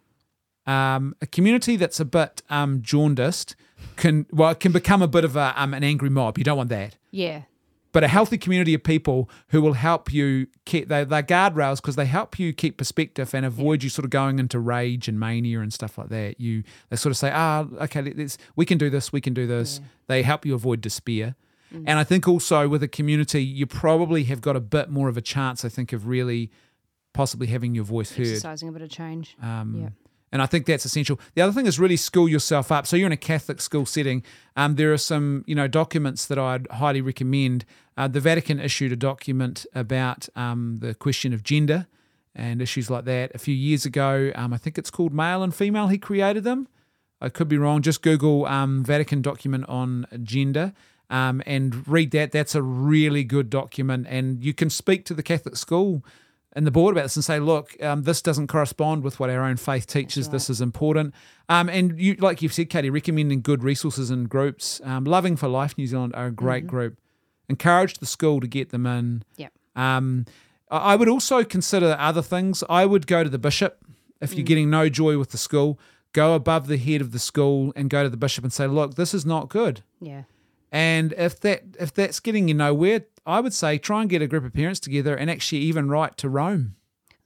Um, 0.65 1.15
a 1.21 1.27
community 1.27 1.75
that's 1.75 1.99
a 1.99 2.05
bit 2.05 2.41
um, 2.49 2.81
jaundiced 2.81 3.57
can 3.95 4.25
well 4.31 4.51
it 4.51 4.59
can 4.59 4.71
become 4.71 5.01
a 5.01 5.07
bit 5.07 5.23
of 5.23 5.35
a, 5.35 5.53
um, 5.55 5.73
an 5.73 5.83
angry 5.83 6.09
mob. 6.09 6.37
You 6.37 6.43
don't 6.43 6.57
want 6.57 6.69
that. 6.69 6.97
Yeah. 7.11 7.43
But 7.91 8.03
a 8.03 8.09
healthy 8.09 8.37
community 8.37 8.73
of 8.73 8.83
people 8.83 9.29
who 9.49 9.61
will 9.61 9.73
help 9.73 10.11
you 10.11 10.47
keep 10.65 10.89
they, 10.89 11.05
they're 11.05 11.23
guardrails 11.23 11.77
because 11.77 11.95
they 11.95 12.05
help 12.05 12.37
you 12.37 12.51
keep 12.51 12.77
perspective 12.77 13.33
and 13.33 13.45
avoid 13.45 13.83
you 13.83 13.89
sort 13.89 14.03
of 14.03 14.09
going 14.09 14.37
into 14.37 14.59
rage 14.59 15.07
and 15.07 15.17
mania 15.17 15.61
and 15.61 15.71
stuff 15.71 15.97
like 15.97 16.09
that. 16.09 16.41
You 16.41 16.63
they 16.89 16.97
sort 16.97 17.11
of 17.11 17.17
say, 17.17 17.31
ah, 17.33 17.65
okay, 17.81 18.01
let's, 18.01 18.37
we 18.57 18.65
can 18.65 18.77
do 18.77 18.89
this, 18.89 19.13
we 19.13 19.21
can 19.21 19.33
do 19.33 19.47
this. 19.47 19.79
They 20.07 20.23
help 20.23 20.45
you 20.45 20.53
avoid 20.55 20.81
despair. 20.81 21.35
And 21.71 21.99
I 21.99 22.05
think 22.05 22.25
also 22.25 22.69
with 22.69 22.83
a 22.83 22.87
community, 22.87 23.43
you 23.43 23.65
probably 23.65 24.23
have 24.25 24.39
got 24.39 24.55
a 24.55 24.61
bit 24.61 24.89
more 24.89 25.09
of 25.09 25.17
a 25.17 25.21
chance, 25.21 25.65
I 25.65 25.69
think, 25.69 25.91
of 25.91 26.07
really 26.07 26.49
possibly 27.11 27.47
having 27.47 27.75
your 27.75 27.83
voice 27.83 28.11
heard. 28.13 28.27
Exercising 28.27 28.69
a 28.69 28.71
bit 28.71 28.81
of 28.81 28.89
change. 28.89 29.35
Um, 29.41 29.81
Yeah. 29.81 29.89
And 30.35 30.41
I 30.41 30.47
think 30.47 30.65
that's 30.65 30.83
essential. 30.83 31.17
The 31.33 31.41
other 31.41 31.53
thing 31.53 31.65
is 31.65 31.79
really 31.79 31.95
school 31.95 32.27
yourself 32.27 32.69
up. 32.69 32.85
So 32.85 32.97
you're 32.97 33.05
in 33.05 33.13
a 33.13 33.15
Catholic 33.15 33.61
school 33.61 33.85
setting. 33.85 34.21
Um, 34.57 34.75
there 34.75 34.91
are 34.91 34.97
some, 34.97 35.45
you 35.47 35.55
know, 35.55 35.69
documents 35.69 36.25
that 36.25 36.37
I'd 36.37 36.67
highly 36.71 36.99
recommend. 36.99 37.63
Uh, 37.95 38.09
the 38.09 38.19
Vatican 38.19 38.59
issued 38.59 38.91
a 38.91 38.97
document 38.97 39.65
about 39.73 40.27
um, 40.35 40.79
the 40.81 40.93
question 40.93 41.31
of 41.31 41.41
gender 41.41 41.87
and 42.35 42.61
issues 42.61 42.89
like 42.89 43.05
that 43.05 43.33
a 43.33 43.37
few 43.37 43.55
years 43.55 43.85
ago. 43.85 44.33
Um, 44.35 44.51
I 44.51 44.57
think 44.57 44.77
it's 44.77 44.91
called 44.91 45.13
Male 45.13 45.41
and 45.41 45.55
Female. 45.55 45.87
He 45.87 45.97
created 45.97 46.43
them. 46.43 46.67
I 47.21 47.29
could 47.29 47.47
be 47.47 47.57
wrong. 47.57 47.81
Just 47.81 48.01
Google 48.01 48.45
um, 48.45 48.83
Vatican 48.83 49.21
document 49.21 49.63
on 49.69 50.05
gender 50.21 50.73
um, 51.09 51.41
and 51.45 51.87
read 51.87 52.11
that. 52.11 52.33
That's 52.33 52.55
a 52.55 52.61
really 52.61 53.23
good 53.23 53.49
document, 53.49 54.05
and 54.09 54.43
you 54.43 54.53
can 54.53 54.69
speak 54.69 55.05
to 55.05 55.13
the 55.13 55.23
Catholic 55.23 55.55
school 55.55 56.03
and 56.55 56.65
the 56.65 56.71
board 56.71 56.95
about 56.95 57.03
this 57.03 57.15
and 57.17 57.25
say, 57.25 57.39
look, 57.39 57.75
um, 57.83 58.03
this 58.03 58.21
doesn't 58.21 58.47
correspond 58.47 59.03
with 59.03 59.19
what 59.19 59.29
our 59.29 59.43
own 59.43 59.57
faith 59.57 59.87
teaches. 59.87 60.29
This 60.29 60.49
is 60.49 60.61
important. 60.61 61.13
Um, 61.49 61.67
and 61.69 61.99
you, 61.99 62.15
like 62.15 62.41
you've 62.41 62.53
said, 62.53 62.69
Katie, 62.69 62.89
recommending 62.89 63.41
good 63.41 63.61
resources 63.63 64.09
and 64.09 64.29
groups. 64.29 64.79
Um, 64.83 65.03
Loving 65.03 65.35
for 65.35 65.47
Life 65.49 65.77
New 65.77 65.85
Zealand 65.87 66.13
are 66.15 66.27
a 66.27 66.31
great 66.31 66.65
group. 66.65 66.97
Encourage 67.49 67.97
the 67.99 68.05
school 68.05 68.39
to 68.39 68.47
get 68.47 68.69
them 68.69 68.85
in. 68.85 69.23
Yep. 69.35 69.51
Um, 69.75 70.25
I 70.71 70.95
would 70.95 71.09
also 71.09 71.43
consider 71.43 71.95
other 71.99 72.21
things. 72.21 72.63
I 72.69 72.85
would 72.85 73.05
go 73.05 73.23
to 73.23 73.29
the 73.29 73.37
bishop 73.37 73.83
if 74.21 74.31
Mm. 74.31 74.37
you're 74.37 74.43
getting 74.45 74.69
no 74.69 74.89
joy 74.89 75.17
with 75.19 75.29
the 75.31 75.37
school. 75.37 75.77
Go 76.13 76.33
above 76.33 76.67
the 76.67 76.77
head 76.77 77.01
of 77.01 77.11
the 77.11 77.19
school 77.19 77.73
and 77.75 77.89
go 77.89 78.01
to 78.01 78.09
the 78.09 78.17
bishop 78.17 78.43
and 78.45 78.53
say, 78.53 78.65
"Look, 78.65 78.95
this 78.95 79.13
is 79.13 79.25
not 79.25 79.49
good." 79.49 79.81
Yeah. 79.99 80.23
And 80.75 81.13
if 81.17 81.39
that 81.39 81.63
if 81.79 81.93
that's 81.93 82.19
getting 82.19 82.49
you 82.49 82.53
nowhere, 82.53 83.05
I 83.25 83.39
would 83.39 83.53
say 83.53 83.77
try 83.77 84.01
and 84.01 84.09
get 84.09 84.21
a 84.21 84.27
group 84.27 84.43
of 84.43 84.53
parents 84.53 84.81
together 84.81 85.15
and 85.15 85.31
actually 85.31 85.61
even 85.61 85.87
write 85.87 86.17
to 86.17 86.27
Rome. 86.27 86.75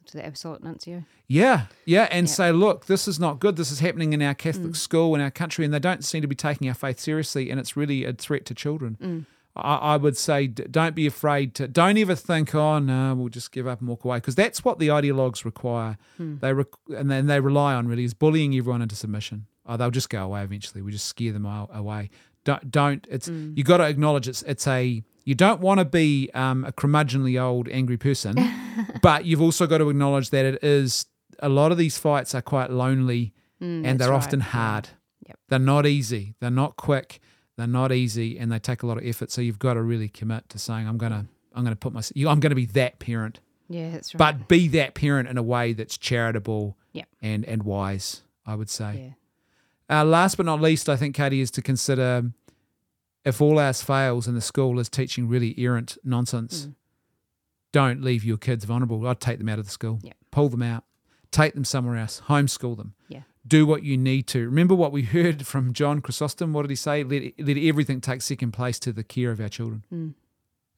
To 0.06 0.18
the 0.18 0.28
apostolic 0.28 0.64
nuncio. 0.64 1.04
Yeah, 1.28 1.66
yeah, 1.86 2.08
and 2.12 2.28
Yeah. 2.28 2.34
say, 2.34 2.52
look, 2.52 2.86
this 2.86 3.08
is 3.08 3.20
not 3.20 3.40
good. 3.40 3.56
This 3.56 3.72
is 3.72 3.80
happening 3.80 4.14
in 4.14 4.22
our 4.22 4.36
Catholic 4.36 4.74
mm. 4.74 4.76
school 4.76 5.16
in 5.16 5.22
our 5.22 5.32
country, 5.32 5.66
and 5.66 5.74
they 5.74 5.80
don't 5.80 6.04
seem 6.06 6.22
to 6.22 6.28
be 6.28 6.36
taking 6.36 6.68
our 6.68 6.74
faith 6.76 7.00
seriously, 7.00 7.50
and 7.50 7.60
it's 7.60 7.76
really 7.76 8.06
a 8.06 8.14
threat 8.14 8.46
to 8.46 8.54
children. 8.54 8.98
Mm. 9.02 9.26
I, 9.56 9.76
I 9.76 9.98
would 9.98 10.18
say, 10.18 10.48
d- 10.48 10.66
don't 10.70 10.96
be 10.96 11.08
afraid 11.08 11.56
to. 11.56 11.68
Don't 11.68 11.98
ever 11.98 12.16
think, 12.16 12.54
oh 12.54 12.78
no, 12.80 13.16
we'll 13.16 13.30
just 13.30 13.52
give 13.52 13.66
up 13.68 13.80
and 13.80 13.90
walk 13.90 14.06
away, 14.06 14.18
because 14.18 14.36
that's 14.36 14.64
what 14.64 14.78
the 14.78 14.88
ideologues 14.90 15.44
require. 15.44 15.98
Hmm. 16.18 16.38
They 16.40 16.54
rec- 16.54 16.68
and 16.96 17.10
then 17.10 17.26
they 17.26 17.40
rely 17.40 17.74
on 17.74 17.88
really 17.88 18.04
is 18.04 18.14
bullying 18.14 18.56
everyone 18.56 18.82
into 18.84 18.96
submission. 18.96 19.48
Oh, 19.66 19.78
they'll 19.78 19.92
just 19.92 20.10
go 20.10 20.24
away 20.24 20.42
eventually. 20.44 20.82
We 20.82 20.92
just 20.92 21.06
scare 21.06 21.32
them 21.32 21.46
away. 21.46 22.10
Don't 22.46 22.72
don't. 22.72 23.06
It's 23.10 23.28
you 23.28 23.64
got 23.64 23.78
to 23.78 23.86
acknowledge 23.86 24.28
it's 24.28 24.42
it's 24.44 24.68
a. 24.68 25.04
You 25.26 25.36
don't 25.36 25.62
want 25.62 25.80
to 25.80 25.86
be 25.86 26.30
um, 26.34 26.66
a 26.66 26.72
curmudgeonly 26.72 27.40
old 27.40 27.68
angry 27.70 27.98
person, 27.98 28.36
but 29.02 29.26
you've 29.26 29.42
also 29.42 29.68
got 29.68 29.78
to 29.80 29.90
acknowledge 29.90 30.32
that 30.32 30.46
it 30.46 30.64
is 30.64 31.06
a 31.40 31.50
lot 31.50 31.72
of 31.72 31.78
these 31.78 31.98
fights 31.98 32.34
are 32.34 32.42
quite 32.42 32.72
lonely 32.72 33.34
and 33.62 34.00
they're 34.00 34.10
right, 34.10 34.16
often 34.16 34.40
hard. 34.40 34.90
Yep. 35.28 35.40
They're 35.50 35.60
not 35.60 35.86
easy. 35.86 36.34
They're 36.40 36.50
not 36.50 36.78
quick. 36.78 37.20
They're 37.58 37.68
not 37.68 37.92
easy, 37.92 38.40
and 38.40 38.50
they 38.52 38.58
take 38.58 38.84
a 38.84 38.88
lot 38.88 38.98
of 38.98 39.06
effort. 39.06 39.32
So 39.32 39.42
you've 39.42 39.60
got 39.60 39.74
to 39.74 39.82
really 39.82 40.08
commit 40.08 40.48
to 40.50 40.58
saying, 40.58 40.88
"I'm 40.88 40.98
gonna, 40.98 41.26
I'm 41.54 41.64
gonna 41.66 41.76
put 41.76 41.92
my, 41.94 42.02
I'm 42.28 42.40
gonna 42.40 42.56
be 42.56 42.66
that 42.68 43.00
parent." 43.00 43.42
Yeah, 43.68 43.92
that's 43.92 44.16
right. 44.16 44.18
But 44.18 44.48
be 44.48 44.68
that 44.70 44.94
parent 44.96 45.28
in 45.30 45.38
a 45.38 45.44
way 45.44 45.74
that's 45.74 45.98
charitable 45.98 46.78
Yep. 46.94 47.08
and 47.22 47.46
and 47.46 47.64
wise. 47.64 48.24
I 48.46 48.56
would 48.56 48.70
say. 48.70 48.96
yeah. 49.10 49.14
Uh, 49.90 50.06
last 50.06 50.36
but 50.38 50.46
not 50.46 50.62
least, 50.62 50.88
I 50.90 50.96
think 50.96 51.16
Katie 51.16 51.42
is 51.42 51.50
to 51.52 51.62
consider 51.62 52.32
if 53.26 53.42
all 53.42 53.60
else 53.60 53.82
fails 53.82 54.28
and 54.28 54.38
the 54.38 54.42
school 54.42 54.80
is 54.80 54.90
teaching 54.90 55.28
really 55.28 55.56
errant 55.58 55.98
nonsense, 56.04 56.68
Mm. 56.68 56.76
don't 57.72 58.02
leave 58.02 58.24
your 58.24 58.38
kids 58.38 58.66
vulnerable. 58.66 59.06
I'd 59.08 59.20
take 59.20 59.38
them 59.40 59.50
out 59.50 59.60
of 59.60 59.66
the 59.66 59.72
school, 59.72 60.00
Yeah. 60.04 60.14
pull 60.32 60.50
them 60.50 60.62
out, 60.62 60.84
take 61.32 61.54
them 61.54 61.66
somewhere 61.66 61.98
else, 61.98 62.22
homeschool 62.28 62.78
them. 62.78 62.94
Yeah. 63.08 63.24
Do 63.48 63.66
what 63.66 63.84
you 63.84 63.98
need 63.98 64.28
to. 64.28 64.46
Remember 64.46 64.76
what 64.76 64.92
we 64.92 65.02
heard 65.16 65.46
from 65.48 65.74
John 65.74 66.02
Chrysostom? 66.02 66.54
What 66.54 66.64
did 66.64 66.70
he 66.72 66.76
say? 66.76 67.04
Let, 67.04 67.34
let 67.40 67.58
everything 67.58 68.00
take 68.02 68.22
second 68.22 68.52
place 68.52 68.80
to 68.80 68.92
the 68.94 69.04
care 69.04 69.32
of 69.32 69.40
our 69.40 69.50
children. 69.50 69.84
Mm. 69.94 70.14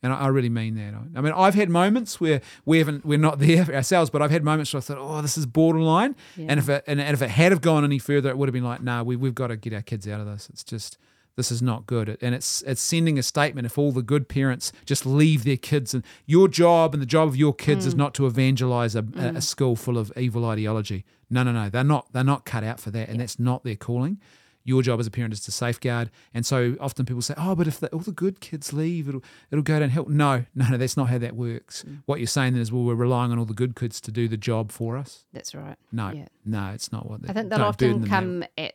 And 0.03 0.11
I, 0.11 0.21
I 0.21 0.27
really 0.29 0.49
mean 0.49 0.75
that. 0.75 0.93
I 1.15 1.21
mean, 1.21 1.33
I've 1.35 1.53
had 1.55 1.69
moments 1.69 2.19
where 2.19 2.41
we 2.65 2.79
haven't, 2.79 3.05
we're 3.05 3.19
not 3.19 3.39
there 3.39 3.63
ourselves, 3.75 4.09
but 4.09 4.21
I've 4.21 4.31
had 4.31 4.43
moments 4.43 4.73
where 4.73 4.79
I 4.79 4.81
thought, 4.81 4.97
oh, 4.99 5.21
this 5.21 5.37
is 5.37 5.45
borderline. 5.45 6.15
Yeah. 6.35 6.47
And 6.49 6.59
if 6.59 6.69
it 6.69 6.83
and, 6.87 6.99
and 6.99 7.13
if 7.13 7.21
it 7.21 7.29
had 7.29 7.51
have 7.51 7.61
gone 7.61 7.83
any 7.83 7.99
further, 7.99 8.29
it 8.29 8.37
would 8.37 8.47
have 8.49 8.53
been 8.53 8.63
like, 8.63 8.81
nah, 8.81 9.03
we 9.03 9.15
we've 9.15 9.35
got 9.35 9.47
to 9.47 9.57
get 9.57 9.73
our 9.73 9.81
kids 9.81 10.07
out 10.07 10.19
of 10.19 10.25
this. 10.25 10.49
It's 10.49 10.63
just 10.63 10.97
this 11.37 11.51
is 11.51 11.61
not 11.61 11.85
good. 11.85 12.17
And 12.21 12.33
it's 12.35 12.61
it's 12.63 12.81
sending 12.81 13.17
a 13.19 13.23
statement 13.23 13.65
if 13.65 13.77
all 13.77 13.91
the 13.91 14.01
good 14.01 14.27
parents 14.27 14.73
just 14.85 15.05
leave 15.05 15.43
their 15.43 15.55
kids 15.57 15.93
and 15.93 16.03
your 16.25 16.47
job 16.47 16.93
and 16.93 17.01
the 17.01 17.05
job 17.07 17.27
of 17.27 17.35
your 17.37 17.53
kids 17.53 17.85
Mm. 17.85 17.87
is 17.89 17.95
not 17.95 18.13
to 18.15 18.25
evangelize 18.25 18.95
a, 18.95 19.05
a, 19.15 19.25
a 19.35 19.41
school 19.41 19.75
full 19.75 19.97
of 19.97 20.11
evil 20.17 20.45
ideology. 20.45 21.05
No, 21.29 21.43
no, 21.43 21.51
no. 21.51 21.69
They're 21.69 21.83
not 21.83 22.11
they're 22.11 22.23
not 22.23 22.43
cut 22.43 22.63
out 22.63 22.79
for 22.79 22.91
that, 22.91 23.07
and 23.07 23.19
that's 23.19 23.39
not 23.39 23.63
their 23.63 23.77
calling. 23.77 24.19
Your 24.63 24.81
job 24.81 24.99
as 24.99 25.07
a 25.07 25.11
parent 25.11 25.33
is 25.33 25.39
to 25.41 25.51
safeguard. 25.51 26.11
And 26.33 26.45
so 26.45 26.75
often 26.79 27.05
people 27.05 27.21
say, 27.21 27.33
"Oh, 27.37 27.55
but 27.55 27.67
if 27.67 27.79
the, 27.79 27.87
all 27.89 27.99
the 27.99 28.11
good 28.11 28.39
kids 28.39 28.73
leave, 28.73 29.09
it'll 29.09 29.23
it'll 29.51 29.63
go 29.63 29.79
downhill." 29.79 30.05
No, 30.07 30.45
no, 30.55 30.69
no. 30.69 30.77
That's 30.77 30.95
not 30.97 31.09
how 31.09 31.17
that 31.17 31.35
works. 31.35 31.83
What 32.05 32.19
you're 32.19 32.27
saying 32.27 32.53
then 32.53 32.61
is, 32.61 32.71
well, 32.71 32.83
we're 32.83 32.95
relying 32.95 33.31
on 33.31 33.39
all 33.39 33.45
the 33.45 33.53
good 33.53 33.75
kids 33.75 33.99
to 34.01 34.11
do 34.11 34.27
the 34.27 34.37
job 34.37 34.71
for 34.71 34.97
us. 34.97 35.25
That's 35.33 35.55
right. 35.55 35.77
No, 35.91 36.11
Yeah. 36.11 36.27
no, 36.45 36.71
it's 36.73 36.91
not 36.91 37.09
what. 37.09 37.21
they 37.21 37.29
I 37.29 37.33
think 37.33 37.49
they'll 37.49 37.61
often 37.63 38.07
come 38.07 38.43
at 38.57 38.73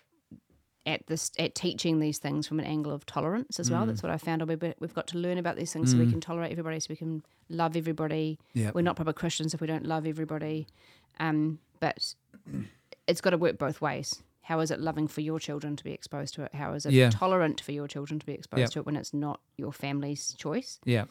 at 0.86 1.04
this 1.08 1.32
at 1.38 1.54
teaching 1.56 1.98
these 1.98 2.18
things 2.18 2.46
from 2.46 2.60
an 2.60 2.64
angle 2.64 2.92
of 2.92 3.04
tolerance 3.06 3.58
as 3.58 3.70
well. 3.70 3.82
Mm. 3.82 3.88
That's 3.88 4.02
what 4.02 4.12
I 4.12 4.18
found. 4.18 4.46
We've 4.48 4.62
we've 4.78 4.94
got 4.94 5.08
to 5.08 5.18
learn 5.18 5.36
about 5.38 5.56
these 5.56 5.72
things 5.72 5.90
so 5.90 5.98
we 5.98 6.08
can 6.10 6.20
tolerate 6.20 6.52
everybody, 6.52 6.78
so 6.80 6.86
we 6.90 6.96
can 6.96 7.24
love 7.48 7.76
everybody. 7.76 8.38
Yeah. 8.54 8.70
We're 8.74 8.82
not 8.82 8.96
proper 8.96 9.12
Christians 9.12 9.52
if 9.52 9.60
we 9.60 9.66
don't 9.66 9.84
love 9.86 10.06
everybody. 10.06 10.66
Um, 11.18 11.58
but 11.80 12.14
it's 13.08 13.20
got 13.20 13.30
to 13.30 13.38
work 13.38 13.58
both 13.58 13.80
ways. 13.80 14.22
How 14.46 14.60
is 14.60 14.70
it 14.70 14.78
loving 14.78 15.08
for 15.08 15.22
your 15.22 15.40
children 15.40 15.74
to 15.74 15.82
be 15.82 15.92
exposed 15.92 16.34
to 16.34 16.42
it? 16.44 16.54
How 16.54 16.72
is 16.74 16.86
it 16.86 16.92
Yeah. 16.92 17.10
tolerant 17.10 17.60
for 17.60 17.72
your 17.72 17.88
children 17.88 18.20
to 18.20 18.26
be 18.26 18.32
exposed 18.32 18.60
Yep. 18.60 18.70
to 18.70 18.78
it 18.78 18.86
when 18.86 18.96
it's 18.96 19.12
not 19.12 19.40
your 19.56 19.72
family's 19.72 20.34
choice? 20.38 20.78
Yeah. 20.84 21.06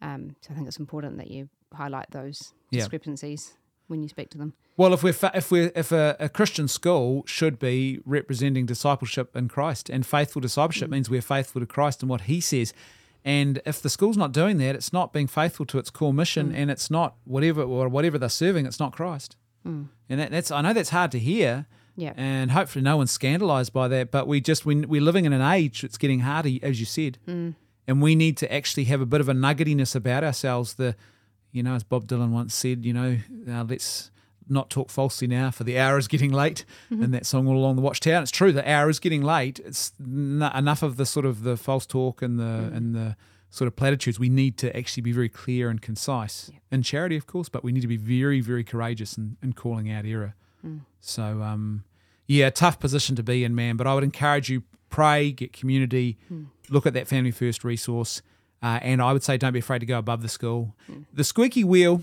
Um, 0.00 0.36
so 0.40 0.52
I 0.52 0.54
think 0.54 0.68
it's 0.68 0.78
important 0.78 1.18
that 1.18 1.30
you 1.30 1.50
highlight 1.74 2.10
those 2.12 2.54
discrepancies 2.72 3.58
when 3.88 4.02
you 4.02 4.08
speak 4.08 4.30
to 4.30 4.38
them. 4.38 4.54
Well, 4.78 4.94
if 4.94 5.02
we're 5.02 5.12
fa- 5.12 5.32
if 5.34 5.50
we're 5.50 5.70
if 5.74 5.92
a, 5.92 6.16
a 6.18 6.28
Christian 6.28 6.66
school 6.68 7.24
should 7.26 7.58
be 7.58 8.00
representing 8.06 8.64
discipleship 8.64 9.36
in 9.36 9.48
Christ, 9.48 9.90
and 9.90 10.06
faithful 10.06 10.40
discipleship 10.40 10.88
mm. 10.88 10.92
means 10.92 11.10
we're 11.10 11.20
faithful 11.20 11.60
to 11.60 11.66
Christ 11.66 12.02
and 12.02 12.08
what 12.08 12.22
He 12.22 12.40
says. 12.40 12.72
And 13.24 13.60
if 13.66 13.82
the 13.82 13.90
school's 13.90 14.16
not 14.16 14.32
doing 14.32 14.56
that, 14.58 14.74
it's 14.74 14.92
not 14.92 15.12
being 15.12 15.26
faithful 15.26 15.66
to 15.66 15.78
its 15.78 15.90
core 15.90 16.14
mission, 16.14 16.52
mm. 16.52 16.56
and 16.56 16.70
it's 16.70 16.90
not 16.90 17.16
whatever 17.24 17.62
or 17.62 17.88
whatever 17.88 18.16
they're 18.18 18.28
serving. 18.28 18.64
It's 18.64 18.80
not 18.80 18.92
Christ. 18.92 19.36
Mm. 19.66 19.88
And 20.08 20.20
that, 20.20 20.30
that's 20.30 20.50
I 20.50 20.62
know 20.62 20.72
that's 20.72 20.90
hard 20.90 21.10
to 21.12 21.18
hear, 21.18 21.66
Yeah. 21.98 22.12
and 22.16 22.52
hopefully 22.52 22.84
no 22.84 22.96
one's 22.96 23.10
scandalized 23.10 23.72
by 23.72 23.88
that. 23.88 24.12
But 24.12 24.28
we 24.28 24.40
just 24.40 24.64
we, 24.64 24.76
we're 24.76 25.02
living 25.02 25.24
in 25.24 25.32
an 25.32 25.42
age 25.42 25.82
that's 25.82 25.98
getting 25.98 26.20
harder, 26.20 26.50
as 26.62 26.78
you 26.78 26.86
said, 26.86 27.18
mm. 27.26 27.56
and 27.88 28.00
we 28.00 28.14
need 28.14 28.36
to 28.36 28.52
actually 28.52 28.84
have 28.84 29.00
a 29.00 29.06
bit 29.06 29.20
of 29.20 29.28
a 29.28 29.32
nuggetiness 29.32 29.96
about 29.96 30.22
ourselves. 30.22 30.74
The, 30.74 30.94
you 31.50 31.64
know, 31.64 31.74
as 31.74 31.82
Bob 31.82 32.06
Dylan 32.06 32.30
once 32.30 32.54
said, 32.54 32.86
you 32.86 32.92
know, 32.92 33.18
uh, 33.50 33.64
let's 33.64 34.12
not 34.48 34.70
talk 34.70 34.90
falsely 34.90 35.26
now, 35.26 35.50
for 35.50 35.64
the 35.64 35.76
hour 35.76 35.98
is 35.98 36.06
getting 36.06 36.32
late. 36.32 36.64
Mm-hmm. 36.90 37.02
And 37.02 37.14
that 37.14 37.26
song 37.26 37.48
all 37.48 37.56
along 37.56 37.74
the 37.74 37.82
Watchtower. 37.82 38.14
And 38.14 38.22
it's 38.22 38.30
true, 38.30 38.52
the 38.52 38.70
hour 38.70 38.88
is 38.88 39.00
getting 39.00 39.22
late. 39.22 39.58
It's 39.64 39.92
n- 40.00 40.48
enough 40.54 40.84
of 40.84 40.98
the 40.98 41.04
sort 41.04 41.26
of 41.26 41.42
the 41.42 41.56
false 41.56 41.84
talk 41.84 42.22
and 42.22 42.38
the 42.38 42.70
mm. 42.70 42.76
and 42.76 42.94
the 42.94 43.16
sort 43.50 43.66
of 43.66 43.74
platitudes. 43.74 44.20
We 44.20 44.28
need 44.28 44.56
to 44.58 44.76
actually 44.76 45.02
be 45.02 45.12
very 45.12 45.28
clear 45.28 45.68
and 45.68 45.82
concise 45.82 46.50
in 46.70 46.82
charity, 46.82 47.16
of 47.16 47.26
course, 47.26 47.48
but 47.48 47.64
we 47.64 47.72
need 47.72 47.80
to 47.80 47.88
be 47.88 47.96
very, 47.96 48.40
very 48.40 48.62
courageous 48.62 49.18
in, 49.18 49.36
in 49.42 49.52
calling 49.52 49.90
out 49.90 50.04
error. 50.04 50.36
So, 51.00 51.42
um, 51.42 51.84
yeah, 52.26 52.50
tough 52.50 52.78
position 52.80 53.16
to 53.16 53.22
be 53.22 53.44
in, 53.44 53.54
man. 53.54 53.76
But 53.76 53.86
I 53.86 53.94
would 53.94 54.04
encourage 54.04 54.50
you 54.50 54.62
pray, 54.90 55.32
get 55.32 55.52
community, 55.52 56.16
look 56.68 56.86
at 56.86 56.94
that 56.94 57.06
family 57.08 57.30
first 57.30 57.64
resource, 57.64 58.22
uh, 58.62 58.78
and 58.82 59.00
I 59.00 59.12
would 59.12 59.22
say 59.22 59.36
don't 59.36 59.52
be 59.52 59.60
afraid 59.60 59.78
to 59.80 59.86
go 59.86 59.98
above 59.98 60.22
the 60.22 60.28
school. 60.28 60.74
The 61.12 61.24
squeaky 61.24 61.64
wheel. 61.64 62.02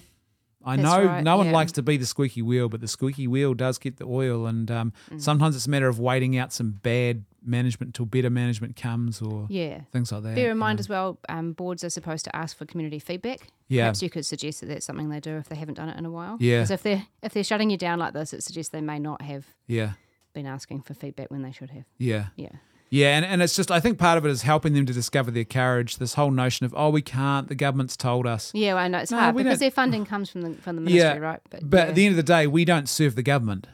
I 0.65 0.75
That's 0.77 0.83
know 0.89 1.05
right, 1.05 1.23
no 1.23 1.37
one 1.37 1.47
yeah. 1.47 1.51
likes 1.53 1.71
to 1.73 1.83
be 1.83 1.97
the 1.97 2.05
squeaky 2.07 2.41
wheel, 2.41 2.69
but 2.69 2.81
the 2.81 2.87
squeaky 2.87 3.27
wheel 3.27 3.53
does 3.53 3.77
get 3.77 3.97
the 3.97 4.05
oil, 4.05 4.47
and 4.47 4.69
um, 4.71 4.93
Mm. 5.11 5.21
sometimes 5.21 5.55
it's 5.55 5.67
a 5.67 5.69
matter 5.69 5.87
of 5.87 5.99
waiting 5.99 6.37
out 6.37 6.51
some 6.51 6.71
bad 6.71 7.23
management 7.43 7.89
until 7.89 8.05
better 8.07 8.29
management 8.31 8.75
comes, 8.75 9.21
or 9.21 9.45
Yeah. 9.49 9.81
things 9.91 10.11
like 10.11 10.23
that. 10.23 10.33
Bear 10.35 10.51
in 10.51 10.57
mind 10.57 10.77
know. 10.77 10.81
as 10.81 10.89
well, 10.89 11.19
um, 11.29 11.53
boards 11.53 11.83
are 11.83 11.91
supposed 11.91 12.25
to 12.25 12.35
ask 12.35 12.57
for 12.57 12.65
community 12.65 12.97
feedback. 12.97 13.41
Yeah. 13.67 13.83
Perhaps 13.83 14.01
you 14.01 14.09
could 14.09 14.25
suggest 14.25 14.61
that 14.61 14.67
that's 14.67 14.85
something 14.85 15.09
they 15.09 15.19
do 15.19 15.37
if 15.37 15.47
they 15.49 15.55
haven't 15.55 15.75
done 15.75 15.89
it 15.89 15.97
in 15.97 16.05
a 16.05 16.11
while. 16.11 16.37
Yeah. 16.39 16.57
Because 16.57 16.71
if 16.71 16.81
they're 16.83 17.05
if 17.21 17.33
they're 17.33 17.43
shutting 17.43 17.69
you 17.69 17.77
down 17.77 17.99
like 17.99 18.13
this, 18.13 18.33
it 18.33 18.41
suggests 18.41 18.71
they 18.71 18.81
may 18.81 18.97
not 18.97 19.21
have 19.21 19.45
yeah, 19.67 19.91
been 20.33 20.47
asking 20.47 20.81
for 20.81 20.95
feedback 20.95 21.29
when 21.29 21.43
they 21.43 21.51
should 21.51 21.69
have. 21.69 21.85
yeah. 21.99 22.27
Yeah. 22.35 22.49
Yeah, 22.95 23.15
and, 23.17 23.25
and 23.25 23.41
it's 23.41 23.55
just 23.55 23.71
I 23.71 23.79
think 23.79 23.97
part 23.97 24.17
of 24.17 24.25
it 24.25 24.29
is 24.29 24.43
helping 24.43 24.73
them 24.73 24.85
to 24.85 24.93
discover 24.93 25.31
their 25.31 25.43
courage. 25.45 25.97
This 25.97 26.13
whole 26.13 26.31
notion 26.31 26.65
of 26.65 26.73
oh 26.77 26.89
we 26.89 27.01
can't, 27.01 27.47
the 27.47 27.55
government's 27.55 27.97
told 27.97 28.25
us. 28.25 28.51
Yeah, 28.53 28.75
well, 28.75 28.83
I 28.83 28.87
know 28.87 28.99
it's 28.99 29.11
No, 29.11 29.19
hard 29.19 29.35
because 29.35 29.53
don't- 29.53 29.59
their 29.59 29.71
funding 29.71 30.05
comes 30.05 30.29
from 30.29 30.41
the 30.43 30.53
from 30.61 30.75
the 30.77 30.81
ministry, 30.83 30.99
Yeah, 31.01 31.17
right? 31.17 31.39
But 31.49 31.63
yeah. 31.71 31.79
at 31.89 31.95
the 31.95 32.05
end 32.05 32.13
of 32.13 32.17
the 32.17 32.23
day, 32.23 32.47
we 32.47 32.63
don't 32.65 32.87
serve 32.87 33.15
the 33.15 33.23
government. 33.23 33.67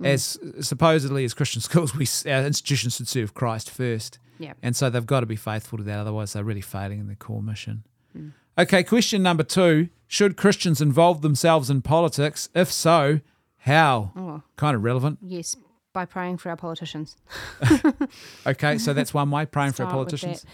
Mm. 0.00 0.06
As 0.08 0.38
supposedly 0.60 1.24
as 1.24 1.32
Christian 1.34 1.60
schools, 1.68 1.94
we 1.94 2.06
our 2.30 2.44
institutions 2.44 2.96
should 2.96 3.08
serve 3.08 3.34
Christ 3.34 3.70
first, 3.70 4.18
yeah. 4.38 4.52
and 4.62 4.74
so 4.76 4.90
they've 4.90 5.06
got 5.06 5.20
to 5.20 5.26
be 5.26 5.36
faithful 5.36 5.78
to 5.78 5.84
that. 5.84 5.98
Otherwise, 6.00 6.32
they're 6.34 6.44
really 6.44 6.60
failing 6.60 6.98
in 7.00 7.06
their 7.06 7.16
core 7.16 7.42
mission. 7.42 7.84
Mm. 8.18 8.32
Okay, 8.58 8.82
question 8.82 9.22
number 9.22 9.42
two: 9.42 9.88
Should 10.06 10.36
Christians 10.36 10.80
involve 10.80 11.22
themselves 11.22 11.70
in 11.70 11.82
politics? 11.82 12.48
If 12.54 12.70
so, 12.72 13.20
how? 13.58 14.12
Oh, 14.16 14.42
Kind 14.56 14.76
of 14.76 14.82
relevant. 14.84 15.18
yes, 15.22 15.56
by 15.96 16.04
praying 16.04 16.36
for 16.36 16.50
our 16.50 16.56
politicians. 16.56 17.16
Okay, 18.46 18.78
so 18.78 18.92
that's 18.92 19.12
one 19.14 19.30
way 19.30 19.46
praying 19.46 19.72
for 19.72 19.84
our 19.84 19.90
politicians. 19.90 20.44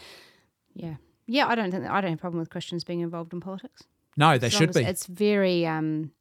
Yeah. 0.75 0.95
Yeah, 1.27 1.47
I 1.47 1.55
don't 1.55 1.71
think 1.71 1.85
I 1.85 2.01
don't 2.01 2.11
have 2.11 2.19
a 2.19 2.21
problem 2.21 2.41
with 2.41 2.51
Christians 2.51 2.85
being 2.85 3.01
involved 3.01 3.33
in 3.33 3.41
politics. 3.41 3.83
No, 4.17 4.39
they 4.39 4.49
should 4.51 4.73
be. 4.73 4.81
It's 4.85 5.07
very 5.07 5.67
um, 5.67 6.13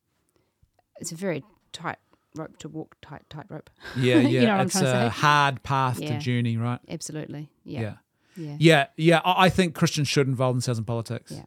it's 1.00 1.12
a 1.12 1.16
very 1.16 1.44
tight 1.72 1.98
rope 2.36 2.58
to 2.60 2.70
walk, 2.70 2.96
tight 3.02 3.24
tight 3.30 3.46
rope. 3.50 3.70
Yeah, 3.96 4.16
yeah. 4.20 4.28
You 4.28 4.42
know 4.42 4.54
what 4.54 4.60
I'm 4.62 4.66
it's 4.68 4.80
to 4.80 4.86
a 4.88 5.10
say? 5.12 5.20
hard 5.22 5.64
path 5.64 5.98
to 5.98 6.04
Yeah. 6.04 6.18
journey, 6.20 6.58
right? 6.58 6.80
Absolutely. 6.88 7.50
Yeah. 7.64 7.82
yeah. 7.82 7.94
Yeah. 8.36 8.56
Yeah, 8.60 8.86
yeah. 8.98 9.22
I 9.26 9.46
I 9.46 9.50
think 9.50 9.76
Christians 9.76 10.08
should 10.08 10.28
involve 10.28 10.56
themselves 10.56 10.80
in 10.80 10.86
politics. 10.86 11.32
Yeah. 11.32 11.44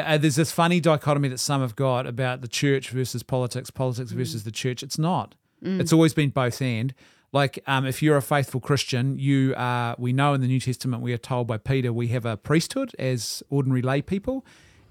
Uh, 0.00 0.14
Uh, 0.14 0.18
there's 0.18 0.36
this 0.36 0.52
funny 0.52 0.80
dichotomy 0.80 1.28
that 1.28 1.38
some 1.40 1.60
have 1.60 1.76
got 1.76 2.06
about 2.06 2.40
the 2.40 2.48
church 2.48 2.90
versus 2.90 3.22
politics, 3.22 3.70
politics 3.70 4.12
Mm. 4.12 4.16
versus 4.16 4.44
the 4.44 4.50
church. 4.62 4.82
It's 4.82 4.98
not. 4.98 5.34
It's 5.80 5.92
always 5.92 6.14
been 6.14 6.30
both 6.30 6.60
and. 6.60 6.94
Like, 7.32 7.62
um, 7.66 7.86
if 7.86 8.02
you're 8.02 8.18
a 8.18 8.22
faithful 8.22 8.60
Christian, 8.60 9.18
you 9.18 9.54
are. 9.56 9.96
We 9.98 10.12
know 10.12 10.34
in 10.34 10.42
the 10.42 10.46
New 10.46 10.60
Testament 10.60 11.02
we 11.02 11.14
are 11.14 11.18
told 11.18 11.46
by 11.46 11.56
Peter 11.56 11.92
we 11.92 12.08
have 12.08 12.26
a 12.26 12.36
priesthood 12.36 12.94
as 12.98 13.42
ordinary 13.48 13.80
lay 13.80 14.02
people. 14.02 14.44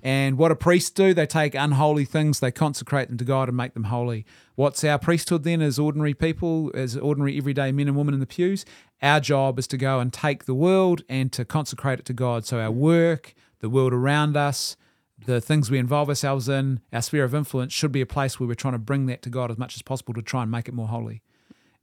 And 0.04 0.38
what 0.38 0.50
do 0.50 0.56
priests 0.56 0.90
do? 0.90 1.14
They 1.14 1.28
take 1.28 1.54
unholy 1.54 2.06
things, 2.06 2.40
they 2.40 2.52
consecrate 2.52 3.10
them 3.10 3.18
to 3.18 3.24
God 3.24 3.48
and 3.48 3.56
make 3.56 3.76
them 3.76 3.86
holy. 3.86 4.26
What's 4.56 4.84
our 4.84 4.98
priesthood 4.98 5.44
then 5.44 5.62
as 5.62 5.78
ordinary 5.78 6.16
people, 6.16 6.72
as 6.74 6.98
ordinary 6.98 7.38
everyday 7.38 7.72
men 7.72 7.88
and 7.88 7.96
women 7.96 8.16
in 8.16 8.20
the 8.20 8.26
pews? 8.26 8.66
Our 9.02 9.20
job 9.20 9.60
is 9.60 9.68
to 9.68 9.78
go 9.78 10.00
and 10.00 10.12
take 10.12 10.46
the 10.46 10.56
world 10.56 11.04
and 11.08 11.32
to 11.34 11.46
consecrate 11.46 12.00
it 12.00 12.06
to 12.06 12.14
God. 12.14 12.46
So 12.46 12.60
our 12.60 12.72
work, 12.72 13.36
the 13.60 13.70
world 13.70 13.94
around 13.94 14.36
us, 14.36 14.76
the 15.26 15.42
things 15.42 15.70
we 15.72 15.78
involve 15.78 16.10
ourselves 16.10 16.50
in, 16.50 16.80
our 16.92 17.02
sphere 17.02 17.24
of 17.24 17.34
influence 17.36 17.74
should 17.74 17.92
be 17.92 18.02
a 18.02 18.06
place 18.06 18.40
where 18.40 18.48
we're 18.48 18.56
trying 18.56 18.74
to 18.74 18.80
bring 18.80 19.06
that 19.08 19.22
to 19.24 19.30
God 19.30 19.52
as 19.52 19.58
much 19.58 19.76
as 19.76 19.82
possible 19.82 20.14
to 20.14 20.22
try 20.22 20.42
and 20.44 20.52
make 20.52 20.68
it 20.68 20.74
more 20.74 20.88
holy. 20.88 21.22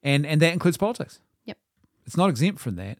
And 0.03 0.25
and 0.27 0.41
that 0.43 0.53
includes 0.53 0.77
politics. 0.77 1.21
Yep. 1.45 1.59
It's 2.07 2.17
not 2.17 2.31
exempt 2.31 2.61
from 2.61 2.77
that. 2.77 2.99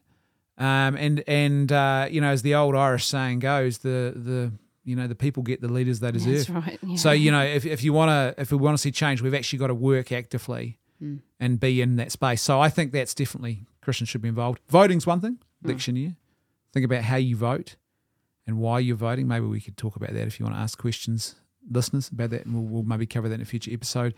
Um, 0.59 0.97
and 0.97 1.23
and 1.29 1.71
uh, 1.71 2.09
you 2.11 2.21
know, 2.21 2.31
as 2.31 2.43
the 2.43 2.55
old 2.55 2.75
Irish 2.75 3.05
saying 3.07 3.39
goes, 3.41 3.79
the 3.79 4.13
the 4.17 4.53
you 4.85 4.97
know 4.97 5.07
the 5.07 5.15
people 5.15 5.43
get 5.43 5.61
the 5.61 5.69
leaders 5.69 6.01
they 6.01 6.11
deserve. 6.11 6.47
That's 6.47 6.51
right. 6.51 6.79
Yeah. 6.83 6.97
So 6.97 7.13
you 7.13 7.31
know, 7.31 7.43
if, 7.45 7.65
if 7.65 7.85
you 7.85 7.93
want 7.93 8.37
to 8.37 8.41
if 8.41 8.51
we 8.51 8.59
want 8.59 8.77
to 8.77 8.81
see 8.81 8.91
change, 8.91 9.23
we've 9.23 9.35
actually 9.35 9.61
got 9.61 9.69
to 9.69 9.75
work 9.75 10.13
actively 10.13 10.79
Hmm. 10.99 11.19
and 11.39 11.61
be 11.61 11.81
in 11.81 11.95
that 11.97 12.11
space. 12.11 12.43
So 12.43 12.61
I 12.61 12.71
think 12.71 12.91
that's 12.91 13.15
definitely 13.15 13.67
Christians 13.83 14.09
should 14.09 14.21
be 14.21 14.29
involved. 14.29 14.61
Voting's 14.69 15.07
one 15.07 15.21
thing. 15.21 15.39
Hmm. 15.63 15.69
Election 15.69 15.95
year. 15.95 16.17
Think 16.73 16.85
about 16.85 17.05
how 17.05 17.15
you 17.15 17.37
vote 17.37 17.77
and 18.49 18.59
why 18.59 18.81
you're 18.81 18.97
voting. 18.97 19.29
Maybe 19.29 19.47
we 19.47 19.61
could 19.61 19.77
talk 19.77 19.95
about 19.95 20.13
that 20.15 20.27
if 20.27 20.41
you 20.41 20.45
want 20.45 20.57
to 20.57 20.61
ask 20.61 20.77
questions, 20.79 21.37
listeners, 21.71 22.09
about 22.09 22.31
that, 22.31 22.47
and 22.47 22.55
we'll, 22.55 22.65
we'll 22.65 22.83
maybe 22.83 23.07
cover 23.07 23.29
that 23.29 23.37
in 23.37 23.43
a 23.43 23.45
future 23.45 23.71
episode. 23.73 24.15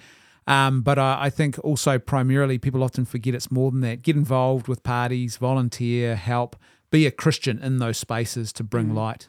Um, 0.47 0.81
but 0.81 0.99
I, 0.99 1.25
I 1.25 1.31
think 1.31 1.59
also 1.63 1.99
primarily 1.99 2.57
people 2.57 2.83
often 2.83 3.05
forget 3.05 3.35
it's 3.35 3.51
more 3.51 3.71
than 3.71 3.81
that. 3.83 4.03
Get 4.03 4.17
involved 4.17 4.69
with 4.69 4.83
parties, 4.83 5.37
volunteer, 5.37 6.17
help, 6.17 6.57
be 6.91 7.07
a 7.07 7.11
Christian 7.11 7.59
in 7.63 7.79
those 7.79 7.99
spaces 7.99 8.53
to 8.55 8.65
bring 8.65 8.95
light. 8.95 9.29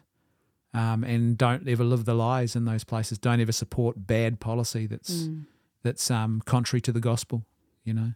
Um, 0.73 1.03
and 1.03 1.37
don't 1.37 1.67
ever 1.67 1.83
live 1.83 2.05
the 2.05 2.13
lies 2.13 2.55
in 2.55 2.63
those 2.63 2.85
places. 2.85 3.17
Don't 3.17 3.41
ever 3.41 3.51
support 3.51 4.07
bad 4.07 4.39
policy 4.39 4.85
that's 4.87 5.27
that's 5.83 6.09
um, 6.09 6.41
contrary 6.45 6.79
to 6.81 6.93
the 6.93 7.01
gospel. 7.01 7.43
You 7.83 7.93
know, 7.93 8.13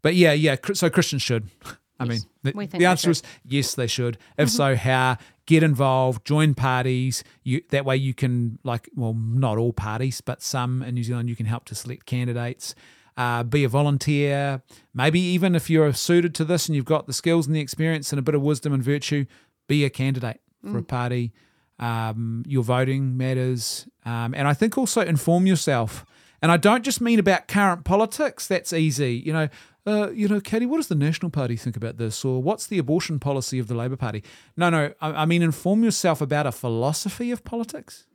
but 0.00 0.14
yeah, 0.14 0.32
yeah. 0.32 0.56
So 0.72 0.88
Christians 0.88 1.20
should. 1.22 1.48
I 2.00 2.04
Yes, 2.06 2.24
mean, 2.42 2.54
the, 2.70 2.78
the 2.78 2.86
answer 2.86 3.10
is 3.10 3.22
yes, 3.44 3.74
they 3.74 3.86
should. 3.86 4.16
If 4.38 4.48
so, 4.50 4.74
how? 4.74 5.18
Get 5.46 5.62
involved, 5.62 6.24
join 6.24 6.54
parties. 6.54 7.24
You 7.42 7.62
that 7.70 7.84
way 7.84 7.96
you 7.96 8.14
can 8.14 8.58
like 8.62 8.88
well, 8.94 9.14
not 9.14 9.58
all 9.58 9.72
parties, 9.72 10.20
but 10.20 10.40
some 10.40 10.82
in 10.82 10.94
New 10.94 11.02
Zealand 11.02 11.28
you 11.28 11.36
can 11.36 11.46
help 11.46 11.64
to 11.66 11.74
select 11.74 12.06
candidates. 12.06 12.74
Uh, 13.16 13.42
be 13.42 13.64
a 13.64 13.68
volunteer. 13.68 14.62
Maybe 14.94 15.20
even 15.20 15.54
if 15.54 15.68
you're 15.68 15.92
suited 15.92 16.34
to 16.36 16.44
this 16.44 16.68
and 16.68 16.76
you've 16.76 16.84
got 16.84 17.06
the 17.06 17.12
skills 17.12 17.46
and 17.46 17.54
the 17.54 17.60
experience 17.60 18.12
and 18.12 18.18
a 18.18 18.22
bit 18.22 18.34
of 18.34 18.40
wisdom 18.40 18.72
and 18.72 18.82
virtue, 18.82 19.26
be 19.68 19.84
a 19.84 19.90
candidate 19.90 20.40
for 20.70 20.78
a 20.78 20.82
party. 20.82 21.32
Um, 21.78 22.44
your 22.46 22.62
voting 22.62 23.16
matters, 23.16 23.88
um, 24.06 24.34
and 24.34 24.46
I 24.46 24.54
think 24.54 24.78
also 24.78 25.00
inform 25.00 25.46
yourself. 25.46 26.06
And 26.40 26.50
I 26.50 26.56
don't 26.56 26.84
just 26.84 27.00
mean 27.00 27.18
about 27.18 27.48
current 27.48 27.84
politics. 27.84 28.46
That's 28.46 28.72
easy, 28.72 29.14
you 29.14 29.32
know. 29.32 29.48
Uh, 29.84 30.10
you 30.12 30.28
know, 30.28 30.40
Katie, 30.40 30.66
what 30.66 30.76
does 30.76 30.86
the 30.86 30.94
National 30.94 31.30
Party 31.30 31.56
think 31.56 31.76
about 31.76 31.96
this, 31.98 32.24
or 32.24 32.40
what's 32.40 32.66
the 32.66 32.78
abortion 32.78 33.18
policy 33.18 33.58
of 33.58 33.66
the 33.66 33.74
Labor 33.74 33.96
Party? 33.96 34.22
No, 34.56 34.70
no. 34.70 34.92
I, 35.00 35.22
I 35.22 35.24
mean, 35.24 35.42
inform 35.42 35.82
yourself 35.82 36.20
about 36.20 36.46
a 36.46 36.52
philosophy 36.52 37.30
of 37.32 37.42
politics. 37.44 38.06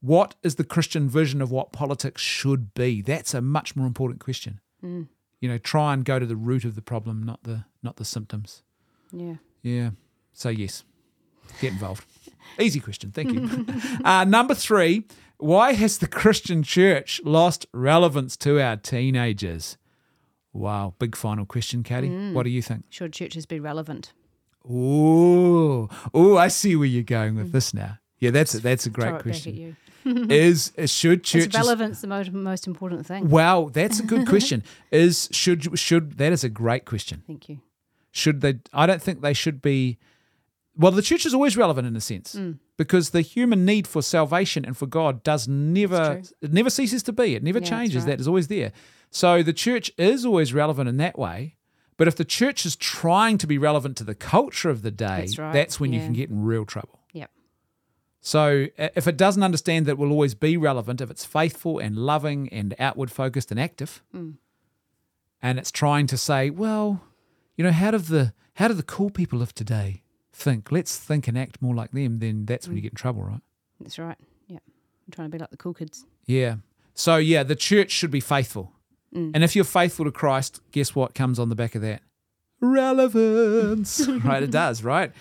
What 0.00 0.34
is 0.42 0.56
the 0.56 0.64
Christian 0.64 1.08
vision 1.08 1.40
of 1.40 1.52
what 1.52 1.72
politics 1.72 2.20
should 2.20 2.74
be? 2.74 3.00
That's 3.02 3.34
a 3.34 3.40
much 3.40 3.76
more 3.76 3.86
important 3.86 4.20
question. 4.20 4.60
You 4.82 5.08
You 5.40 5.48
know, 5.48 5.58
try 5.58 5.92
and 5.94 6.04
go 6.04 6.18
to 6.18 6.26
the 6.26 6.34
root 6.34 6.64
of 6.64 6.74
the 6.74 6.82
problem, 6.82 7.22
not 7.22 7.44
the 7.44 7.64
not 7.84 7.96
the 7.96 8.04
symptoms. 8.04 8.62
Yeah. 9.12 9.36
Yeah. 9.62 9.90
So 10.32 10.48
yes, 10.48 10.82
get 11.60 11.72
involved. 11.72 12.04
Easy 12.60 12.80
question. 12.80 13.12
Thank 13.12 13.32
you. 13.32 13.66
uh, 14.04 14.24
number 14.24 14.54
three. 14.54 15.04
Why 15.38 15.72
has 15.72 15.98
the 15.98 16.06
Christian 16.06 16.62
church 16.62 17.20
lost 17.24 17.66
relevance 17.72 18.36
to 18.38 18.60
our 18.60 18.76
teenagers? 18.76 19.76
Wow, 20.52 20.94
big 20.98 21.16
final 21.16 21.46
question, 21.46 21.82
Katie. 21.82 22.08
Mm. 22.10 22.32
What 22.34 22.42
do 22.44 22.50
you 22.50 22.62
think? 22.62 22.84
Should 22.90 23.12
churches 23.12 23.46
be 23.46 23.58
relevant? 23.58 24.12
Oh, 24.68 25.88
ooh, 26.16 26.36
I 26.38 26.48
see 26.48 26.76
where 26.76 26.86
you're 26.86 27.02
going 27.02 27.36
with 27.36 27.52
this 27.52 27.74
now. 27.74 27.98
Yeah, 28.18 28.30
that's 28.30 28.54
a, 28.54 28.60
that's 28.60 28.86
a 28.86 28.90
Mm. 28.90 28.92
Great 28.92 29.06
it 29.08 29.10
back 29.10 29.16
at 29.18 29.22
question. 29.22 29.76
Is, 30.30 30.72
should 30.86 31.22
churches? 31.24 31.54
relevance 31.54 32.00
the 32.00 32.08
most, 32.08 32.32
most 32.32 32.66
important 32.66 33.06
thing? 33.06 33.28
Wow, 33.30 33.70
that's 33.72 34.00
a 34.00 34.02
good 34.02 34.26
question. 34.28 34.62
Is 34.90 35.28
should 35.32 35.78
should 35.78 36.18
that 36.18 36.32
is 36.32 36.42
a 36.42 36.48
great 36.48 36.84
question. 36.86 37.22
Thank 37.26 37.48
you. 37.48 37.60
Should 38.10 38.40
they? 38.40 38.54
I 38.72 38.86
don't 38.86 39.00
think 39.00 39.20
they 39.22 39.32
should 39.32 39.62
be. 39.62 39.98
Well, 40.76 40.90
the 40.90 41.02
church 41.02 41.24
is 41.24 41.34
always 41.34 41.56
relevant 41.56 41.86
in 41.86 41.94
a 41.94 42.00
sense 42.00 42.34
Mm. 42.34 42.58
because 42.76 43.10
the 43.10 43.20
human 43.20 43.64
need 43.64 43.86
for 43.86 44.02
salvation 44.02 44.64
and 44.64 44.76
for 44.76 44.86
God 44.86 45.22
does 45.22 45.46
never 45.46 46.20
it 46.40 46.52
never 46.52 46.70
ceases 46.70 47.02
to 47.04 47.12
be. 47.12 47.36
It 47.36 47.42
never 47.44 47.60
Yeah, 47.60 47.64
changes. 47.66 48.02
right. 48.02 48.06
That 48.12 48.20
is 48.20 48.26
always 48.26 48.48
there. 48.48 48.72
So 49.14 49.42
the 49.42 49.52
church 49.52 49.92
is 49.98 50.24
always 50.26 50.52
relevant 50.54 50.88
in 50.88 50.96
that 50.96 51.16
way. 51.18 51.56
But 51.98 52.08
if 52.08 52.16
the 52.16 52.24
church 52.24 52.64
is 52.66 52.74
trying 52.74 53.36
to 53.38 53.46
be 53.46 53.58
relevant 53.58 53.96
to 53.98 54.04
the 54.04 54.14
culture 54.14 54.70
of 54.70 54.80
the 54.82 54.90
day, 54.90 55.26
That's 55.26 55.38
right, 55.38 55.74
when 55.80 55.92
you 55.92 56.00
can 56.00 56.14
get 56.14 56.30
in 56.30 56.42
real 56.42 56.64
trouble. 56.64 56.98
Yep. 57.12 57.30
So 58.20 58.68
if 58.78 59.06
it 59.06 59.16
doesn't 59.18 59.42
understand 59.42 59.86
that 59.86 59.92
it 59.92 59.98
will 59.98 60.10
always 60.10 60.34
be 60.34 60.56
relevant, 60.56 61.00
if 61.02 61.10
it's 61.10 61.24
faithful 61.26 61.78
and 61.78 61.96
loving 61.96 62.48
and 62.48 62.74
outward 62.78 63.10
focused 63.10 63.50
and 63.50 63.60
active, 63.60 64.02
Mm. 64.14 64.38
and 65.42 65.58
it's 65.58 65.70
trying 65.70 66.06
to 66.08 66.16
say, 66.16 66.48
well, 66.50 67.02
you 67.56 67.62
know, 67.64 67.72
how 67.72 67.90
do 67.90 67.98
the 67.98 68.32
how 68.54 68.68
do 68.68 68.74
the 68.74 68.82
cool 68.82 69.10
people 69.10 69.42
of 69.42 69.54
today 69.54 70.02
think? 70.32 70.72
Let's 70.72 70.96
think 70.98 71.28
and 71.28 71.38
act 71.38 71.60
more 71.62 71.74
like 71.74 71.92
them. 71.92 72.18
Then 72.18 72.46
that's 72.46 72.66
when 72.66 72.76
you 72.76 72.80
Mm. 72.80 72.84
get 72.84 72.92
in 72.92 72.96
trouble, 72.96 73.22
right? 73.24 73.40
That's 73.80 73.98
right. 73.98 74.18
Yep. 74.48 74.62
I'm 75.06 75.10
trying 75.10 75.28
to 75.30 75.32
be 75.32 75.38
like 75.38 75.50
the 75.50 75.56
cool 75.58 75.74
kids. 75.74 76.06
Yeah. 76.26 76.56
So 76.94 77.16
yeah, 77.18 77.42
the 77.42 77.56
church 77.56 77.90
should 77.90 78.10
be 78.10 78.20
faithful, 78.20 78.72
Mm. 79.14 79.32
and 79.34 79.44
if 79.44 79.54
you're 79.54 79.64
faithful 79.64 80.04
to 80.06 80.10
Christ, 80.10 80.60
guess 80.70 80.94
what 80.94 81.14
comes 81.14 81.38
on 81.38 81.48
the 81.50 81.54
back 81.54 81.74
of 81.74 81.82
that? 81.82 82.00
Relevance, 82.60 84.06
right? 84.24 84.42
It 84.42 84.50
does, 84.50 84.82
right? 84.82 85.12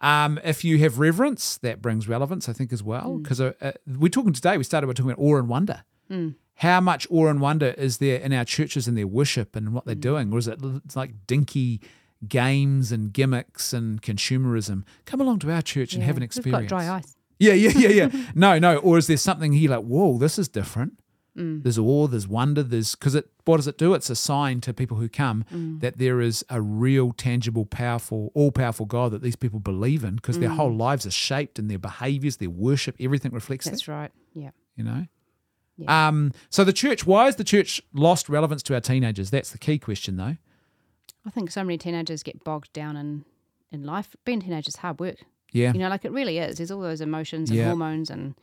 Um, 0.00 0.38
if 0.44 0.64
you 0.64 0.78
have 0.78 0.98
reverence, 0.98 1.58
that 1.58 1.80
brings 1.80 2.08
relevance, 2.08 2.48
I 2.48 2.52
think, 2.52 2.72
as 2.72 2.82
well. 2.82 3.18
Because 3.18 3.40
uh, 3.40 3.52
uh, 3.60 3.72
we're 3.86 4.08
talking 4.08 4.32
today, 4.32 4.56
we 4.56 4.64
started 4.64 4.86
by 4.86 4.92
talking 4.92 5.10
about 5.12 5.22
awe 5.22 5.36
and 5.36 5.48
wonder. 5.48 5.84
Mm. 6.10 6.34
How 6.56 6.80
much 6.80 7.06
awe 7.10 7.28
and 7.28 7.40
wonder 7.40 7.74
is 7.78 7.98
there 7.98 8.18
in 8.20 8.32
our 8.32 8.44
churches 8.44 8.86
and 8.86 8.96
their 8.96 9.06
worship 9.06 9.56
and 9.56 9.72
what 9.72 9.86
they're 9.86 9.94
Mm. 9.94 10.00
doing? 10.00 10.32
Or 10.32 10.38
is 10.38 10.48
it 10.48 10.58
like 10.94 11.26
dinky 11.26 11.80
games 12.28 12.92
and 12.92 13.12
gimmicks 13.12 13.72
and 13.72 14.02
consumerism? 14.02 14.84
Come 15.06 15.20
along 15.20 15.38
to 15.40 15.50
our 15.52 15.62
church 15.62 15.94
and 15.94 16.02
have 16.02 16.16
an 16.16 16.22
experience. 16.22 16.62
We've 16.62 16.68
got 16.70 16.84
dry 16.84 16.96
ice. 16.96 17.16
Yeah, 17.38 17.54
yeah, 17.54 17.70
yeah, 17.76 17.88
yeah. 17.88 18.26
no, 18.34 18.58
no. 18.58 18.76
Or 18.78 18.98
is 18.98 19.06
there 19.06 19.16
something 19.16 19.52
here 19.52 19.70
like, 19.70 19.84
whoa, 19.84 20.18
this 20.18 20.38
is 20.38 20.48
different? 20.48 20.98
Mm. 21.40 21.62
There's 21.62 21.78
awe, 21.78 22.06
there's 22.06 22.28
wonder, 22.28 22.62
there's 22.62 22.94
because 22.94 23.14
it. 23.14 23.28
What 23.44 23.56
does 23.56 23.66
it 23.66 23.78
do? 23.78 23.94
It's 23.94 24.10
a 24.10 24.14
sign 24.16 24.60
to 24.60 24.72
people 24.74 24.96
who 24.98 25.08
come 25.08 25.44
Mm. 25.52 25.80
that 25.80 25.98
there 25.98 26.20
is 26.20 26.44
a 26.50 26.60
real, 26.60 27.12
tangible, 27.12 27.64
powerful, 27.66 28.30
all-powerful 28.34 28.86
God 28.86 29.10
that 29.12 29.22
these 29.22 29.34
people 29.36 29.58
believe 29.58 30.04
in 30.04 30.16
because 30.16 30.38
their 30.38 30.50
Mm. 30.50 30.56
whole 30.56 30.72
lives 30.74 31.04
are 31.06 31.10
shaped 31.10 31.58
and 31.58 31.68
their 31.70 31.78
behaviors, 31.78 32.36
their 32.36 32.50
worship, 32.50 32.94
everything 33.00 33.32
reflects 33.32 33.64
That's 33.68 33.86
that. 33.86 33.92
right. 33.92 34.12
Yeah. 34.34 34.50
You 34.76 34.84
know. 34.84 35.06
Yeah. 35.76 36.08
Um. 36.08 36.32
So 36.50 36.62
the 36.62 36.72
church. 36.72 37.06
Why 37.06 37.24
has 37.24 37.36
the 37.36 37.44
church 37.44 37.82
lost 37.94 38.28
relevance 38.28 38.62
to 38.64 38.74
our 38.74 38.80
teenagers? 38.80 39.30
That's 39.30 39.50
the 39.50 39.58
key 39.58 39.78
question, 39.78 40.16
though. 40.16 40.36
I 41.26 41.30
think 41.30 41.50
so 41.50 41.64
many 41.64 41.76
teenagers 41.78 42.22
get 42.22 42.44
bogged 42.44 42.72
down 42.72 42.96
in, 42.96 43.24
in 43.72 43.84
life. 43.84 44.14
Being 44.24 44.38
a 44.38 44.42
teenager 44.42 44.68
is 44.68 44.76
hard 44.76 45.00
work. 45.00 45.16
Yeah. 45.52 45.72
You 45.72 45.80
know, 45.80 45.88
like 45.88 46.04
it 46.04 46.12
really 46.12 46.38
is. 46.38 46.58
There's 46.58 46.70
all 46.70 46.80
those 46.80 47.00
emotions 47.00 47.50
and 47.50 47.58
Yeah. 47.58 47.66
hormones 47.66 48.08
and, 48.10 48.34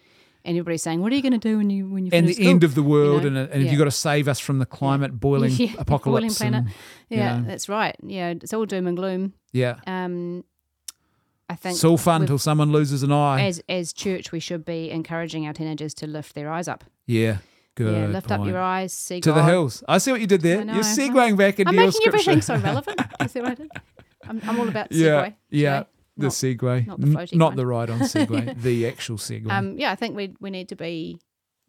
and 0.47 0.57
everybody's 0.57 0.81
saying, 0.81 1.01
What 1.01 1.11
are 1.11 1.15
you 1.15 1.21
gonna 1.21 1.37
do 1.37 1.57
when 1.57 1.69
you 1.69 1.87
when 1.87 2.05
you 2.05 2.11
and 2.13 2.27
the 2.27 2.33
school?" 2.33 2.47
end 2.47 2.63
of 2.63 2.73
the 2.73 2.81
world, 2.83 3.21
know? 3.21 3.27
and, 3.27 3.37
and 3.37 3.53
have 3.53 3.61
Yeah. 3.63 3.71
you 3.71 3.77
got 3.77 3.83
to 3.85 3.91
save 3.91 4.27
us 4.27 4.39
from 4.39 4.57
the 4.59 4.65
climate 4.65 5.19
boiling 5.19 5.51
Yeah, 5.51 5.83
boiling 5.83 6.31
planet. 6.33 6.63
and- 6.65 6.69
you 7.09 7.17
Yeah, 7.17 7.37
know. 7.39 7.47
that's 7.47 7.69
right. 7.69 7.95
Yeah, 8.01 8.29
it's 8.29 8.53
all 8.53 8.65
doom 8.65 8.87
and 8.87 8.97
gloom. 8.97 9.33
yeah. 9.53 9.75
Um 9.85 10.43
I 11.49 11.55
think 11.55 11.75
It's 11.75 11.83
all 11.85 11.97
fun 11.97 12.21
until 12.21 12.37
someone 12.39 12.71
loses 12.73 13.03
an 13.03 13.11
eye. 13.11 13.45
as 13.45 13.61
as 13.69 13.93
church 13.93 14.31
we 14.31 14.39
should 14.39 14.65
be 14.65 14.89
encouraging 14.89 15.45
our 15.47 15.53
teenagers 15.53 15.93
to 15.95 16.07
lift 16.07 16.33
their 16.35 16.49
eyes 16.51 16.67
up. 16.67 16.83
yeah. 17.05 17.37
Good. 17.75 17.93
yeah, 17.95 18.07
lift 18.07 18.31
up 18.31 18.43
your 18.43 18.57
eyes, 18.59 18.91
see 18.91 19.21
to 19.21 19.29
God. 19.29 19.37
the 19.37 19.43
hills. 19.43 19.83
I 19.87 19.99
see 19.99 20.11
what 20.11 20.19
you 20.19 20.25
did 20.25 20.41
there. 20.41 20.63
You're 20.65 20.81
segueing 20.83 21.37
back 21.37 21.59
into 21.59 21.69
I'm 21.69 21.75
your 21.75 21.85
making 21.85 21.91
scripture. 22.01 22.31
everything 22.31 22.41
so 22.41 22.55
relevant. 22.57 22.99
You 23.21 23.27
see 23.27 23.39
what 23.39 23.51
I 23.51 23.53
did? 23.53 23.71
I'm, 24.27 24.41
I'm 24.47 24.59
all 24.59 24.67
about 24.67 24.89
segue. 24.91 24.97
yeah, 24.99 25.29
yeah. 25.51 25.77
today. 25.83 25.89
The 26.17 26.23
Not- 26.25 26.31
segue, 26.33 26.87
not 26.87 26.99
the 27.01 27.07
floating 27.07 27.39
not 27.39 27.47
one. 27.51 27.55
the 27.57 27.65
ride-on 27.67 27.99
Segway, 27.99 28.59
the 28.61 28.87
actual 28.87 29.17
Segway. 29.17 29.51
Um, 29.51 29.77
yeah, 29.77 29.91
I 29.91 29.95
think 29.95 30.15
we 30.15 30.33
we 30.39 30.49
need 30.49 30.67
to 30.69 30.75
be 30.75 31.19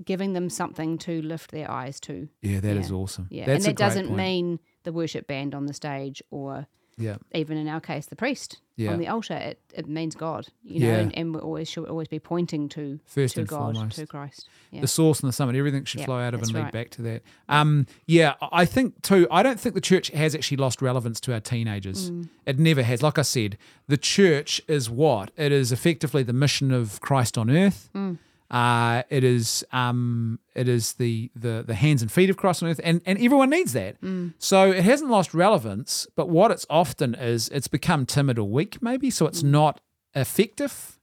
giving 0.04 0.32
them 0.32 0.48
something 0.48 0.96
to 0.98 1.20
lift 1.22 1.50
their 1.50 1.70
eyes 1.70 2.00
to. 2.00 2.28
yeah, 2.40 2.60
that 2.60 2.76
is 2.76 2.90
yeah. 2.90 2.96
awesome. 2.96 3.26
Yeah, 3.30 3.46
That's 3.46 3.66
and 3.66 3.76
that 3.76 3.82
doesn't 3.84 4.06
point. 4.06 4.16
mean 4.16 4.58
the 4.84 4.92
worship 4.92 5.26
band 5.26 5.54
on 5.54 5.66
the 5.66 5.74
stage 5.74 6.22
or 6.30 6.66
Yeah, 6.98 7.16
even 7.34 7.56
in 7.56 7.68
our 7.68 7.80
case 7.80 8.06
the 8.06 8.16
priest 8.16 8.58
yeah. 8.76 8.92
on 8.92 8.98
the 8.98 9.08
altar. 9.08 9.34
It, 9.34 9.60
it 9.74 9.88
means 9.88 10.14
God, 10.14 10.46
you 10.64 10.80
know, 10.80 10.86
Yeah. 10.86 10.96
and, 10.98 11.18
and 11.18 11.34
we 11.34 11.40
always 11.40 11.68
should 11.68 11.86
always 11.88 12.08
be 12.08 12.18
pointing 12.18 12.68
to 12.70 12.98
First 13.06 13.34
to 13.34 13.40
and 13.40 13.48
God, 13.48 13.74
foremost. 13.74 13.96
to 13.96 14.06
Christ. 14.06 14.48
Yeah. 14.70 14.80
the 14.80 14.88
source 14.88 15.20
and 15.20 15.28
the 15.28 15.32
summit, 15.32 15.56
everything 15.56 15.84
should 15.84 16.04
flow 16.04 16.18
out 16.18 16.34
of 16.34 16.42
and 16.42 16.52
lead 16.52 16.62
right. 16.64 16.72
back 16.72 16.90
to 16.90 17.02
that. 17.02 17.22
Um, 17.48 17.86
yeah, 18.06 18.34
I 18.52 18.64
think 18.64 19.02
too. 19.02 19.26
I 19.30 19.42
don't 19.42 19.58
think 19.58 19.74
the 19.74 19.80
church 19.80 20.08
has 20.08 20.34
actually 20.34 20.58
lost 20.58 20.80
relevance 20.82 21.20
to 21.22 21.32
our 21.32 21.40
teenagers. 21.40 22.10
Mm. 22.10 22.28
It 22.46 22.58
never 22.58 22.82
has. 22.82 23.02
Like 23.02 23.18
I 23.18 23.22
said, 23.22 23.58
the 23.86 23.96
church 23.96 24.60
is 24.68 24.88
what 24.88 25.30
it 25.36 25.52
is. 25.52 25.72
Effectively, 25.72 26.22
the 26.22 26.32
mission 26.32 26.70
of 26.72 27.00
Christ 27.00 27.36
on 27.36 27.50
earth. 27.50 27.90
Mm. 27.94 28.18
Uh, 28.50 29.02
it 29.10 29.24
is. 29.24 29.64
Um, 29.72 30.38
it 30.54 30.68
is 30.68 30.94
the, 30.94 31.30
the 31.36 31.62
the 31.66 31.74
hands 31.74 32.00
and 32.00 32.10
feet 32.10 32.30
of 32.30 32.36
Christ 32.38 32.62
on 32.62 32.70
earth, 32.70 32.80
and 32.82 33.02
and 33.04 33.18
everyone 33.18 33.50
needs 33.50 33.74
that. 33.74 34.00
Mm. 34.00 34.32
So 34.38 34.70
it 34.72 34.84
hasn't 34.84 35.10
lost 35.10 35.34
relevance, 35.34 36.06
but 36.16 36.28
what 36.30 36.50
it's 36.50 36.64
often 36.70 37.14
is, 37.14 37.48
it's 37.50 37.68
become 37.68 38.06
timid 38.06 38.38
or 38.38 38.48
weak, 38.48 38.80
maybe. 38.80 39.10
So 39.10 39.26
Mm. 39.26 39.28
it's 39.28 39.42
not 39.42 39.80
effective 40.14 40.98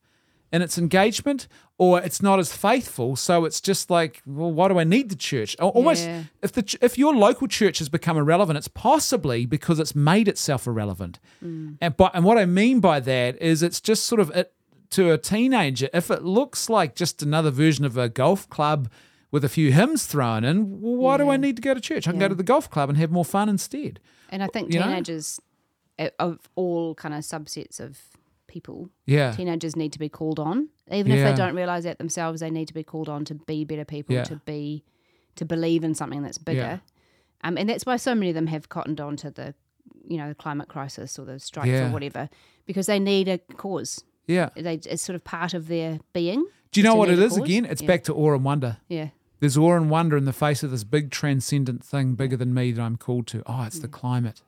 in 0.51 0.61
its 0.61 0.77
engagement, 0.77 1.47
or 1.77 1.99
it's 2.01 2.21
not 2.21 2.39
as 2.39 2.51
faithful. 2.55 3.15
So 3.15 3.45
it's 3.45 3.59
just 3.59 3.89
like, 3.89 4.21
well, 4.25 4.51
why 4.51 4.67
do 4.69 4.79
I 4.79 4.83
need 4.83 5.09
the 5.09 5.15
church? 5.15 5.55
Almost, 5.59 6.05
Yeah. 6.05 6.23
if 6.41 6.51
the 6.51 6.77
if 6.81 6.97
your 6.97 7.13
local 7.15 7.47
church 7.47 7.79
has 7.79 7.89
become 7.89 8.17
irrelevant, 8.17 8.57
it's 8.57 8.67
possibly 8.69 9.45
because 9.45 9.79
it's 9.79 9.93
made 9.95 10.27
itself 10.27 10.65
irrelevant. 10.65 11.19
Mm. 11.43 11.77
And 11.81 11.97
by, 11.97 12.09
and 12.13 12.23
what 12.23 12.37
I 12.37 12.45
mean 12.45 12.79
by 12.79 12.99
that 13.01 13.39
is, 13.41 13.61
it's 13.61 13.81
just 13.81 14.05
sort 14.05 14.19
of 14.21 14.29
it 14.31 14.51
to 14.91 15.11
a 15.11 15.17
teenager. 15.17 15.89
If 15.93 16.09
it 16.11 16.23
looks 16.23 16.69
like 16.69 16.95
just 16.95 17.21
another 17.21 17.51
version 17.51 17.85
of 17.85 17.97
a 17.97 18.09
golf 18.09 18.49
club 18.49 18.89
with 19.31 19.43
a 19.43 19.49
few 19.49 19.71
hymns 19.71 20.05
thrown 20.05 20.43
in, 20.43 20.81
well, 20.81 20.95
why 20.95 21.17
do 21.17 21.29
I 21.29 21.37
need 21.37 21.55
to 21.57 21.61
go 21.61 21.73
to 21.73 21.81
church? 21.81 22.07
I 22.07 22.11
can 22.11 22.19
Yeah. 22.19 22.25
go 22.27 22.29
to 22.29 22.35
the 22.35 22.43
golf 22.43 22.69
club 22.69 22.89
and 22.89 22.97
have 22.97 23.11
more 23.11 23.25
fun 23.25 23.49
instead. 23.49 23.99
And 24.29 24.41
I 24.43 24.47
think 24.47 24.73
you 24.73 24.81
teenagers 24.81 25.39
uh, 25.99 26.09
of 26.19 26.39
all 26.55 26.93
kind 26.95 27.13
of 27.13 27.21
subsets 27.21 27.79
of 27.79 27.99
people, 28.47 28.89
Yeah, 29.05 29.31
teenagers 29.31 29.75
need 29.75 29.91
to 29.93 29.99
be 29.99 30.09
called 30.09 30.39
on, 30.39 30.69
even 30.91 31.11
if 31.11 31.23
they 31.23 31.33
don't 31.35 31.55
realize 31.55 31.83
that 31.83 31.97
themselves. 31.97 32.39
They 32.41 32.49
need 32.49 32.67
to 32.67 32.73
be 32.73 32.83
called 32.83 33.09
on 33.09 33.25
to 33.25 33.35
be 33.35 33.63
better 33.65 33.85
people, 33.85 34.15
Yeah. 34.15 34.23
to 34.25 34.37
be 34.45 34.83
to 35.35 35.45
believe 35.45 35.83
in 35.83 35.93
something 35.95 36.21
that's 36.21 36.37
bigger. 36.37 36.59
Yeah. 36.61 36.77
Um, 37.43 37.57
and 37.57 37.67
that's 37.69 37.85
why 37.85 37.97
so 37.97 38.15
many 38.15 38.29
of 38.29 38.35
them 38.35 38.47
have 38.47 38.69
cottoned 38.69 39.01
on 39.01 39.17
to 39.17 39.29
the, 39.31 39.53
you 40.07 40.17
know, 40.17 40.29
the 40.29 40.35
climate 40.35 40.69
crisis 40.69 41.19
or 41.19 41.25
the 41.25 41.39
strikes 41.39 41.67
Yeah. 41.67 41.89
or 41.89 41.91
whatever, 41.91 42.29
because 42.65 42.85
they 42.85 42.99
need 42.99 43.27
a 43.27 43.37
cause. 43.37 44.03
Yeah. 44.27 44.49
They, 44.55 44.75
it's 44.75 45.03
sort 45.03 45.15
of 45.15 45.23
part 45.23 45.53
of 45.53 45.67
their 45.67 45.99
being. 46.13 46.45
Do 46.71 46.79
you 46.81 46.83
know 46.83 46.95
what 46.95 47.09
it 47.09 47.19
is 47.19 47.33
cause. 47.37 47.43
again? 47.43 47.65
It's 47.65 47.81
Yeah. 47.81 47.87
back 47.87 48.03
to 48.05 48.13
awe 48.13 48.33
and 48.33 48.43
wonder. 48.43 48.77
Yeah, 48.89 49.09
There's 49.39 49.57
awe 49.57 49.75
and 49.77 49.89
wonder 49.89 50.17
in 50.17 50.25
the 50.25 50.33
face 50.33 50.63
of 50.63 50.71
this 50.71 50.83
big 50.83 51.11
transcendent 51.11 51.83
thing, 51.83 52.15
bigger 52.15 52.35
than 52.37 52.53
me, 52.53 52.71
that 52.73 52.81
I'm 52.81 52.97
called 52.97 53.27
to. 53.27 53.43
Oh, 53.45 53.63
it's 53.63 53.79
the 53.79 53.87
climate. 53.87 54.41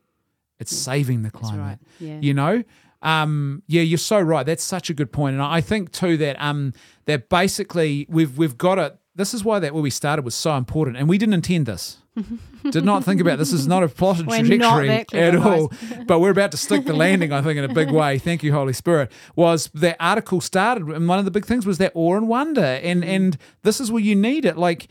It's 0.59 0.75
saving 0.75 1.21
the 1.21 1.29
Mm. 1.29 1.33
that's 1.33 1.41
climate. 1.49 1.59
right. 1.61 1.79
Yeah, 1.99 2.19
You 2.21 2.33
know, 2.33 2.63
um, 3.01 3.61
yeah, 3.67 3.81
you're 3.83 3.97
so 3.99 4.19
right. 4.19 4.45
That's 4.45 4.63
such 4.63 4.89
a 4.89 4.93
good 4.93 5.11
point. 5.11 5.17
point, 5.17 5.33
and 5.35 5.43
I 5.43 5.61
think 5.61 5.91
too 5.91 6.17
that 6.17 6.41
um, 6.41 6.73
that 7.05 7.29
basically 7.29 8.05
we've 8.09 8.37
we've 8.37 8.57
got 8.57 8.77
it. 8.79 8.97
This 9.17 9.33
is 9.33 9.43
why 9.43 9.59
that 9.59 9.73
where 9.73 9.83
we 9.83 9.89
started 9.89 10.23
was 10.23 10.35
so 10.35 10.55
important, 10.55 10.95
and 10.97 11.09
we 11.09 11.17
didn't 11.17 11.33
intend 11.33 11.65
this. 11.65 11.97
Did 12.71 12.83
not 12.85 13.03
think 13.03 13.19
about 13.21 13.37
this. 13.37 13.51
is 13.53 13.67
not 13.67 13.83
a 13.83 13.87
plotted 13.87 14.27
trajectory 14.27 14.89
at 15.19 15.35
all. 15.35 15.71
but 16.07 16.19
we're 16.19 16.31
about 16.31 16.51
to 16.51 16.57
stick 16.57 16.85
the 16.85 16.93
landing, 16.93 17.31
I 17.31 17.41
think, 17.41 17.57
in 17.57 17.63
a 17.63 17.73
big 17.73 17.91
way. 17.91 18.17
Thank 18.17 18.41
you, 18.43 18.53
Holy 18.53 18.73
Spirit. 18.73 19.11
Was 19.35 19.69
that 19.75 19.97
article 19.99 20.41
started, 20.41 20.87
and 20.87 21.07
one 21.07 21.19
of 21.19 21.25
the 21.25 21.31
big 21.31 21.45
things 21.45 21.65
was 21.65 21.77
that 21.79 21.91
awe 21.95 22.15
and 22.15 22.27
wonder, 22.27 22.61
and 22.83 23.03
Mm. 23.03 23.07
and 23.15 23.37
this 23.63 23.79
is 23.79 23.91
where 23.91 24.01
you 24.01 24.15
need 24.15 24.45
it. 24.45 24.57
Like, 24.57 24.87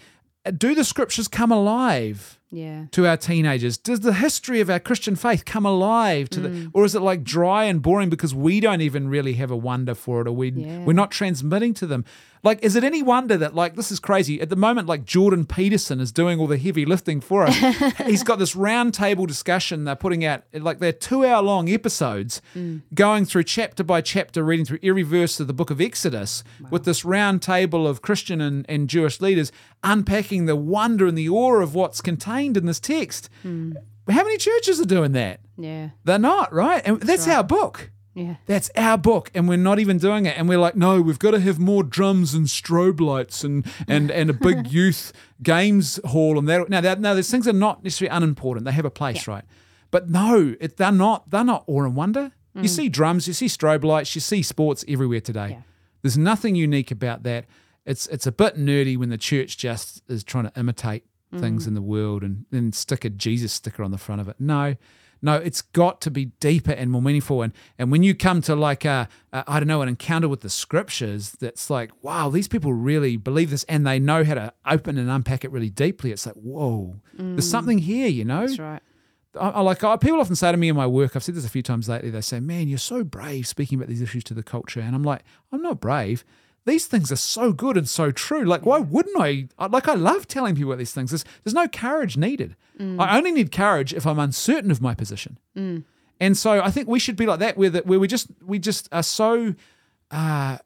do 0.57 0.75
the 0.75 0.85
scriptures 0.85 1.29
come 1.29 1.51
alive? 1.53 2.33
Yeah. 2.53 2.85
to 2.93 3.07
our 3.09 3.17
teenagers? 3.17 3.77
Does 3.77 4.01
the 4.01 4.13
history 4.15 4.61
of 4.61 4.71
our 4.71 4.79
Christian 4.79 5.17
faith 5.17 5.45
come 5.45 5.67
alive 5.67 6.31
to 6.31 6.41
Mm. 6.41 6.43
the, 6.43 6.71
or 6.75 6.85
is 6.85 6.95
it 6.95 7.01
like 7.01 7.25
dry 7.25 7.65
and 7.65 7.83
boring 7.83 8.09
because 8.09 8.35
we 8.37 8.61
don't 8.61 8.81
even 8.81 9.09
really 9.09 9.33
have 9.35 9.51
a 9.51 9.57
wonder 9.57 9.95
for 9.97 10.21
it, 10.21 10.29
or 10.29 10.33
we 10.33 10.51
Yeah. 10.53 10.85
we're 10.85 10.93
not 10.93 11.11
transmitting 11.11 11.75
to 11.75 11.87
them? 11.89 12.05
Like, 12.47 12.63
is 12.63 12.77
it 12.77 12.85
any 12.85 13.03
wonder 13.03 13.37
that 13.39 13.57
like 13.57 13.75
this 13.75 13.91
is 13.91 13.99
crazy 13.99 14.41
at 14.41 14.51
the 14.51 14.57
moment? 14.57 14.87
Like 14.87 15.05
Jordan 15.05 15.45
Peterson 15.47 15.99
is 15.99 16.13
doing 16.13 16.39
all 16.39 16.47
the 16.47 16.57
heavy 16.57 16.87
lifting 16.87 17.21
for 17.21 17.43
us. 17.43 17.57
He's 18.07 18.23
got 18.23 18.39
this 18.39 18.55
round 18.55 18.95
table 18.95 19.27
discussion 19.27 19.83
they're 19.83 19.97
putting 19.97 20.25
out, 20.25 20.45
like 20.55 20.79
they're 20.79 20.93
two 20.93 21.25
hour 21.27 21.43
long 21.43 21.69
episodes, 21.69 22.41
Mm. 22.55 22.83
going 22.95 23.25
through 23.25 23.43
chapter 23.43 23.83
by 23.83 24.01
chapter, 24.01 24.45
reading 24.45 24.65
through 24.65 24.79
every 24.83 25.03
verse 25.03 25.41
of 25.41 25.49
the 25.49 25.53
book 25.53 25.71
of 25.73 25.81
Exodus 25.81 26.45
with 26.71 26.85
this 26.85 27.05
round 27.05 27.43
table 27.43 27.87
of 27.87 28.01
Christian 28.01 28.41
and, 28.41 28.65
and 28.69 28.89
Jewish 28.89 29.21
leaders 29.21 29.51
unpacking 29.83 30.47
the 30.47 30.55
wonder 30.55 31.07
and 31.09 31.19
the 31.19 31.29
awe 31.29 31.57
of 31.61 31.75
what's 31.75 32.01
contained 32.01 32.57
in 32.57 32.67
this 32.67 32.79
text. 32.79 33.29
Mm. 33.45 33.75
How 34.09 34.23
many 34.23 34.37
churches 34.37 34.81
are 34.81 34.85
doing 34.87 35.11
that? 35.13 35.41
Yeah. 35.59 35.89
They're 36.05 36.19
not, 36.21 36.53
right? 36.53 36.81
And 36.87 37.01
that's 37.01 37.27
our 37.27 37.43
book. 37.43 37.91
Yeah. 38.17 38.37
That's 38.47 38.71
our 38.77 38.97
book, 38.97 39.31
and 39.35 39.47
we're 39.47 39.59
not 39.59 39.79
even 39.79 39.99
doing 39.99 40.25
it. 40.25 40.39
And 40.39 40.49
we're 40.49 40.59
like, 40.59 40.75
no, 40.75 41.03
we've 41.03 41.19
got 41.19 41.33
to 41.33 41.41
have 41.41 41.59
more 41.59 41.83
drums 41.83 42.33
and 42.33 42.47
strobe 42.47 42.99
lights 42.99 43.45
and 43.45 43.67
and 43.87 44.11
and 44.11 44.31
a 44.31 44.33
big 44.33 44.67
youth 44.73 45.13
games 45.43 46.01
hall 46.03 46.39
and 46.39 46.49
that. 46.49 46.71
Now, 46.71 46.81
that, 46.81 46.99
now, 46.99 47.13
these 47.13 47.31
things 47.31 47.47
are 47.47 47.53
not 47.53 47.85
necessarily 47.85 48.17
unimportant. 48.17 48.65
They 48.65 48.73
have 48.73 48.87
a 48.87 48.91
place, 48.91 49.29
right? 49.29 49.45
But 49.91 50.09
no, 50.09 50.57
it, 50.59 50.79
they're 50.79 50.91
not. 50.91 51.31
They're 51.31 51.45
not 51.45 51.65
awe 51.67 51.85
and 51.85 51.95
wonder. 51.95 52.33
You 52.55 52.63
mm. 52.63 52.69
see 52.71 52.89
drums, 52.89 53.29
you 53.29 53.35
see 53.35 53.47
strobe 53.47 53.85
lights, 53.85 54.15
you 54.15 54.23
see 54.23 54.43
sports 54.43 54.83
everywhere 54.89 55.21
today. 55.21 55.51
Yeah. 55.51 55.61
There's 56.01 56.17
nothing 56.17 56.55
unique 56.55 56.91
about 56.91 57.23
that. 57.25 57.45
It's 57.85 58.07
it's 58.07 58.27
a 58.27 58.33
bit 58.33 58.57
nerdy 58.57 58.97
when 58.97 59.11
the 59.11 59.19
church 59.19 59.59
just 59.59 60.03
is 60.09 60.25
trying 60.25 60.45
to 60.45 60.59
imitate 60.59 61.05
things 61.37 61.65
mm. 61.65 61.69
in 61.69 61.75
the 61.75 61.83
world 61.83 62.23
and 62.23 62.47
then 62.51 62.73
stick 62.73 63.05
a 63.05 63.11
Jesus 63.11 63.53
sticker 63.53 63.83
on 63.83 63.91
the 63.91 63.99
front 63.99 64.23
of 64.23 64.29
it. 64.29 64.37
No, 64.39 64.77
no, 65.23 65.37
it's 65.37 65.63
got 65.63 66.01
to 66.03 66.11
be 66.11 66.27
deeper 66.41 66.73
and 66.73 66.91
more 66.91 67.03
meaningful. 67.03 67.43
And 67.43 67.53
and 67.79 67.91
when 67.91 68.03
you 68.03 68.15
come 68.15 68.41
to 68.43 68.55
like 68.55 68.85
a, 68.85 69.09
a 69.33 69.45
I 69.47 69.61
don't 69.61 69.69
know 69.69 69.83
an 69.83 69.89
encounter 69.89 70.29
with 70.29 70.41
the 70.41 70.51
scriptures, 70.51 71.33
that's 71.33 71.71
like 71.71 71.91
wow, 72.03 72.29
these 72.29 72.49
people 72.49 72.73
really 72.73 73.17
believe 73.17 73.51
this 73.51 73.65
and 73.65 73.87
they 73.87 73.99
know 73.99 74.25
how 74.25 74.35
to 74.35 74.53
open 74.67 74.99
and 74.99 75.11
unpack 75.11 75.45
it 75.45 75.51
really 75.51 75.71
deeply. 75.71 76.13
It's 76.13 76.27
like 76.27 76.37
whoa, 76.37 76.97
there's 77.15 77.47
mm. 77.47 77.51
something 77.51 77.79
here, 77.79 78.09
you 78.09 78.25
know. 78.25 78.47
That's 78.47 78.59
right. 78.59 78.83
I, 79.39 79.51
I 79.51 79.61
like 79.61 79.83
I, 79.85 79.97
people 79.97 80.21
often 80.21 80.37
say 80.37 80.51
to 80.51 80.57
me 80.57 80.69
in 80.69 80.77
my 80.77 80.87
work, 80.87 81.17
I've 81.17 81.23
said 81.23 81.35
this 81.35 81.45
a 81.45 81.51
few 81.51 81.63
times 81.63 81.89
lately. 81.89 82.11
They 82.11 82.21
say, 82.21 82.41
"Man, 82.41 82.69
you're 82.69 82.79
so 82.79 83.05
brave 83.05 83.47
speaking 83.47 83.79
about 83.79 83.89
these 83.89 84.03
issues 84.03 84.25
to 84.25 84.35
the 84.35 84.43
culture," 84.43 84.81
and 84.81 84.95
I'm 84.95 85.03
like, 85.05 85.23
"I'm 85.53 85.63
not 85.63 85.81
brave. 85.81 86.25
These 86.67 86.87
things 86.87 87.13
are 87.13 87.17
so 87.17 87.53
good 87.53 87.77
and 87.77 87.89
so 87.89 88.11
true. 88.11 88.45
Like, 88.45 88.67
why 88.67 88.79
wouldn't 88.79 89.17
I? 89.19 89.49
Like, 89.69 89.89
I 89.89 89.95
love 89.95 90.27
telling 90.27 90.57
people 90.57 90.77
these 90.77 90.93
things. 90.93 91.13
There's, 91.13 91.25
there's 91.45 91.55
no 91.55 91.69
courage 91.69 92.17
needed. 92.17 92.57
Mm. 92.79 93.01
I 93.01 93.17
only 93.17 93.31
need 93.31 93.53
courage 93.53 93.95
if 93.95 94.05
I'm 94.05 94.19
uncertain 94.19 94.71
of 94.73 94.83
my 94.83 94.95
position. 94.95 95.39
Mm. 95.57 95.85
And 96.21 96.37
so 96.37 96.61
I 96.61 96.71
think 96.71 96.89
we 96.89 96.99
should 96.99 97.17
be 97.17 97.25
like 97.25 97.39
that, 97.39 97.57
where 97.57 97.71
that 97.71 97.87
where 97.87 98.01
we 98.01 98.09
just 98.09 98.29
we 98.45 98.59
just 98.59 98.89
are 98.91 99.03
so 99.03 99.55
uh, 100.11 100.59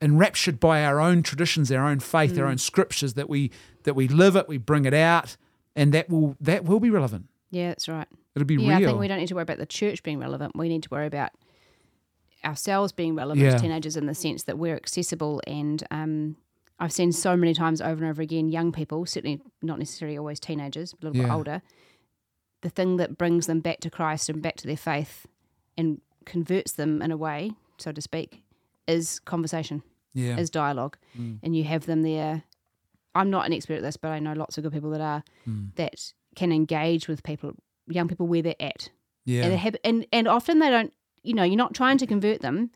enraptured 0.00 0.58
by 0.58 0.84
our 0.84 1.00
own 1.00 1.22
traditions, 1.22 1.70
our 1.70 1.86
own 1.86 2.00
faith, 2.00 2.38
our 2.38 2.46
mm. 2.46 2.52
own 2.52 2.58
scriptures 2.58 3.14
that 3.14 3.28
we 3.28 3.50
that 3.84 3.94
we 3.94 4.08
live 4.08 4.36
it, 4.36 4.48
we 4.48 4.58
bring 4.58 4.84
it 4.84 4.94
out, 4.94 5.36
and 5.76 5.92
that 5.92 6.08
will 6.08 6.36
that 6.40 6.64
will 6.64 6.80
be 6.80 6.88
relevant. 6.90 7.26
Yeah, 7.50 7.68
that's 7.68 7.88
right. 7.88 8.08
It'll 8.34 8.46
be 8.46 8.54
Yeah, 8.54 8.78
real. 8.78 8.88
I 8.88 8.90
think 8.90 9.00
we 9.00 9.08
don't 9.08 9.18
need 9.18 9.28
to 9.28 9.34
worry 9.34 9.42
about 9.42 9.58
the 9.58 9.66
church 9.66 10.02
being 10.02 10.18
relevant. 10.18 10.56
We 10.56 10.68
need 10.68 10.84
to 10.84 10.88
worry 10.90 11.06
about 11.06 11.30
ourselves 12.44 12.92
being 12.92 13.14
relevant 13.14 13.44
Yeah. 13.46 13.54
as 13.54 13.60
teenagers 13.60 13.96
in 13.96 14.06
the 14.06 14.14
sense 14.14 14.44
that 14.44 14.58
we're 14.58 14.76
accessible. 14.76 15.40
And 15.46 15.82
um, 15.90 16.36
I've 16.78 16.92
seen 16.92 17.12
so 17.12 17.36
many 17.36 17.54
times 17.54 17.80
over 17.80 18.02
and 18.02 18.10
over 18.10 18.22
again, 18.22 18.48
young 18.48 18.72
people, 18.72 19.06
certainly 19.06 19.40
not 19.62 19.78
necessarily 19.78 20.18
always 20.18 20.40
teenagers, 20.40 20.92
a 20.92 20.96
little 21.04 21.20
bit 21.22 21.30
older, 21.30 21.62
the 22.62 22.70
thing 22.70 22.96
that 22.96 23.16
brings 23.18 23.46
them 23.46 23.60
back 23.60 23.80
to 23.80 23.90
Christ 23.90 24.28
and 24.28 24.40
back 24.42 24.56
to 24.56 24.66
their 24.66 24.76
faith 24.76 25.26
and 25.76 26.00
converts 26.24 26.72
them 26.72 27.02
in 27.02 27.10
a 27.10 27.16
way, 27.16 27.52
so 27.78 27.92
to 27.92 28.00
speak, 28.00 28.42
is 28.86 29.18
conversation, 29.20 29.82
yeah. 30.14 30.36
is 30.38 30.50
dialogue. 30.50 30.96
Mm. 31.18 31.38
And 31.42 31.56
you 31.56 31.64
have 31.64 31.86
them 31.86 32.02
there. 32.02 32.42
I'm 33.14 33.30
not 33.30 33.46
an 33.46 33.52
expert 33.52 33.74
at 33.74 33.82
this, 33.82 33.96
but 33.96 34.08
I 34.10 34.18
know 34.20 34.32
lots 34.32 34.56
of 34.58 34.64
good 34.64 34.72
people 34.72 34.90
that 34.90 35.00
are 35.00 35.22
Mm. 35.48 35.74
that 35.76 36.12
can 36.34 36.50
engage 36.52 37.08
with 37.08 37.22
people, 37.22 37.52
young 37.88 38.08
people 38.08 38.26
where 38.26 38.42
they're 38.42 38.54
at 38.60 38.88
yeah. 39.24 39.42
and, 39.42 39.52
they 39.52 39.56
have, 39.56 39.76
and 39.84 40.06
and 40.12 40.26
often 40.28 40.60
they 40.60 40.70
don't 40.70 40.92
you 41.22 41.34
know 41.34 41.42
you're 41.42 41.56
not 41.56 41.74
trying 41.74 41.98
to 41.98 42.06
convert 42.06 42.40
them 42.40 42.70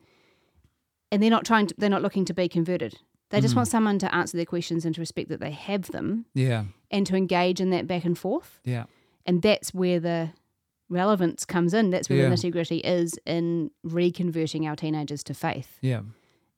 and 1.12 1.22
they're 1.22 1.30
not 1.30 1.44
trying 1.44 1.66
to, 1.66 1.74
they're 1.78 1.90
not 1.90 2.02
looking 2.02 2.24
to 2.24 2.34
be 2.34 2.48
converted 2.48 2.98
they 3.30 3.40
just 3.40 3.54
Mhm. 3.54 3.56
want 3.56 3.68
someone 3.68 3.98
to 3.98 4.14
answer 4.14 4.36
their 4.36 4.46
questions 4.46 4.84
and 4.84 4.94
to 4.94 5.00
respect 5.00 5.28
that 5.30 5.40
they 5.40 5.50
have 5.50 5.90
them 5.90 6.26
yeah. 6.34 6.64
and 6.92 7.06
to 7.08 7.16
engage 7.16 7.60
in 7.60 7.70
that 7.70 7.86
back 7.86 8.04
and 8.04 8.16
forth 8.18 8.60
Yeah. 8.64 8.84
and 9.24 9.42
that's 9.42 9.74
where 9.74 9.98
the 10.00 10.30
relevance 10.88 11.44
comes 11.44 11.74
in 11.74 11.90
that's 11.90 12.08
where 12.08 12.18
Yeah. 12.20 12.28
the 12.28 12.34
nitty 12.36 12.52
gritty 12.52 12.78
is 12.78 13.18
in 13.26 13.70
reconverting 13.84 14.64
our 14.68 14.76
teenagers 14.76 15.24
to 15.24 15.34
faith 15.34 15.78
Yeah. 15.80 16.02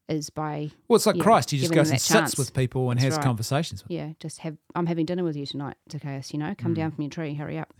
is 0.07 0.29
by 0.29 0.69
Well, 0.87 0.95
it's 0.97 1.07
like 1.07 1.15
Yeah, 1.15 1.23
Christ. 1.23 1.49
He 1.51 1.57
just 1.57 1.73
goes 1.73 1.89
and 1.89 1.97
that 1.99 2.01
sits 2.01 2.37
with 2.37 2.53
people 2.53 2.91
and 2.91 2.99
That's 2.99 3.05
has 3.05 3.17
right. 3.17 3.23
conversations 3.23 3.83
with 3.83 3.91
yeah 3.91 4.13
just 4.19 4.39
have 4.39 4.57
i'm 4.75 4.85
having 4.85 5.07
dinner 5.07 5.23
with 5.23 5.35
you 5.35 5.47
tonight 5.47 5.77
Zacchaeus, 5.91 6.31
you 6.33 6.37
know 6.39 6.53
come 6.55 6.73
Mm. 6.73 6.75
down 6.75 6.91
from 6.91 7.01
your 7.03 7.09
tree 7.09 7.33
hurry 7.33 7.57
up 7.57 7.73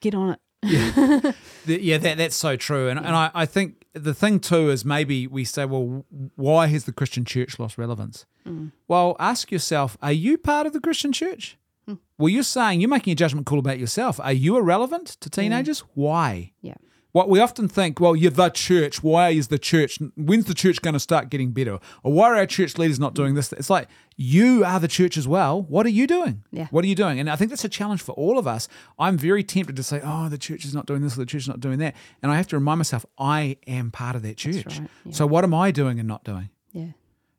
get 0.00 0.14
on 0.16 0.30
it 0.30 0.40
The- 1.66 1.82
yeah, 1.82 1.98
that, 1.98 2.16
that's 2.18 2.36
so 2.36 2.56
true. 2.56 2.88
And, 2.88 2.98
and 2.98 3.14
I, 3.14 3.30
I 3.34 3.46
think 3.46 3.86
the 3.92 4.14
thing 4.14 4.40
too 4.40 4.70
is 4.70 4.84
maybe 4.84 5.26
we 5.26 5.44
say, 5.44 5.64
well, 5.64 6.04
why 6.36 6.66
has 6.68 6.84
the 6.84 6.92
Christian 6.92 7.24
church 7.24 7.58
lost 7.58 7.76
relevance? 7.78 8.24
Mm. 8.46 8.72
Well, 8.88 9.16
ask 9.18 9.50
yourself, 9.52 9.98
are 10.02 10.12
you 10.12 10.38
part 10.38 10.66
of 10.66 10.72
the 10.72 10.80
Christian 10.80 11.12
church? 11.12 11.58
Hmm. 11.86 11.94
Well, 12.18 12.28
you're 12.30 12.42
saying 12.42 12.80
you're 12.80 12.88
making 12.90 13.12
a 13.12 13.16
judgment 13.16 13.46
call 13.46 13.58
about 13.58 13.78
yourself. 13.78 14.18
Are 14.20 14.32
you 14.32 14.56
irrelevant 14.56 15.08
to 15.20 15.28
teenagers? 15.30 15.80
Why? 15.94 16.52
yeah 16.62 16.74
What 17.12 17.28
we 17.28 17.40
often 17.40 17.68
think, 17.68 18.00
well, 18.00 18.14
you're 18.16 18.30
the 18.30 18.48
church. 18.50 19.02
Why 19.02 19.30
is 19.30 19.48
the 19.48 19.58
church? 19.58 19.98
When's 20.16 20.46
the 20.46 20.54
church 20.54 20.80
going 20.82 20.94
to 20.94 21.00
start 21.00 21.28
getting 21.30 21.50
better? 21.52 21.78
Or 22.02 22.12
why 22.12 22.30
are 22.30 22.36
our 22.36 22.46
church 22.46 22.78
leaders 22.78 22.98
not 23.00 23.14
doing 23.14 23.34
this? 23.34 23.52
It's 23.52 23.70
like 23.70 23.88
you 24.22 24.62
are 24.66 24.78
the 24.78 24.86
church 24.86 25.16
as 25.16 25.26
well. 25.26 25.62
What 25.62 25.86
are 25.86 25.90
you 25.90 26.06
doing? 26.06 26.44
Yeah. 26.52 26.66
What 26.70 26.84
are 26.84 26.88
you 26.88 26.94
doing? 26.94 27.18
And 27.18 27.30
I 27.30 27.36
think 27.36 27.48
that's 27.48 27.64
a 27.64 27.70
challenge 27.70 28.02
for 28.02 28.12
all 28.12 28.38
of 28.38 28.46
us. 28.46 28.68
I'm 28.98 29.16
very 29.16 29.42
tempted 29.42 29.76
to 29.76 29.82
say, 29.82 30.02
oh, 30.04 30.28
the 30.28 30.36
church 30.36 30.66
is 30.66 30.74
not 30.74 30.84
doing 30.84 31.00
this, 31.00 31.14
or 31.16 31.20
the 31.20 31.26
church 31.26 31.42
is 31.44 31.48
not 31.48 31.58
doing 31.58 31.78
that, 31.78 31.94
and 32.22 32.30
I 32.30 32.36
have 32.36 32.46
to 32.48 32.56
remind 32.56 32.78
myself, 32.78 33.06
I 33.16 33.56
am 33.66 33.90
part 33.90 34.16
of 34.16 34.22
that 34.22 34.36
church. 34.36 34.66
right, 34.66 34.90
yeah. 35.06 35.12
So 35.12 35.26
what 35.26 35.42
am 35.42 35.54
I 35.54 35.70
doing 35.70 35.98
and 35.98 36.06
not 36.06 36.22
doing? 36.22 36.50
yeah 36.72 36.92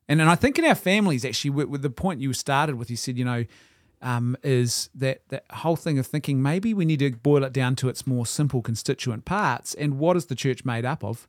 And 0.09 0.19
and 0.21 0.27
I 0.27 0.33
think 0.33 0.57
in 0.57 0.65
our 0.65 0.73
families, 0.73 1.23
actually, 1.23 1.51
with, 1.51 1.67
with 1.67 1.83
the 1.83 1.91
point 1.91 2.19
you 2.19 2.33
started 2.33 2.75
with, 2.77 2.89
you 2.89 2.97
said, 2.97 3.15
you 3.15 3.25
know, 3.25 3.45
um, 4.01 4.35
is 4.41 4.89
that 4.95 5.21
that 5.29 5.45
whole 5.51 5.75
thing 5.75 5.99
of 5.99 6.07
thinking 6.07 6.41
maybe 6.41 6.73
we 6.73 6.85
need 6.85 6.99
to 6.99 7.11
boil 7.11 7.43
it 7.43 7.53
down 7.53 7.75
to 7.75 7.89
its 7.89 8.07
more 8.07 8.25
simple 8.25 8.63
constituent 8.63 9.23
parts. 9.25 9.75
And 9.75 9.99
what 9.99 10.17
is 10.17 10.25
the 10.25 10.35
church 10.35 10.65
made 10.65 10.85
up 10.85 11.03
of? 11.03 11.27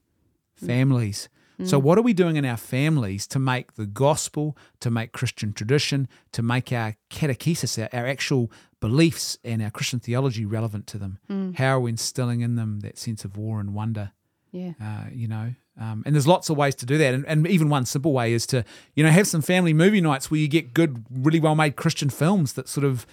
Families. 0.55 1.29
So 1.65 1.79
what 1.79 1.99
are 1.99 2.03
we 2.03 2.13
doing 2.13 2.37
in 2.37 2.45
our 2.45 2.57
families 2.57 3.27
to 3.29 3.39
make 3.39 3.75
the 3.75 3.87
gospel, 3.87 4.57
to 4.81 4.91
make 4.91 5.13
Christian 5.13 5.53
tradition, 5.53 6.09
to 6.33 6.43
make 6.43 6.73
our 6.73 6.97
catechesis, 7.11 7.81
our, 7.83 7.89
our 7.99 8.07
actual 8.07 8.51
beliefs 8.81 9.39
and 9.45 9.63
our 9.63 9.71
Christian 9.71 10.01
theology 10.01 10.45
relevant 10.45 10.87
to 10.89 10.99
them? 10.99 11.19
How 11.57 11.77
are 11.77 11.81
we 11.81 11.91
instilling 11.91 12.41
in 12.41 12.57
them 12.57 12.81
that 12.81 12.99
sense 12.99 13.25
of 13.25 13.39
awe 13.39 13.59
and 13.59 13.75
wonder? 13.75 14.13
yeah 14.53 14.73
uh, 14.81 15.05
you 15.13 15.27
know. 15.27 15.55
Um, 15.81 16.03
and 16.05 16.15
there's 16.15 16.27
lots 16.27 16.51
of 16.51 16.57
ways 16.59 16.75
to 16.77 16.87
do 16.87 16.99
that. 16.99 17.15
And, 17.15 17.25
and 17.27 17.47
even 17.47 17.71
one 17.71 17.87
simple 17.87 18.13
way 18.13 18.35
is 18.35 18.47
to, 18.49 18.63
you 18.95 19.03
know, 19.03 19.11
have 19.11 19.27
some 19.27 19.41
family 19.41 19.73
movie 19.73 20.03
nights 20.03 20.31
where 20.31 20.39
you 20.39 20.47
get 20.47 20.75
good, 20.75 21.07
really 21.11 21.41
well 21.41 21.55
made 21.55 21.77
Christian 21.77 22.11
films 22.11 22.53
that 22.53 22.69
sort 22.69 22.85
of 22.85 23.07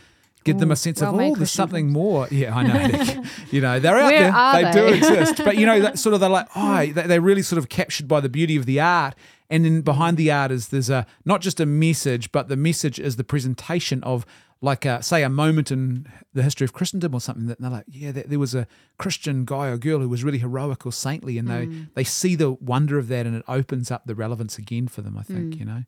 give 0.44 0.58
them 0.60 0.72
a 0.72 0.76
sense 0.76 1.02
of, 1.02 1.10
well-made 1.10 1.32
oh, 1.32 1.36
there's 1.36 1.52
something 1.52 1.92
more. 1.92 2.28
Yeah, 2.32 2.56
I 2.56 2.64
know. 2.64 2.88
They- 2.88 3.22
you 3.52 3.62
know, 3.62 3.80
they're 3.80 3.98
out 3.98 4.10
there. 4.10 4.32
are 4.34 4.62
they, 4.64 4.72
do 4.72 4.86
exist. 4.96 5.42
But, 5.44 5.58
you 5.58 5.66
know, 5.66 5.80
that 5.82 6.00
sort 6.00 6.14
of, 6.14 6.20
they're 6.20 6.30
like, 6.30 6.48
oh, 6.56 6.86
they- 6.86 6.92
they're 7.08 7.22
really 7.22 7.42
sort 7.42 7.58
of 7.58 7.70
captured 7.70 8.08
by 8.08 8.20
the 8.20 8.30
beauty 8.30 8.56
of 8.56 8.66
the 8.66 8.80
art. 8.80 9.16
And 9.50 9.66
then 9.66 9.82
behind 9.82 10.18
the 10.18 10.32
art 10.32 10.52
is 10.52 10.68
there's 10.70 10.90
a, 10.90 11.06
not 11.26 11.42
just 11.42 11.60
a 11.60 11.66
message, 11.66 12.32
but 12.32 12.48
the 12.50 12.56
message 12.56 13.00
is 13.00 13.16
the 13.16 13.24
presentation 13.24 14.04
of, 14.04 14.26
like, 14.62 14.86
a, 14.86 15.02
say, 15.02 15.24
a 15.24 15.30
moment 15.30 15.72
in 15.72 16.06
the 16.34 16.44
history 16.44 16.66
of 16.66 16.74
Christendom 16.74 17.14
or 17.16 17.20
something 17.22 17.48
that 17.48 17.60
they're 17.60 17.70
like, 17.70 17.86
yeah, 17.88 18.12
there, 18.12 18.26
there 18.28 18.40
was 18.40 18.54
a 18.54 18.68
Christian 18.98 19.46
guy 19.46 19.68
or 19.68 19.78
girl 19.78 20.00
who 20.00 20.10
was 20.10 20.24
really 20.24 20.38
heroic 20.38 20.86
or 20.86 20.92
saintly, 20.92 21.38
and 21.38 21.48
they 21.48 21.68
they 21.96 22.04
see 22.04 22.36
the 22.36 22.52
wonder 22.52 22.98
of 23.00 23.08
that, 23.08 23.26
and 23.26 23.36
it 23.36 23.44
opens 23.48 23.90
up 23.90 24.06
the 24.06 24.14
relevance 24.16 24.58
again 24.58 24.88
for 24.90 25.02
them. 25.02 25.18
I 25.18 25.24
think 25.24 25.56
you 25.56 25.64
know. 25.66 25.84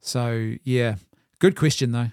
So 0.00 0.54
yeah, 0.64 0.96
good 1.40 1.56
question 1.56 1.92
though. 1.92 2.08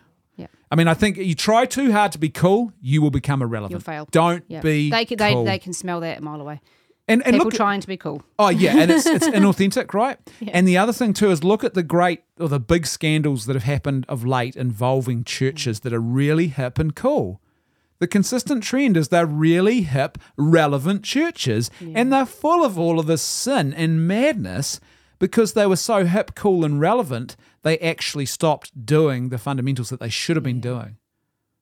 Yeah. 0.73 0.75
I 0.75 0.85
mean, 0.85 0.87
I 0.87 0.93
think 0.93 1.17
you 1.17 1.35
try 1.35 1.65
too 1.65 1.91
hard 1.91 2.11
to 2.13 2.17
be 2.17 2.29
cool, 2.29 2.71
you 2.81 3.01
will 3.01 3.11
become 3.11 3.41
irrelevant. 3.41 3.71
You'll 3.71 3.81
fail. 3.81 4.07
Don't 4.11 4.43
yeah 4.47 4.61
be 4.61 4.89
they 4.89 5.05
can, 5.05 5.17
cool. 5.17 5.43
they 5.43 5.59
can 5.59 5.73
smell 5.73 5.99
that 5.99 6.19
a 6.19 6.21
mile 6.21 6.41
away 6.41 6.61
and 7.07 7.21
and 7.23 7.33
people 7.33 7.45
look, 7.45 7.53
trying 7.53 7.81
to 7.81 7.87
be 7.87 7.97
cool 7.97 8.23
Oh 8.39 8.49
yeah, 8.49 8.77
and 8.77 8.91
it's 8.91 9.05
it's 9.05 9.27
inauthentic, 9.39 9.93
right? 9.93 10.17
And 10.47 10.67
the 10.67 10.77
other 10.77 10.93
thing 10.93 11.13
too 11.13 11.31
is 11.31 11.43
look 11.43 11.63
at 11.63 11.73
the 11.73 11.83
great 11.83 12.23
or 12.39 12.47
the 12.47 12.59
big 12.59 12.87
scandals 12.87 13.45
that 13.45 13.55
have 13.55 13.63
happened 13.63 14.05
of 14.07 14.25
late 14.25 14.55
involving 14.55 15.23
churches 15.23 15.81
that 15.81 15.93
are 15.93 16.01
really 16.01 16.47
hip 16.47 16.79
and 16.79 16.95
cool. 16.95 17.41
The 17.99 18.07
consistent 18.07 18.63
trend 18.63 18.97
is 18.97 19.09
they're 19.09 19.25
really 19.25 19.83
hip, 19.83 20.17
relevant 20.35 21.03
churches, 21.03 21.69
and 21.79 22.11
they're 22.11 22.25
full 22.25 22.65
of 22.65 22.77
all 22.77 22.99
of 22.99 23.05
this 23.05 23.21
sin 23.21 23.73
and 23.73 24.05
madness 24.05 24.81
because 25.19 25.53
they 25.53 25.65
were 25.65 25.75
so 25.75 26.05
hip, 26.05 26.35
cool, 26.35 26.65
and 26.65 26.79
relevant. 26.79 27.35
They 27.61 27.77
actually 27.79 28.25
stopped 28.25 28.85
doing 28.85 29.29
the 29.29 29.37
fundamentals 29.37 29.89
that 29.89 29.99
they 29.99 30.09
should 30.09 30.35
have 30.35 30.43
been 30.43 30.59
doing. 30.59 30.97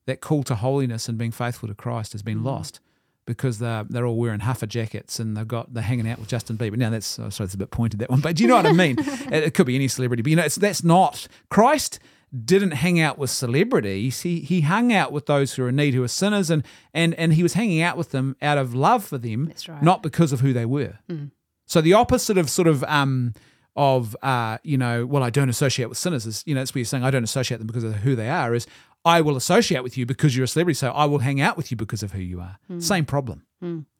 that 0.07 0.19
call 0.19 0.43
to 0.43 0.55
holiness 0.55 1.07
and 1.07 1.17
being 1.17 1.31
faithful 1.31 1.67
to 1.67 1.75
Christ 1.75 2.11
has 2.13 2.23
been 2.23 2.39
mm. 2.39 2.45
lost 2.45 2.79
because 3.25 3.59
they're 3.59 3.83
they're 3.83 4.05
all 4.05 4.17
wearing 4.17 4.41
huffer 4.41 4.65
jackets 4.65 5.19
and 5.19 5.37
they've 5.37 5.47
got 5.47 5.73
they're 5.73 5.83
hanging 5.83 6.09
out 6.09 6.19
with 6.19 6.27
Justin 6.27 6.57
Bieber. 6.57 6.75
Now 6.75 6.89
that's 6.89 7.19
oh, 7.19 7.29
sorry, 7.29 7.45
it's 7.45 7.53
a 7.53 7.57
bit 7.57 7.71
pointed 7.71 7.99
that 7.99 8.09
one, 8.09 8.19
but 8.19 8.35
do 8.35 8.43
you 8.43 8.49
know 8.49 8.55
what 8.55 8.65
I 8.65 8.73
mean? 8.73 8.95
it, 8.99 9.43
it 9.43 9.53
could 9.53 9.67
be 9.67 9.75
any 9.75 9.87
celebrity, 9.87 10.23
but 10.23 10.29
you 10.29 10.35
know, 10.35 10.43
it's 10.43 10.55
that's 10.55 10.83
not 10.83 11.27
Christ 11.49 11.99
didn't 12.45 12.71
hang 12.71 12.99
out 12.99 13.17
with 13.17 13.29
celebrities. 13.29 14.21
He 14.21 14.39
he 14.39 14.61
hung 14.61 14.91
out 14.93 15.11
with 15.11 15.25
those 15.25 15.53
who 15.53 15.63
are 15.63 15.69
in 15.69 15.75
need, 15.75 15.93
who 15.93 16.03
are 16.03 16.07
sinners, 16.07 16.49
and 16.49 16.63
and 16.93 17.13
and 17.15 17.33
he 17.33 17.43
was 17.43 17.53
hanging 17.53 17.81
out 17.81 17.97
with 17.97 18.11
them 18.11 18.35
out 18.41 18.57
of 18.57 18.73
love 18.73 19.03
for 19.03 19.17
them, 19.17 19.51
right. 19.67 19.83
not 19.83 20.01
because 20.01 20.31
of 20.33 20.39
who 20.39 20.53
they 20.53 20.65
were. 20.65 20.95
Mm. 21.09 21.31
So 21.71 21.79
the 21.79 21.93
opposite 21.93 22.37
of 22.37 22.49
sort 22.49 22.67
of 22.67 22.83
um 22.83 23.33
of 23.77 24.17
uh 24.21 24.57
you 24.61 24.77
know 24.77 25.05
well 25.05 25.23
I 25.23 25.29
don't 25.29 25.47
associate 25.47 25.87
with 25.87 25.97
sinners 25.97 26.25
is 26.25 26.43
you 26.45 26.53
know 26.53 26.59
that's 26.59 26.71
what 26.71 26.79
you're 26.79 26.85
saying 26.85 27.05
I 27.05 27.11
don't 27.11 27.23
associate 27.23 27.59
them 27.59 27.67
because 27.67 27.85
of 27.85 27.95
who 27.95 28.13
they 28.13 28.29
are 28.29 28.53
is 28.53 28.67
I 29.05 29.21
will 29.21 29.37
associate 29.37 29.81
with 29.81 29.97
you 29.97 30.05
because 30.05 30.35
you're 30.35 30.43
a 30.43 30.49
celebrity 30.49 30.75
so 30.75 30.91
I 30.91 31.05
will 31.05 31.19
hang 31.19 31.39
out 31.39 31.55
with 31.55 31.71
you 31.71 31.77
because 31.77 32.03
of 32.03 32.11
who 32.11 32.19
you 32.19 32.41
are. 32.41 32.57
Same 32.79 33.05
problem, 33.05 33.45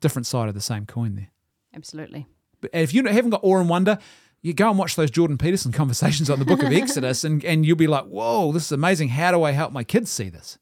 different 0.02 0.26
side 0.26 0.50
of 0.50 0.54
the 0.54 0.60
same 0.60 0.86
coin 0.86 1.16
there. 1.16 1.30
Absolutely. 1.74 2.28
But 2.60 2.72
if 2.74 2.94
you 2.94 3.06
haven't 3.06 3.30
got 3.32 3.40
awe 3.42 3.60
and 3.62 3.70
wonder, 3.70 4.00
you 4.42 4.54
go 4.54 4.70
and 4.70 4.78
watch 4.78 4.98
those 4.98 5.10
Jordan 5.10 5.38
Peterson 5.38 5.72
conversations 5.82 6.30
on 6.30 6.40
the 6.40 6.46
Book 6.46 6.64
of 6.64 6.74
Exodus, 6.82 7.24
and, 7.24 7.44
and 7.46 7.66
you'll 7.66 7.78
be 7.78 7.88
like, 7.88 8.04
"Whoa, 8.04 8.52
this 8.52 8.66
is 8.66 8.72
amazing! 8.74 9.08
How 9.10 9.32
do 9.32 9.44
I 9.44 9.52
help 9.52 9.72
my 9.72 9.86
kids 9.86 10.12
see 10.12 10.30
this? 10.30 10.58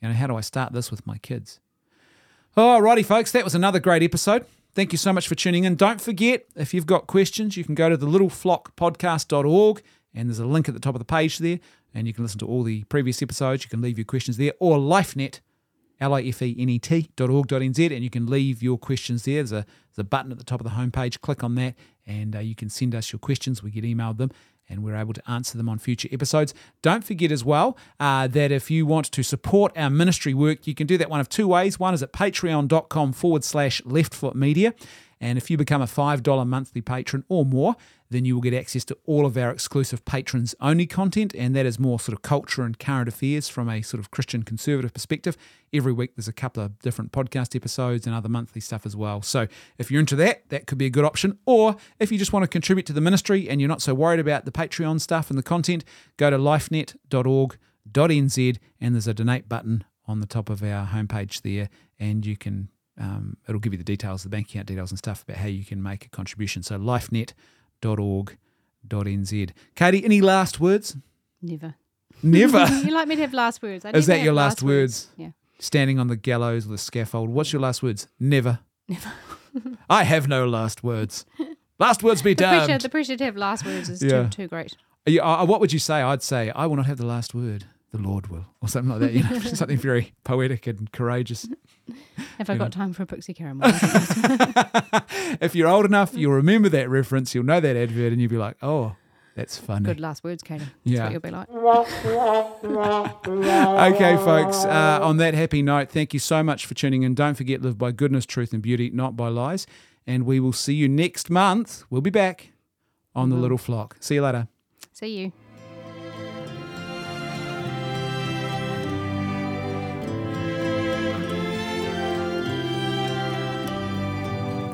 You 0.00 0.08
know, 0.08 0.12
how 0.12 0.28
do 0.28 0.36
I 0.36 0.42
start 0.42 0.72
this 0.72 0.92
with 0.92 1.04
my 1.06 1.18
kids?" 1.18 1.58
All 2.56 2.80
righty, 2.80 3.02
folks, 3.02 3.32
that 3.32 3.42
was 3.42 3.54
another 3.56 3.80
great 3.80 4.04
episode. 4.04 4.46
Thank 4.76 4.92
you 4.92 4.98
so 4.98 5.10
much 5.10 5.26
for 5.26 5.34
tuning 5.34 5.64
in. 5.64 5.76
Don't 5.76 6.02
forget, 6.02 6.44
if 6.54 6.74
you've 6.74 6.84
got 6.84 7.06
questions, 7.06 7.56
you 7.56 7.64
can 7.64 7.74
go 7.74 7.88
to 7.88 7.96
the 7.96 8.06
littleflockpodcast.org, 8.06 9.82
and 10.12 10.28
there's 10.28 10.38
a 10.38 10.44
link 10.44 10.68
at 10.68 10.74
the 10.74 10.80
top 10.80 10.94
of 10.94 10.98
the 10.98 11.06
page 11.06 11.38
there, 11.38 11.60
and 11.94 12.06
you 12.06 12.12
can 12.12 12.22
listen 12.22 12.38
to 12.40 12.46
all 12.46 12.62
the 12.62 12.84
previous 12.84 13.22
episodes. 13.22 13.64
You 13.64 13.70
can 13.70 13.80
leave 13.80 13.96
your 13.96 14.04
questions 14.04 14.36
there, 14.36 14.52
or 14.60 14.76
LifeNet 14.76 15.40
L-I-F-E-N-E-T 15.98 17.08
dot 17.16 17.30
org 17.30 17.46
dot 17.46 17.62
nz, 17.62 17.90
and 17.90 18.04
you 18.04 18.10
can 18.10 18.26
leave 18.26 18.62
your 18.62 18.76
questions 18.76 19.24
there. 19.24 19.36
There's 19.36 19.52
a, 19.52 19.64
there's 19.94 19.98
a 19.98 20.04
button 20.04 20.30
at 20.30 20.36
the 20.36 20.44
top 20.44 20.60
of 20.60 20.64
the 20.64 20.74
homepage. 20.74 21.22
Click 21.22 21.42
on 21.42 21.54
that, 21.54 21.74
and 22.06 22.36
uh, 22.36 22.40
you 22.40 22.54
can 22.54 22.68
send 22.68 22.94
us 22.94 23.10
your 23.14 23.18
questions. 23.18 23.62
We 23.62 23.70
get 23.70 23.82
emailed 23.82 24.18
them, 24.18 24.30
and 24.68 24.82
we're 24.82 24.96
able 24.96 25.14
to 25.14 25.30
answer 25.30 25.56
them 25.56 25.68
on 25.68 25.78
future 25.78 26.08
episodes. 26.12 26.54
Don't 26.82 27.04
forget 27.04 27.30
as 27.32 27.44
well 27.44 27.76
uh, 28.00 28.26
that 28.28 28.52
if 28.52 28.70
you 28.70 28.86
want 28.86 29.06
to 29.12 29.22
support 29.22 29.72
our 29.76 29.90
ministry 29.90 30.34
work, 30.34 30.66
you 30.66 30.74
can 30.74 30.86
do 30.86 30.98
that 30.98 31.10
one 31.10 31.20
of 31.20 31.28
two 31.28 31.48
ways. 31.48 31.78
One 31.78 31.94
is 31.94 32.02
at 32.02 32.12
patreon.com 32.12 33.12
forward 33.12 33.44
slash 33.44 33.80
leftfoot 33.82 34.34
media. 34.34 34.74
And 35.20 35.38
if 35.38 35.50
you 35.50 35.56
become 35.56 35.80
a 35.80 35.86
$5 35.86 36.46
monthly 36.46 36.82
patron 36.82 37.24
or 37.28 37.44
more, 37.44 37.76
then 38.10 38.24
you 38.24 38.34
will 38.34 38.42
get 38.42 38.54
access 38.54 38.84
to 38.86 38.98
all 39.04 39.26
of 39.26 39.36
our 39.36 39.50
exclusive 39.50 40.04
patrons 40.04 40.54
only 40.60 40.86
content. 40.86 41.34
And 41.34 41.54
that 41.56 41.66
is 41.66 41.78
more 41.78 42.00
sort 42.00 42.14
of 42.14 42.22
culture 42.22 42.62
and 42.62 42.78
current 42.78 43.08
affairs 43.08 43.48
from 43.48 43.68
a 43.68 43.82
sort 43.82 44.00
of 44.00 44.10
Christian 44.10 44.42
conservative 44.42 44.92
perspective. 44.92 45.36
Every 45.72 45.92
week 45.92 46.16
there's 46.16 46.28
a 46.28 46.32
couple 46.32 46.62
of 46.62 46.78
different 46.80 47.12
podcast 47.12 47.56
episodes 47.56 48.06
and 48.06 48.14
other 48.14 48.28
monthly 48.28 48.60
stuff 48.60 48.84
as 48.86 48.94
well. 48.96 49.22
So 49.22 49.46
if 49.78 49.90
you're 49.90 50.00
into 50.00 50.16
that, 50.16 50.48
that 50.50 50.66
could 50.66 50.78
be 50.78 50.86
a 50.86 50.90
good 50.90 51.04
option. 51.04 51.38
Or 51.46 51.76
if 51.98 52.12
you 52.12 52.18
just 52.18 52.32
want 52.32 52.44
to 52.44 52.48
contribute 52.48 52.86
to 52.86 52.92
the 52.92 53.00
ministry 53.00 53.48
and 53.48 53.60
you're 53.60 53.68
not 53.68 53.82
so 53.82 53.94
worried 53.94 54.20
about 54.20 54.44
the 54.44 54.52
Patreon 54.52 55.00
stuff 55.00 55.30
and 55.30 55.38
the 55.38 55.42
content, 55.42 55.84
go 56.16 56.30
to 56.30 56.38
lifenet.org.nz 56.38 58.58
and 58.80 58.94
there's 58.94 59.08
a 59.08 59.14
donate 59.14 59.48
button 59.48 59.84
on 60.08 60.20
the 60.20 60.26
top 60.26 60.48
of 60.48 60.62
our 60.62 60.86
homepage 60.86 61.42
there. 61.42 61.68
And 61.98 62.24
you 62.24 62.36
can 62.36 62.68
um, 62.98 63.36
it'll 63.48 63.60
give 63.60 63.72
you 63.72 63.78
the 63.78 63.84
details, 63.84 64.22
the 64.22 64.28
bank 64.28 64.48
account 64.48 64.66
details 64.66 64.90
and 64.90 64.98
stuff 64.98 65.22
about 65.22 65.38
how 65.38 65.48
you 65.48 65.64
can 65.64 65.82
make 65.82 66.06
a 66.06 66.08
contribution. 66.08 66.62
So 66.62 66.78
lifenet.org.nz. 66.78 67.32
Katie, 69.74 70.04
any 70.04 70.20
last 70.20 70.60
words? 70.60 70.96
Never. 71.42 71.74
Never. 72.22 72.66
you 72.84 72.92
like 72.92 73.08
me 73.08 73.16
to 73.16 73.22
have 73.22 73.34
last 73.34 73.62
words? 73.62 73.84
I 73.84 73.90
Is 73.90 74.06
that 74.06 74.22
your 74.22 74.32
last 74.32 74.62
words? 74.62 75.08
Yeah. 75.16 75.30
Standing 75.58 75.98
on 75.98 76.08
the 76.08 76.16
gallows 76.16 76.66
or 76.66 76.70
the 76.70 76.78
scaffold. 76.78 77.30
What's 77.30 77.52
your 77.52 77.62
last 77.62 77.82
words? 77.82 78.08
Never. 78.20 78.60
Never. 78.88 79.12
I 79.90 80.04
have 80.04 80.28
no 80.28 80.46
last 80.46 80.82
words. 80.84 81.24
Last 81.78 82.02
words 82.02 82.22
be 82.22 82.34
The 82.34 82.44
pressure, 82.44 82.66
damned. 82.68 82.80
the 82.82 82.88
pressure 82.88 83.16
to 83.16 83.24
have 83.24 83.36
last 83.36 83.64
words 83.64 83.88
is 83.88 84.02
Yeah. 84.02 84.24
too, 84.24 84.28
too 84.28 84.48
great. 84.48 84.76
Yeah, 85.06 85.42
what 85.44 85.60
would 85.60 85.72
you 85.72 85.78
say? 85.78 86.02
I'd 86.02 86.22
say, 86.22 86.50
I 86.50 86.66
will 86.66 86.76
not 86.76 86.86
have 86.86 86.98
the 86.98 87.06
last 87.06 87.34
word. 87.34 87.64
The 87.96 88.02
Lord 88.02 88.26
will. 88.28 88.46
Or 88.60 88.68
something 88.68 88.90
like 88.90 89.00
that. 89.00 89.12
You 89.12 89.22
know, 89.22 89.38
something 89.54 89.78
very 89.78 90.12
poetic 90.24 90.66
and 90.66 90.90
courageous. 90.92 91.48
Have 92.38 92.50
I 92.50 92.54
You 92.54 92.58
got 92.58 92.72
time 92.72 92.92
for 92.92 93.04
a 93.04 93.06
Pixie 93.06 93.34
Caramel? 93.34 93.68
if 95.40 95.54
you're 95.54 95.68
old 95.68 95.84
enough, 95.84 96.14
you'll 96.14 96.32
remember 96.32 96.68
that 96.70 96.88
reference. 96.90 97.34
You'll 97.34 97.44
know 97.44 97.60
that 97.60 97.76
advert 97.76 98.12
and 98.12 98.20
you'll 98.20 98.30
be 98.30 98.36
like, 98.36 98.56
oh, 98.62 98.96
that's 99.34 99.58
funny. 99.58 99.84
Good 99.84 100.00
last 100.00 100.24
words, 100.24 100.42
Katie. 100.42 100.64
That's 100.64 100.72
Yeah. 100.84 101.04
what 101.04 101.12
you'll 101.12 101.20
be 101.20 101.30
like. 101.30 101.48
Okay, 103.94 104.16
folks, 104.16 104.64
uh, 104.64 104.98
on 105.02 105.18
that 105.18 105.34
happy 105.34 105.62
note, 105.62 105.90
thank 105.90 106.12
you 106.14 106.20
so 106.20 106.42
much 106.42 106.66
for 106.66 106.74
tuning 106.74 107.02
in. 107.02 107.14
Don't 107.14 107.34
forget, 107.34 107.62
live 107.62 107.78
by 107.78 107.92
goodness, 107.92 108.26
truth, 108.26 108.52
and 108.52 108.62
beauty, 108.62 108.90
not 108.90 109.16
by 109.16 109.28
lies. 109.28 109.66
And 110.06 110.24
we 110.24 110.40
will 110.40 110.52
see 110.52 110.74
you 110.74 110.88
next 110.88 111.30
month. 111.30 111.84
We'll 111.90 112.00
be 112.00 112.10
back 112.10 112.52
on 113.14 113.30
the 113.30 113.36
little 113.36 113.58
flock. 113.58 113.96
See 114.00 114.14
you 114.16 114.22
later. 114.22 114.48
See 114.92 115.18
you. 115.18 115.32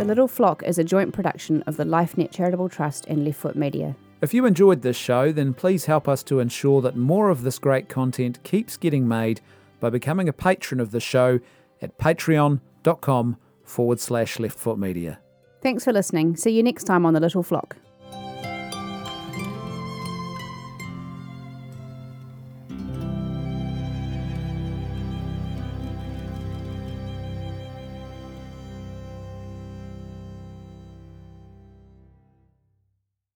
The 0.03 0.09
Little 0.09 0.27
Flock 0.27 0.65
is 0.65 0.81
a 0.81 0.83
joint 0.83 1.13
production 1.13 1.63
of 1.63 1.77
the 1.77 1.85
LifeNet 1.85 2.33
Charitable 2.33 2.69
Trust 2.69 3.07
and 3.07 3.25
Leftfoot 3.25 3.55
Media. 3.55 3.95
If 4.21 4.35
you 4.35 4.47
enjoyed 4.47 4.83
this 4.83 4.97
show, 4.97 5.31
then 5.31 5.55
please 5.55 5.85
help 5.85 6.09
us 6.09 6.25
to 6.25 6.41
ensure 6.41 6.83
that 6.83 6.97
more 6.97 7.31
of 7.31 7.43
this 7.43 7.61
great 7.61 7.89
content 7.89 8.43
keeps 8.43 8.77
getting 8.77 9.07
made 9.07 9.41
by 9.79 9.91
becoming 9.91 10.29
a 10.29 10.33
patron 10.33 10.81
of 10.81 10.91
the 10.91 10.99
show 10.99 11.39
at 11.81 11.97
patreon.com 11.99 13.37
forward 13.63 14.01
slash 14.01 14.39
leftfootmedia. 14.39 15.19
Thanks 15.61 15.85
for 15.85 15.93
listening. 15.93 16.35
See 16.35 16.51
you 16.51 16.65
next 16.65 16.83
time 16.83 17.07
on 17.07 17.15
The 17.15 17.21
Little 17.21 17.45
Flock. 17.45 17.77